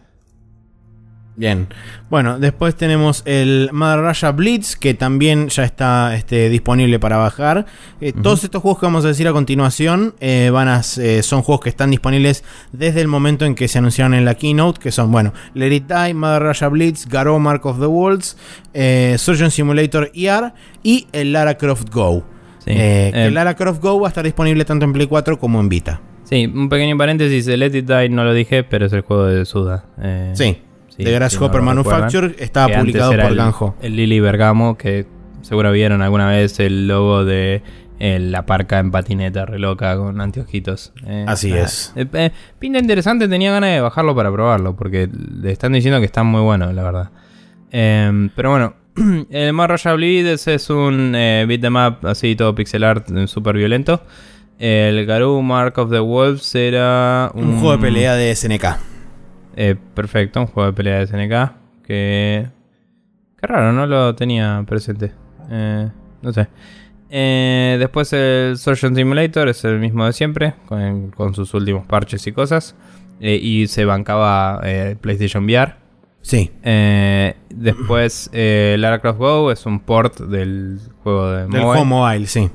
Bien. 1.40 1.68
Bueno, 2.10 2.38
después 2.38 2.76
tenemos 2.76 3.24
el 3.26 3.70
Mother 3.72 4.02
Russia 4.02 4.32
Blitz, 4.34 4.76
que 4.76 4.94
también 4.94 5.48
ya 5.48 5.64
está 5.64 6.14
este, 6.14 6.50
disponible 6.50 7.00
para 7.00 7.16
bajar. 7.16 7.66
Eh, 8.02 8.12
Todos 8.12 8.44
estos 8.44 8.62
juegos 8.62 8.82
que 8.82 8.88
vamos 8.88 9.06
a 9.06 9.08
decir 9.08 9.26
a 9.26 9.32
continuación 9.32 10.16
eh, 10.20 10.50
van 10.52 10.68
a, 10.68 10.82
eh, 10.98 11.24
son 11.24 11.42
juegos 11.42 11.64
que 11.64 11.70
están 11.70 11.92
disponibles 11.92 12.44
desde 12.74 13.00
el 13.00 13.08
momento 13.08 13.46
en 13.46 13.56
que 13.56 13.70
se 13.70 13.78
anunciaron 13.78 14.16
en 14.16 14.26
la 14.26 14.36
keynote, 14.36 14.82
que 14.82 14.92
son, 14.92 15.14
bueno, 15.14 15.32
Let 15.54 15.74
It 15.74 15.86
Die, 15.88 16.14
Mother 16.14 16.44
Russia 16.44 16.68
Blitz, 16.68 17.08
Garou 17.08 17.40
Mark 17.40 17.66
of 17.66 17.80
the 17.80 17.86
Wolves, 17.86 18.36
Surgeon 19.18 19.50
Simulator 19.50 20.12
ER 20.14 20.52
y 20.84 21.08
el 21.14 21.32
Lara 21.32 21.58
Croft 21.58 21.90
Go. 21.90 22.26
Sí. 22.66 22.72
El 22.76 23.34
Lara 23.34 23.56
Croft 23.56 23.82
Go 23.82 23.98
va 23.98 24.08
a 24.08 24.10
estar 24.10 24.26
disponible 24.26 24.66
tanto 24.66 24.84
en 24.84 24.92
Play 24.92 25.08
4 25.08 25.40
como 25.40 25.62
en 25.62 25.70
Vita. 25.70 26.02
Sí, 26.26 26.52
un 26.54 26.68
pequeño 26.68 26.98
paréntesis, 26.98 27.48
el 27.48 27.62
Let 27.62 27.78
It 27.78 27.86
Die 27.86 28.10
no 28.10 28.26
lo 28.26 28.34
dije, 28.34 28.66
pero 28.66 28.88
es 28.88 28.92
el 28.92 29.02
juego 29.02 29.24
de 29.24 29.46
Suda. 29.46 29.86
Sí. 30.34 30.64
Sí, 31.00 31.06
de 31.06 31.12
Grasshopper 31.12 31.60
si 31.62 31.66
no 31.66 31.66
Manufacture 31.66 32.36
estaba 32.40 32.68
Que 32.68 32.78
publicado 32.80 33.12
por 33.12 33.20
el- 33.22 33.36
Ganjo. 33.36 33.76
El 33.82 33.96
Lily 33.96 34.20
Bergamo, 34.20 34.78
que 34.78 35.06
seguro 35.42 35.72
vieron 35.72 36.02
alguna 36.02 36.28
vez 36.30 36.60
el 36.60 36.88
logo 36.88 37.26
de 37.26 37.62
eh, 38.02 38.18
la 38.20 38.46
parca 38.46 38.80
en 38.80 38.92
patineta 38.92 39.46
re 39.46 39.60
loca 39.60 39.98
con 39.98 40.22
anteojitos. 40.22 40.94
Eh, 41.06 41.26
Así 41.28 41.50
nada. 41.52 41.64
es. 41.64 41.92
Eh, 41.98 42.06
eh, 42.14 42.32
pinta 42.58 42.80
interesante, 42.80 43.28
tenía 43.28 43.52
ganas 43.52 43.72
de 43.72 43.82
bajarlo 43.82 44.16
para 44.16 44.32
probarlo, 44.32 44.76
porque 44.76 45.10
le 45.42 45.52
están 45.52 45.74
diciendo 45.74 46.00
que 46.00 46.06
está 46.06 46.24
muy 46.24 46.42
bueno, 46.42 46.72
la 46.72 46.84
verdad. 46.84 47.10
Eh, 47.72 48.30
pero 48.36 48.52
bueno, 48.52 48.74
el 49.30 49.52
Mar 49.54 49.70
Royal 49.70 49.98
Bleed 49.98 50.28
es 50.28 50.70
un 50.70 51.12
beat 51.14 51.64
'em 51.64 51.76
up 51.76 52.06
así, 52.08 52.36
todo 52.36 52.56
pixel 52.56 52.84
art, 52.84 53.08
súper 53.28 53.56
violento. 53.58 54.02
El 54.60 55.06
Garou 55.06 55.42
Mark 55.42 55.78
of 55.78 55.90
the 55.90 56.00
Wolves 56.00 56.54
era 56.56 57.32
Un 57.34 57.60
juego 57.60 57.72
de 57.74 57.78
pelea 57.80 58.16
de 58.16 58.36
SNK. 58.36 58.66
Eh, 59.56 59.76
perfecto, 59.94 60.42
un 60.42 60.48
juego 60.48 60.68
de 60.72 60.74
pelea 60.76 61.00
de 61.00 61.08
SNK. 61.08 61.54
Que. 61.86 62.48
Qué 63.40 63.48
raro, 63.48 63.72
no 63.72 63.86
lo 63.86 64.16
tenía 64.16 64.64
presente. 64.68 65.12
Eh, 65.50 65.90
no 66.22 66.34
sé. 66.34 66.48
Eh, 67.10 67.78
después 67.80 68.12
el 68.14 68.58
Surgeon 68.58 68.96
Simulator 68.96 69.48
es 69.50 69.64
el 69.66 69.80
mismo 69.80 70.06
de 70.06 70.14
siempre, 70.14 70.54
con, 70.68 71.10
con 71.12 71.34
sus 71.34 71.54
últimos 71.54 71.86
parches 71.86 72.26
y 72.28 72.32
cosas. 72.32 72.76
Eh, 73.22 73.40
y 73.42 73.68
se 73.68 73.86
bancaba 73.86 74.62
PlayStation 75.02 75.44
VR. 75.46 75.76
Sí. 76.22 76.52
Después 77.50 78.30
Lara 78.34 79.00
Croft 79.00 79.20
Go 79.20 79.52
es 79.52 79.66
un 79.66 79.80
port 79.80 80.20
del 80.20 80.80
juego 81.04 81.32
de 81.32 81.38
Del 81.42 81.48
mobile. 81.50 81.64
juego 81.66 81.86
mobile, 81.86 82.28
sí. 82.28 82.50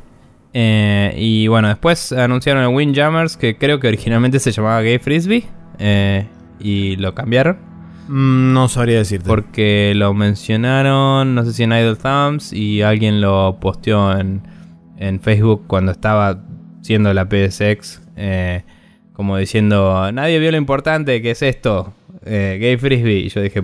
Y 0.55 1.49
bueno, 1.49 1.69
después 1.69 2.13
anunciaron 2.13 2.63
el 2.63 2.69
Windjammers, 2.75 3.37
que 3.37 3.57
creo 3.59 3.81
que 3.81 3.89
originalmente 3.89 4.39
se 4.39 4.53
llamaba 4.53 4.81
Gay 4.83 4.99
Frisbee. 4.99 5.45
eh, 5.79 6.27
y 6.61 6.97
lo 6.97 7.15
cambiaron. 7.15 7.59
Mm, 8.09 8.53
No 8.53 8.69
sabría 8.69 8.99
decirte. 8.99 9.27
Porque 9.29 9.93
lo 9.97 10.13
mencionaron, 10.15 11.35
no 11.35 11.45
sé 11.45 11.53
si 11.53 11.63
en 11.63 11.73
Idle 11.73 11.97
Thumbs, 11.97 12.53
y 12.53 12.83
alguien 12.83 13.21
lo 13.21 13.59
posteó 13.61 14.19
en, 14.19 14.43
en 14.99 15.21
Facebook 15.21 15.65
cuando 15.67 15.93
estaba 15.93 16.41
siendo 16.83 17.13
la 17.15 17.25
PSX. 17.27 18.03
eh, 18.17 18.63
como 19.15 19.37
diciendo, 19.37 20.11
nadie 20.13 20.39
vio 20.41 20.51
lo 20.51 20.57
importante 20.57 21.23
que 21.23 21.31
es 21.31 21.43
esto, 21.43 21.95
eh, 22.27 22.59
Gay 22.61 22.77
Frisbee. 22.77 23.21
Y 23.21 23.29
yo 23.29 23.41
dije, 23.41 23.63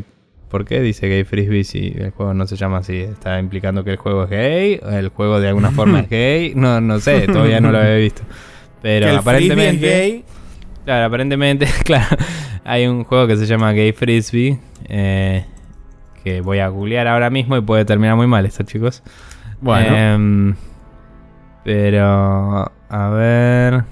¿por 0.48 0.64
qué 0.64 0.80
dice 0.80 1.08
Gay 1.08 1.24
Frisbee 1.24 1.64
si 1.64 1.92
el 1.96 2.10
juego 2.12 2.34
no 2.34 2.46
se 2.46 2.54
llama 2.56 2.78
así? 2.78 2.98
¿Está 2.98 3.38
implicando 3.40 3.82
que 3.82 3.90
el 3.90 3.96
juego 3.96 4.24
es 4.24 4.30
gay? 4.30 4.80
¿El 4.92 5.08
juego 5.08 5.40
de 5.40 5.48
alguna 5.48 5.72
forma 5.72 6.00
es 6.00 6.08
gay? 6.10 6.52
No, 6.54 6.80
no 6.80 7.00
sé, 7.00 7.26
todavía 7.26 7.60
no 7.60 7.72
lo 7.72 7.78
había 7.78 7.96
visto. 7.96 8.22
Pero 8.82 9.06
Que 9.06 9.12
el 9.12 9.18
aparentemente... 9.18 9.74
es 9.74 9.80
gay. 9.80 10.24
Claro, 10.84 11.06
aparentemente, 11.06 11.66
claro, 11.84 12.16
hay 12.65 12.87
un 12.87 13.05
juego 13.05 13.27
que 13.27 13.37
se 13.37 13.47
llama 13.47 13.73
Gay 13.73 13.93
Frisbee. 13.93 14.59
eh, 14.89 15.45
que 16.23 16.41
voy 16.43 16.59
a 16.59 16.69
googlear 16.69 17.07
ahora 17.09 17.31
mismo 17.31 17.57
y 17.57 17.61
puede 17.62 17.85
terminar 17.85 18.16
muy 18.16 18.27
mal 18.27 18.45
esto, 18.45 18.62
chicos. 18.65 19.03
Bueno. 19.61 19.97
Em, 19.97 20.55
pero, 21.65 22.70
a 22.89 23.09
ver. 23.11 23.85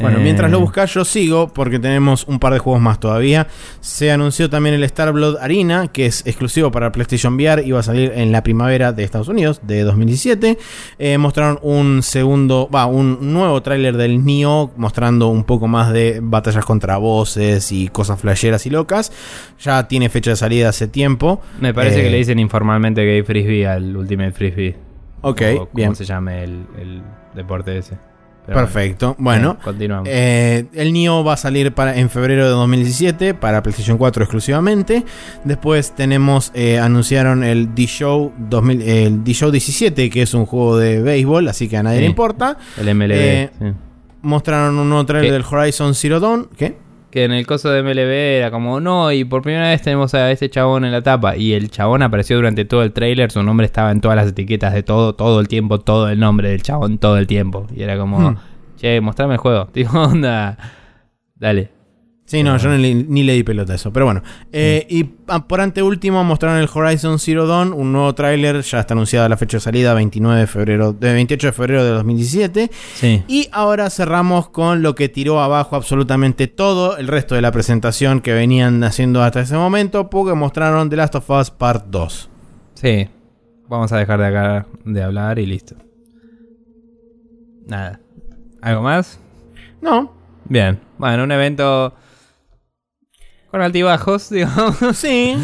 Bueno, 0.00 0.18
Eh, 0.18 0.22
mientras 0.22 0.50
lo 0.50 0.58
buscas 0.58 0.92
yo 0.94 1.04
sigo 1.04 1.48
porque 1.48 1.78
tenemos 1.78 2.24
un 2.26 2.38
par 2.38 2.52
de 2.54 2.58
juegos 2.58 2.80
más 2.80 2.98
todavía. 2.98 3.46
Se 3.80 4.10
anunció 4.10 4.48
también 4.48 4.74
el 4.74 4.82
Star 4.84 5.12
Blood 5.12 5.36
Arena, 5.40 5.88
que 5.88 6.06
es 6.06 6.26
exclusivo 6.26 6.70
para 6.72 6.90
PlayStation 6.92 7.34
VR, 7.34 7.62
iba 7.64 7.78
a 7.78 7.82
salir 7.82 8.10
en 8.14 8.32
la 8.32 8.42
primavera 8.42 8.92
de 8.92 9.04
Estados 9.04 9.28
Unidos 9.28 9.60
de 9.64 9.82
2017. 9.82 10.58
Eh, 10.98 11.18
mostraron 11.18 11.58
un 11.62 12.02
segundo, 12.02 12.68
va, 12.74 12.86
un 12.86 13.32
nuevo 13.32 13.60
tráiler 13.62 13.96
del 13.96 14.24
Nioh 14.24 14.70
mostrando 14.76 15.28
un 15.28 15.44
poco 15.44 15.68
más 15.68 15.92
de 15.92 16.20
batallas 16.22 16.64
contra 16.64 16.96
voces 16.96 17.70
y 17.70 17.88
cosas 17.88 18.18
flasheras 18.20 18.64
y 18.66 18.70
locas. 18.70 19.12
Ya 19.60 19.86
tiene 19.88 20.08
fecha 20.08 20.30
de 20.30 20.36
salida 20.36 20.70
hace 20.70 20.88
tiempo. 20.88 21.40
Me 21.60 21.74
parece 21.74 22.00
Eh, 22.00 22.04
que 22.04 22.10
le 22.10 22.16
dicen 22.16 22.38
informalmente 22.38 23.04
Gay 23.04 23.22
Frisbee 23.22 23.66
al 23.66 23.94
Ultimate 23.96 24.32
Frisbee. 24.32 24.74
Ok, 25.20 25.42
o 25.60 25.68
bien. 25.72 25.94
se 25.94 26.04
llame 26.04 26.42
el, 26.42 26.64
el 26.80 27.02
deporte 27.34 27.76
ese. 27.78 27.96
Pero 28.44 28.58
Perfecto. 28.58 29.14
Bueno, 29.18 29.52
Bien, 29.54 29.62
continuamos. 29.64 30.08
Eh, 30.10 30.66
el 30.74 30.92
Nioh 30.92 31.22
va 31.22 31.34
a 31.34 31.36
salir 31.36 31.72
para, 31.72 31.96
en 31.96 32.10
febrero 32.10 32.44
de 32.44 32.50
2017 32.50 33.34
para 33.34 33.62
PlayStation 33.62 33.96
4 33.98 34.24
exclusivamente. 34.24 35.04
Después 35.44 35.92
tenemos, 35.92 36.50
eh, 36.54 36.78
anunciaron 36.80 37.44
el 37.44 37.72
D-Show 37.74 38.32
2000 38.36 38.82
el 38.82 39.22
D-Show 39.24 39.50
17, 39.52 40.10
que 40.10 40.22
es 40.22 40.34
un 40.34 40.46
juego 40.46 40.76
de 40.76 41.00
béisbol, 41.00 41.46
así 41.48 41.68
que 41.68 41.76
a 41.76 41.82
nadie 41.84 41.98
Sí. 41.98 42.02
le 42.02 42.08
importa. 42.10 42.56
el 42.80 42.88
MLB. 42.94 43.12
eh, 43.12 43.50
sí. 43.60 43.66
Mostraron 44.22 44.76
un 44.78 44.88
nuevo 44.88 45.04
trailer 45.06 45.28
¿Qué? 45.30 45.32
del 45.32 45.44
Horizon 45.48 45.94
Zero 45.94 46.18
Dawn. 46.20 46.48
¿Qué? 46.56 46.76
Que 47.12 47.24
en 47.24 47.32
el 47.32 47.46
coso 47.46 47.70
de 47.70 47.82
MLB 47.82 48.10
era 48.38 48.50
como, 48.50 48.80
no, 48.80 49.12
y 49.12 49.24
por 49.24 49.42
primera 49.42 49.68
vez 49.68 49.82
tenemos 49.82 50.14
a 50.14 50.30
este 50.30 50.48
chabón 50.50 50.84
en 50.86 50.92
la 50.92 51.02
tapa. 51.02 51.36
Y 51.36 51.52
el 51.52 51.70
chabón 51.70 52.02
apareció 52.02 52.36
durante 52.36 52.64
todo 52.64 52.82
el 52.82 52.92
trailer, 52.92 53.30
su 53.30 53.42
nombre 53.42 53.66
estaba 53.66 53.90
en 53.92 54.00
todas 54.00 54.16
las 54.16 54.28
etiquetas 54.28 54.72
de 54.72 54.82
todo, 54.82 55.14
todo 55.14 55.38
el 55.38 55.46
tiempo, 55.46 55.78
todo 55.78 56.08
el 56.08 56.18
nombre 56.18 56.48
del 56.48 56.62
chabón, 56.62 56.96
todo 56.98 57.18
el 57.18 57.26
tiempo. 57.26 57.66
Y 57.76 57.82
era 57.82 57.98
como, 57.98 58.18
Hmm. 58.30 58.36
che, 58.78 59.00
mostrame 59.02 59.34
el 59.34 59.38
juego. 59.40 59.66
Tipo, 59.72 60.00
onda, 60.00 60.56
dale. 61.36 61.70
Sí, 62.32 62.42
no, 62.42 62.56
yo 62.56 62.70
ni, 62.70 62.94
ni 62.94 63.24
le 63.24 63.34
di 63.34 63.42
pelota 63.42 63.74
a 63.74 63.76
eso. 63.76 63.92
Pero 63.92 64.06
bueno. 64.06 64.22
Eh, 64.52 64.86
y 64.88 65.04
ah, 65.28 65.46
por 65.46 65.60
anteúltimo 65.60 66.24
mostraron 66.24 66.58
el 66.62 66.68
Horizon 66.72 67.18
Zero 67.18 67.46
Dawn, 67.46 67.74
un 67.74 67.92
nuevo 67.92 68.14
tráiler. 68.14 68.62
Ya 68.62 68.80
está 68.80 68.94
anunciada 68.94 69.28
la 69.28 69.36
fecha 69.36 69.58
de 69.58 69.60
salida, 69.60 69.92
29 69.92 70.40
de 70.40 70.46
febrero, 70.46 70.94
de 70.94 71.12
28 71.12 71.48
de 71.48 71.52
febrero 71.52 71.84
de 71.84 71.90
2017. 71.90 72.70
Sí. 72.94 73.22
Y 73.28 73.50
ahora 73.52 73.90
cerramos 73.90 74.48
con 74.48 74.80
lo 74.80 74.94
que 74.94 75.10
tiró 75.10 75.42
abajo 75.42 75.76
absolutamente 75.76 76.46
todo 76.46 76.96
el 76.96 77.06
resto 77.06 77.34
de 77.34 77.42
la 77.42 77.52
presentación 77.52 78.22
que 78.22 78.32
venían 78.32 78.82
haciendo 78.82 79.22
hasta 79.22 79.42
ese 79.42 79.58
momento, 79.58 80.08
porque 80.08 80.32
mostraron 80.32 80.88
The 80.88 80.96
Last 80.96 81.16
of 81.16 81.28
Us 81.28 81.50
Part 81.50 81.88
2. 81.88 82.30
Sí. 82.76 83.10
Vamos 83.68 83.92
a 83.92 83.98
dejar 83.98 84.18
de 84.18 84.26
acá 84.26 84.66
de 84.86 85.02
hablar 85.02 85.38
y 85.38 85.44
listo. 85.44 85.76
Nada. 87.66 88.00
¿Algo 88.62 88.80
más? 88.80 89.20
No, 89.82 90.14
Bien. 90.44 90.80
Bueno, 90.98 91.24
un 91.24 91.32
evento 91.32 91.94
con 93.52 93.60
altibajos, 93.62 94.30
digamos. 94.30 94.76
sí. 94.96 95.36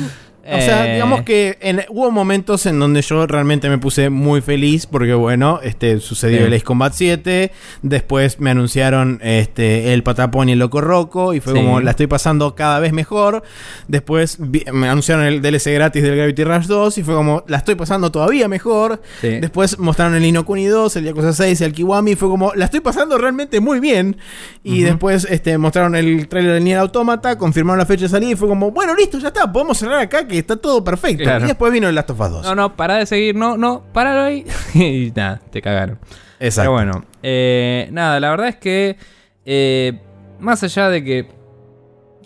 O 0.50 0.60
sea, 0.60 0.86
Eh, 0.88 0.92
digamos 0.94 1.22
que 1.22 1.58
en- 1.60 1.84
hubo 1.90 2.10
momentos 2.10 2.64
en 2.66 2.78
donde 2.78 3.02
yo 3.02 3.26
realmente 3.26 3.68
me 3.68 3.78
puse 3.78 4.10
muy 4.10 4.40
feliz 4.40 4.86
porque, 4.86 5.14
bueno, 5.14 5.60
este, 5.62 6.00
sucedió 6.00 6.38
Sí. 6.38 6.44
el 6.44 6.54
Ace 6.54 6.64
Combat 6.64 6.92
7, 6.94 7.52
después 7.82 8.40
me 8.40 8.50
anunciaron 8.50 9.20
este, 9.22 9.92
el 9.92 10.02
Patapón 10.02 10.48
y 10.48 10.52
el 10.52 10.58
Loco 10.58 10.80
Roco 10.80 11.34
y 11.34 11.40
fue 11.40 11.52
Sí. 11.52 11.58
como 11.58 11.80
la 11.80 11.90
estoy 11.90 12.06
pasando 12.06 12.54
cada 12.54 12.78
vez 12.80 12.92
mejor. 12.92 13.42
Después 13.88 14.36
vi- 14.40 14.64
me 14.72 14.88
anunciaron 14.88 15.24
el 15.24 15.40
DLC 15.42 15.72
gratis 15.74 16.02
del 16.02 16.16
Gravity 16.16 16.44
Rush 16.44 16.66
2 16.66 16.98
y 16.98 17.02
fue 17.02 17.14
como 17.14 17.44
la 17.46 17.58
estoy 17.58 17.74
pasando 17.74 18.10
todavía 18.10 18.48
mejor. 18.48 19.00
Sí. 19.20 19.38
Después 19.40 19.78
mostraron 19.78 20.14
el 20.14 20.24
Inokuni 20.24 20.66
2, 20.66 20.96
el 20.96 21.04
Yakuza 21.04 21.32
6, 21.32 21.60
el 21.60 21.72
Kiwami. 21.72 22.14
Fue 22.14 22.28
como, 22.28 22.52
la 22.54 22.64
estoy 22.66 22.80
pasando 22.80 23.18
realmente 23.18 23.60
muy 23.60 23.80
bien. 23.80 24.16
Y 24.64 24.82
después 24.82 25.26
este, 25.30 25.56
mostraron 25.58 25.94
el 25.96 26.28
trailer 26.28 26.54
del 26.54 26.64
Nier 26.64 26.78
Automata, 26.78 27.36
confirmaron 27.38 27.78
la 27.78 27.86
fecha 27.86 28.02
de 28.04 28.08
salida 28.08 28.32
y 28.32 28.36
fue 28.36 28.48
como, 28.48 28.70
bueno, 28.70 28.94
listo, 28.94 29.18
ya 29.18 29.28
está, 29.28 29.50
podemos 29.52 29.78
cerrar 29.78 30.00
acá 30.00 30.26
que 30.26 30.37
está 30.38 30.56
todo 30.56 30.82
perfecto. 30.84 31.24
Claro. 31.24 31.44
Y 31.44 31.48
después 31.48 31.72
vino 31.72 31.88
el 31.88 31.94
Last 31.94 32.10
of 32.10 32.20
Us 32.20 32.30
2. 32.30 32.44
No, 32.44 32.54
no, 32.54 32.76
para 32.76 32.96
de 32.96 33.06
seguir, 33.06 33.34
no, 33.34 33.56
no, 33.56 33.84
páralo 33.92 34.22
ahí. 34.22 34.44
y 34.74 35.12
nada, 35.14 35.40
te 35.50 35.60
cagaron. 35.62 35.98
Exacto. 36.40 36.70
Pero 36.70 36.72
bueno, 36.72 37.04
eh, 37.22 37.88
nada, 37.92 38.20
la 38.20 38.30
verdad 38.30 38.48
es 38.48 38.56
que 38.56 38.96
eh, 39.44 40.00
más 40.40 40.62
allá 40.62 40.88
de 40.88 41.02
que 41.04 41.28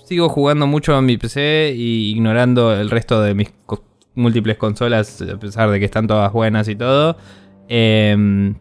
sigo 0.06 0.28
jugando 0.28 0.66
mucho 0.66 0.98
en 0.98 1.06
mi 1.06 1.16
PC 1.16 1.72
y 1.76 2.10
ignorando 2.10 2.74
el 2.78 2.90
resto 2.90 3.22
de 3.22 3.34
mis 3.34 3.50
co- 3.66 3.84
múltiples 4.14 4.56
consolas, 4.58 5.22
a 5.22 5.38
pesar 5.38 5.70
de 5.70 5.78
que 5.78 5.86
están 5.86 6.06
todas 6.06 6.30
buenas 6.32 6.68
y 6.68 6.76
todo, 6.76 7.16
eh, 7.68 8.52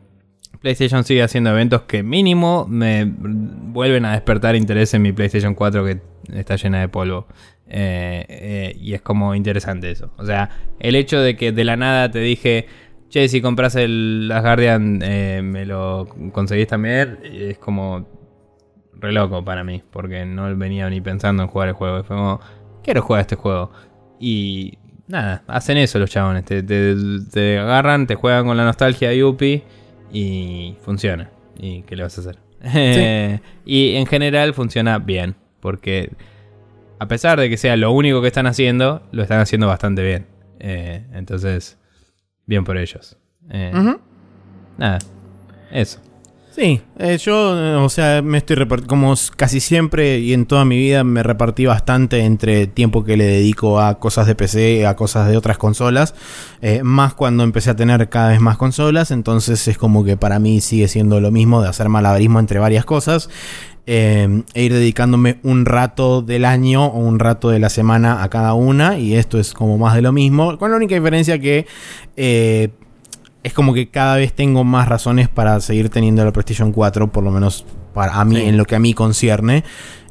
PlayStation 0.62 1.04
sigue 1.04 1.24
haciendo 1.24 1.50
eventos 1.50 1.82
que 1.82 2.04
mínimo 2.04 2.66
me 2.70 3.06
vuelven 3.06 4.06
a 4.06 4.12
despertar 4.14 4.56
interés 4.56 4.94
en 4.94 5.02
mi 5.02 5.12
PlayStation 5.12 5.56
4 5.56 5.84
que 5.86 6.02
está 6.34 6.56
llena 6.56 6.80
de 6.82 6.88
polvo. 6.88 7.26
Eh, 7.68 8.26
eh, 8.28 8.78
y 8.80 8.94
es 8.94 9.02
como 9.02 9.34
interesante 9.36 9.90
eso. 9.92 10.12
O 10.18 10.26
sea, 10.26 10.50
el 10.80 10.96
hecho 10.96 11.20
de 11.20 11.36
que 11.38 11.52
de 11.52 11.64
la 11.64 11.78
nada 11.78 12.12
te 12.12 12.20
dije, 12.20 12.68
che, 13.10 13.28
si 13.30 13.42
compras 13.42 13.76
el 13.76 14.28
Last 14.28 14.44
Guardian, 14.46 15.00
eh, 15.04 15.42
me 15.44 15.66
lo 15.66 16.08
conseguís 16.34 16.68
también, 16.68 17.20
es 17.24 17.58
como 17.58 18.08
re 19.00 19.12
loco 19.14 19.44
para 19.44 19.64
mí, 19.64 19.82
porque 19.92 20.26
no 20.26 20.56
venía 20.58 20.90
ni 20.90 21.02
pensando 21.02 21.44
en 21.44 21.50
jugar 21.50 21.70
el 21.70 21.74
juego. 21.76 22.04
Fue 22.04 22.16
como, 22.16 22.40
quiero 22.84 23.02
jugar 23.02 23.22
este 23.22 23.36
juego. 23.36 23.72
Y 24.20 24.78
nada, 25.08 25.44
hacen 25.48 25.78
eso 25.78 25.98
los 25.98 26.10
chabones. 26.12 26.46
Te, 26.46 26.62
te- 26.64 26.96
te 27.32 27.58
agarran, 27.58 28.06
te 28.06 28.16
juegan 28.16 28.46
con 28.46 28.58
la 28.58 28.66
nostalgia 28.66 29.10
de 29.10 29.18
Yuppie 29.20 29.64
y 30.12 30.76
funciona. 30.82 31.30
¿Y 31.58 31.84
qué 31.84 31.96
le 31.96 32.04
vas 32.04 32.18
a 32.18 32.22
hacer? 32.22 32.38
y 33.66 33.96
en 33.96 34.06
general 34.06 34.54
funciona 34.54 35.00
bien, 35.00 35.36
porque 35.62 36.12
a 37.02 37.08
pesar 37.08 37.40
de 37.40 37.50
que 37.50 37.58
sea 37.58 37.76
lo 37.78 37.92
único 37.92 38.22
que 38.22 38.28
están 38.28 38.46
haciendo, 38.46 39.02
lo 39.12 39.24
están 39.24 39.40
haciendo 39.40 39.66
bastante 39.66 40.04
bien. 40.04 40.28
Eh, 40.60 41.04
entonces, 41.14 41.80
bien 42.46 42.64
por 42.64 42.78
ellos. 42.78 43.18
Eh. 43.50 43.72
Nada, 44.78 45.00
eso. 45.72 46.00
Sí, 46.52 46.82
eh, 47.00 47.18
yo, 47.18 47.58
eh, 47.58 47.76
o 47.76 47.88
sea, 47.88 48.22
me 48.22 48.38
estoy 48.38 48.58
como 48.86 49.14
casi 49.38 49.62
siempre 49.62 50.20
y 50.20 50.34
en 50.34 50.46
toda 50.46 50.66
mi 50.66 50.78
vida 50.78 51.06
me 51.06 51.24
repartí 51.24 51.66
bastante 51.66 52.26
entre 52.26 52.68
tiempo 52.68 53.06
que 53.06 53.16
le 53.16 53.24
dedico 53.24 53.80
a 53.80 54.00
cosas 54.00 54.28
de 54.28 54.36
PC, 54.36 54.86
a 54.86 54.98
cosas 54.98 55.30
de 55.30 55.38
otras 55.38 55.58
consolas, 55.58 56.14
eh, 56.62 56.82
más 56.84 57.14
cuando 57.14 57.46
empecé 57.46 57.70
a 57.70 57.78
tener 57.78 58.10
cada 58.10 58.30
vez 58.30 58.42
más 58.42 58.58
consolas, 58.58 59.12
entonces 59.12 59.66
es 59.70 59.78
como 59.78 60.04
que 60.04 60.18
para 60.18 60.40
mí 60.40 60.60
sigue 60.60 60.90
siendo 60.90 61.22
lo 61.22 61.32
mismo 61.32 61.62
de 61.62 61.70
hacer 61.70 61.88
malabarismo 61.88 62.42
entre 62.42 62.60
varias 62.60 62.84
cosas. 62.84 63.30
Eh, 63.88 64.44
e 64.54 64.64
ir 64.64 64.74
dedicándome 64.74 65.40
un 65.44 65.66
rato 65.66 66.22
del 66.22 66.46
año 66.46 66.86
o 66.86 67.00
un 67.00 67.20
rato 67.20 67.50
de 67.50 67.60
la 67.60 67.70
semana 67.70 68.24
a 68.24 68.30
cada 68.30 68.54
una 68.54 68.98
y 68.98 69.16
esto 69.16 69.40
es 69.40 69.54
como 69.54 69.78
más 69.78 69.96
de 69.96 70.02
lo 70.02 70.12
mismo 70.12 70.58
con 70.58 70.72
la 70.72 70.78
única 70.78 70.96
diferencia 70.96 71.40
que 71.40 71.66
eh, 72.16 72.70
es 73.44 73.54
como 73.54 73.74
que 73.74 73.90
cada 73.90 74.18
vez 74.18 74.34
tengo 74.34 74.64
más 74.64 74.88
razones 74.88 75.30
para 75.30 75.60
seguir 75.62 75.90
teniendo 75.90 76.24
la 76.24 76.32
PlayStation 76.32 76.72
4, 76.72 77.12
por 77.12 77.24
lo 77.24 77.32
menos 77.32 77.66
para 77.94 78.14
a 78.14 78.26
mí, 78.26 78.36
Sí. 78.36 78.44
en 78.44 78.58
lo 78.58 78.66
que 78.66 78.76
a 78.76 78.80
mí 78.80 78.94
concierne. 78.94 79.64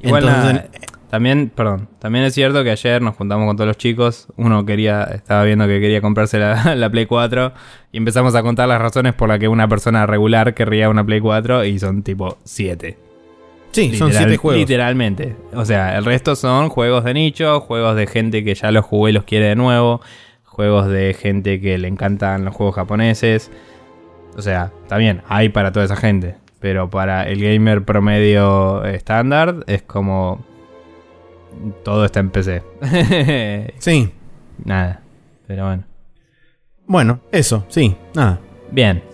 Igual 0.03 0.25
Entonces, 0.25 0.55
nada, 0.55 0.69
también, 1.11 1.51
perdón, 1.55 1.89
también 1.99 2.25
es 2.25 2.35
cierto 2.35 2.65
que 2.65 2.71
ayer 2.71 3.01
nos 3.01 3.15
juntamos 3.17 3.47
con 3.47 3.57
todos 3.57 3.69
los 3.69 3.79
chicos, 3.79 4.27
uno 4.37 4.67
quería, 4.67 5.05
estaba 5.05 5.45
viendo 5.45 5.67
que 5.67 5.81
quería 5.81 6.01
comprarse 6.01 6.39
la, 6.39 6.75
la 6.77 6.91
Play 6.91 7.07
4 7.07 7.53
y 7.93 7.99
empezamos 7.99 8.35
a 8.35 8.43
contar 8.43 8.69
las 8.69 8.81
razones 8.81 9.15
por 9.15 9.29
las 9.29 9.39
que 9.39 9.49
una 9.49 9.69
persona 9.69 10.07
regular 10.07 10.55
querría 10.55 10.89
una 10.89 11.05
Play 11.05 11.21
4 11.21 11.65
y 11.65 11.79
son 11.79 12.03
tipo 12.03 12.39
7. 12.45 13.10
Sí, 13.73 13.97
son 13.97 14.13
siete 14.13 14.37
juegos. 14.37 14.61
Literalmente. 14.61 15.37
O 15.55 15.65
sea, 15.65 15.97
el 15.97 16.05
resto 16.05 16.37
son 16.37 16.69
juegos 16.69 17.05
de 17.05 17.15
nicho, 17.15 17.61
juegos 17.61 17.97
de 17.97 18.07
gente 18.07 18.45
que 18.45 18.55
ya 18.55 18.71
los 18.71 18.85
jugó 18.85 19.09
y 19.09 19.13
los 19.13 19.25
quiere 19.25 19.47
de 19.47 19.57
nuevo, 19.57 20.01
juegos 20.45 20.89
de 20.89 21.15
gente 21.15 21.61
que 21.61 21.79
le 21.79 21.89
encantan 21.89 22.45
los 22.45 22.55
juegos 22.55 22.75
japoneses. 22.75 23.51
O 24.37 24.43
sea, 24.43 24.73
está 24.83 24.97
bien, 24.97 25.23
hay 25.29 25.49
para 25.49 25.73
toda 25.73 25.85
esa 25.85 25.97
gente. 25.97 26.37
Pero 26.61 26.91
para 26.91 27.23
el 27.23 27.41
gamer 27.41 27.85
promedio 27.85 28.85
estándar 28.85 29.65
es 29.67 29.83
como... 29.83 30.45
Todo 31.85 32.05
está 32.05 32.21
en 32.21 32.31
PC. 32.31 32.63
Sí, 33.79 34.13
Nada. 34.65 35.01
Pero 35.47 35.67
bueno. 35.67 35.85
bueno, 36.87 37.21
eso, 37.33 37.65
sí, 37.69 37.97
nada. 38.15 38.39
Bien. 38.71 39.10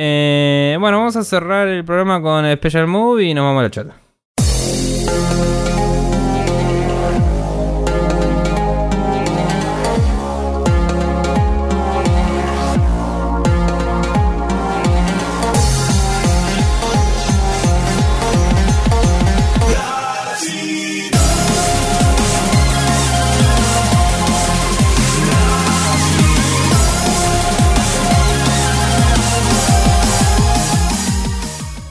Eh, 0.00 0.76
bueno, 0.78 0.98
vamos 0.98 1.16
a 1.16 1.24
cerrar 1.24 1.66
el 1.66 1.84
programa 1.84 2.22
con 2.22 2.48
Special 2.52 2.86
Move 2.86 3.24
y 3.24 3.34
nos 3.34 3.42
vamos 3.42 3.58
a 3.58 3.62
la 3.64 3.70
chata. 3.70 3.96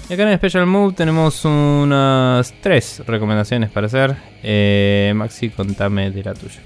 Y 0.09 0.13
acá 0.13 0.31
en 0.31 0.37
Special 0.37 0.65
Move 0.65 0.93
tenemos 0.93 1.43
unas 1.43 2.53
tres 2.61 3.01
recomendaciones 3.05 3.69
para 3.69 3.87
hacer. 3.87 4.15
Eh, 4.41 5.11
Maxi, 5.15 5.49
contame 5.49 6.11
de 6.11 6.23
la 6.23 6.33
tuya. 6.33 6.61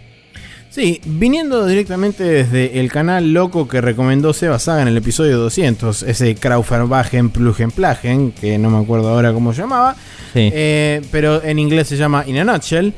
Sí, 0.69 1.01
viniendo 1.03 1.65
directamente 1.65 2.23
desde 2.23 2.79
el 2.79 2.91
canal 2.91 3.33
loco 3.33 3.67
que 3.67 3.81
recomendó 3.81 4.31
Seba 4.31 4.57
Saga 4.57 4.83
en 4.83 4.87
el 4.87 4.95
episodio 4.95 5.37
200, 5.39 6.03
ese 6.03 6.35
Krauferbagen 6.35 7.29
Plugenplagen, 7.29 8.31
que 8.31 8.57
no 8.57 8.69
me 8.69 8.77
acuerdo 8.77 9.09
ahora 9.09 9.33
cómo 9.33 9.53
se 9.53 9.61
llamaba, 9.63 9.97
eh, 10.33 11.01
pero 11.11 11.43
en 11.43 11.59
inglés 11.59 11.89
se 11.89 11.97
llama 11.97 12.23
In 12.25 12.37
a 12.37 12.45
Nutshell. 12.45 12.93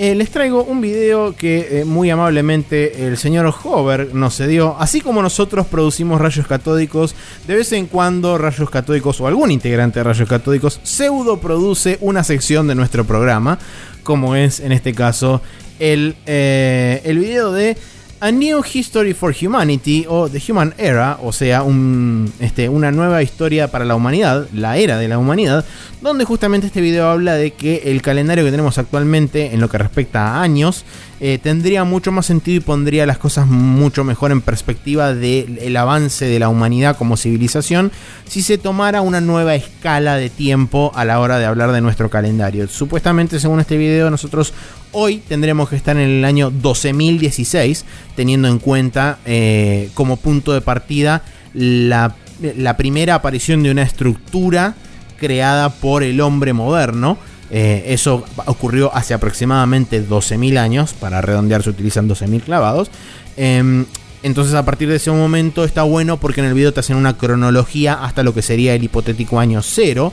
Eh, 0.00 0.14
les 0.14 0.30
traigo 0.30 0.62
un 0.62 0.80
video 0.80 1.34
que 1.34 1.80
eh, 1.80 1.84
muy 1.84 2.08
amablemente 2.08 3.04
el 3.08 3.16
señor 3.16 3.52
Hover 3.64 4.14
nos 4.14 4.36
cedió. 4.36 4.76
Así 4.78 5.00
como 5.00 5.22
nosotros 5.22 5.66
producimos 5.66 6.20
rayos 6.20 6.46
catódicos, 6.46 7.16
de 7.48 7.56
vez 7.56 7.72
en 7.72 7.86
cuando 7.86 8.38
Rayos 8.38 8.70
Catódicos 8.70 9.20
o 9.20 9.26
algún 9.26 9.50
integrante 9.50 9.98
de 9.98 10.04
Rayos 10.04 10.28
Catódicos 10.28 10.78
pseudo 10.84 11.40
produce 11.40 11.98
una 12.00 12.22
sección 12.22 12.68
de 12.68 12.76
nuestro 12.76 13.06
programa, 13.06 13.58
como 14.04 14.36
es 14.36 14.60
en 14.60 14.70
este 14.70 14.94
caso 14.94 15.42
el, 15.80 16.14
eh, 16.26 17.02
el 17.04 17.18
video 17.18 17.50
de 17.50 17.76
A 18.20 18.32
New 18.32 18.64
History 18.64 19.14
for 19.14 19.32
Humanity 19.32 20.04
o 20.08 20.28
The 20.28 20.42
Human 20.48 20.74
Era, 20.76 21.20
o 21.22 21.32
sea, 21.32 21.62
un, 21.62 22.32
este, 22.40 22.68
una 22.68 22.90
nueva 22.90 23.22
historia 23.22 23.70
para 23.70 23.84
la 23.84 23.94
humanidad, 23.94 24.48
la 24.52 24.76
era 24.76 24.98
de 24.98 25.06
la 25.06 25.18
humanidad, 25.18 25.64
donde 26.00 26.24
justamente 26.24 26.66
este 26.66 26.80
video 26.80 27.08
habla 27.10 27.34
de 27.34 27.52
que 27.52 27.82
el 27.86 28.02
calendario 28.02 28.44
que 28.44 28.50
tenemos 28.50 28.76
actualmente 28.76 29.54
en 29.54 29.60
lo 29.60 29.68
que 29.68 29.78
respecta 29.78 30.34
a 30.34 30.42
años 30.42 30.84
eh, 31.20 31.38
tendría 31.40 31.84
mucho 31.84 32.10
más 32.10 32.26
sentido 32.26 32.56
y 32.56 32.60
pondría 32.60 33.06
las 33.06 33.18
cosas 33.18 33.46
mucho 33.46 34.02
mejor 34.02 34.32
en 34.32 34.40
perspectiva 34.40 35.14
del 35.14 35.76
avance 35.76 36.24
de 36.24 36.38
la 36.38 36.48
humanidad 36.48 36.96
como 36.96 37.16
civilización 37.16 37.90
si 38.26 38.42
se 38.42 38.58
tomara 38.58 39.00
una 39.00 39.20
nueva 39.20 39.54
escala 39.54 40.16
de 40.16 40.30
tiempo 40.30 40.92
a 40.94 41.04
la 41.04 41.18
hora 41.20 41.38
de 41.38 41.46
hablar 41.46 41.72
de 41.72 41.80
nuestro 41.80 42.10
calendario. 42.10 42.68
Supuestamente, 42.68 43.40
según 43.40 43.60
este 43.60 43.76
video, 43.76 44.10
nosotros 44.10 44.52
hoy 44.92 45.18
tendremos 45.18 45.68
que 45.68 45.76
estar 45.76 45.96
en 45.96 46.08
el 46.08 46.24
año 46.24 46.50
12.016, 46.50 47.84
teniendo 48.16 48.48
en 48.48 48.58
cuenta 48.58 49.18
eh, 49.24 49.90
como 49.94 50.16
punto 50.16 50.52
de 50.52 50.60
partida 50.60 51.22
la, 51.54 52.14
la 52.56 52.76
primera 52.76 53.14
aparición 53.14 53.62
de 53.62 53.70
una 53.70 53.82
estructura 53.82 54.74
creada 55.18 55.70
por 55.70 56.02
el 56.02 56.20
hombre 56.20 56.52
moderno. 56.52 57.18
Eh, 57.50 57.84
eso 57.88 58.24
ocurrió 58.46 58.94
hace 58.94 59.14
aproximadamente 59.14 60.06
12.000 60.06 60.58
años, 60.58 60.92
para 60.92 61.20
redondear 61.20 61.62
se 61.62 61.70
utilizan 61.70 62.08
12.000 62.08 62.42
clavados. 62.42 62.90
Em, 63.36 63.86
entonces 64.22 64.54
a 64.54 64.64
partir 64.64 64.88
de 64.88 64.96
ese 64.96 65.10
momento 65.10 65.64
está 65.64 65.82
bueno 65.84 66.18
porque 66.18 66.40
en 66.40 66.48
el 66.48 66.54
video 66.54 66.72
te 66.72 66.80
hacen 66.80 66.96
una 66.96 67.16
cronología 67.16 67.94
hasta 67.94 68.22
lo 68.22 68.34
que 68.34 68.42
sería 68.42 68.74
el 68.74 68.82
hipotético 68.82 69.38
año 69.38 69.62
cero. 69.62 70.12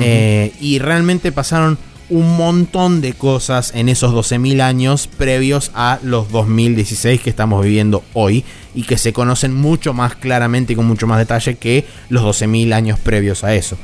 Eh, 0.00 0.52
y 0.60 0.80
realmente 0.80 1.30
pasaron 1.30 1.78
un 2.10 2.36
montón 2.36 3.00
de 3.00 3.12
cosas 3.14 3.72
en 3.74 3.88
esos 3.88 4.12
12.000 4.12 4.60
años 4.60 5.06
previos 5.06 5.70
a 5.74 5.98
los 6.02 6.30
2016 6.30 7.20
que 7.20 7.30
estamos 7.30 7.64
viviendo 7.64 8.02
hoy 8.12 8.44
y 8.74 8.82
que 8.82 8.98
se 8.98 9.12
conocen 9.12 9.54
mucho 9.54 9.94
más 9.94 10.14
claramente 10.14 10.72
y 10.72 10.76
con 10.76 10.86
mucho 10.86 11.06
más 11.06 11.18
detalle 11.18 11.56
que 11.56 11.86
los 12.08 12.22
12.000 12.22 12.72
años 12.74 12.98
previos 12.98 13.44
a 13.44 13.54
eso. 13.54 13.78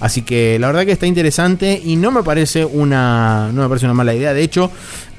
Así 0.00 0.22
que 0.22 0.58
la 0.58 0.68
verdad 0.68 0.86
que 0.86 0.92
está 0.92 1.06
interesante 1.06 1.80
y 1.84 1.96
no 1.96 2.10
me 2.10 2.22
parece 2.22 2.64
una, 2.64 3.50
no 3.52 3.62
me 3.62 3.68
parece 3.68 3.84
una 3.84 3.94
mala 3.94 4.14
idea. 4.14 4.32
De 4.32 4.42
hecho, 4.42 4.70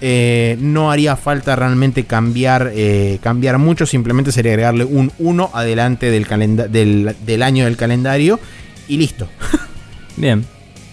eh, 0.01 0.57
no 0.59 0.91
haría 0.91 1.15
falta 1.15 1.55
realmente 1.55 2.05
cambiar, 2.05 2.71
eh, 2.73 3.19
cambiar 3.21 3.59
mucho. 3.59 3.85
Simplemente 3.85 4.31
sería 4.31 4.53
agregarle 4.53 4.85
un 4.85 5.11
1 5.19 5.51
adelante 5.53 6.09
del, 6.09 7.15
del 7.25 7.43
año 7.43 7.65
del 7.65 7.77
calendario 7.77 8.39
y 8.87 8.97
listo. 8.97 9.27
Bien. 10.17 10.45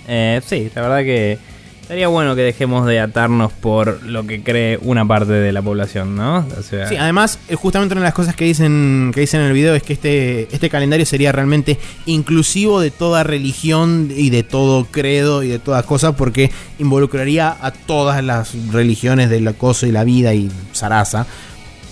Eh, 0.09 0.41
sí, 0.45 0.71
la 0.75 0.83
verdad 0.83 0.99
que 1.01 1.39
estaría 1.83 2.09
bueno 2.09 2.35
que 2.37 2.43
dejemos 2.43 2.87
de 2.87 3.01
atarnos 3.01 3.51
por 3.53 4.03
lo 4.03 4.27
que 4.27 4.43
cree 4.43 4.79
una 4.83 5.07
parte 5.09 5.33
de 5.33 5.53
la 5.53 5.63
población, 5.63 6.17
¿no? 6.17 6.47
O 6.59 6.63
sea, 6.63 6.87
Sí, 6.87 6.97
además, 6.97 7.39
eh, 7.49 7.55
justamente 7.55 7.95
una 7.95 8.03
de 8.03 8.07
las 8.09 8.15
cosas 8.15 8.35
que 8.37 8.45
dicen, 8.45 9.11
que 9.15 9.21
dicen 9.21 9.41
en 9.41 9.47
el 9.47 9.53
video 9.55 9.75
es 9.75 9.83
que 9.83 9.95
este, 9.95 10.49
este 10.55 10.69
calendario 10.69 11.07
sería 11.07 11.33
realmente 11.33 11.79
inclusivo 12.05 12.81
de 12.81 12.91
toda 12.91 13.23
religión 13.25 14.11
y 14.15 14.29
de 14.31 14.43
todo 14.43 14.85
credo 14.91 15.43
y 15.43 15.49
de 15.49 15.59
todas 15.59 15.85
cosas, 15.87 16.15
porque 16.15 16.51
involucraría 16.79 17.57
a 17.61 17.71
todas 17.71 18.23
las 18.23 18.53
religiones 18.71 19.31
del 19.31 19.49
acoso 19.49 19.87
y 19.87 19.93
la 19.93 20.05
vida 20.05 20.35
y 20.35 20.51
zaraza. 20.75 21.27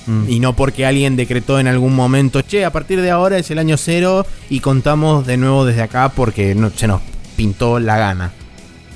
mm, 0.07 0.29
Y 0.29 0.41
no 0.41 0.55
porque 0.55 0.85
alguien 0.85 1.17
decretó 1.17 1.59
en 1.59 1.69
algún 1.69 1.95
momento, 1.95 2.43
che, 2.43 2.65
a 2.67 2.71
partir 2.71 3.01
de 3.01 3.11
ahora 3.11 3.39
es 3.39 3.51
el 3.51 3.59
año 3.59 3.79
cero 3.79 4.27
y 4.51 4.61
contamos 4.61 5.27
de 5.27 5.39
nuevo 5.39 5.65
desde 5.65 5.83
acá 5.83 6.11
porque 6.15 6.55
no, 6.55 6.71
se 6.71 6.87
nos 6.87 7.01
pintó 7.37 7.79
la 7.79 7.97
gana. 7.99 8.33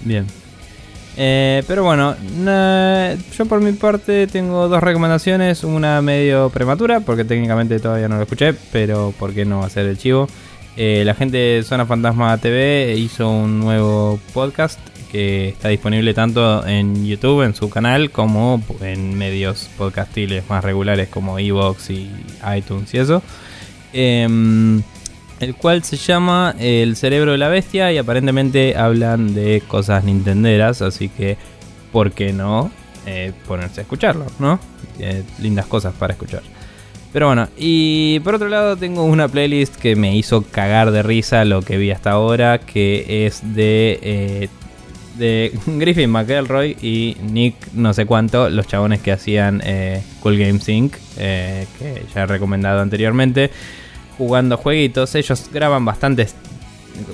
Bien. 0.05 0.27
Eh, 1.17 1.63
pero 1.67 1.85
bueno, 1.85 2.17
yo 3.37 3.47
por 3.47 3.61
mi 3.61 3.73
parte 3.73 4.27
tengo 4.27 4.69
dos 4.69 4.83
recomendaciones. 4.83 5.65
Una 5.65 6.01
medio 6.03 6.51
prematura, 6.51 7.01
porque 7.01 7.25
técnicamente 7.25 7.79
todavía 7.79 8.09
no 8.09 8.17
lo 8.17 8.23
escuché, 8.23 8.55
pero 8.73 9.13
¿por 9.19 9.35
qué 9.35 9.45
no 9.45 9.63
hacer 9.63 9.87
el 9.87 9.99
chivo? 9.99 10.29
Eh, 10.77 11.03
la 11.05 11.15
gente 11.15 11.37
de 11.37 11.63
Zona 11.63 11.85
Fantasma 11.85 12.39
TV 12.39 12.95
hizo 12.97 13.29
un 13.29 13.61
nuevo 13.61 14.19
podcast 14.33 14.81
que 15.11 15.49
está 15.49 15.69
disponible 15.69 16.15
tanto 16.15 16.65
en 16.67 17.05
YouTube, 17.05 17.43
en 17.43 17.55
su 17.55 17.69
canal, 17.69 18.11
como 18.11 18.63
en 18.81 19.19
medios 19.19 19.69
podcastiles 19.77 20.49
más 20.49 20.65
regulares 20.65 21.09
como 21.09 21.39
Evox 21.39 21.91
y 21.91 22.11
iTunes 22.57 22.95
y 22.95 22.99
eso. 22.99 23.23
Em, 23.93 24.83
el 25.41 25.55
cual 25.55 25.83
se 25.83 25.97
llama 25.97 26.55
El 26.59 26.97
cerebro 26.97 27.33
de 27.33 27.39
la 27.39 27.49
bestia 27.49 27.91
y 27.93 27.99
aparentemente 27.99 28.77
hablan 28.77 29.35
de 29.35 29.63
cosas 29.67 30.05
nintenderas, 30.05 30.83
así 30.83 31.09
que, 31.09 31.39
¿por 31.93 32.13
qué 32.13 32.33
no 32.33 32.71
eh, 33.07 33.33
ponerse 33.49 33.81
a 33.81 33.83
escucharlo, 33.83 34.27
no? 34.39 34.61
Eh, 34.99 35.23
lindas 35.41 35.67
cosas 35.67 35.95
para 35.95 36.13
escuchar. 36.13 36.43
Pero 37.13 37.27
bueno, 37.27 37.49
y 37.57 38.21
por 38.21 38.35
otro 38.35 38.49
lado 38.49 38.77
tengo 38.77 39.03
una 39.05 39.29
playlist 39.29 39.77
que 39.77 39.97
me 39.97 40.15
hizo 40.15 40.43
cagar 40.43 40.93
de 40.93 41.03
risa 41.03 41.45
lo 41.45 41.63
que 41.63 41.79
vi 41.79 41.91
hasta 41.91 42.13
ahora, 42.13 42.59
que 42.59 43.27
es 43.27 43.41
de, 43.55 43.99
eh, 44.03 44.49
de 45.17 45.59
Griffin 45.67 46.11
McElroy 46.11 46.77
y 46.83 47.17
Nick 47.23 47.73
no 47.73 47.95
sé 47.95 48.05
cuánto, 48.05 48.51
los 48.51 48.67
chabones 48.67 49.01
que 49.01 49.11
hacían 49.11 49.63
eh, 49.65 50.03
Cool 50.21 50.37
Games 50.37 50.69
Inc., 50.69 50.97
que 51.17 51.67
ya 52.15 52.23
he 52.23 52.27
recomendado 52.27 52.81
anteriormente 52.81 53.51
jugando 54.21 54.57
jueguitos. 54.59 55.15
Ellos 55.15 55.49
graban 55.53 55.85
bastantes 55.85 56.35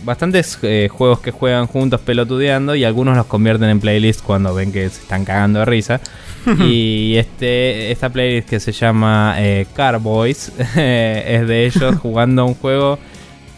bastantes 0.03 0.59
eh, 0.63 0.89
juegos 0.91 1.21
que 1.21 1.31
juegan 1.31 1.69
juntos 1.69 2.01
pelotudeando 2.01 2.75
y 2.75 2.83
algunos 2.83 3.17
los 3.17 3.27
convierten 3.27 3.69
en 3.69 3.79
playlists 3.79 4.21
cuando 4.21 4.53
ven 4.53 4.73
que 4.73 4.89
se 4.89 5.01
están 5.03 5.25
cagando 5.25 5.61
de 5.61 5.65
risa. 5.65 6.01
y 6.61 7.15
este 7.17 7.93
esta 7.93 8.09
playlist 8.11 8.49
que 8.49 8.59
se 8.59 8.73
llama 8.73 9.37
eh, 9.39 9.67
Car 9.75 10.01
Boys 10.01 10.51
es 10.59 11.47
de 11.49 11.67
ellos 11.67 11.97
jugando 12.03 12.47
un 12.47 12.55
juego 12.55 12.99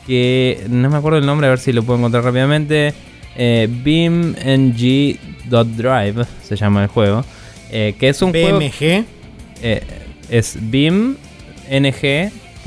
que 0.07 0.65
no 0.69 0.91
me 0.91 0.99
acuerdo 0.99 1.19
el 1.19 1.25
nombre, 1.27 1.47
a 1.47 1.51
ver 1.51 1.59
si 1.59 1.73
lo 1.73 1.83
puedo 1.83 1.99
encontrar 1.99 2.25
rápidamente. 2.25 2.93
Eh, 3.37 3.69
BeamNG.drive 3.71 6.25
se 6.43 6.57
llama 6.57 6.83
el 6.83 6.89
juego. 6.89 7.25
eh, 7.71 7.95
que 7.99 8.09
es 8.09 8.21
un 8.21 8.33
juego 8.33 8.59
BMG. 8.59 9.05
eh, 9.63 9.83
es 10.31 10.59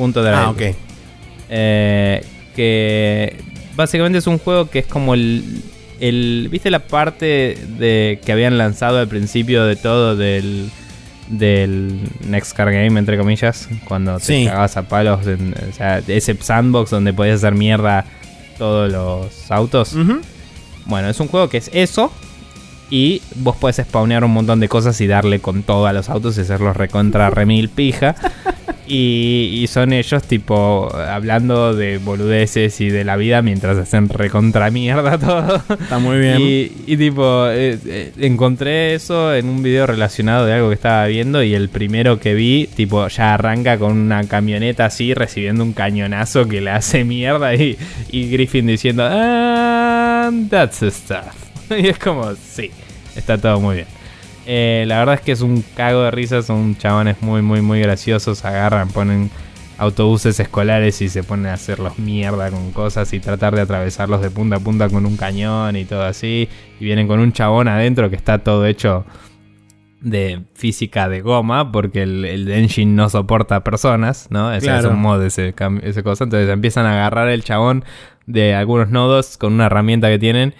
BeamNG.drive. 0.01 0.35
Ah, 0.35 0.49
ok. 0.49 0.61
Eh, 1.49 2.25
que 2.55 3.35
básicamente 3.75 4.17
es 4.19 4.27
un 4.27 4.37
juego 4.37 4.69
que 4.69 4.79
es 4.79 4.85
como 4.87 5.13
el, 5.13 5.61
el 5.99 6.47
¿viste 6.51 6.69
la 6.71 6.79
parte 6.87 7.57
de 7.77 8.19
que 8.25 8.31
habían 8.31 8.57
lanzado 8.57 8.99
al 8.99 9.07
principio 9.07 9.65
de 9.65 9.75
todo 9.75 10.15
del 10.15 10.69
del 11.29 11.99
Next 12.27 12.53
Car 12.53 12.71
Game 12.73 12.99
entre 12.99 13.17
comillas 13.17 13.69
cuando 13.85 14.17
te 14.17 14.25
Sí. 14.25 14.45
cagabas 14.45 14.75
a 14.75 14.87
palos 14.89 15.25
en, 15.27 15.53
o 15.69 15.73
sea, 15.73 16.01
ese 16.07 16.35
sandbox 16.35 16.89
donde 16.91 17.13
podías 17.13 17.37
hacer 17.37 17.55
mierda 17.55 18.03
todos 18.57 18.91
los 18.91 19.49
autos 19.49 19.95
bueno, 20.85 21.07
es 21.09 21.19
un 21.21 21.27
juego 21.27 21.47
que 21.47 21.57
es 21.57 21.69
eso. 21.73 22.11
Y 22.91 23.21
vos 23.37 23.55
podés 23.55 23.77
spawnear 23.77 24.25
un 24.25 24.31
montón 24.31 24.59
de 24.59 24.67
cosas 24.67 24.99
y 24.99 25.07
darle 25.07 25.39
con 25.39 25.63
todo 25.63 25.87
a 25.87 25.93
los 25.93 26.09
autos 26.09 26.37
y 26.37 26.41
hacerlos 26.41 26.75
recontra 26.75 27.29
remil 27.31 27.69
pija. 27.69 28.15
Y, 28.87 29.61
y 29.61 29.67
son 29.67 29.93
ellos, 29.93 30.21
tipo, 30.23 30.93
hablando 30.93 31.73
de 31.73 31.97
boludeces 31.97 32.81
y 32.81 32.89
de 32.89 33.05
la 33.05 33.15
vida 33.15 33.41
mientras 33.41 33.77
hacen 33.77 34.09
recontra 34.09 34.69
mierda 34.69 35.17
todo. 35.19 35.63
Está 35.69 35.99
muy 35.99 36.17
bien. 36.19 36.41
Y, 36.41 36.71
y 36.87 36.97
tipo, 36.97 37.47
eh, 37.47 37.79
eh, 37.85 38.11
encontré 38.19 38.93
eso 38.93 39.33
en 39.33 39.47
un 39.47 39.63
video 39.63 39.87
relacionado 39.87 40.45
de 40.45 40.53
algo 40.53 40.67
que 40.67 40.75
estaba 40.75 41.05
viendo 41.05 41.41
y 41.41 41.53
el 41.53 41.69
primero 41.69 42.19
que 42.19 42.33
vi, 42.33 42.67
tipo, 42.75 43.07
ya 43.07 43.33
arranca 43.35 43.77
con 43.77 43.93
una 43.97 44.25
camioneta 44.25 44.87
así 44.87 45.13
recibiendo 45.13 45.63
un 45.63 45.71
cañonazo 45.71 46.49
que 46.49 46.59
le 46.59 46.71
hace 46.71 47.05
mierda 47.05 47.55
y, 47.55 47.77
y 48.11 48.29
Griffin 48.29 48.67
diciendo, 48.67 49.07
"And 49.07 50.49
that's 50.49 50.79
the 50.79 50.91
stuff. 50.91 51.51
y 51.77 51.87
es 51.87 51.97
como, 51.97 52.33
sí, 52.35 52.71
está 53.15 53.37
todo 53.37 53.59
muy 53.59 53.75
bien. 53.75 53.87
Eh, 54.45 54.85
la 54.87 54.99
verdad 54.99 55.15
es 55.15 55.21
que 55.21 55.31
es 55.31 55.41
un 55.41 55.63
cago 55.75 56.03
de 56.03 56.11
risa, 56.11 56.41
son 56.41 56.75
chabones 56.77 57.21
muy, 57.21 57.41
muy, 57.41 57.61
muy 57.61 57.79
graciosos, 57.79 58.43
agarran, 58.43 58.89
ponen 58.89 59.29
autobuses 59.77 60.39
escolares 60.39 61.01
y 61.01 61.09
se 61.09 61.23
ponen 61.23 61.47
a 61.47 61.53
hacerlos 61.53 61.97
mierda 61.97 62.51
con 62.51 62.71
cosas 62.71 63.13
y 63.13 63.19
tratar 63.19 63.55
de 63.55 63.61
atravesarlos 63.61 64.21
de 64.21 64.29
punta 64.29 64.57
a 64.57 64.59
punta 64.59 64.89
con 64.89 65.05
un 65.05 65.17
cañón 65.17 65.75
y 65.75 65.85
todo 65.85 66.03
así. 66.03 66.49
Y 66.79 66.85
vienen 66.85 67.07
con 67.07 67.19
un 67.19 67.33
chabón 67.33 67.67
adentro 67.67 68.09
que 68.09 68.15
está 68.15 68.39
todo 68.39 68.65
hecho 68.65 69.05
de 70.01 70.43
física 70.55 71.07
de 71.09 71.21
goma, 71.21 71.71
porque 71.71 72.03
el, 72.03 72.25
el 72.25 72.51
engine 72.51 72.93
no 72.93 73.09
soporta 73.09 73.63
personas, 73.63 74.27
¿no? 74.31 74.51
Ese 74.51 74.75
es 74.75 74.85
un 74.85 74.99
mod 74.99 75.23
ese, 75.23 75.53
ese 75.83 76.03
cosa. 76.03 76.23
Entonces 76.23 76.49
empiezan 76.49 76.85
a 76.85 76.93
agarrar 76.93 77.29
el 77.29 77.43
chabón 77.43 77.85
de 78.25 78.55
algunos 78.55 78.89
nodos 78.89 79.37
con 79.37 79.53
una 79.53 79.67
herramienta 79.67 80.09
que 80.09 80.19
tienen 80.19 80.53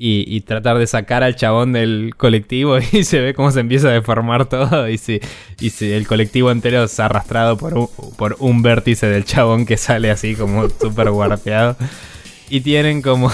y, 0.00 0.40
tratar 0.42 0.78
de 0.78 0.86
sacar 0.86 1.24
al 1.24 1.34
chabón 1.34 1.72
del 1.72 2.14
colectivo 2.16 2.78
y 2.92 3.04
se 3.04 3.20
ve 3.20 3.34
cómo 3.34 3.50
se 3.50 3.60
empieza 3.60 3.88
a 3.88 3.92
deformar 3.92 4.46
todo 4.46 4.88
y 4.88 4.96
si, 4.96 5.20
y 5.60 5.70
si 5.70 5.90
el 5.90 6.06
colectivo 6.06 6.50
entero 6.50 6.82
ha 6.84 7.04
arrastrado 7.04 7.58
por 7.58 7.76
un, 7.76 7.88
por 8.16 8.36
un 8.38 8.62
vértice 8.62 9.08
del 9.08 9.24
chabón 9.24 9.66
que 9.66 9.76
sale 9.76 10.10
así 10.10 10.34
como 10.34 10.68
súper 10.68 11.10
guarpeado. 11.10 11.76
Y 12.50 12.62
tienen 12.62 13.02
como. 13.02 13.30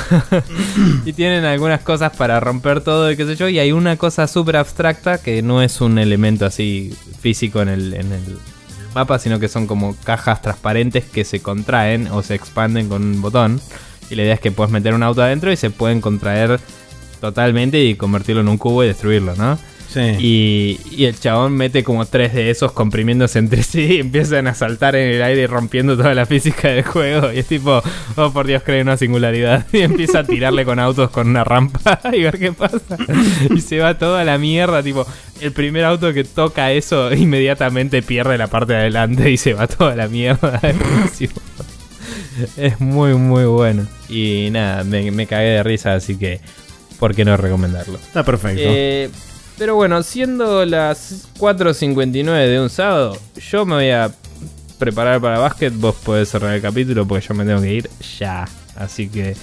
y 1.04 1.12
tienen 1.12 1.44
algunas 1.44 1.82
cosas 1.82 2.16
para 2.16 2.40
romper 2.40 2.80
todo 2.80 3.12
y 3.12 3.16
qué 3.16 3.24
sé 3.24 3.36
yo. 3.36 3.48
Y 3.48 3.60
hay 3.60 3.70
una 3.70 3.96
cosa 3.96 4.26
súper 4.26 4.56
abstracta 4.56 5.18
que 5.18 5.40
no 5.40 5.62
es 5.62 5.80
un 5.80 5.98
elemento 5.98 6.44
así 6.46 6.92
físico 7.20 7.62
en 7.62 7.68
el, 7.68 7.94
en 7.94 8.12
el 8.12 8.38
mapa, 8.92 9.20
sino 9.20 9.38
que 9.38 9.46
son 9.46 9.68
como 9.68 9.94
cajas 10.02 10.42
transparentes 10.42 11.04
que 11.04 11.24
se 11.24 11.40
contraen 11.40 12.08
o 12.08 12.24
se 12.24 12.34
expanden 12.34 12.88
con 12.88 13.04
un 13.04 13.22
botón. 13.22 13.60
Y 14.10 14.14
la 14.14 14.22
idea 14.22 14.34
es 14.34 14.40
que 14.40 14.52
puedes 14.52 14.72
meter 14.72 14.94
un 14.94 15.02
auto 15.02 15.22
adentro 15.22 15.50
y 15.52 15.56
se 15.56 15.70
pueden 15.70 16.00
contraer 16.00 16.60
totalmente 17.20 17.82
y 17.82 17.94
convertirlo 17.94 18.42
en 18.42 18.48
un 18.48 18.58
cubo 18.58 18.84
y 18.84 18.88
destruirlo, 18.88 19.34
¿no? 19.36 19.58
Sí. 19.94 20.80
Y, 20.98 21.04
el 21.04 21.18
chabón 21.18 21.52
mete 21.52 21.84
como 21.84 22.04
tres 22.04 22.34
de 22.34 22.50
esos 22.50 22.72
comprimiéndose 22.72 23.38
entre 23.38 23.62
sí 23.62 23.84
y 23.94 24.00
empiezan 24.00 24.48
a 24.48 24.54
saltar 24.54 24.96
en 24.96 25.08
el 25.08 25.22
aire 25.22 25.42
y 25.42 25.46
rompiendo 25.46 25.96
toda 25.96 26.14
la 26.14 26.26
física 26.26 26.68
del 26.68 26.82
juego. 26.82 27.32
Y 27.32 27.38
es 27.38 27.46
tipo, 27.46 27.80
oh 28.16 28.32
por 28.32 28.46
Dios, 28.46 28.62
cree 28.64 28.82
una 28.82 28.96
singularidad. 28.96 29.66
Y 29.72 29.82
empieza 29.82 30.20
a 30.20 30.24
tirarle 30.24 30.64
con 30.64 30.80
autos 30.80 31.10
con 31.10 31.28
una 31.28 31.44
rampa 31.44 32.00
y 32.12 32.22
ver 32.22 32.38
qué 32.38 32.52
pasa. 32.52 32.96
Y 33.54 33.60
se 33.60 33.78
va 33.78 33.96
toda 33.96 34.24
la 34.24 34.36
mierda. 34.36 34.82
Tipo, 34.82 35.06
el 35.40 35.52
primer 35.52 35.84
auto 35.84 36.12
que 36.12 36.24
toca 36.24 36.72
eso 36.72 37.12
inmediatamente 37.14 38.02
pierde 38.02 38.36
la 38.36 38.48
parte 38.48 38.72
de 38.72 38.80
adelante 38.80 39.30
y 39.30 39.36
se 39.36 39.54
va 39.54 39.68
toda 39.68 39.94
la 39.94 40.08
mierda. 40.08 40.60
es 42.56 42.80
muy, 42.80 43.14
muy 43.14 43.44
bueno. 43.44 43.86
Y 44.08 44.48
nada, 44.50 44.84
me, 44.84 45.26
cagué 45.26 45.50
de 45.50 45.62
risa, 45.62 45.94
así 45.94 46.16
que, 46.16 46.40
¿por 46.98 47.14
qué 47.14 47.24
no 47.24 47.36
recomendarlo? 47.36 47.96
Está 47.98 48.24
perfecto. 48.24 48.62
Eh, 48.64 49.10
pero 49.58 49.76
bueno, 49.76 50.02
siendo 50.02 50.64
las 50.64 51.28
4.59 51.38 52.48
de 52.48 52.60
un 52.60 52.70
sábado, 52.70 53.16
yo 53.50 53.64
me 53.64 53.74
voy 53.76 53.90
a 53.90 54.12
preparar 54.78 55.20
para 55.20 55.38
básquet. 55.38 55.72
Vos 55.74 55.94
podés 55.96 56.28
cerrar 56.28 56.54
el 56.54 56.62
capítulo 56.62 57.06
porque 57.06 57.26
yo 57.26 57.34
me 57.34 57.44
tengo 57.44 57.60
que 57.60 57.72
ir 57.72 57.90
ya. 58.18 58.46
Así 58.76 59.08
que 59.08 59.36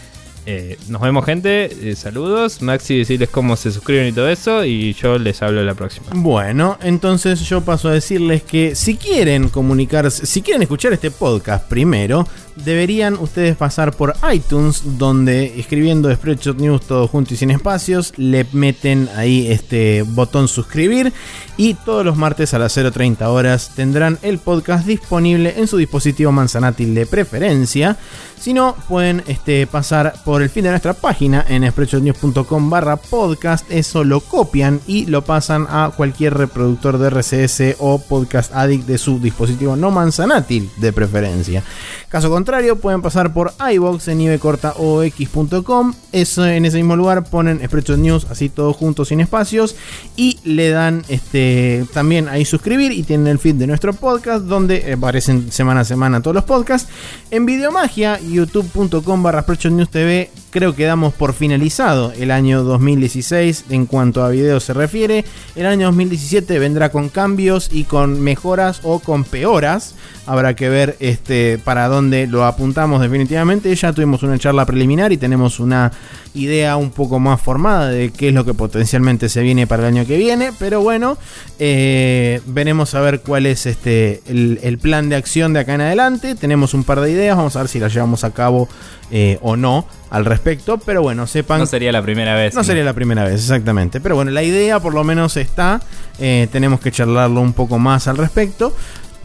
eh, 0.45 0.77
nos 0.87 1.01
vemos, 1.01 1.25
gente. 1.25 1.91
Eh, 1.91 1.95
saludos. 1.95 2.61
Maxi, 2.61 2.97
decirles 2.97 3.29
cómo 3.29 3.55
se 3.55 3.71
suscriben 3.71 4.07
y 4.07 4.11
todo 4.11 4.27
eso. 4.27 4.65
Y 4.65 4.93
yo 4.93 5.17
les 5.19 5.41
hablo 5.41 5.63
la 5.63 5.75
próxima. 5.75 6.07
Bueno, 6.13 6.77
entonces 6.81 7.39
yo 7.41 7.61
paso 7.61 7.89
a 7.89 7.93
decirles 7.93 8.41
que 8.43 8.75
si 8.75 8.95
quieren 8.95 9.49
comunicarse, 9.49 10.25
si 10.25 10.41
quieren 10.41 10.63
escuchar 10.63 10.93
este 10.93 11.11
podcast 11.11 11.67
primero, 11.67 12.27
deberían 12.55 13.15
ustedes 13.15 13.55
pasar 13.55 13.93
por 13.95 14.15
iTunes, 14.31 14.97
donde 14.97 15.59
escribiendo 15.59 16.13
Spreadshot 16.13 16.57
News 16.57 16.81
todo 16.87 17.07
junto 17.07 17.33
y 17.33 17.37
sin 17.37 17.51
espacios, 17.51 18.13
le 18.17 18.45
meten 18.51 19.09
ahí 19.15 19.51
este 19.51 20.03
botón 20.03 20.47
suscribir. 20.47 21.13
Y 21.57 21.75
todos 21.75 22.03
los 22.03 22.17
martes 22.17 22.53
a 22.55 22.59
las 22.59 22.75
0.30 22.75 23.27
horas 23.27 23.73
tendrán 23.75 24.17
el 24.23 24.39
podcast 24.39 24.87
disponible 24.87 25.53
en 25.57 25.67
su 25.67 25.77
dispositivo 25.77 26.31
manzanátil 26.31 26.95
de 26.95 27.05
preferencia. 27.05 27.97
Si 28.39 28.53
no, 28.53 28.75
pueden 28.89 29.23
este, 29.27 29.67
pasar 29.67 30.15
por 30.25 30.30
el 30.39 30.49
fin 30.49 30.63
de 30.63 30.69
nuestra 30.69 30.93
página 30.93 31.45
en 31.49 31.69
spreadshotnews.com 31.69 32.69
barra 32.69 32.95
podcast. 32.95 33.69
Eso 33.71 34.03
lo 34.03 34.21
copian 34.21 34.79
y 34.87 35.07
lo 35.07 35.23
pasan 35.23 35.67
a 35.69 35.91
cualquier 35.97 36.35
reproductor 36.35 36.97
de 36.97 37.09
RCS 37.09 37.75
o 37.79 37.99
podcast 37.99 38.53
addict 38.53 38.85
de 38.85 38.97
su 38.97 39.19
dispositivo 39.19 39.75
no 39.75 39.91
manzanátil 39.91 40.69
de 40.77 40.93
preferencia. 40.93 41.63
Caso 42.07 42.29
contrario, 42.29 42.77
pueden 42.77 43.01
pasar 43.01 43.33
por 43.33 43.53
iBox 43.73 44.07
en 44.09 44.21
ivecortaox.com. 44.21 45.93
Eso 46.11 46.45
en 46.45 46.65
ese 46.65 46.77
mismo 46.77 46.95
lugar 46.95 47.23
ponen 47.23 47.59
Spreadshot 47.65 47.97
News 47.97 48.27
así 48.29 48.49
todos 48.49 48.75
juntos 48.75 49.09
sin 49.09 49.21
espacios 49.21 49.75
y 50.15 50.39
le 50.43 50.69
dan 50.69 51.03
este 51.09 51.85
también 51.93 52.29
ahí 52.29 52.45
suscribir 52.45 52.91
y 52.91 53.03
tienen 53.03 53.27
el 53.27 53.39
feed 53.39 53.55
de 53.55 53.67
nuestro 53.67 53.93
podcast 53.93 54.45
donde 54.45 54.93
aparecen 54.93 55.51
semana 55.51 55.81
a 55.81 55.85
semana 55.85 56.21
todos 56.21 56.35
los 56.35 56.43
podcasts. 56.43 56.89
En 57.31 57.45
Videomagia 57.45 58.19
youtube.com 58.19 59.23
barra 59.23 59.45
News 59.71 59.89
TV 59.89 60.20
で 60.21 60.29
creo 60.51 60.75
que 60.75 60.83
damos 60.83 61.13
por 61.13 61.33
finalizado 61.33 62.11
el 62.11 62.29
año 62.29 62.63
2016 62.63 63.65
en 63.69 63.85
cuanto 63.85 64.23
a 64.23 64.29
videos 64.29 64.65
se 64.65 64.73
refiere. 64.73 65.25
El 65.55 65.65
año 65.65 65.87
2017 65.87 66.59
vendrá 66.59 66.89
con 66.89 67.09
cambios 67.09 67.69
y 67.71 67.85
con 67.85 68.21
mejoras 68.21 68.81
o 68.83 68.99
con 68.99 69.23
peoras. 69.23 69.95
Habrá 70.27 70.55
que 70.55 70.69
ver 70.69 70.97
este, 70.99 71.57
para 71.57 71.87
dónde 71.87 72.27
lo 72.27 72.45
apuntamos 72.45 73.01
definitivamente. 73.01 73.73
Ya 73.73 73.93
tuvimos 73.93 74.21
una 74.23 74.37
charla 74.37 74.65
preliminar 74.65 75.11
y 75.11 75.17
tenemos 75.17 75.59
una 75.59 75.91
idea 76.33 76.77
un 76.77 76.91
poco 76.91 77.19
más 77.19 77.41
formada 77.41 77.89
de 77.89 78.11
qué 78.11 78.29
es 78.29 78.33
lo 78.33 78.45
que 78.45 78.53
potencialmente 78.53 79.29
se 79.29 79.41
viene 79.41 79.67
para 79.67 79.87
el 79.87 79.95
año 79.95 80.05
que 80.05 80.17
viene. 80.17 80.51
Pero 80.59 80.81
bueno, 80.81 81.17
eh, 81.59 82.41
veremos 82.45 82.93
a 82.93 83.01
ver 83.01 83.21
cuál 83.21 83.45
es 83.45 83.65
este, 83.65 84.21
el, 84.27 84.77
plan 84.79 85.09
de 85.09 85.15
acción 85.15 85.53
de 85.53 85.61
acá 85.61 85.75
en 85.75 85.81
adelante. 85.81 86.35
Tenemos 86.35 86.73
un 86.73 86.83
par 86.83 86.99
de 86.99 87.11
ideas, 87.11 87.37
vamos 87.37 87.55
a 87.55 87.59
ver 87.59 87.67
si 87.69 87.79
las 87.79 87.93
llevamos 87.93 88.23
a 88.23 88.31
cabo 88.31 88.67
eh, 89.11 89.39
o 89.41 89.55
no 89.55 89.85
al 90.11 90.25
respecto, 90.25 90.40
pero 90.43 91.01
bueno, 91.01 91.27
sepan... 91.27 91.59
No 91.59 91.65
sería 91.65 91.91
la 91.91 92.01
primera 92.01 92.35
vez. 92.35 92.53
No, 92.53 92.63
sería 92.63 92.83
la 92.83 92.93
primera 92.93 93.23
vez, 93.23 93.35
exactamente. 93.35 93.99
Pero 93.99 94.15
bueno, 94.15 94.31
la 94.31 94.43
idea 94.43 94.79
por 94.79 94.93
lo 94.93 95.03
menos 95.03 95.37
está, 95.37 95.81
eh, 96.19 96.47
tenemos 96.51 96.79
que 96.79 96.91
charlarlo 96.91 97.41
un 97.41 97.53
poco 97.53 97.79
más 97.79 98.07
al 98.07 98.17
respecto. 98.17 98.75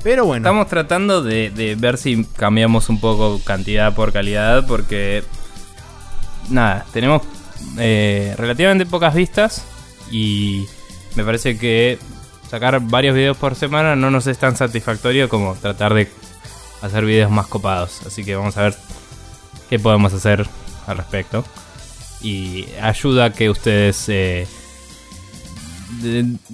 Pero 0.03 0.25
bueno. 0.25 0.45
Estamos 0.45 0.69
tratando 0.69 1.23
de, 1.23 1.77
ver 1.79 1.99
si 1.99 2.25
cambiamos 2.37 2.89
un 2.89 3.01
poco 3.01 3.41
cantidad 3.45 3.95
por 3.95 4.13
calidad, 4.13 4.67
porque... 4.67 5.23
Nada, 6.49 6.87
tenemos 6.93 7.23
eh, 7.79 8.35
relativamente 8.39 8.87
pocas 8.87 9.15
vistas 9.15 9.65
y 10.13 10.65
me 11.17 11.25
parece 11.25 11.59
que 11.59 11.99
sacar 12.49 12.79
varios 12.81 13.17
videos 13.17 13.37
por 13.37 13.57
semana 13.57 13.97
no 13.97 14.11
nos 14.11 14.29
es 14.29 14.39
tan 14.39 14.57
satisfactorio 14.57 15.29
como 15.29 15.55
tratar 15.57 15.93
de 15.95 16.09
hacer 16.83 17.05
videos 17.05 17.31
más 17.31 17.47
copados. 17.47 18.03
Así 18.07 18.25
que 18.25 18.37
vamos 18.37 18.57
a 18.57 18.63
ver 18.63 18.77
qué 19.69 19.79
podemos 19.79 20.13
hacer 20.13 20.47
al 20.87 20.99
respecto. 20.99 21.45
Y 22.23 22.67
ayuda 22.81 23.27
a 23.27 23.33
que 23.33 23.51
ustedes 23.51 24.09
eh, 24.09 24.47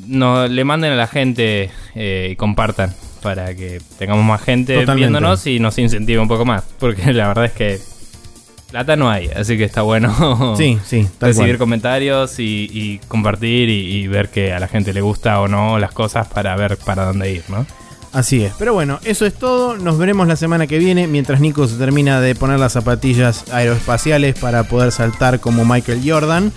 no, 0.06 0.46
le 0.46 0.64
manden 0.64 0.92
a 0.92 0.96
la 0.96 1.06
gente 1.06 1.70
eh, 1.94 2.30
y 2.32 2.36
compartan 2.36 2.94
para 3.22 3.54
que 3.54 3.80
tengamos 3.98 4.24
más 4.24 4.42
gente 4.42 4.84
viéndonos 4.94 5.46
y 5.46 5.60
nos 5.60 5.78
incentive 5.78 6.20
un 6.20 6.28
poco 6.28 6.44
más. 6.44 6.64
Porque 6.78 7.12
la 7.12 7.28
verdad 7.28 7.46
es 7.46 7.52
que 7.52 7.80
plata 8.70 8.96
no 8.96 9.10
hay, 9.10 9.28
así 9.28 9.58
que 9.58 9.64
está 9.64 9.82
bueno 9.82 10.54
sí, 10.56 10.78
sí, 10.82 11.06
recibir 11.20 11.58
comentarios 11.58 12.36
y, 12.38 13.00
compartir 13.06 13.68
y, 13.68 13.96
y, 13.96 14.06
ver 14.06 14.30
que 14.30 14.54
a 14.54 14.60
la 14.60 14.66
gente 14.66 14.94
le 14.94 15.02
gusta 15.02 15.42
o 15.42 15.46
no 15.46 15.78
las 15.78 15.92
cosas 15.92 16.26
para 16.28 16.56
ver 16.56 16.78
para 16.78 17.04
dónde 17.04 17.30
ir, 17.30 17.44
¿no? 17.48 17.66
Así 18.12 18.44
es. 18.44 18.52
Pero 18.58 18.74
bueno, 18.74 19.00
eso 19.04 19.24
es 19.24 19.34
todo. 19.34 19.76
Nos 19.76 19.98
veremos 19.98 20.28
la 20.28 20.36
semana 20.36 20.66
que 20.66 20.78
viene 20.78 21.06
mientras 21.06 21.40
Nico 21.40 21.66
se 21.66 21.76
termina 21.76 22.20
de 22.20 22.34
poner 22.34 22.58
las 22.58 22.72
zapatillas 22.72 23.44
aeroespaciales 23.50 24.38
para 24.38 24.64
poder 24.64 24.92
saltar 24.92 25.40
como 25.40 25.64
Michael 25.64 26.02
Jordan. 26.04 26.52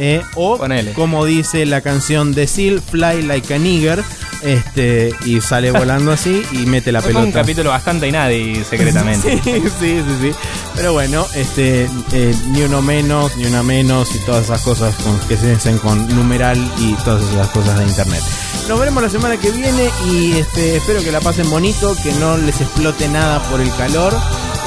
Eh, 0.00 0.22
o 0.36 0.60
como 0.94 1.24
dice 1.24 1.66
la 1.66 1.80
canción 1.80 2.32
de 2.32 2.46
Seal, 2.46 2.80
Fly 2.80 3.22
Like 3.22 3.54
a 3.54 3.58
Nigger. 3.58 4.02
Este, 4.42 5.12
y 5.24 5.40
sale 5.40 5.72
volando 5.72 6.12
así 6.12 6.44
y 6.52 6.58
mete 6.58 6.92
la 6.92 7.02
pelota. 7.02 7.24
un 7.24 7.32
capítulo 7.32 7.70
bastante 7.70 8.06
y 8.06 8.12
nadie 8.12 8.64
secretamente. 8.64 9.40
sí, 9.44 9.50
sí, 9.80 10.02
sí, 10.20 10.32
Pero 10.76 10.92
bueno, 10.92 11.26
este, 11.34 11.88
eh, 12.12 12.34
ni 12.50 12.62
uno 12.62 12.80
menos, 12.80 13.36
ni 13.36 13.46
una 13.46 13.64
menos 13.64 14.14
y 14.14 14.18
todas 14.20 14.44
esas 14.44 14.62
cosas 14.62 14.94
que 15.26 15.36
se 15.36 15.52
hacen 15.52 15.78
con 15.78 16.06
numeral 16.14 16.56
y 16.78 16.94
todas 17.04 17.22
esas 17.32 17.48
cosas 17.48 17.78
de 17.80 17.86
internet. 17.86 18.22
Nos 18.68 18.78
veremos 18.78 19.02
la 19.02 19.08
semana 19.08 19.38
que 19.38 19.50
viene 19.50 19.90
y 20.10 20.32
este, 20.32 20.76
espero 20.76 21.02
que 21.02 21.10
la 21.10 21.20
pasen 21.20 21.48
bonito, 21.48 21.96
que 22.02 22.12
no 22.12 22.36
les 22.36 22.60
explote 22.60 23.08
nada 23.08 23.42
por 23.44 23.62
el 23.62 23.74
calor 23.76 24.14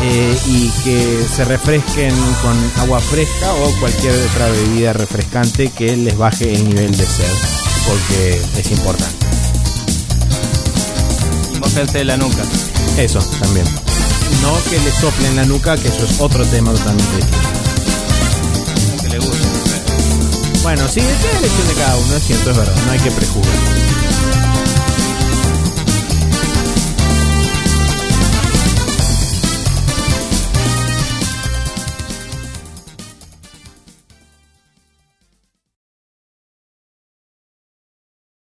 eh, 0.02 0.36
y 0.48 0.70
que 0.84 1.24
se 1.32 1.46
refresquen 1.46 2.12
con 2.42 2.82
agua 2.82 3.00
fresca 3.00 3.54
o 3.54 3.80
cualquier 3.80 4.16
otra 4.32 4.48
bebida 4.50 4.94
refrescante 4.94 5.70
que 5.70 5.96
les 5.96 6.18
baje 6.18 6.52
el 6.52 6.68
nivel 6.68 6.98
de 6.98 7.06
sed, 7.06 7.32
porque 7.88 8.42
es 8.60 8.72
importante. 8.72 9.28
Mójense 11.60 12.04
la 12.04 12.18
nuca. 12.18 12.42
Eso, 12.98 13.20
también. 13.40 13.68
No 14.42 14.58
que 14.72 14.80
le 14.80 14.92
soplen 14.92 15.36
la 15.36 15.46
nuca, 15.46 15.78
que 15.78 15.90
eso 15.90 16.06
es 16.06 16.20
otro 16.20 16.44
tema 16.46 16.72
totalmente 16.72 17.18
distinto. 17.18 17.38
Que 19.04 19.10
le 19.10 19.20
guste. 19.20 19.81
Bueno, 20.62 20.88
sí, 20.88 21.00
es 21.00 21.38
elección 21.40 21.68
de 21.68 21.74
cada 21.74 21.98
uno, 21.98 22.16
es 22.16 22.24
cierto, 22.24 22.52
es 22.52 22.58
verdad, 22.58 22.76
no 22.86 22.92
hay 22.92 23.00
que 23.00 23.12
prejuzgar. 23.12 24.11